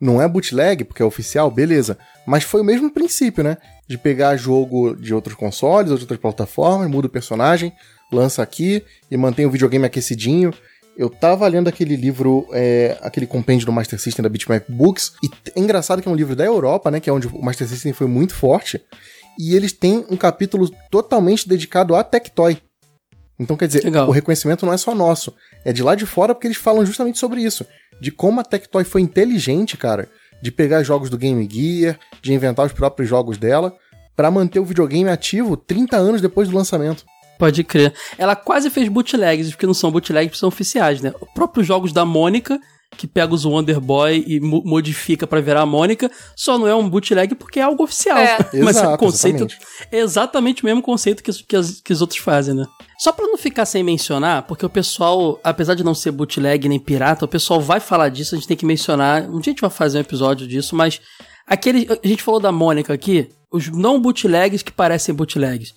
Não 0.00 0.20
é 0.20 0.26
bootleg, 0.26 0.84
porque 0.84 1.02
é 1.02 1.04
oficial, 1.04 1.50
beleza. 1.50 1.96
Mas 2.26 2.44
foi 2.44 2.60
o 2.60 2.64
mesmo 2.64 2.90
princípio, 2.90 3.44
né? 3.44 3.56
De 3.88 3.96
pegar 3.96 4.36
jogo 4.36 4.96
de 4.96 5.14
outros 5.14 5.36
consoles, 5.36 5.86
de 5.86 6.00
outras 6.00 6.18
plataformas, 6.18 6.90
muda 6.90 7.06
o 7.06 7.10
personagem, 7.10 7.72
lança 8.12 8.42
aqui 8.42 8.82
e 9.10 9.16
mantém 9.16 9.46
o 9.46 9.50
videogame 9.50 9.86
aquecidinho. 9.86 10.52
Eu 10.96 11.08
tava 11.08 11.46
lendo 11.48 11.68
aquele 11.68 11.96
livro, 11.96 12.46
é, 12.52 12.98
aquele 13.00 13.26
compêndio 13.26 13.64
do 13.64 13.72
Master 13.72 13.98
System 13.98 14.22
da 14.22 14.28
Bitmap 14.28 14.64
Books, 14.68 15.12
e 15.22 15.30
é 15.54 15.60
engraçado 15.60 16.02
que 16.02 16.08
é 16.08 16.10
um 16.10 16.16
livro 16.16 16.36
da 16.36 16.44
Europa, 16.44 16.90
né? 16.90 17.00
Que 17.00 17.08
é 17.08 17.12
onde 17.12 17.28
o 17.28 17.42
Master 17.42 17.66
System 17.66 17.92
foi 17.92 18.06
muito 18.06 18.34
forte. 18.34 18.82
E 19.38 19.56
eles 19.56 19.72
têm 19.72 20.04
um 20.10 20.16
capítulo 20.16 20.70
totalmente 20.90 21.48
dedicado 21.48 21.94
a 21.94 22.04
Tectoy. 22.04 22.58
Então, 23.38 23.56
quer 23.56 23.66
dizer, 23.66 23.84
Legal. 23.84 24.08
o 24.08 24.12
reconhecimento 24.12 24.64
não 24.66 24.72
é 24.72 24.76
só 24.76 24.94
nosso. 24.94 25.34
É 25.64 25.72
de 25.72 25.82
lá 25.82 25.94
de 25.94 26.06
fora 26.06 26.34
porque 26.34 26.46
eles 26.46 26.56
falam 26.58 26.84
justamente 26.86 27.18
sobre 27.18 27.42
isso. 27.42 27.66
De 28.00 28.10
como 28.10 28.40
a 28.40 28.44
Tectoy 28.44 28.84
foi 28.84 29.00
inteligente, 29.00 29.76
cara, 29.76 30.08
de 30.40 30.50
pegar 30.52 30.82
jogos 30.82 31.08
do 31.10 31.16
Game 31.18 31.48
Gear, 31.50 31.98
de 32.20 32.32
inventar 32.32 32.66
os 32.66 32.72
próprios 32.72 33.08
jogos 33.08 33.38
dela, 33.38 33.74
pra 34.14 34.30
manter 34.30 34.58
o 34.60 34.64
videogame 34.64 35.08
ativo 35.08 35.56
30 35.56 35.96
anos 35.96 36.20
depois 36.20 36.48
do 36.48 36.56
lançamento. 36.56 37.04
Pode 37.38 37.64
crer. 37.64 37.92
Ela 38.18 38.36
quase 38.36 38.70
fez 38.70 38.88
bootlegs, 38.88 39.50
porque 39.50 39.66
não 39.66 39.74
são 39.74 39.90
bootlegs, 39.90 40.38
são 40.38 40.48
oficiais, 40.48 41.00
né? 41.00 41.12
Os 41.20 41.28
próprios 41.32 41.66
jogos 41.66 41.92
da 41.92 42.04
Mônica, 42.04 42.60
que 42.96 43.06
pega 43.06 43.32
os 43.34 43.44
Wonder 43.44 43.80
Boy 43.80 44.22
e 44.26 44.38
mo- 44.38 44.62
modifica 44.64 45.26
pra 45.26 45.40
virar 45.40 45.62
a 45.62 45.66
Mônica, 45.66 46.10
só 46.36 46.58
não 46.58 46.68
é 46.68 46.74
um 46.74 46.88
bootleg 46.88 47.34
porque 47.34 47.58
é 47.58 47.62
algo 47.62 47.82
oficial. 47.82 48.18
É. 48.18 48.36
Mas 48.62 48.76
Exato, 48.76 48.94
o 48.94 48.98
conceito 48.98 49.36
exatamente. 49.44 49.58
é 49.90 49.98
exatamente 49.98 50.62
o 50.62 50.66
mesmo 50.66 50.82
conceito 50.82 51.22
que, 51.22 51.32
que, 51.32 51.56
as- 51.56 51.80
que 51.80 51.92
os 51.92 52.00
outros 52.00 52.20
fazem, 52.20 52.54
né? 52.54 52.64
Só 53.02 53.10
pra 53.10 53.26
não 53.26 53.36
ficar 53.36 53.66
sem 53.66 53.82
mencionar, 53.82 54.44
porque 54.44 54.64
o 54.64 54.70
pessoal, 54.70 55.40
apesar 55.42 55.74
de 55.74 55.82
não 55.82 55.92
ser 55.92 56.12
bootleg 56.12 56.68
nem 56.68 56.78
pirata, 56.78 57.24
o 57.24 57.28
pessoal 57.28 57.60
vai 57.60 57.80
falar 57.80 58.10
disso, 58.10 58.32
a 58.32 58.38
gente 58.38 58.46
tem 58.46 58.56
que 58.56 58.64
mencionar. 58.64 59.28
Um 59.28 59.40
dia 59.40 59.50
a 59.50 59.54
gente 59.54 59.60
vai 59.60 59.70
fazer 59.70 59.98
um 59.98 60.02
episódio 60.02 60.46
disso, 60.46 60.76
mas 60.76 61.00
aquele. 61.44 61.88
A 61.90 62.06
gente 62.06 62.22
falou 62.22 62.38
da 62.38 62.52
Mônica 62.52 62.94
aqui, 62.94 63.28
os 63.52 63.66
não 63.66 64.00
bootlegs 64.00 64.62
que 64.62 64.70
parecem 64.70 65.12
bootlegs. 65.12 65.74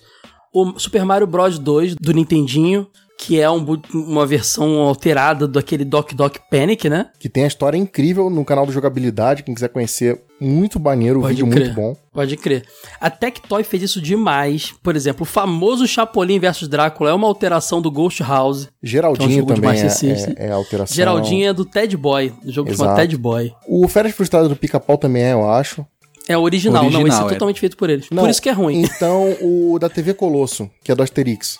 O 0.54 0.78
Super 0.78 1.04
Mario 1.04 1.26
Bros 1.26 1.58
2 1.58 1.96
do 1.96 2.12
Nintendinho, 2.12 2.86
que 3.26 3.40
é 3.40 3.50
um 3.50 3.66
uma 3.92 4.24
versão 4.24 4.78
alterada 4.78 5.48
daquele 5.48 5.84
Doc 5.84 6.12
Doc 6.12 6.36
Panic, 6.48 6.88
né? 6.88 7.06
Que 7.18 7.28
tem 7.28 7.42
a 7.42 7.48
história 7.48 7.76
incrível 7.76 8.30
no 8.30 8.44
canal 8.44 8.64
do 8.64 8.70
Jogabilidade. 8.70 9.42
Quem 9.42 9.52
quiser 9.52 9.68
conhecer, 9.68 10.22
muito 10.40 10.78
maneiro, 10.78 11.18
o 11.18 11.22
Pode 11.22 11.34
vídeo 11.34 11.50
crer. 11.50 11.64
muito 11.64 11.74
bom. 11.74 11.96
Pode 12.12 12.36
crer. 12.36 12.64
A 13.00 13.10
Tectoy 13.10 13.64
fez 13.64 13.82
isso 13.82 14.00
demais. 14.00 14.72
Por 14.80 14.94
exemplo, 14.94 15.22
o 15.22 15.26
famoso 15.26 15.88
Chapolin 15.88 16.38
vs 16.38 16.68
Drácula 16.68 17.10
é 17.10 17.12
uma 17.12 17.26
alteração 17.26 17.82
do 17.82 17.90
Ghost 17.90 18.22
House. 18.22 18.66
Que 18.66 18.70
é 18.70 18.70
um 18.70 18.86
Geraldinho 18.86 19.44
também 19.44 19.70
é, 19.70 19.86
é, 19.86 20.46
é 20.46 20.52
alteração. 20.52 20.94
Geraldinho 20.94 21.48
é 21.48 21.52
do 21.52 21.64
Ted 21.64 21.96
Boy, 21.96 22.32
do 22.44 22.52
jogo 22.52 22.70
que 22.70 22.76
chama 22.76 22.90
Exato. 22.90 23.00
Ted 23.00 23.16
Boy. 23.16 23.52
O 23.66 23.88
Férias 23.88 24.14
Frustradas 24.14 24.48
do 24.48 24.54
Pica-Pau 24.54 24.96
também 24.96 25.24
é, 25.24 25.32
eu 25.32 25.50
acho. 25.50 25.84
É 26.28 26.36
o 26.38 26.42
original, 26.42 26.82
não, 26.82 26.90
esse 26.90 26.98
Original, 26.98 27.24
é 27.24 27.30
é. 27.30 27.34
totalmente 27.34 27.60
feito 27.60 27.76
por 27.76 27.90
eles. 27.90 28.06
Não, 28.10 28.22
por 28.22 28.30
isso 28.30 28.42
que 28.42 28.48
é 28.48 28.52
ruim. 28.52 28.82
Então, 28.82 29.36
o 29.40 29.78
da 29.80 29.88
TV 29.88 30.14
Colosso, 30.14 30.68
que 30.82 30.90
é 30.90 30.94
do 30.94 31.02
Asterix. 31.02 31.58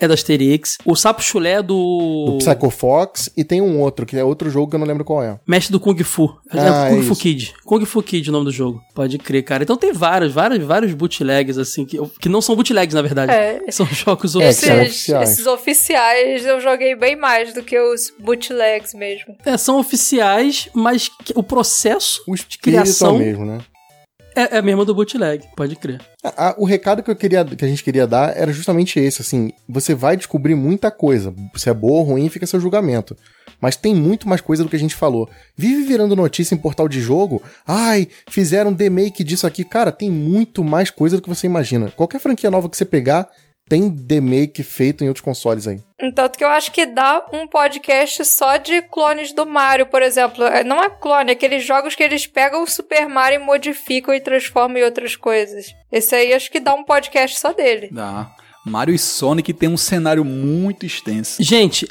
É 0.00 0.08
do 0.08 0.14
Asterix. 0.14 0.76
O 0.84 0.96
Sapo 0.96 1.22
Chulé 1.22 1.52
é 1.52 1.62
Do 1.62 1.74
do. 1.74 2.38
Psycho 2.38 2.70
Fox. 2.70 3.30
E 3.36 3.44
tem 3.44 3.60
um 3.60 3.80
outro, 3.80 4.04
que 4.04 4.16
é 4.16 4.24
outro 4.24 4.50
jogo 4.50 4.68
que 4.70 4.76
eu 4.76 4.80
não 4.80 4.86
lembro 4.86 5.04
qual 5.04 5.22
é. 5.22 5.38
Mestre 5.46 5.72
do 5.72 5.80
Kung 5.80 5.96
Fu. 6.02 6.36
Ah, 6.50 6.86
é 6.86 6.90
Kung 6.90 6.98
é 6.98 7.02
Fu 7.02 7.12
isso. 7.12 7.22
Kid. 7.22 7.54
Kung 7.64 7.84
Fu 7.84 8.02
Kid 8.02 8.28
é 8.28 8.30
o 8.30 8.32
nome 8.32 8.46
do 8.46 8.52
jogo. 8.52 8.80
Pode 8.94 9.18
crer, 9.18 9.42
cara. 9.42 9.62
Então 9.62 9.76
tem 9.76 9.92
vários, 9.92 10.32
vários, 10.32 10.64
vários 10.64 10.92
bootlegs, 10.94 11.58
assim, 11.58 11.84
que, 11.84 11.98
que 12.20 12.28
não 12.28 12.40
são 12.40 12.54
bootlegs, 12.56 12.94
na 12.94 13.02
verdade. 13.02 13.32
É. 13.32 13.60
São 13.70 13.86
jogos 13.92 14.34
É, 14.34 14.38
oficiais. 14.48 14.80
Esses, 14.80 14.90
oficiais. 14.98 15.30
esses 15.30 15.46
oficiais 15.46 16.46
eu 16.46 16.60
joguei 16.60 16.94
bem 16.96 17.16
mais 17.16 17.52
do 17.54 17.62
que 17.62 17.78
os 17.78 18.12
bootlegs 18.18 18.94
mesmo. 18.94 19.36
É, 19.44 19.56
são 19.56 19.78
oficiais, 19.78 20.68
mas 20.74 21.10
o 21.34 21.42
processo 21.42 22.22
O 22.26 22.34
de 22.34 22.58
criação 22.58 23.10
é 23.10 23.12
o 23.12 23.18
mesmo, 23.18 23.44
né? 23.46 23.58
É, 24.34 24.58
é 24.58 24.62
mesmo 24.62 24.84
do 24.84 24.94
bootleg. 24.94 25.44
Pode 25.56 25.76
crer. 25.76 26.00
A- 26.22 26.48
a- 26.50 26.54
o 26.58 26.64
recado 26.64 27.02
que, 27.02 27.10
eu 27.10 27.16
queria, 27.16 27.44
que 27.44 27.64
a 27.64 27.68
gente 27.68 27.82
queria 27.84 28.06
dar 28.06 28.36
era 28.36 28.52
justamente 28.52 28.98
esse, 28.98 29.22
assim, 29.22 29.52
você 29.68 29.94
vai 29.94 30.16
descobrir 30.16 30.54
muita 30.54 30.90
coisa. 30.90 31.34
Se 31.56 31.68
é 31.70 31.74
boa 31.74 31.98
ou 32.00 32.02
ruim, 32.02 32.28
fica 32.28 32.46
seu 32.46 32.60
julgamento. 32.60 33.16
Mas 33.60 33.76
tem 33.76 33.94
muito 33.94 34.28
mais 34.28 34.40
coisa 34.40 34.62
do 34.62 34.68
que 34.68 34.76
a 34.76 34.78
gente 34.78 34.94
falou. 34.94 35.28
Vive 35.56 35.84
virando 35.84 36.14
notícia 36.16 36.54
em 36.54 36.58
portal 36.58 36.88
de 36.88 37.00
jogo. 37.00 37.42
Ai, 37.66 38.08
fizeram 38.28 38.74
remake 38.74 39.22
disso 39.24 39.46
aqui. 39.46 39.64
Cara, 39.64 39.90
tem 39.92 40.10
muito 40.10 40.62
mais 40.62 40.90
coisa 40.90 41.16
do 41.16 41.22
que 41.22 41.28
você 41.28 41.46
imagina. 41.46 41.90
Qualquer 41.96 42.20
franquia 42.20 42.50
nova 42.50 42.68
que 42.68 42.76
você 42.76 42.84
pegar, 42.84 43.28
tem 43.74 44.06
remake 44.08 44.62
feito 44.62 45.02
em 45.02 45.08
outros 45.08 45.24
consoles 45.24 45.66
aí. 45.66 45.80
Tanto 46.14 46.38
que 46.38 46.44
eu 46.44 46.48
acho 46.48 46.70
que 46.70 46.86
dá 46.86 47.26
um 47.32 47.48
podcast 47.48 48.24
só 48.24 48.56
de 48.56 48.80
clones 48.82 49.32
do 49.32 49.44
Mario, 49.44 49.86
por 49.86 50.00
exemplo. 50.00 50.44
É, 50.44 50.62
Não 50.62 50.80
é 50.80 50.88
clone, 50.88 51.30
é 51.30 51.32
aqueles 51.32 51.64
jogos 51.64 51.96
que 51.96 52.02
eles 52.02 52.24
pegam 52.24 52.62
o 52.62 52.68
Super 52.68 53.08
Mario 53.08 53.40
e 53.40 53.44
modificam 53.44 54.14
e 54.14 54.20
transformam 54.20 54.78
em 54.78 54.84
outras 54.84 55.16
coisas. 55.16 55.74
Esse 55.90 56.14
aí 56.14 56.32
acho 56.32 56.52
que 56.52 56.60
dá 56.60 56.72
um 56.72 56.84
podcast 56.84 57.40
só 57.40 57.52
dele. 57.52 57.88
Dá. 57.90 58.30
Mario 58.64 58.94
e 58.94 58.98
Sonic 58.98 59.52
tem 59.52 59.68
um 59.68 59.76
cenário 59.76 60.24
muito 60.24 60.86
extenso. 60.86 61.42
Gente, 61.42 61.86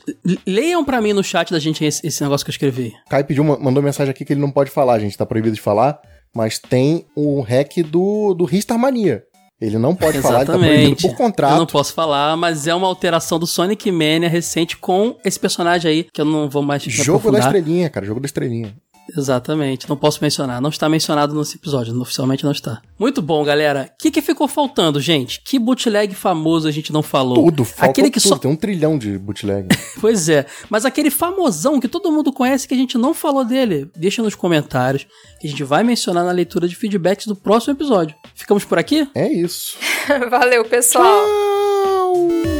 leiam 0.48 0.86
pra 0.86 1.02
mim 1.02 1.12
no 1.12 1.24
chat 1.24 1.52
da 1.52 1.60
gente 1.60 1.84
esse, 1.84 2.08
esse 2.08 2.24
negócio 2.24 2.46
que 2.46 2.50
eu 2.50 2.54
escrevi. 2.54 2.94
Kai 3.10 3.26
pediu, 3.26 3.44
mandou 3.44 3.84
mensagem 3.84 4.10
aqui 4.10 4.24
que 4.24 4.32
ele 4.34 4.42
não 4.42 4.52
pode 4.52 4.72
falar, 4.72 5.00
gente. 5.00 5.18
Tá 5.18 5.26
proibido 5.26 5.56
de 5.56 5.62
falar. 5.62 6.00
Mas 6.34 6.58
tem 6.58 7.06
o 7.16 7.42
hack 7.42 7.78
do, 7.84 8.34
do 8.34 8.46
Ristar 8.46 8.80
Mania. 8.80 9.24
Ele 9.64 9.78
não 9.78 9.96
pode 9.96 10.22
falar, 10.22 10.40
ele 10.40 10.46
tá 10.46 10.54
proibido 10.54 10.74
Exatamente. 10.76 11.02
por 11.04 11.12
Eu 11.12 11.16
contrato. 11.16 11.58
não 11.58 11.66
posso 11.66 11.94
falar, 11.94 12.36
mas 12.36 12.68
é 12.68 12.76
uma 12.76 12.86
alteração 12.86 13.40
do 13.40 13.48
Sonic 13.48 13.90
Mania 13.94 14.28
recente 14.28 14.76
com 14.76 15.16
esse 15.24 15.40
personagem 15.40 15.90
aí, 15.90 16.08
que 16.12 16.20
eu 16.20 16.26
não 16.26 16.50
vou 16.50 16.62
mais 16.62 16.84
Jogo 16.84 17.32
da 17.32 17.40
estrelinha, 17.40 17.90
cara. 17.90 18.06
Jogo 18.06 18.20
da 18.20 18.26
estrelinha. 18.26 18.76
Exatamente, 19.18 19.88
não 19.90 19.98
posso 19.98 20.20
mencionar. 20.22 20.62
Não 20.62 20.70
está 20.70 20.88
mencionado 20.88 21.36
nesse 21.36 21.58
episódio, 21.58 22.00
oficialmente 22.00 22.44
não 22.44 22.52
está. 22.52 22.82
Muito 22.98 23.22
bom, 23.22 23.44
galera. 23.44 23.92
O 23.94 23.98
que, 24.02 24.12
que 24.12 24.22
ficou 24.22 24.48
faltando, 24.48 25.00
gente? 25.00 25.42
Que 25.44 25.60
bootleg 25.60 26.14
famoso 26.16 26.68
a 26.68 26.72
gente 26.72 26.92
não 26.94 27.04
falou? 27.04 27.36
Tudo, 27.36 27.66
falta 27.66 27.92
Aquele 27.92 28.10
que 28.10 28.20
tudo. 28.20 28.30
só. 28.30 28.38
Tem 28.38 28.50
um 28.50 28.56
trilhão 28.56 28.98
de 28.98 29.18
bootleg. 29.18 29.68
Pois 30.02 30.28
é, 30.28 30.46
mas 30.70 30.84
aquele 30.86 31.10
famosão 31.10 31.80
que 31.80 31.88
todo 31.88 32.12
mundo 32.12 32.34
conhece 32.34 32.68
que 32.68 32.74
a 32.74 32.78
gente 32.78 32.98
não 32.98 33.14
falou 33.14 33.46
dele, 33.46 33.90
deixa 33.96 34.22
nos 34.22 34.36
comentários 34.36 35.08
que 35.40 35.48
a 35.48 35.50
gente 35.50 35.64
vai 35.64 35.82
mencionar 35.82 36.26
na 36.26 36.32
leitura 36.32 36.68
de 36.68 36.76
feedbacks 36.76 37.26
do 37.26 37.36
próximo 37.36 37.74
episódio. 37.74 38.14
Ficamos 38.36 38.66
por 38.66 38.78
aqui? 38.78 39.08
é 39.16 39.32
isso. 39.32 39.78
Valeu, 40.30 40.66
pessoal. 40.66 41.06
Tchau! 41.06 42.53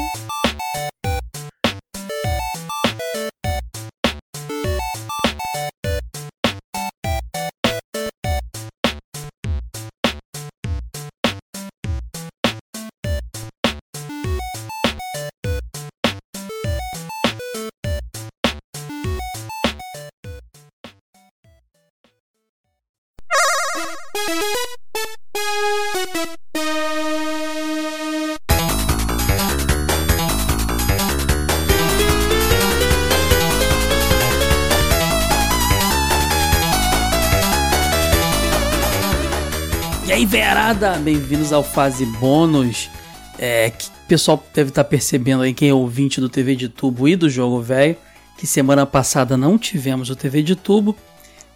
Verada, 40.74 40.98
bem-vindos 41.00 41.54
ao 41.54 41.64
Fase 41.64 42.06
Bônus. 42.06 42.90
É, 43.38 43.70
que 43.70 43.88
o 43.88 44.08
pessoal 44.08 44.44
deve 44.54 44.70
estar 44.70 44.84
percebendo 44.84 45.44
aí, 45.44 45.54
quem 45.54 45.70
é 45.70 45.74
ouvinte 45.74 46.20
do 46.20 46.28
TV 46.28 46.56
de 46.56 46.68
Tubo 46.68 47.08
e 47.08 47.16
do 47.16 47.30
Jogo 47.30 47.62
Velho, 47.62 47.96
que 48.38 48.48
semana 48.48 48.86
passada 48.86 49.38
não 49.38 49.58
tivemos 49.58 50.10
o 50.10 50.16
TV 50.16 50.42
de 50.42 50.56
Tubo. 50.56 50.96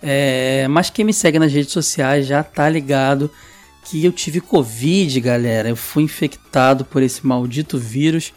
É, 0.03 0.67
mas 0.69 0.89
quem 0.91 1.03
me 1.03 1.13
segue 1.13 1.39
nas 1.39 1.51
redes 1.51 1.71
sociais 1.71 2.27
já 2.27 2.43
tá 2.43 2.69
ligado 2.69 3.31
que 3.85 4.05
eu 4.05 4.11
tive 4.11 4.39
Covid, 4.39 5.19
galera. 5.19 5.69
Eu 5.69 5.75
fui 5.75 6.03
infectado 6.03 6.85
por 6.85 7.01
esse 7.01 7.25
maldito 7.25 7.77
vírus. 7.77 8.33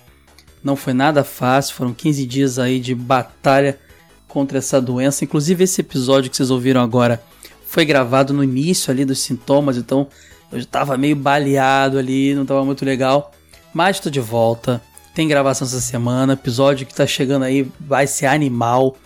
Não 0.64 0.76
foi 0.76 0.94
nada 0.94 1.22
fácil, 1.22 1.74
foram 1.74 1.92
15 1.92 2.24
dias 2.24 2.58
aí 2.58 2.80
de 2.80 2.94
batalha 2.94 3.78
contra 4.26 4.58
essa 4.58 4.80
doença. 4.80 5.24
Inclusive, 5.24 5.64
esse 5.64 5.80
episódio 5.82 6.30
que 6.30 6.36
vocês 6.36 6.50
ouviram 6.50 6.80
agora 6.80 7.22
foi 7.66 7.84
gravado 7.84 8.32
no 8.32 8.42
início 8.42 8.90
ali 8.90 9.04
dos 9.04 9.20
sintomas, 9.20 9.76
então 9.76 10.08
eu 10.52 10.64
tava 10.64 10.96
meio 10.96 11.16
baleado 11.16 11.98
ali, 11.98 12.34
não 12.34 12.44
tava 12.44 12.64
muito 12.64 12.84
legal. 12.84 13.32
Mas 13.72 14.00
tô 14.00 14.10
de 14.10 14.20
volta. 14.20 14.80
Tem 15.14 15.26
gravação 15.28 15.66
essa 15.66 15.80
semana, 15.80 16.34
episódio 16.34 16.86
que 16.86 16.94
tá 16.94 17.06
chegando 17.06 17.44
aí 17.44 17.70
vai 17.78 18.06
ser 18.06 18.26
animal. 18.26 18.96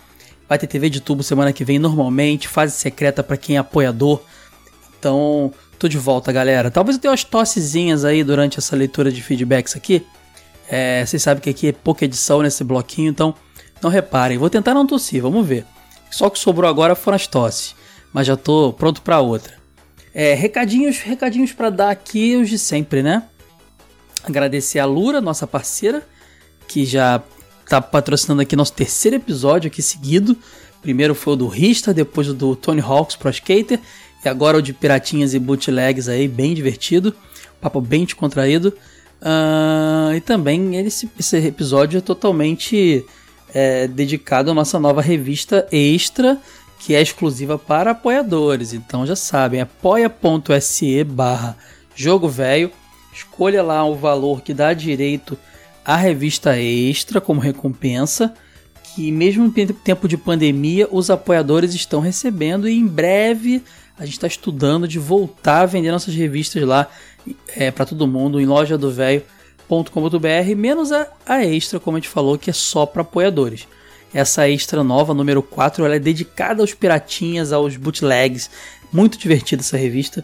Vai 0.47 0.57
ter 0.57 0.67
TV 0.67 0.89
de 0.89 1.01
tubo 1.01 1.23
semana 1.23 1.51
que 1.51 1.65
vem 1.65 1.79
normalmente, 1.79 2.47
fase 2.47 2.73
secreta 2.73 3.23
para 3.23 3.37
quem 3.37 3.55
é 3.55 3.59
apoiador. 3.59 4.21
Então, 4.97 5.51
tô 5.79 5.87
de 5.87 5.97
volta, 5.97 6.31
galera. 6.31 6.69
Talvez 6.69 6.97
eu 6.97 7.01
tenha 7.01 7.11
umas 7.11 7.23
tossezinhas 7.23 8.05
aí 8.05 8.23
durante 8.23 8.59
essa 8.59 8.75
leitura 8.75 9.11
de 9.11 9.21
feedbacks 9.21 9.75
aqui. 9.75 10.05
É, 10.69 11.05
vocês 11.05 11.21
sabem 11.21 11.41
que 11.41 11.49
aqui 11.49 11.67
é 11.69 11.71
pouca 11.71 12.05
edição 12.05 12.41
nesse 12.41 12.63
bloquinho, 12.63 13.09
então 13.09 13.33
não 13.81 13.89
reparem. 13.89 14.37
Vou 14.37 14.49
tentar 14.49 14.73
não 14.73 14.85
tossir, 14.85 15.21
vamos 15.21 15.45
ver. 15.45 15.65
Só 16.11 16.29
que 16.29 16.39
sobrou 16.39 16.69
agora 16.69 16.95
foram 16.95 17.15
as 17.15 17.27
tosses, 17.27 17.75
mas 18.13 18.27
já 18.27 18.37
tô 18.37 18.73
pronto 18.73 19.01
para 19.01 19.19
outra. 19.19 19.64
É, 20.17 20.33
recadinhos, 20.33 20.99
recadinhos 20.99 21.51
para 21.51 21.69
dar 21.69 21.89
aqui 21.89 22.37
os 22.37 22.47
de 22.47 22.57
sempre, 22.57 23.03
né? 23.03 23.23
Agradecer 24.23 24.79
a 24.79 24.85
Lura, 24.85 25.19
nossa 25.19 25.45
parceira, 25.45 26.07
que 26.69 26.85
já 26.85 27.21
tá 27.67 27.81
patrocinando 27.81 28.41
aqui 28.41 28.55
nosso 28.55 28.71
terceiro 28.71 29.17
episódio 29.17 29.67
aqui 29.67 29.81
seguido. 29.81 30.37
Primeiro 30.81 31.13
foi 31.13 31.33
o 31.33 31.35
do 31.35 31.47
Rista, 31.47 31.93
depois 31.93 32.29
o 32.29 32.33
do 32.33 32.55
Tony 32.55 32.79
Hawks 32.79 33.17
Pro 33.17 33.29
Skater 33.29 33.77
e 34.23 34.29
agora 34.29 34.57
o 34.57 34.61
de 34.61 34.71
piratinhas 34.71 35.33
e 35.33 35.39
bootlegs 35.39 36.07
aí, 36.07 36.29
bem 36.29 36.53
divertido, 36.53 37.13
papo 37.59 37.81
bem 37.81 38.05
descontraído. 38.05 38.69
Uh, 39.21 40.15
e 40.15 40.21
também 40.21 40.77
esse, 40.77 41.09
esse 41.19 41.35
episódio 41.37 41.97
é 41.97 42.01
totalmente 42.01 43.05
é, 43.53 43.85
dedicado 43.85 44.49
à 44.49 44.53
nossa 44.53 44.79
nova 44.79 45.01
revista 45.01 45.67
extra, 45.73 46.39
que 46.79 46.95
é 46.95 47.01
exclusiva 47.01 47.57
para 47.57 47.91
apoiadores. 47.91 48.73
Então 48.73 49.05
já 49.05 49.15
sabem, 49.15 49.61
apoia.se 49.61 51.03
barra 51.03 51.57
jogo 51.95 52.27
velho. 52.27 52.71
Escolha 53.13 53.63
lá 53.63 53.85
o 53.85 53.95
valor 53.95 54.41
que 54.41 54.53
dá 54.53 54.73
direito 54.73 55.37
a 55.85 55.95
revista 55.95 56.59
extra 56.59 57.21
como 57.21 57.39
recompensa, 57.39 58.33
que 58.83 59.11
mesmo 59.11 59.45
em 59.45 59.67
tempo 59.67 60.07
de 60.07 60.17
pandemia 60.17 60.87
os 60.91 61.09
apoiadores 61.09 61.73
estão 61.73 61.99
recebendo 61.99 62.67
e 62.67 62.77
em 62.77 62.87
breve 62.87 63.63
a 63.97 64.03
gente 64.03 64.15
está 64.15 64.27
estudando 64.27 64.87
de 64.87 64.99
voltar 64.99 65.61
a 65.61 65.65
vender 65.65 65.91
nossas 65.91 66.13
revistas 66.13 66.61
lá 66.63 66.87
é, 67.55 67.71
para 67.71 67.85
todo 67.85 68.07
mundo 68.07 68.41
em 68.41 68.45
loja 68.45 68.77
do 68.77 68.91
velho.com.br, 68.91 70.55
menos 70.57 70.91
a, 70.91 71.07
a 71.25 71.45
extra, 71.45 71.79
como 71.79 71.95
a 71.97 71.99
gente 71.99 72.09
falou, 72.09 72.37
que 72.37 72.49
é 72.49 72.53
só 72.53 72.85
para 72.85 73.03
apoiadores. 73.03 73.67
Essa 74.15 74.49
extra 74.49 74.81
nova, 74.81 75.13
número 75.13 75.43
4, 75.43 75.83
ela 75.83 75.97
é 75.97 75.99
dedicada 75.99 76.63
aos 76.63 76.73
piratinhas, 76.73 77.51
aos 77.51 77.75
bootlegs. 77.75 78.49
Muito 78.89 79.17
divertida 79.17 79.61
essa 79.61 79.75
revista. 79.75 80.23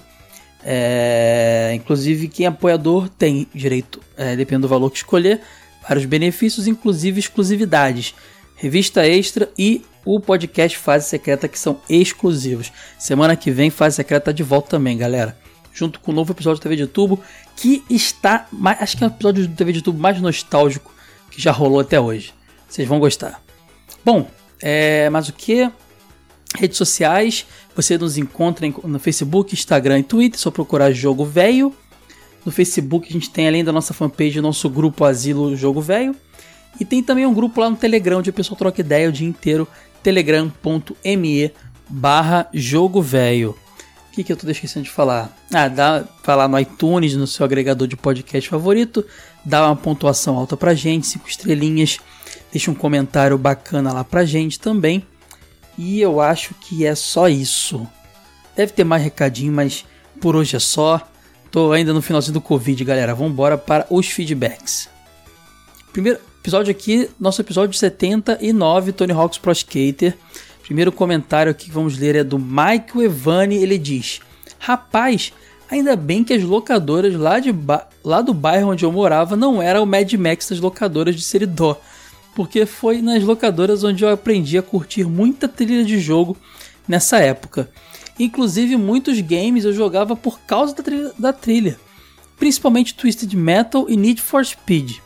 É, 0.63 1.73
inclusive, 1.75 2.29
quem 2.29 2.45
é 2.45 2.49
apoiador 2.49 3.09
tem 3.09 3.49
direito, 3.53 3.99
é, 4.15 4.33
dependendo 4.37 4.61
do 4.61 4.69
valor 4.69 4.89
que 4.89 4.95
escolher, 4.95 5.41
vários 5.85 6.05
benefícios, 6.05 6.67
inclusive 6.67 7.19
exclusividades. 7.19 8.15
Revista 8.55 9.05
extra 9.05 9.49
e 9.57 9.83
o 10.05 10.21
podcast 10.21 10.77
Fase 10.77 11.09
Secreta, 11.09 11.49
que 11.49 11.59
são 11.59 11.81
exclusivos. 11.89 12.71
Semana 12.97 13.35
que 13.35 13.51
vem, 13.51 13.69
Fase 13.69 13.97
Secreta 13.97 14.27
tá 14.27 14.31
de 14.31 14.41
volta 14.41 14.69
também, 14.69 14.97
galera. 14.97 15.37
Junto 15.73 15.99
com 15.99 16.13
o 16.13 16.15
novo 16.15 16.31
episódio 16.31 16.61
do 16.61 16.63
TV 16.63 16.77
de 16.77 16.87
Tubo, 16.87 17.19
que 17.57 17.83
está. 17.89 18.47
Acho 18.79 18.95
que 18.95 19.03
é 19.03 19.07
o 19.07 19.09
episódio 19.09 19.49
do 19.49 19.53
TV 19.53 19.73
de 19.73 19.81
Tubo 19.81 19.99
mais 19.99 20.21
nostálgico 20.21 20.93
que 21.29 21.41
já 21.41 21.51
rolou 21.51 21.81
até 21.81 21.99
hoje. 21.99 22.33
Vocês 22.69 22.87
vão 22.87 22.97
gostar. 22.97 23.50
Bom, 24.03 24.29
é, 24.61 25.09
mas 25.09 25.29
o 25.29 25.33
que? 25.33 25.69
Redes 26.57 26.77
sociais, 26.77 27.45
você 27.75 27.97
nos 27.97 28.17
encontra 28.17 28.67
no 28.83 28.99
Facebook, 28.99 29.53
Instagram 29.53 29.99
e 29.99 30.03
Twitter, 30.03 30.39
só 30.39 30.51
procurar 30.51 30.91
Jogo 30.91 31.25
Velho. 31.25 31.73
No 32.45 32.51
Facebook 32.51 33.07
a 33.07 33.13
gente 33.13 33.29
tem 33.29 33.47
além 33.47 33.63
da 33.63 33.71
nossa 33.71 33.93
fanpage 33.93 34.39
o 34.39 34.41
nosso 34.41 34.69
grupo 34.69 35.05
Asilo 35.05 35.55
Jogo 35.55 35.81
Velho. 35.81 36.15
E 36.79 36.85
tem 36.85 37.03
também 37.03 37.25
um 37.25 37.33
grupo 37.33 37.61
lá 37.61 37.69
no 37.69 37.75
Telegram 37.75 38.19
onde 38.19 38.29
o 38.29 38.33
pessoal 38.33 38.57
troca 38.57 38.81
ideia 38.81 39.09
o 39.09 39.11
dia 39.11 39.27
inteiro, 39.27 39.67
telegram.me 40.01 41.51
barra 41.87 42.47
jogo 42.53 43.01
velho. 43.01 43.55
O 44.09 44.13
que, 44.13 44.23
que 44.23 44.31
eu 44.31 44.37
tô 44.37 44.49
esquecendo 44.49 44.85
de 44.85 44.91
falar? 44.91 45.37
Ah, 45.53 45.67
dá 45.67 46.03
falar 46.23 46.47
no 46.47 46.59
iTunes, 46.59 47.15
no 47.15 47.27
seu 47.27 47.45
agregador 47.45 47.87
de 47.87 47.95
podcast 47.95 48.49
favorito, 48.49 49.05
dá 49.45 49.65
uma 49.67 49.75
pontuação 49.75 50.37
alta 50.37 50.57
pra 50.57 50.73
gente, 50.73 51.07
cinco 51.07 51.29
estrelinhas, 51.29 51.99
deixa 52.51 52.69
um 52.69 52.75
comentário 52.75 53.37
bacana 53.37 53.93
lá 53.93 54.03
pra 54.03 54.25
gente 54.25 54.59
também. 54.59 55.05
E 55.77 56.01
eu 56.01 56.19
acho 56.19 56.53
que 56.55 56.85
é 56.85 56.93
só 56.93 57.27
isso. 57.27 57.87
Deve 58.55 58.73
ter 58.73 58.83
mais 58.83 59.01
recadinho, 59.01 59.53
mas 59.53 59.85
por 60.19 60.35
hoje 60.35 60.55
é 60.55 60.59
só. 60.59 61.01
Tô 61.49 61.71
ainda 61.71 61.93
no 61.93 62.01
finalzinho 62.01 62.33
do 62.33 62.41
Covid, 62.41 62.83
galera. 62.83 63.15
Vamos 63.15 63.35
para 63.65 63.87
os 63.89 64.07
feedbacks. 64.07 64.89
Primeiro 65.91 66.19
episódio 66.39 66.71
aqui, 66.71 67.09
nosso 67.19 67.41
episódio 67.41 67.77
79, 67.77 68.91
Tony 68.93 69.11
Hawk's 69.11 69.37
Pro 69.37 69.51
Skater. 69.51 70.17
Primeiro 70.63 70.91
comentário 70.91 71.51
aqui 71.51 71.65
que 71.65 71.71
vamos 71.71 71.97
ler 71.97 72.15
é 72.15 72.23
do 72.23 72.39
Mike 72.39 72.99
Evani. 72.99 73.55
Ele 73.55 73.77
diz: 73.77 74.21
Rapaz, 74.59 75.33
ainda 75.69 75.95
bem 75.95 76.23
que 76.23 76.33
as 76.33 76.43
locadoras 76.43 77.13
lá, 77.15 77.39
de 77.39 77.53
lá 78.03 78.21
do 78.21 78.33
bairro 78.33 78.69
onde 78.69 78.85
eu 78.85 78.91
morava 78.91 79.35
não 79.35 79.61
eram 79.61 79.83
o 79.83 79.85
Mad 79.85 80.13
Max 80.13 80.49
das 80.49 80.59
locadoras 80.59 81.15
de 81.15 81.21
Seridó 81.21 81.77
porque 82.35 82.65
foi 82.65 83.01
nas 83.01 83.23
locadoras 83.23 83.83
onde 83.83 84.03
eu 84.03 84.09
aprendi 84.09 84.57
a 84.57 84.61
curtir 84.63 85.05
muita 85.05 85.47
trilha 85.47 85.83
de 85.83 85.99
jogo 85.99 86.37
nessa 86.87 87.19
época. 87.19 87.69
Inclusive, 88.19 88.77
muitos 88.77 89.19
games 89.19 89.65
eu 89.65 89.73
jogava 89.73 90.15
por 90.15 90.39
causa 90.41 90.75
da 90.75 90.83
trilha, 90.83 91.11
da 91.17 91.33
trilha, 91.33 91.79
principalmente 92.37 92.93
Twisted 92.93 93.33
Metal 93.33 93.85
e 93.89 93.95
Need 93.97 94.21
for 94.21 94.45
Speed. 94.45 94.97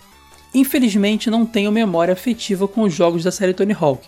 Infelizmente, 0.54 1.30
não 1.30 1.46
tenho 1.46 1.72
memória 1.72 2.14
afetiva 2.14 2.68
com 2.68 2.82
os 2.84 2.94
jogos 2.94 3.24
da 3.24 3.32
série 3.32 3.54
Tony 3.54 3.76
Hawk. 3.78 4.08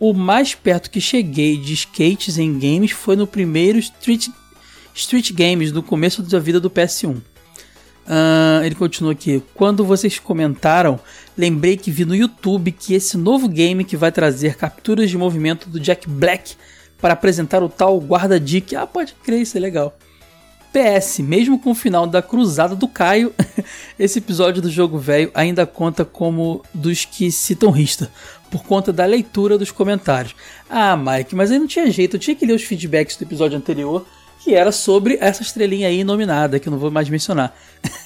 O 0.00 0.12
mais 0.12 0.54
perto 0.54 0.90
que 0.90 1.00
cheguei 1.00 1.56
de 1.56 1.72
skates 1.72 2.36
em 2.36 2.58
games 2.58 2.90
foi 2.90 3.14
no 3.14 3.26
primeiro 3.26 3.78
Street, 3.78 4.28
Street 4.92 5.32
Games, 5.32 5.70
no 5.70 5.82
começo 5.82 6.22
da 6.22 6.38
vida 6.40 6.58
do 6.58 6.68
PS1. 6.68 7.16
Uh, 8.06 8.64
ele 8.64 8.74
continua 8.74 9.12
aqui. 9.12 9.42
Quando 9.54 9.84
vocês 9.84 10.18
comentaram, 10.18 11.00
lembrei 11.36 11.76
que 11.76 11.90
vi 11.90 12.04
no 12.04 12.14
YouTube 12.14 12.72
que 12.72 12.94
esse 12.94 13.16
novo 13.16 13.48
game 13.48 13.84
que 13.84 13.96
vai 13.96 14.12
trazer 14.12 14.56
capturas 14.56 15.10
de 15.10 15.18
movimento 15.18 15.68
do 15.68 15.80
Jack 15.80 16.08
Black 16.08 16.54
para 17.00 17.14
apresentar 17.14 17.62
o 17.62 17.68
tal 17.68 18.00
Guarda 18.00 18.38
Dick. 18.40 18.74
Ah, 18.74 18.86
pode 18.86 19.14
crer, 19.22 19.42
isso 19.42 19.56
é 19.56 19.60
legal. 19.60 19.96
PS, 20.72 21.20
mesmo 21.20 21.58
com 21.58 21.70
o 21.70 21.74
final 21.74 22.04
da 22.04 22.20
cruzada 22.20 22.74
do 22.74 22.88
Caio, 22.88 23.32
esse 23.96 24.18
episódio 24.18 24.60
do 24.60 24.68
jogo 24.68 24.98
velho 24.98 25.30
ainda 25.32 25.64
conta 25.64 26.04
como 26.04 26.64
dos 26.74 27.04
que 27.04 27.30
citam 27.30 27.70
Rista, 27.70 28.10
por 28.50 28.64
conta 28.64 28.92
da 28.92 29.06
leitura 29.06 29.56
dos 29.56 29.70
comentários. 29.70 30.34
Ah, 30.68 30.96
Mike, 30.96 31.36
mas 31.36 31.52
aí 31.52 31.60
não 31.60 31.68
tinha 31.68 31.88
jeito, 31.92 32.16
eu 32.16 32.20
tinha 32.20 32.34
que 32.34 32.44
ler 32.44 32.54
os 32.54 32.64
feedbacks 32.64 33.16
do 33.16 33.22
episódio 33.22 33.56
anterior 33.56 34.04
que 34.44 34.54
era 34.54 34.70
sobre 34.70 35.16
essa 35.22 35.40
estrelinha 35.40 35.88
aí 35.88 36.04
nominada, 36.04 36.60
que 36.60 36.68
eu 36.68 36.70
não 36.70 36.78
vou 36.78 36.90
mais 36.90 37.08
mencionar. 37.08 37.56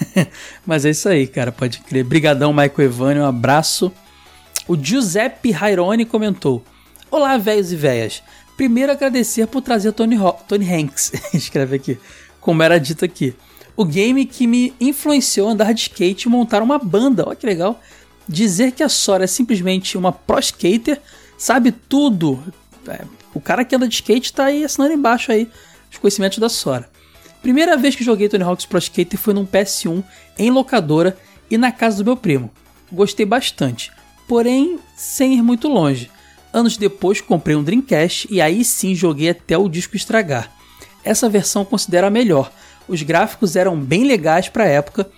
Mas 0.64 0.84
é 0.84 0.90
isso 0.90 1.08
aí, 1.08 1.26
cara, 1.26 1.50
pode 1.50 1.80
crer. 1.80 2.04
Brigadão, 2.04 2.52
Michael 2.52 2.88
Evani, 2.88 3.18
um 3.18 3.26
abraço. 3.26 3.92
O 4.68 4.76
Giuseppe 4.76 5.50
Raironi 5.50 6.04
comentou: 6.04 6.62
Olá, 7.10 7.36
velhos 7.36 7.72
e 7.72 7.76
velhas. 7.76 8.22
Primeiro 8.56 8.92
agradecer 8.92 9.48
por 9.48 9.62
trazer 9.62 9.90
Tony, 9.92 10.16
Ho 10.16 10.32
Tony 10.46 10.72
Hanks, 10.72 11.12
escreve 11.34 11.74
aqui, 11.74 11.98
como 12.40 12.62
era 12.62 12.78
dito 12.78 13.04
aqui. 13.04 13.34
O 13.76 13.84
game 13.84 14.24
que 14.24 14.46
me 14.46 14.72
influenciou 14.80 15.48
a 15.48 15.52
andar 15.52 15.74
de 15.74 15.82
skate 15.82 16.28
e 16.28 16.30
montar 16.30 16.62
uma 16.62 16.78
banda, 16.78 17.26
olha 17.26 17.36
que 17.36 17.46
legal. 17.46 17.80
Dizer 18.28 18.72
que 18.72 18.82
a 18.84 18.88
Sora 18.88 19.24
é 19.24 19.26
simplesmente 19.26 19.98
uma 19.98 20.12
pro 20.12 20.38
skater, 20.38 21.00
sabe 21.36 21.72
tudo. 21.72 22.40
É, 22.86 23.00
o 23.34 23.40
cara 23.40 23.64
que 23.64 23.74
anda 23.74 23.88
de 23.88 23.94
skate 23.94 24.32
tá 24.32 24.44
aí 24.44 24.64
assinando 24.64 24.92
embaixo 24.92 25.32
aí 25.32 25.48
os 25.90 25.98
conhecimentos 25.98 26.38
da 26.38 26.48
Sora. 26.48 26.88
Primeira 27.42 27.76
vez 27.76 27.94
que 27.94 28.04
joguei 28.04 28.28
Tony 28.28 28.42
Hawk's 28.44 28.66
Pro 28.66 28.78
Skater 28.78 29.18
foi 29.18 29.32
num 29.32 29.46
PS1 29.46 30.02
em 30.38 30.50
locadora 30.50 31.16
e 31.50 31.56
na 31.56 31.70
casa 31.70 31.98
do 31.98 32.04
meu 32.04 32.16
primo. 32.16 32.50
Gostei 32.90 33.24
bastante, 33.24 33.92
porém 34.26 34.78
sem 34.96 35.34
ir 35.34 35.42
muito 35.42 35.68
longe. 35.68 36.10
Anos 36.52 36.76
depois 36.76 37.20
comprei 37.20 37.54
um 37.54 37.62
Dreamcast 37.62 38.26
e 38.30 38.40
aí 38.40 38.64
sim 38.64 38.94
joguei 38.94 39.30
até 39.30 39.56
o 39.56 39.68
disco 39.68 39.96
estragar. 39.96 40.52
Essa 41.04 41.28
versão 41.28 41.64
considero 41.64 42.06
a 42.06 42.10
melhor, 42.10 42.50
Os 42.88 43.02
gráficos 43.02 43.54
eram 43.54 43.78
bem 43.78 44.04
legais 44.04 44.48
para 44.48 44.64
a 44.64 44.68
época. 44.68 45.08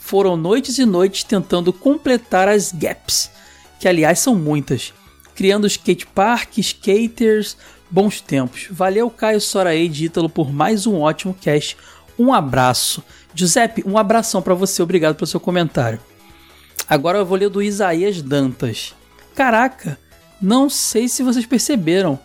Foram 0.00 0.36
noites 0.36 0.78
e 0.78 0.84
noites 0.84 1.22
tentando 1.22 1.72
completar 1.72 2.48
as 2.48 2.72
gaps, 2.72 3.30
que 3.78 3.86
aliás 3.86 4.18
são 4.18 4.34
muitas. 4.34 4.92
Criando 5.36 5.66
skate 5.68 6.06
park, 6.06 6.58
skaters, 6.58 7.56
bons 7.90 8.20
tempos. 8.20 8.68
Valeu 8.70 9.10
Caio 9.10 9.40
Soraei 9.40 9.88
de 9.88 10.06
Ítalo 10.06 10.28
por 10.28 10.52
mais 10.52 10.86
um 10.86 11.00
ótimo 11.00 11.34
cast. 11.34 11.76
Um 12.18 12.32
abraço. 12.32 13.02
Giuseppe, 13.34 13.82
um 13.86 13.96
abração 13.98 14.42
para 14.42 14.54
você, 14.54 14.82
obrigado 14.82 15.14
pelo 15.14 15.26
seu 15.26 15.40
comentário. 15.40 16.00
Agora 16.88 17.18
eu 17.18 17.26
vou 17.26 17.38
ler 17.38 17.48
do 17.48 17.62
Isaías 17.62 18.20
Dantas. 18.20 18.94
Caraca, 19.34 19.98
não 20.40 20.68
sei 20.68 21.08
se 21.08 21.22
vocês 21.22 21.46
perceberam. 21.46 22.18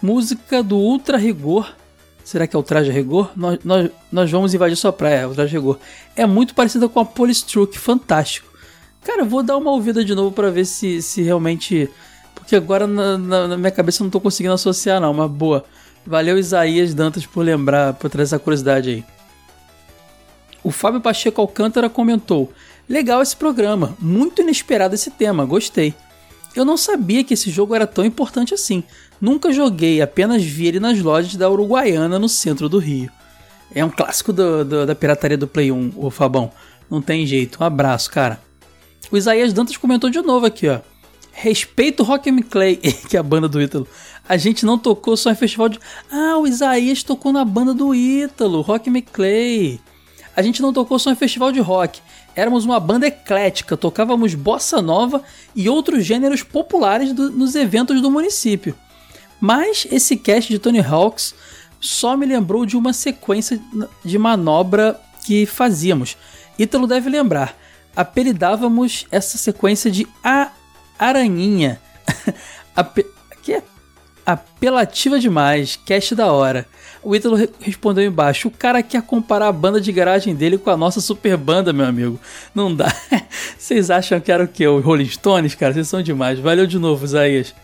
Música 0.00 0.62
do 0.62 0.76
Ultra 0.76 1.16
Rigor. 1.16 1.74
Será 2.24 2.46
que 2.46 2.56
é 2.56 2.58
o 2.58 2.62
Traje 2.62 2.90
Rigor? 2.90 3.30
Nós, 3.36 3.58
nós, 3.64 3.90
nós 4.10 4.30
vamos 4.30 4.52
invadir 4.52 4.76
sua 4.76 4.92
praia, 4.92 5.20
é 5.20 5.26
o 5.26 5.34
Traje 5.34 5.56
Rigor. 5.56 5.78
É 6.16 6.26
muito 6.26 6.54
parecida 6.54 6.88
com 6.88 6.98
a 6.98 7.04
Polistruck, 7.04 7.78
fantástico. 7.78 8.48
Cara, 9.04 9.24
vou 9.24 9.42
dar 9.42 9.56
uma 9.56 9.70
ouvida 9.70 10.04
de 10.04 10.14
novo 10.14 10.32
para 10.32 10.50
ver 10.50 10.64
se, 10.64 11.00
se 11.00 11.22
realmente. 11.22 11.88
Porque 12.36 12.54
agora 12.54 12.86
na, 12.86 13.18
na, 13.18 13.48
na 13.48 13.56
minha 13.56 13.70
cabeça 13.72 14.02
eu 14.02 14.04
não 14.04 14.10
tô 14.10 14.20
conseguindo 14.20 14.54
associar, 14.54 15.00
não, 15.00 15.12
mas 15.12 15.30
boa. 15.30 15.64
Valeu, 16.06 16.38
Isaías 16.38 16.94
Dantas, 16.94 17.26
por 17.26 17.44
lembrar, 17.44 17.94
por 17.94 18.08
trazer 18.08 18.36
essa 18.36 18.38
curiosidade 18.38 18.90
aí. 18.90 19.04
O 20.62 20.70
Fábio 20.70 21.00
Pacheco 21.00 21.40
Alcântara 21.40 21.90
comentou: 21.90 22.52
Legal 22.88 23.20
esse 23.20 23.36
programa, 23.36 23.96
muito 23.98 24.42
inesperado 24.42 24.94
esse 24.94 25.10
tema, 25.10 25.44
gostei. 25.44 25.94
Eu 26.54 26.64
não 26.64 26.76
sabia 26.76 27.24
que 27.24 27.34
esse 27.34 27.50
jogo 27.50 27.74
era 27.74 27.86
tão 27.86 28.04
importante 28.04 28.54
assim. 28.54 28.84
Nunca 29.20 29.52
joguei, 29.52 30.00
apenas 30.00 30.42
vi 30.42 30.66
ele 30.66 30.80
nas 30.80 31.00
lojas 31.00 31.34
da 31.34 31.50
Uruguaiana 31.50 32.18
no 32.18 32.28
centro 32.28 32.68
do 32.68 32.78
Rio. 32.78 33.10
É 33.74 33.84
um 33.84 33.90
clássico 33.90 34.32
do, 34.32 34.64
do, 34.64 34.86
da 34.86 34.94
pirataria 34.94 35.36
do 35.36 35.48
Play 35.48 35.72
1, 35.72 35.92
o 35.96 36.10
Fabão. 36.10 36.50
Não 36.90 37.02
tem 37.02 37.26
jeito. 37.26 37.58
Um 37.60 37.66
abraço, 37.66 38.10
cara. 38.10 38.40
O 39.10 39.16
Isaías 39.16 39.52
Dantas 39.52 39.76
comentou 39.76 40.08
de 40.08 40.20
novo 40.22 40.46
aqui, 40.46 40.68
ó. 40.68 40.80
Respeito 41.38 42.02
Rock 42.02 42.30
and 42.30 42.42
Clay, 42.42 42.76
que 43.08 43.16
é 43.16 43.20
a 43.20 43.22
banda 43.22 43.48
do 43.48 43.60
Ítalo. 43.60 43.86
A 44.28 44.36
gente 44.36 44.64
não 44.64 44.78
tocou 44.78 45.16
só 45.16 45.30
em 45.30 45.34
festival 45.34 45.68
de. 45.68 45.78
Ah, 46.10 46.38
o 46.38 46.46
Isaías 46.46 47.02
tocou 47.02 47.32
na 47.32 47.44
banda 47.44 47.72
do 47.74 47.94
Ítalo, 47.94 48.60
Rock 48.60 48.90
and 48.90 49.02
Clay. 49.12 49.80
A 50.34 50.42
gente 50.42 50.60
não 50.60 50.72
tocou 50.72 50.98
só 50.98 51.10
em 51.10 51.16
festival 51.16 51.52
de 51.52 51.60
rock 51.60 52.00
éramos 52.36 52.66
uma 52.66 52.78
banda 52.78 53.06
eclética, 53.06 53.76
tocávamos 53.76 54.34
bossa 54.34 54.82
nova 54.82 55.22
e 55.54 55.70
outros 55.70 56.04
gêneros 56.04 56.42
populares 56.42 57.14
do, 57.14 57.30
nos 57.30 57.54
eventos 57.54 58.02
do 58.02 58.10
município. 58.10 58.74
Mas 59.40 59.86
esse 59.90 60.16
cast 60.18 60.52
de 60.52 60.58
Tony 60.58 60.80
Hawks 60.80 61.34
só 61.80 62.14
me 62.14 62.26
lembrou 62.26 62.66
de 62.66 62.76
uma 62.76 62.92
sequência 62.92 63.58
de 64.04 64.18
manobra 64.18 65.00
que 65.24 65.46
fazíamos. 65.46 66.16
Ítalo 66.58 66.86
deve 66.86 67.08
lembrar. 67.08 67.56
Apelidávamos 67.94 69.06
essa 69.10 69.38
sequência 69.38 69.90
de 69.90 70.06
A 70.22 70.50
Aranhinha. 70.98 71.80
Ape... 72.74 73.06
Que 73.42 73.54
é 73.54 73.62
apelativa 74.24 75.20
demais, 75.20 75.78
cast 75.86 76.14
da 76.14 76.32
hora. 76.32 76.66
O 77.02 77.14
Ítalo 77.14 77.38
respondeu 77.60 78.04
embaixo: 78.04 78.48
O 78.48 78.50
cara 78.50 78.82
quer 78.82 79.00
comparar 79.02 79.46
a 79.46 79.52
banda 79.52 79.80
de 79.80 79.92
garagem 79.92 80.34
dele 80.34 80.58
com 80.58 80.70
a 80.70 80.76
nossa 80.76 81.00
super 81.00 81.36
banda, 81.36 81.72
meu 81.72 81.86
amigo. 81.86 82.18
Não 82.52 82.74
dá. 82.74 82.92
Vocês 83.56 83.90
acham 83.90 84.18
que 84.18 84.32
era 84.32 84.42
o 84.42 84.48
quê? 84.48 84.66
O 84.66 84.80
Rolling 84.80 85.08
Stones, 85.08 85.54
cara? 85.54 85.72
Vocês 85.72 85.86
são 85.86 86.02
demais. 86.02 86.40
Valeu 86.40 86.66
de 86.66 86.78
novo, 86.78 87.04
Isaías. 87.04 87.54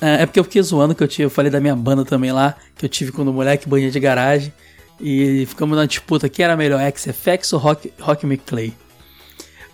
É, 0.00 0.22
é 0.22 0.26
porque 0.26 0.40
eu 0.40 0.44
fiquei 0.44 0.62
zoando 0.62 0.94
que 0.94 1.04
eu, 1.04 1.08
eu 1.18 1.30
falei 1.30 1.50
da 1.50 1.60
minha 1.60 1.76
banda 1.76 2.04
também 2.04 2.32
lá, 2.32 2.54
que 2.76 2.86
eu 2.86 2.88
tive 2.88 3.12
quando 3.12 3.32
moleque, 3.32 3.68
banha 3.68 3.90
de 3.90 4.00
garagem. 4.00 4.52
E 4.98 5.44
ficamos 5.46 5.76
na 5.76 5.84
disputa: 5.84 6.28
quem 6.28 6.44
era 6.46 6.56
melhor, 6.56 6.80
XFX 6.90 7.52
ou 7.52 7.58
Rock, 7.58 7.92
Rock 8.00 8.24
McClay? 8.24 8.72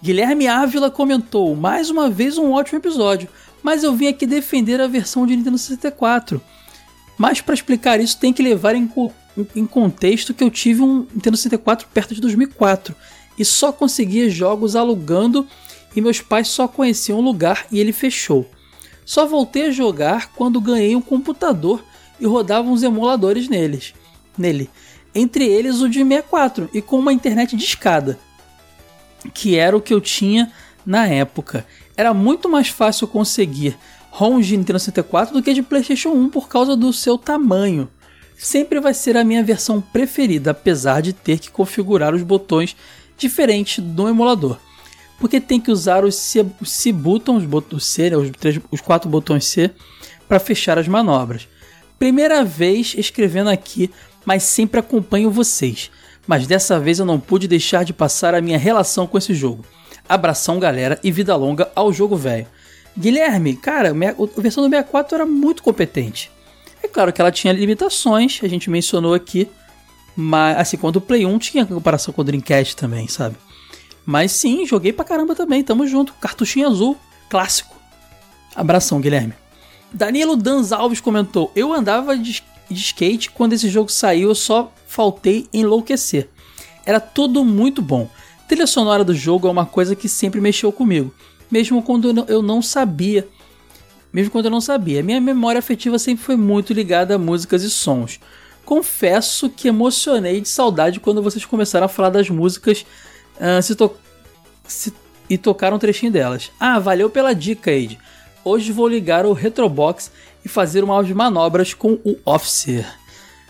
Guilherme 0.02 0.48
Ávila 0.48 0.90
comentou: 0.90 1.54
mais 1.54 1.90
uma 1.90 2.08
vez 2.08 2.38
um 2.38 2.52
ótimo 2.52 2.78
episódio, 2.78 3.28
mas 3.62 3.82
eu 3.82 3.94
vim 3.94 4.06
aqui 4.06 4.26
defender 4.26 4.80
a 4.80 4.86
versão 4.86 5.26
de 5.26 5.36
Nintendo 5.36 5.58
64. 5.58 6.40
Mas 7.18 7.40
para 7.40 7.54
explicar 7.54 8.00
isso 8.00 8.18
tem 8.18 8.32
que 8.32 8.42
levar 8.42 8.74
em, 8.74 8.90
em 9.54 9.66
contexto 9.66 10.32
que 10.32 10.42
eu 10.42 10.50
tive 10.50 10.82
um 10.82 11.06
Nintendo 11.12 11.36
64 11.36 11.86
perto 11.92 12.14
de 12.14 12.20
2004 12.20 12.94
e 13.38 13.44
só 13.44 13.72
conseguia 13.72 14.30
jogos 14.30 14.74
alugando 14.74 15.46
e 15.94 16.00
meus 16.00 16.20
pais 16.20 16.48
só 16.48 16.66
conheciam 16.66 17.18
o 17.18 17.22
lugar 17.22 17.66
e 17.70 17.78
ele 17.78 17.92
fechou. 17.92 18.48
Só 19.04 19.26
voltei 19.26 19.66
a 19.66 19.70
jogar 19.70 20.32
quando 20.32 20.60
ganhei 20.60 20.96
um 20.96 21.00
computador 21.02 21.84
e 22.18 22.26
rodava 22.26 22.68
uns 22.68 22.82
emuladores 22.82 23.48
neles, 23.48 23.92
nele. 24.38 24.70
Entre 25.14 25.44
eles 25.44 25.80
o 25.80 25.88
de 25.88 25.98
64 25.98 26.70
e 26.72 26.80
com 26.80 26.98
uma 26.98 27.12
internet 27.12 27.56
de 27.56 27.64
escada, 27.64 28.18
que 29.34 29.56
era 29.56 29.76
o 29.76 29.80
que 29.80 29.92
eu 29.92 30.00
tinha 30.00 30.50
na 30.84 31.06
época. 31.06 31.66
Era 31.96 32.14
muito 32.14 32.48
mais 32.48 32.68
fácil 32.68 33.06
conseguir 33.06 33.76
ROMs 34.10 34.46
de 34.46 34.56
Nintendo 34.56 34.78
64 34.78 35.34
do 35.34 35.42
que 35.42 35.54
de 35.54 35.62
PlayStation 35.62 36.10
1 36.10 36.30
por 36.30 36.48
causa 36.48 36.76
do 36.76 36.92
seu 36.92 37.16
tamanho. 37.16 37.88
Sempre 38.36 38.80
vai 38.80 38.94
ser 38.94 39.16
a 39.16 39.24
minha 39.24 39.42
versão 39.44 39.80
preferida, 39.80 40.50
apesar 40.50 41.02
de 41.02 41.12
ter 41.12 41.38
que 41.38 41.50
configurar 41.50 42.14
os 42.14 42.22
botões 42.22 42.74
diferentes 43.16 43.84
do 43.84 44.08
emulador. 44.08 44.58
Porque 45.18 45.38
tem 45.38 45.60
que 45.60 45.70
usar 45.70 46.04
os 46.04 46.14
C, 46.14 46.44
C 46.64 46.90
buttons, 46.90 47.44
os 47.70 47.86
C, 47.86 48.08
né, 48.10 48.16
os, 48.16 48.30
três, 48.30 48.58
os 48.70 48.80
quatro 48.80 49.10
botões 49.10 49.44
C, 49.44 49.70
para 50.26 50.40
fechar 50.40 50.78
as 50.78 50.88
manobras. 50.88 51.46
Primeira 51.98 52.42
vez 52.42 52.94
escrevendo 52.96 53.50
aqui, 53.50 53.90
mas 54.24 54.42
sempre 54.42 54.80
acompanho 54.80 55.30
vocês. 55.30 55.90
Mas 56.30 56.46
dessa 56.46 56.78
vez 56.78 57.00
eu 57.00 57.04
não 57.04 57.18
pude 57.18 57.48
deixar 57.48 57.84
de 57.84 57.92
passar 57.92 58.36
a 58.36 58.40
minha 58.40 58.56
relação 58.56 59.04
com 59.04 59.18
esse 59.18 59.34
jogo. 59.34 59.64
Abração, 60.08 60.60
galera, 60.60 60.96
e 61.02 61.10
vida 61.10 61.34
longa 61.34 61.68
ao 61.74 61.92
jogo 61.92 62.14
velho. 62.14 62.46
Guilherme, 62.96 63.56
cara, 63.56 63.90
a 63.90 64.40
versão 64.40 64.62
do 64.62 64.70
64 64.70 65.16
era 65.16 65.26
muito 65.26 65.60
competente. 65.60 66.30
É 66.80 66.86
claro 66.86 67.12
que 67.12 67.20
ela 67.20 67.32
tinha 67.32 67.52
limitações, 67.52 68.38
a 68.44 68.46
gente 68.46 68.70
mencionou 68.70 69.12
aqui, 69.12 69.48
mas 70.14 70.56
assim, 70.56 70.76
quando 70.76 70.98
o 70.98 71.00
Play 71.00 71.26
1 71.26 71.36
tinha 71.40 71.66
comparação 71.66 72.14
com 72.14 72.20
o 72.20 72.24
Dreamcast 72.24 72.76
também, 72.76 73.08
sabe? 73.08 73.34
Mas 74.06 74.30
sim, 74.30 74.64
joguei 74.64 74.92
pra 74.92 75.04
caramba 75.04 75.34
também, 75.34 75.64
tamo 75.64 75.84
junto. 75.84 76.14
Cartuchinho 76.20 76.68
azul, 76.68 76.96
clássico. 77.28 77.74
Abração, 78.54 79.00
Guilherme. 79.00 79.34
Danilo 79.92 80.36
Danz 80.36 80.70
Alves 80.70 81.00
comentou: 81.00 81.50
Eu 81.56 81.72
andava 81.72 82.16
de, 82.16 82.40
de 82.70 82.80
skate 82.80 83.30
quando 83.30 83.52
esse 83.52 83.68
jogo 83.68 83.90
saiu, 83.90 84.28
eu 84.28 84.34
só 84.34 84.72
faltei 84.86 85.46
enlouquecer. 85.52 86.28
Era 86.86 87.00
tudo 87.00 87.44
muito 87.44 87.82
bom. 87.82 88.08
A 88.44 88.48
trilha 88.48 88.66
sonora 88.66 89.04
do 89.04 89.14
jogo 89.14 89.48
é 89.48 89.50
uma 89.50 89.66
coisa 89.66 89.94
que 89.94 90.08
sempre 90.08 90.40
mexeu 90.40 90.72
comigo 90.72 91.12
mesmo 91.50 91.82
quando 91.82 92.24
eu 92.28 92.40
não 92.40 92.62
sabia. 92.62 93.26
Mesmo 94.12 94.30
quando 94.30 94.46
eu 94.46 94.50
não 94.50 94.60
sabia. 94.60 95.02
Minha 95.02 95.20
memória 95.20 95.58
afetiva 95.58 95.98
sempre 95.98 96.24
foi 96.24 96.36
muito 96.36 96.72
ligada 96.72 97.14
a 97.14 97.18
músicas 97.18 97.62
e 97.62 97.70
sons. 97.70 98.20
Confesso 98.64 99.50
que 99.50 99.68
emocionei 99.68 100.40
de 100.40 100.48
saudade 100.48 101.00
quando 101.00 101.22
vocês 101.22 101.44
começaram 101.44 101.86
a 101.86 101.88
falar 101.88 102.10
das 102.10 102.30
músicas 102.30 102.86
uh, 103.36 103.60
se 103.60 103.74
to 103.74 103.92
se 104.66 104.92
e 105.28 105.38
tocaram 105.38 105.76
um 105.76 105.80
trechinho 105.80 106.10
delas. 106.10 106.50
Ah, 106.58 106.80
valeu 106.80 107.08
pela 107.08 107.32
dica, 107.32 107.70
Aide. 107.70 107.98
Hoje 108.44 108.72
vou 108.72 108.88
ligar 108.88 109.26
o 109.26 109.32
Retrobox 109.32 110.10
e 110.44 110.48
fazer 110.48 110.82
umas 110.82 111.10
manobras 111.10 111.74
com 111.74 111.98
o 112.04 112.16
Officer. 112.24 112.86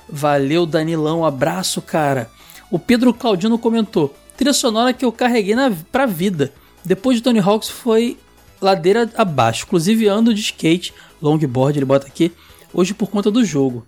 Valeu, 0.08 0.66
Danilão. 0.66 1.24
Abraço, 1.24 1.80
cara. 1.80 2.28
O 2.70 2.78
Pedro 2.78 3.14
Claudino 3.14 3.58
comentou: 3.58 4.14
trilha 4.36 4.52
sonora 4.52 4.92
que 4.92 5.04
eu 5.04 5.12
carreguei 5.12 5.54
na, 5.54 5.72
pra 5.92 6.06
vida. 6.06 6.52
Depois 6.84 7.16
de 7.16 7.22
Tony 7.22 7.38
Hawks 7.38 7.68
foi 7.68 8.18
ladeira 8.60 9.08
abaixo. 9.16 9.64
Inclusive 9.64 10.08
ando 10.08 10.34
de 10.34 10.40
skate, 10.40 10.92
longboard, 11.22 11.78
ele 11.78 11.84
bota 11.84 12.06
aqui, 12.06 12.32
hoje 12.72 12.92
por 12.92 13.08
conta 13.08 13.30
do 13.30 13.44
jogo. 13.44 13.86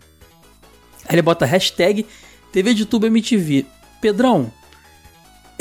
Aí 1.09 1.17
ele 1.17 1.23
bota 1.23 1.45
hashtag 1.45 2.07
TV 2.53 2.75
de 2.75 2.87
Tubo 2.87 3.07
MTV. 3.07 3.67
Pedrão, 4.01 4.53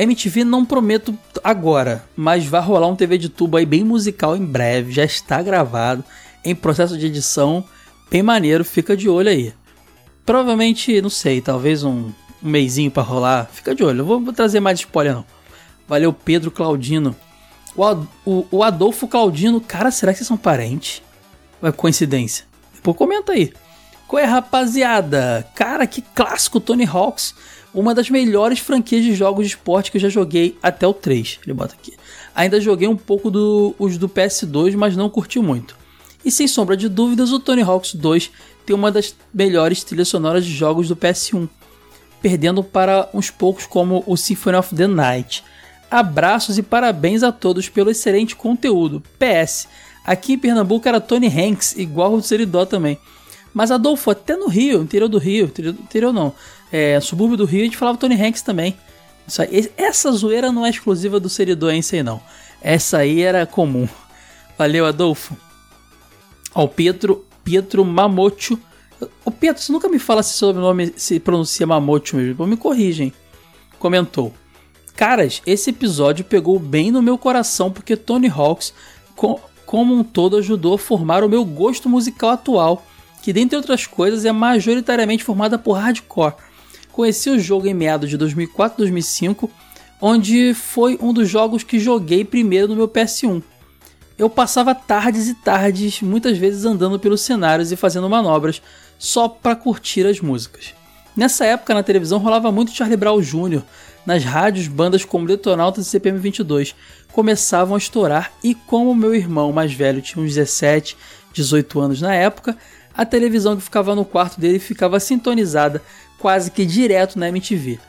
MTV 0.03 0.43
não 0.43 0.65
prometo 0.65 1.17
agora, 1.43 2.03
mas 2.15 2.45
vai 2.45 2.61
rolar 2.61 2.87
um 2.87 2.95
TV 2.95 3.17
de 3.17 3.29
tubo 3.29 3.57
aí 3.57 3.65
bem 3.65 3.83
musical 3.83 4.35
em 4.35 4.45
breve, 4.45 4.91
já 4.91 5.03
está 5.03 5.41
gravado, 5.41 6.03
em 6.43 6.55
processo 6.55 6.97
de 6.97 7.05
edição, 7.05 7.63
bem 8.09 8.23
maneiro, 8.23 8.63
fica 8.65 8.95
de 8.95 9.09
olho 9.09 9.29
aí. 9.29 9.53
Provavelmente, 10.25 11.01
não 11.01 11.09
sei, 11.09 11.41
talvez 11.41 11.83
um, 11.83 12.11
um 12.43 12.49
meizinho 12.49 12.89
para 12.89 13.03
rolar, 13.03 13.49
fica 13.51 13.75
de 13.75 13.83
olho, 13.83 13.99
não 13.99 14.05
vou, 14.05 14.19
vou 14.19 14.33
trazer 14.33 14.59
mais 14.59 14.79
spoiler 14.79 15.15
não. 15.15 15.25
Valeu, 15.87 16.13
Pedro 16.13 16.51
Claudino. 16.51 17.15
O, 17.75 17.83
o, 18.25 18.47
o 18.49 18.63
Adolfo 18.63 19.07
Claudino, 19.07 19.59
cara, 19.59 19.91
será 19.91 20.11
que 20.11 20.19
vocês 20.19 20.27
são 20.27 20.37
parentes? 20.37 21.01
É 21.61 21.71
coincidência? 21.71 22.45
Depois 22.73 22.97
comenta 22.97 23.33
aí. 23.33 23.53
Qual 24.07 24.21
é, 24.21 24.25
rapaziada? 24.25 25.47
Cara, 25.55 25.85
que 25.87 26.01
clássico 26.01 26.59
Tony 26.59 26.85
Hawks. 26.85 27.35
Uma 27.73 27.95
das 27.95 28.09
melhores 28.09 28.59
franquias 28.59 29.03
de 29.03 29.15
jogos 29.15 29.45
de 29.45 29.53
esporte 29.55 29.91
que 29.91 29.97
eu 29.97 30.01
já 30.01 30.09
joguei 30.09 30.57
até 30.61 30.85
o 30.85 30.93
3. 30.93 31.39
Ele 31.43 31.53
bota 31.53 31.73
aqui. 31.73 31.93
Ainda 32.35 32.59
joguei 32.59 32.87
um 32.87 32.97
pouco 32.97 33.31
do, 33.31 33.73
os 33.79 33.97
do 33.97 34.09
PS2, 34.09 34.75
mas 34.75 34.95
não 34.97 35.09
curti 35.09 35.39
muito. 35.39 35.75
E 36.23 36.31
sem 36.31 36.47
sombra 36.47 36.75
de 36.75 36.89
dúvidas, 36.89 37.31
o 37.31 37.39
Tony 37.39 37.61
Hawks 37.61 37.95
2 37.95 38.31
tem 38.65 38.75
uma 38.75 38.91
das 38.91 39.15
melhores 39.33 39.83
trilhas 39.83 40.07
sonoras 40.07 40.45
de 40.45 40.51
jogos 40.53 40.87
do 40.87 40.95
PS1. 40.95 41.47
perdendo 42.21 42.63
para 42.63 43.09
uns 43.13 43.31
poucos 43.31 43.65
como 43.65 44.03
o 44.05 44.15
Symphony 44.15 44.57
of 44.57 44.75
the 44.75 44.85
Night. 44.85 45.43
Abraços 45.89 46.57
e 46.57 46.63
parabéns 46.63 47.23
a 47.23 47.31
todos 47.31 47.67
pelo 47.67 47.89
excelente 47.89 48.35
conteúdo. 48.35 49.01
PS, 49.17 49.67
aqui 50.05 50.33
em 50.33 50.37
Pernambuco 50.37 50.87
era 50.87 51.01
Tony 51.01 51.27
Hanks, 51.27 51.75
igual 51.77 52.13
o 52.13 52.21
Seridó 52.21 52.65
também. 52.65 52.97
Mas 53.53 53.71
Adolfo, 53.71 54.11
até 54.11 54.35
no 54.35 54.47
Rio, 54.47 54.81
interior 54.81 55.09
do 55.09 55.17
Rio, 55.17 55.45
interior, 55.45 55.73
interior 55.73 56.13
não, 56.13 56.33
é, 56.71 56.99
subúrbio 56.99 57.37
do 57.37 57.45
Rio, 57.45 57.61
a 57.61 57.65
gente 57.65 57.77
falava 57.77 57.97
Tony 57.97 58.15
Hanks 58.15 58.41
também. 58.41 58.77
Aí, 59.39 59.71
essa 59.77 60.11
zoeira 60.11 60.51
não 60.51 60.65
é 60.65 60.69
exclusiva 60.69 61.19
do 61.19 61.29
Seridoense 61.29 61.97
aí 61.97 62.03
não. 62.03 62.21
Essa 62.61 62.99
aí 62.99 63.21
era 63.21 63.45
comum. 63.45 63.87
Valeu, 64.57 64.85
Adolfo. 64.85 65.35
Ó, 66.53 66.63
o 66.63 66.67
Pietro, 66.67 67.25
Pietro 67.43 67.83
Mamocho. 67.83 68.59
O 69.25 69.31
Pietro, 69.31 69.61
você 69.61 69.71
nunca 69.71 69.89
me 69.89 69.99
fala 69.99 70.21
se 70.21 70.33
sobrenome 70.33 70.93
se 70.95 71.19
pronuncia 71.19 71.65
Mamocho 71.65 72.15
mesmo. 72.15 72.45
Me 72.45 72.57
corrigem. 72.57 73.13
Comentou. 73.79 74.33
Caras, 74.95 75.41
esse 75.45 75.71
episódio 75.71 76.23
pegou 76.23 76.59
bem 76.59 76.91
no 76.91 77.01
meu 77.01 77.17
coração 77.17 77.71
porque 77.71 77.95
Tony 77.95 78.27
Hawks, 78.27 78.73
com, 79.15 79.39
como 79.65 79.95
um 79.95 80.03
todo, 80.03 80.37
ajudou 80.37 80.75
a 80.75 80.79
formar 80.79 81.23
o 81.23 81.29
meu 81.29 81.43
gosto 81.43 81.89
musical 81.89 82.29
atual, 82.29 82.85
que 83.21 83.31
dentre 83.31 83.55
outras 83.55 83.85
coisas 83.85 84.25
é 84.25 84.31
majoritariamente 84.31 85.23
formada 85.23 85.57
por 85.57 85.73
hardcore. 85.73 86.35
Conheci 86.91 87.29
o 87.29 87.39
jogo 87.39 87.67
em 87.67 87.73
meados 87.73 88.09
de 88.09 88.17
2004 88.17 88.77
2005, 88.77 89.49
onde 90.01 90.53
foi 90.53 90.97
um 91.01 91.13
dos 91.13 91.29
jogos 91.29 91.63
que 91.63 91.79
joguei 91.79 92.25
primeiro 92.25 92.67
no 92.67 92.75
meu 92.75 92.87
PS1. 92.87 93.41
Eu 94.17 94.29
passava 94.29 94.75
tardes 94.75 95.27
e 95.27 95.35
tardes, 95.35 96.01
muitas 96.01 96.37
vezes 96.37 96.65
andando 96.65 96.99
pelos 96.99 97.21
cenários 97.21 97.71
e 97.71 97.75
fazendo 97.75 98.09
manobras, 98.09 98.61
só 98.99 99.27
para 99.27 99.55
curtir 99.55 100.05
as 100.05 100.19
músicas. 100.19 100.73
Nessa 101.15 101.45
época 101.45 101.73
na 101.73 101.83
televisão 101.83 102.19
rolava 102.19 102.51
muito 102.51 102.71
Charlie 102.71 102.97
Brown 102.97 103.21
Jr., 103.21 103.63
nas 104.05 104.23
rádios, 104.23 104.67
bandas 104.67 105.05
como 105.05 105.27
Detonautas 105.27 105.85
e 105.85 105.89
CPM 105.89 106.17
22 106.17 106.75
começavam 107.11 107.75
a 107.75 107.77
estourar 107.77 108.31
e 108.43 108.55
como 108.55 108.95
meu 108.95 109.13
irmão 109.13 109.51
mais 109.51 109.73
velho 109.73 110.01
tinha 110.01 110.23
uns 110.23 110.33
17, 110.33 110.97
18 111.33 111.79
anos 111.79 112.01
na 112.01 112.13
época, 112.15 112.57
a 112.95 113.05
televisão 113.05 113.55
que 113.55 113.63
ficava 113.63 113.95
no 113.95 114.05
quarto 114.05 114.39
dele 114.39 114.59
ficava 114.59 114.99
sintonizada 114.99 115.81
quase 116.17 116.51
que 116.51 116.65
direto 116.65 117.17
na 117.17 117.29
MTV, 117.29 117.79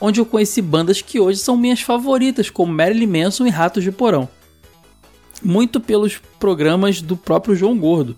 onde 0.00 0.20
eu 0.20 0.26
conheci 0.26 0.62
bandas 0.62 1.02
que 1.02 1.18
hoje 1.18 1.38
são 1.40 1.56
minhas 1.56 1.80
favoritas, 1.80 2.50
como 2.50 2.72
Marilyn 2.72 3.06
Manson 3.06 3.46
e 3.46 3.50
Ratos 3.50 3.82
de 3.82 3.90
Porão. 3.90 4.28
Muito 5.42 5.80
pelos 5.80 6.20
programas 6.38 7.02
do 7.02 7.16
próprio 7.16 7.56
João 7.56 7.76
Gordo. 7.76 8.16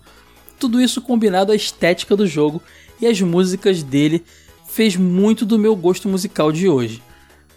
Tudo 0.59 0.79
isso 0.79 1.01
combinado 1.01 1.51
à 1.51 1.55
estética 1.55 2.15
do 2.15 2.27
jogo 2.27 2.61
e 3.01 3.07
as 3.07 3.19
músicas 3.19 3.81
dele 3.81 4.23
fez 4.67 4.95
muito 4.95 5.45
do 5.45 5.57
meu 5.57 5.75
gosto 5.75 6.07
musical 6.07 6.51
de 6.51 6.69
hoje. 6.69 7.01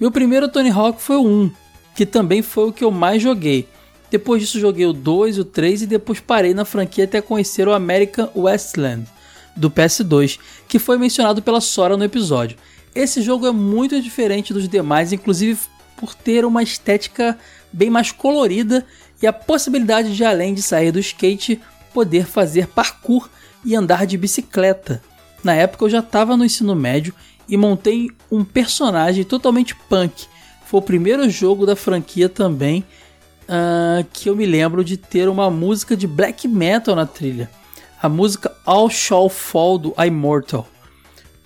Meu 0.00 0.10
primeiro 0.10 0.48
Tony 0.48 0.70
Hawk 0.70 1.02
foi 1.02 1.16
o 1.16 1.26
1, 1.26 1.50
que 1.94 2.06
também 2.06 2.42
foi 2.42 2.68
o 2.68 2.72
que 2.72 2.84
eu 2.84 2.90
mais 2.90 3.20
joguei. 3.20 3.68
Depois 4.10 4.40
disso 4.40 4.58
joguei 4.58 4.86
o 4.86 4.92
2, 4.92 5.38
o 5.38 5.44
3 5.44 5.82
e 5.82 5.86
depois 5.86 6.20
parei 6.20 6.54
na 6.54 6.64
franquia 6.64 7.04
até 7.04 7.20
conhecer 7.20 7.68
o 7.68 7.72
American 7.72 8.30
Westland 8.34 9.06
do 9.54 9.70
PS2, 9.70 10.38
que 10.66 10.78
foi 10.78 10.96
mencionado 10.96 11.42
pela 11.42 11.60
Sora 11.60 11.96
no 11.96 12.04
episódio. 12.04 12.56
Esse 12.94 13.20
jogo 13.20 13.46
é 13.46 13.52
muito 13.52 14.00
diferente 14.00 14.52
dos 14.52 14.68
demais, 14.68 15.12
inclusive 15.12 15.58
por 15.96 16.14
ter 16.14 16.44
uma 16.44 16.62
estética 16.62 17.38
bem 17.72 17.90
mais 17.90 18.10
colorida 18.10 18.86
e 19.20 19.26
a 19.26 19.32
possibilidade 19.32 20.16
de 20.16 20.24
além 20.24 20.54
de 20.54 20.62
sair 20.62 20.92
do 20.92 21.00
skate, 21.00 21.60
poder 21.92 22.24
fazer 22.24 22.68
parkour 22.68 23.28
e 23.64 23.74
andar 23.74 24.06
de 24.06 24.16
bicicleta. 24.16 25.02
Na 25.42 25.54
época 25.54 25.84
eu 25.84 25.90
já 25.90 25.98
estava 25.98 26.36
no 26.36 26.44
ensino 26.44 26.74
médio 26.74 27.12
e 27.48 27.56
montei 27.56 28.10
um 28.30 28.44
personagem 28.44 29.24
totalmente 29.24 29.74
punk. 29.74 30.26
Foi 30.66 30.80
o 30.80 30.82
primeiro 30.82 31.28
jogo 31.28 31.66
da 31.66 31.74
franquia 31.74 32.28
também 32.28 32.84
uh, 33.48 34.06
que 34.12 34.28
eu 34.28 34.36
me 34.36 34.46
lembro 34.46 34.84
de 34.84 34.96
ter 34.96 35.28
uma 35.28 35.50
música 35.50 35.96
de 35.96 36.06
black 36.06 36.46
metal 36.46 36.94
na 36.94 37.06
trilha. 37.06 37.50
A 38.00 38.08
música 38.08 38.54
All 38.64 38.88
Shall 38.88 39.28
Fall 39.28 39.78
do 39.78 39.94
Immortal. 39.98 40.68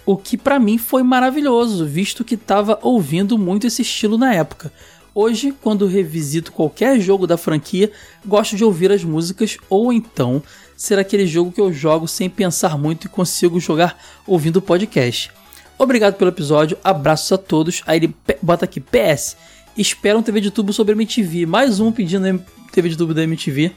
O 0.04 0.16
que 0.16 0.36
para 0.36 0.58
mim 0.58 0.78
foi 0.78 1.02
maravilhoso, 1.02 1.86
visto 1.86 2.24
que 2.24 2.34
estava 2.34 2.78
ouvindo 2.82 3.38
muito 3.38 3.66
esse 3.66 3.82
estilo 3.82 4.18
na 4.18 4.34
época. 4.34 4.72
Hoje, 5.14 5.54
quando 5.62 5.86
revisito 5.86 6.52
qualquer 6.52 6.98
jogo 6.98 7.26
da 7.26 7.36
franquia, 7.36 7.92
gosto 8.24 8.56
de 8.56 8.64
ouvir 8.64 8.90
as 8.90 9.04
músicas 9.04 9.58
ou 9.68 9.92
então 9.92 10.42
ser 10.76 10.98
aquele 10.98 11.26
jogo 11.26 11.52
que 11.52 11.60
eu 11.60 11.72
jogo 11.72 12.08
sem 12.08 12.28
pensar 12.28 12.76
muito 12.76 13.06
e 13.06 13.10
consigo 13.10 13.60
jogar 13.60 13.96
ouvindo 14.26 14.56
o 14.56 14.62
podcast. 14.62 15.30
Obrigado 15.78 16.14
pelo 16.14 16.30
episódio, 16.30 16.78
abraços 16.82 17.30
a 17.32 17.38
todos. 17.38 17.82
Aí 17.86 17.98
ele 17.98 18.14
bota 18.40 18.64
aqui, 18.64 18.80
PS, 18.80 19.36
espera 19.76 20.18
um 20.18 20.22
TV 20.22 20.40
de 20.40 20.50
tubo 20.50 20.72
sobre 20.72 20.92
MTV. 20.92 21.46
Mais 21.46 21.80
um 21.80 21.90
pedindo 21.90 22.44
TV 22.72 22.88
de 22.90 22.96
tubo 22.96 23.14
da 23.14 23.22
MTV. 23.22 23.72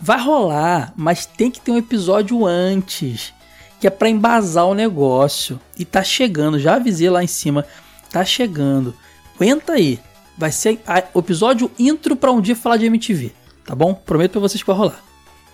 Vai 0.00 0.20
rolar, 0.20 0.92
mas 0.96 1.26
tem 1.26 1.50
que 1.50 1.60
ter 1.60 1.70
um 1.70 1.76
episódio 1.76 2.44
antes, 2.44 3.32
que 3.80 3.86
é 3.86 3.90
para 3.90 4.08
embasar 4.08 4.66
o 4.66 4.74
negócio. 4.74 5.60
E 5.78 5.84
tá 5.84 6.02
chegando, 6.02 6.58
já 6.58 6.74
avisei 6.74 7.08
lá 7.08 7.22
em 7.22 7.28
cima, 7.28 7.64
tá 8.10 8.24
chegando. 8.24 8.94
Aguenta 9.36 9.74
aí. 9.74 10.00
Vai 10.36 10.50
ser 10.50 10.80
o 11.14 11.18
episódio 11.18 11.70
intro 11.78 12.16
para 12.16 12.32
um 12.32 12.40
dia 12.40 12.56
falar 12.56 12.78
de 12.78 12.86
MTV, 12.86 13.32
tá 13.64 13.74
bom? 13.74 13.94
Prometo 13.94 14.32
para 14.32 14.40
vocês 14.40 14.62
que 14.62 14.66
vai 14.66 14.76
rolar. 14.76 15.04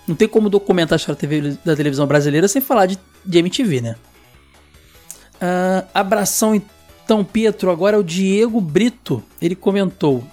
Não 0.07 0.15
tem 0.15 0.27
como 0.27 0.49
documentar 0.49 0.95
a 0.95 0.99
história 0.99 1.59
da 1.65 1.77
televisão 1.77 2.07
brasileira 2.07 2.49
sem 2.49 2.63
falar 2.63 2.87
de, 2.87 2.99
de 3.25 3.39
MTV, 3.39 3.83
né? 3.83 3.97
Uh, 5.35 5.87
abração 5.93 6.55
então, 6.55 6.78
Pietro. 7.25 7.71
Agora 7.71 7.97
é 7.97 7.99
o 7.99 8.05
Diego 8.05 8.61
Brito. 8.61 9.23
Ele 9.41 9.55
comentou: 9.55 10.25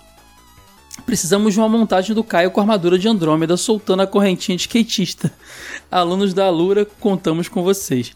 Precisamos 1.05 1.53
de 1.53 1.59
uma 1.59 1.69
montagem 1.69 2.15
do 2.15 2.23
Caio 2.23 2.51
com 2.51 2.59
armadura 2.59 2.97
de 2.97 3.07
Andrômeda 3.07 3.57
soltando 3.57 4.01
a 4.01 4.07
correntinha 4.07 4.55
de 4.55 4.61
skatista. 4.63 5.31
Alunos 5.91 6.33
da 6.33 6.45
Alura, 6.45 6.85
contamos 6.99 7.47
com 7.47 7.63
vocês. 7.63 8.13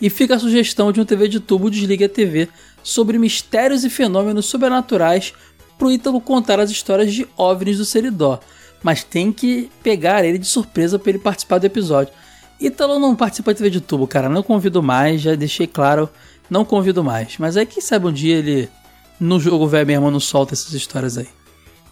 E 0.00 0.10
fica 0.10 0.34
a 0.34 0.38
sugestão 0.38 0.90
de 0.90 1.00
um 1.00 1.04
TV 1.04 1.28
de 1.28 1.38
tubo 1.38 1.70
Desliga 1.70 2.06
a 2.06 2.08
TV 2.08 2.48
sobre 2.82 3.18
mistérios 3.18 3.84
e 3.84 3.90
fenômenos 3.90 4.46
sobrenaturais 4.46 5.32
pro 5.78 5.92
Ítalo 5.92 6.20
contar 6.20 6.58
as 6.58 6.70
histórias 6.70 7.12
de 7.12 7.28
OVNIs 7.36 7.78
do 7.78 7.84
Seridó. 7.84 8.40
Mas 8.82 9.04
tem 9.04 9.30
que 9.30 9.70
pegar 9.82 10.24
ele 10.24 10.38
de 10.38 10.46
surpresa 10.46 10.98
para 10.98 11.10
ele 11.10 11.18
participar 11.18 11.58
do 11.58 11.66
episódio. 11.66 12.12
Ítalo 12.60 12.98
não 12.98 13.14
participa 13.14 13.52
de 13.52 13.58
TV 13.58 13.70
de 13.70 13.80
tubo, 13.80 14.08
cara. 14.08 14.28
Não 14.28 14.42
convido 14.42 14.82
mais, 14.82 15.20
já 15.20 15.34
deixei 15.36 15.66
claro 15.66 16.08
não 16.52 16.66
convido 16.66 17.02
mais. 17.02 17.38
Mas 17.38 17.56
aí, 17.56 17.64
quem 17.64 17.82
sabe 17.82 18.06
um 18.06 18.12
dia 18.12 18.36
ele, 18.36 18.68
no 19.18 19.40
jogo 19.40 19.66
velho 19.66 19.86
mesmo, 19.86 20.10
não 20.10 20.20
solta 20.20 20.52
essas 20.52 20.74
histórias 20.74 21.16
aí. 21.16 21.26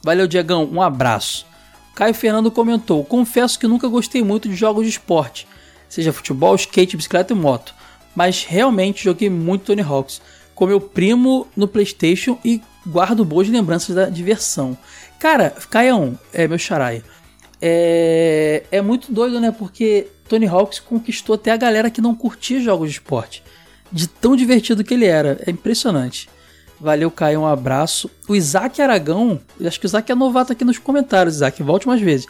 Valeu, 0.02 0.28
Diegão. 0.28 0.68
Um 0.70 0.82
abraço. 0.82 1.46
Caio 1.94 2.12
Fernando 2.12 2.50
comentou: 2.50 3.02
Confesso 3.02 3.58
que 3.58 3.66
nunca 3.66 3.88
gostei 3.88 4.22
muito 4.22 4.48
de 4.48 4.54
jogos 4.54 4.84
de 4.84 4.90
esporte, 4.90 5.48
seja 5.88 6.12
futebol, 6.12 6.54
skate, 6.54 6.96
bicicleta 6.96 7.32
e 7.32 7.36
moto. 7.36 7.74
Mas 8.14 8.44
realmente 8.44 9.04
joguei 9.04 9.30
muito 9.30 9.64
Tony 9.64 9.80
Hawks 9.82 10.20
com 10.54 10.66
meu 10.66 10.80
primo 10.80 11.46
no 11.56 11.66
PlayStation 11.66 12.38
e 12.44 12.60
guardo 12.86 13.24
boas 13.24 13.48
lembranças 13.48 13.96
da 13.96 14.10
diversão. 14.10 14.76
Cara, 15.18 15.54
Caião, 15.70 16.18
é 16.34 16.46
meu 16.46 16.58
charaia. 16.58 17.02
É, 17.62 18.64
é 18.70 18.82
muito 18.82 19.12
doido, 19.12 19.40
né? 19.40 19.50
Porque 19.52 20.08
Tony 20.28 20.46
Hawks 20.46 20.80
conquistou 20.80 21.34
até 21.34 21.50
a 21.50 21.56
galera 21.56 21.90
que 21.90 22.00
não 22.00 22.14
curtia 22.14 22.60
jogos 22.60 22.90
de 22.90 22.96
esporte 22.96 23.42
de 23.92 24.08
tão 24.08 24.36
divertido 24.36 24.84
que 24.84 24.94
ele 24.94 25.06
era. 25.06 25.40
É 25.46 25.50
impressionante. 25.50 26.28
Valeu, 26.80 27.10
Caio, 27.10 27.40
um 27.40 27.46
abraço. 27.46 28.10
O 28.26 28.34
Isaac 28.34 28.80
Aragão, 28.80 29.40
acho 29.64 29.78
que 29.78 29.86
o 29.86 29.88
Isaac 29.88 30.10
é 30.10 30.14
novato 30.14 30.52
aqui 30.52 30.64
nos 30.64 30.78
comentários, 30.78 31.36
Isaac, 31.36 31.62
volte 31.62 31.86
mais 31.86 32.00
vezes. 32.00 32.26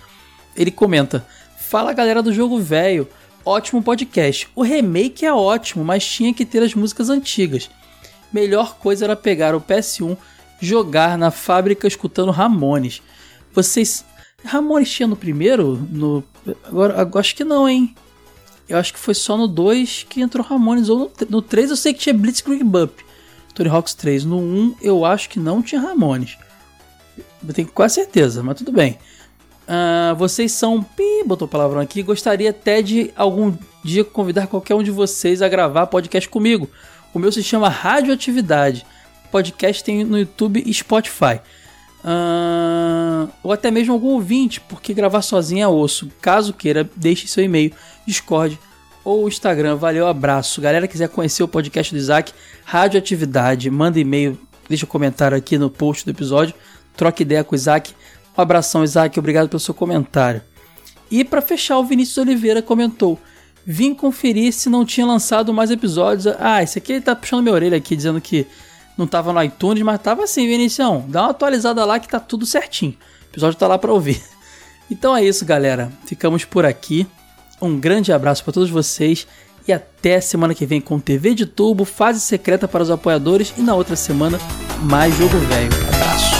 Ele 0.57 0.71
comenta: 0.73 1.25
Fala 1.57 1.93
galera 1.93 2.21
do 2.21 2.33
jogo 2.33 2.59
velho, 2.59 3.07
ótimo 3.45 3.83
podcast. 3.83 4.49
O 4.57 4.63
remake 4.63 5.25
é 5.25 5.33
ótimo, 5.33 5.85
mas 5.85 6.05
tinha 6.05 6.35
que 6.35 6.45
ter 6.45 6.63
as 6.63 6.75
músicas 6.75 7.09
antigas. 7.09 7.71
Melhor 8.33 8.77
coisa 8.77 9.05
era 9.05 9.15
pegar 9.15 9.55
o 9.55 9.61
PS1, 9.61 10.17
jogar 10.61 11.17
na 11.17 11.31
fábrica 11.31 11.87
escutando 11.87 12.33
Ramones. 12.33 13.03
Vocês. 13.53 14.05
Ramones 14.45 14.91
tinha 14.91 15.07
no 15.07 15.17
primeiro? 15.17 15.77
No... 15.91 16.25
Agora, 16.65 17.09
acho 17.15 17.37
que 17.37 17.45
não, 17.45 17.69
hein? 17.69 17.95
Eu 18.71 18.79
acho 18.79 18.93
que 18.93 19.01
foi 19.01 19.15
só 19.15 19.37
no 19.37 19.49
2 19.49 20.07
que 20.09 20.21
entrou 20.21 20.47
Ramones, 20.47 20.89
ou 20.89 20.99
no, 20.99 21.11
no 21.29 21.43
3 21.43 21.71
eu 21.71 21.77
sei 21.77 21.93
que 21.93 21.99
tinha 21.99 22.15
Blitzkrieg 22.15 22.63
Bump. 22.63 23.01
Tony 23.53 23.69
Hawks 23.69 23.95
3. 23.95 24.25
No 24.25 24.39
1 24.39 24.77
eu 24.81 25.05
acho 25.05 25.29
que 25.29 25.41
não 25.41 25.61
tinha 25.61 25.81
Ramones. 25.81 26.39
Eu 27.47 27.53
tenho 27.53 27.67
quase 27.67 27.97
certeza, 27.97 28.45
mas 28.45 28.57
tudo 28.57 28.71
bem. 28.71 28.97
Uh, 29.63 30.15
vocês 30.15 30.53
são. 30.53 30.83
Pi, 30.83 31.25
botou 31.27 31.49
palavrão 31.49 31.81
aqui. 31.81 32.01
Gostaria 32.03 32.51
até 32.51 32.81
de 32.81 33.11
algum 33.17 33.53
dia 33.85 34.05
convidar 34.05 34.47
qualquer 34.47 34.75
um 34.77 34.83
de 34.85 34.91
vocês 34.93 35.43
a 35.43 35.49
gravar 35.49 35.89
podcast 35.89 36.29
comigo. 36.29 36.71
O 37.13 37.19
meu 37.19 37.33
se 37.33 37.43
chama 37.43 37.69
Radioatividade. 37.69 38.87
Podcast 39.33 39.83
tem 39.83 40.05
no 40.05 40.19
YouTube 40.19 40.63
e 40.65 40.73
Spotify. 40.73 41.41
Uh, 42.05 43.31
ou 43.43 43.53
até 43.53 43.71
mesmo 43.71 43.93
algum 43.93 44.09
ouvinte, 44.09 44.61
porque 44.61 44.95
gravar 44.95 45.23
sozinho 45.23 45.63
é 45.63 45.69
osso. 45.69 46.11
Caso 46.21 46.53
queira, 46.53 46.89
deixe 46.97 47.27
seu 47.27 47.45
e-mail 47.45 47.73
discord 48.07 48.59
ou 49.05 49.29
Instagram. 49.29 49.77
Valeu, 49.77 50.07
abraço. 50.07 50.61
Galera, 50.61 50.89
quiser 50.89 51.09
conhecer 51.09 51.43
o 51.43 51.49
podcast 51.49 51.95
do 51.95 51.99
Isaac, 51.99 52.33
Radioatividade, 52.65 53.71
manda 53.71 53.99
e-mail, 53.99 54.39
deixa 54.69 54.87
um 54.87 54.89
comentário 54.89 55.37
aqui 55.37 55.59
no 55.59 55.69
post 55.69 56.05
do 56.05 56.11
episódio. 56.11 56.55
Troca 56.97 57.23
ideia 57.23 57.45
com 57.45 57.55
o 57.55 57.57
Isaac. 57.57 57.95
Um 58.37 58.41
abração, 58.41 58.85
Isaac. 58.85 59.19
Obrigado 59.19 59.49
pelo 59.49 59.61
seu 59.61 59.75
comentário. 59.75 60.43
E 61.11 61.25
para 61.25 61.43
fechar, 61.43 61.79
o 61.79 61.85
Vinícius 61.85 62.19
Oliveira 62.19 62.63
comentou: 62.63 63.19
Vim 63.67 63.95
conferir 63.95 64.53
se 64.53 64.69
não 64.69 64.85
tinha 64.85 65.07
lançado 65.07 65.53
mais 65.53 65.71
episódios. 65.71 66.27
Ah, 66.39 66.63
esse 66.63 66.79
aqui 66.79 66.93
ele 66.93 67.01
tá 67.01 67.15
puxando 67.17 67.43
minha 67.43 67.55
orelha 67.55 67.77
aqui, 67.77 67.97
dizendo 67.97 68.21
que 68.21 68.47
não 69.01 69.07
tava 69.07 69.33
no 69.33 69.43
iTunes, 69.43 69.83
mas 69.83 70.01
tava 70.01 70.25
assim, 70.25 70.47
Vinicião. 70.47 71.05
Dá 71.09 71.23
uma 71.23 71.31
atualizada 71.31 71.85
lá 71.85 71.99
que 71.99 72.07
tá 72.07 72.21
tudo 72.21 72.45
certinho. 72.45 72.93
O 72.93 73.33
episódio 73.33 73.59
tá 73.59 73.67
lá 73.67 73.79
para 73.79 73.93
ouvir. 73.93 74.23
Então 74.93 75.17
é 75.17 75.23
isso, 75.23 75.45
galera. 75.45 75.89
Ficamos 76.05 76.45
por 76.45 76.67
aqui. 76.67 77.07
Um 77.63 77.79
grande 77.79 78.13
abraço 78.13 78.43
para 78.43 78.53
todos 78.53 78.69
vocês 78.69 79.25
e 79.69 79.73
até 79.73 80.21
semana 80.21 80.53
que 80.53 80.67
vem 80.67 80.81
com 80.81 80.99
TV 80.99 81.33
de 81.33 81.47
tubo, 81.47 81.85
fase 81.85 82.19
secreta 82.19 82.67
para 82.67 82.83
os 82.83 82.91
apoiadores 82.91 83.55
e 83.57 83.61
na 83.61 83.77
outra 83.77 83.95
semana 83.95 84.37
mais 84.83 85.17
jogo 85.17 85.39
velho. 85.39 85.71
Abraço. 85.95 86.40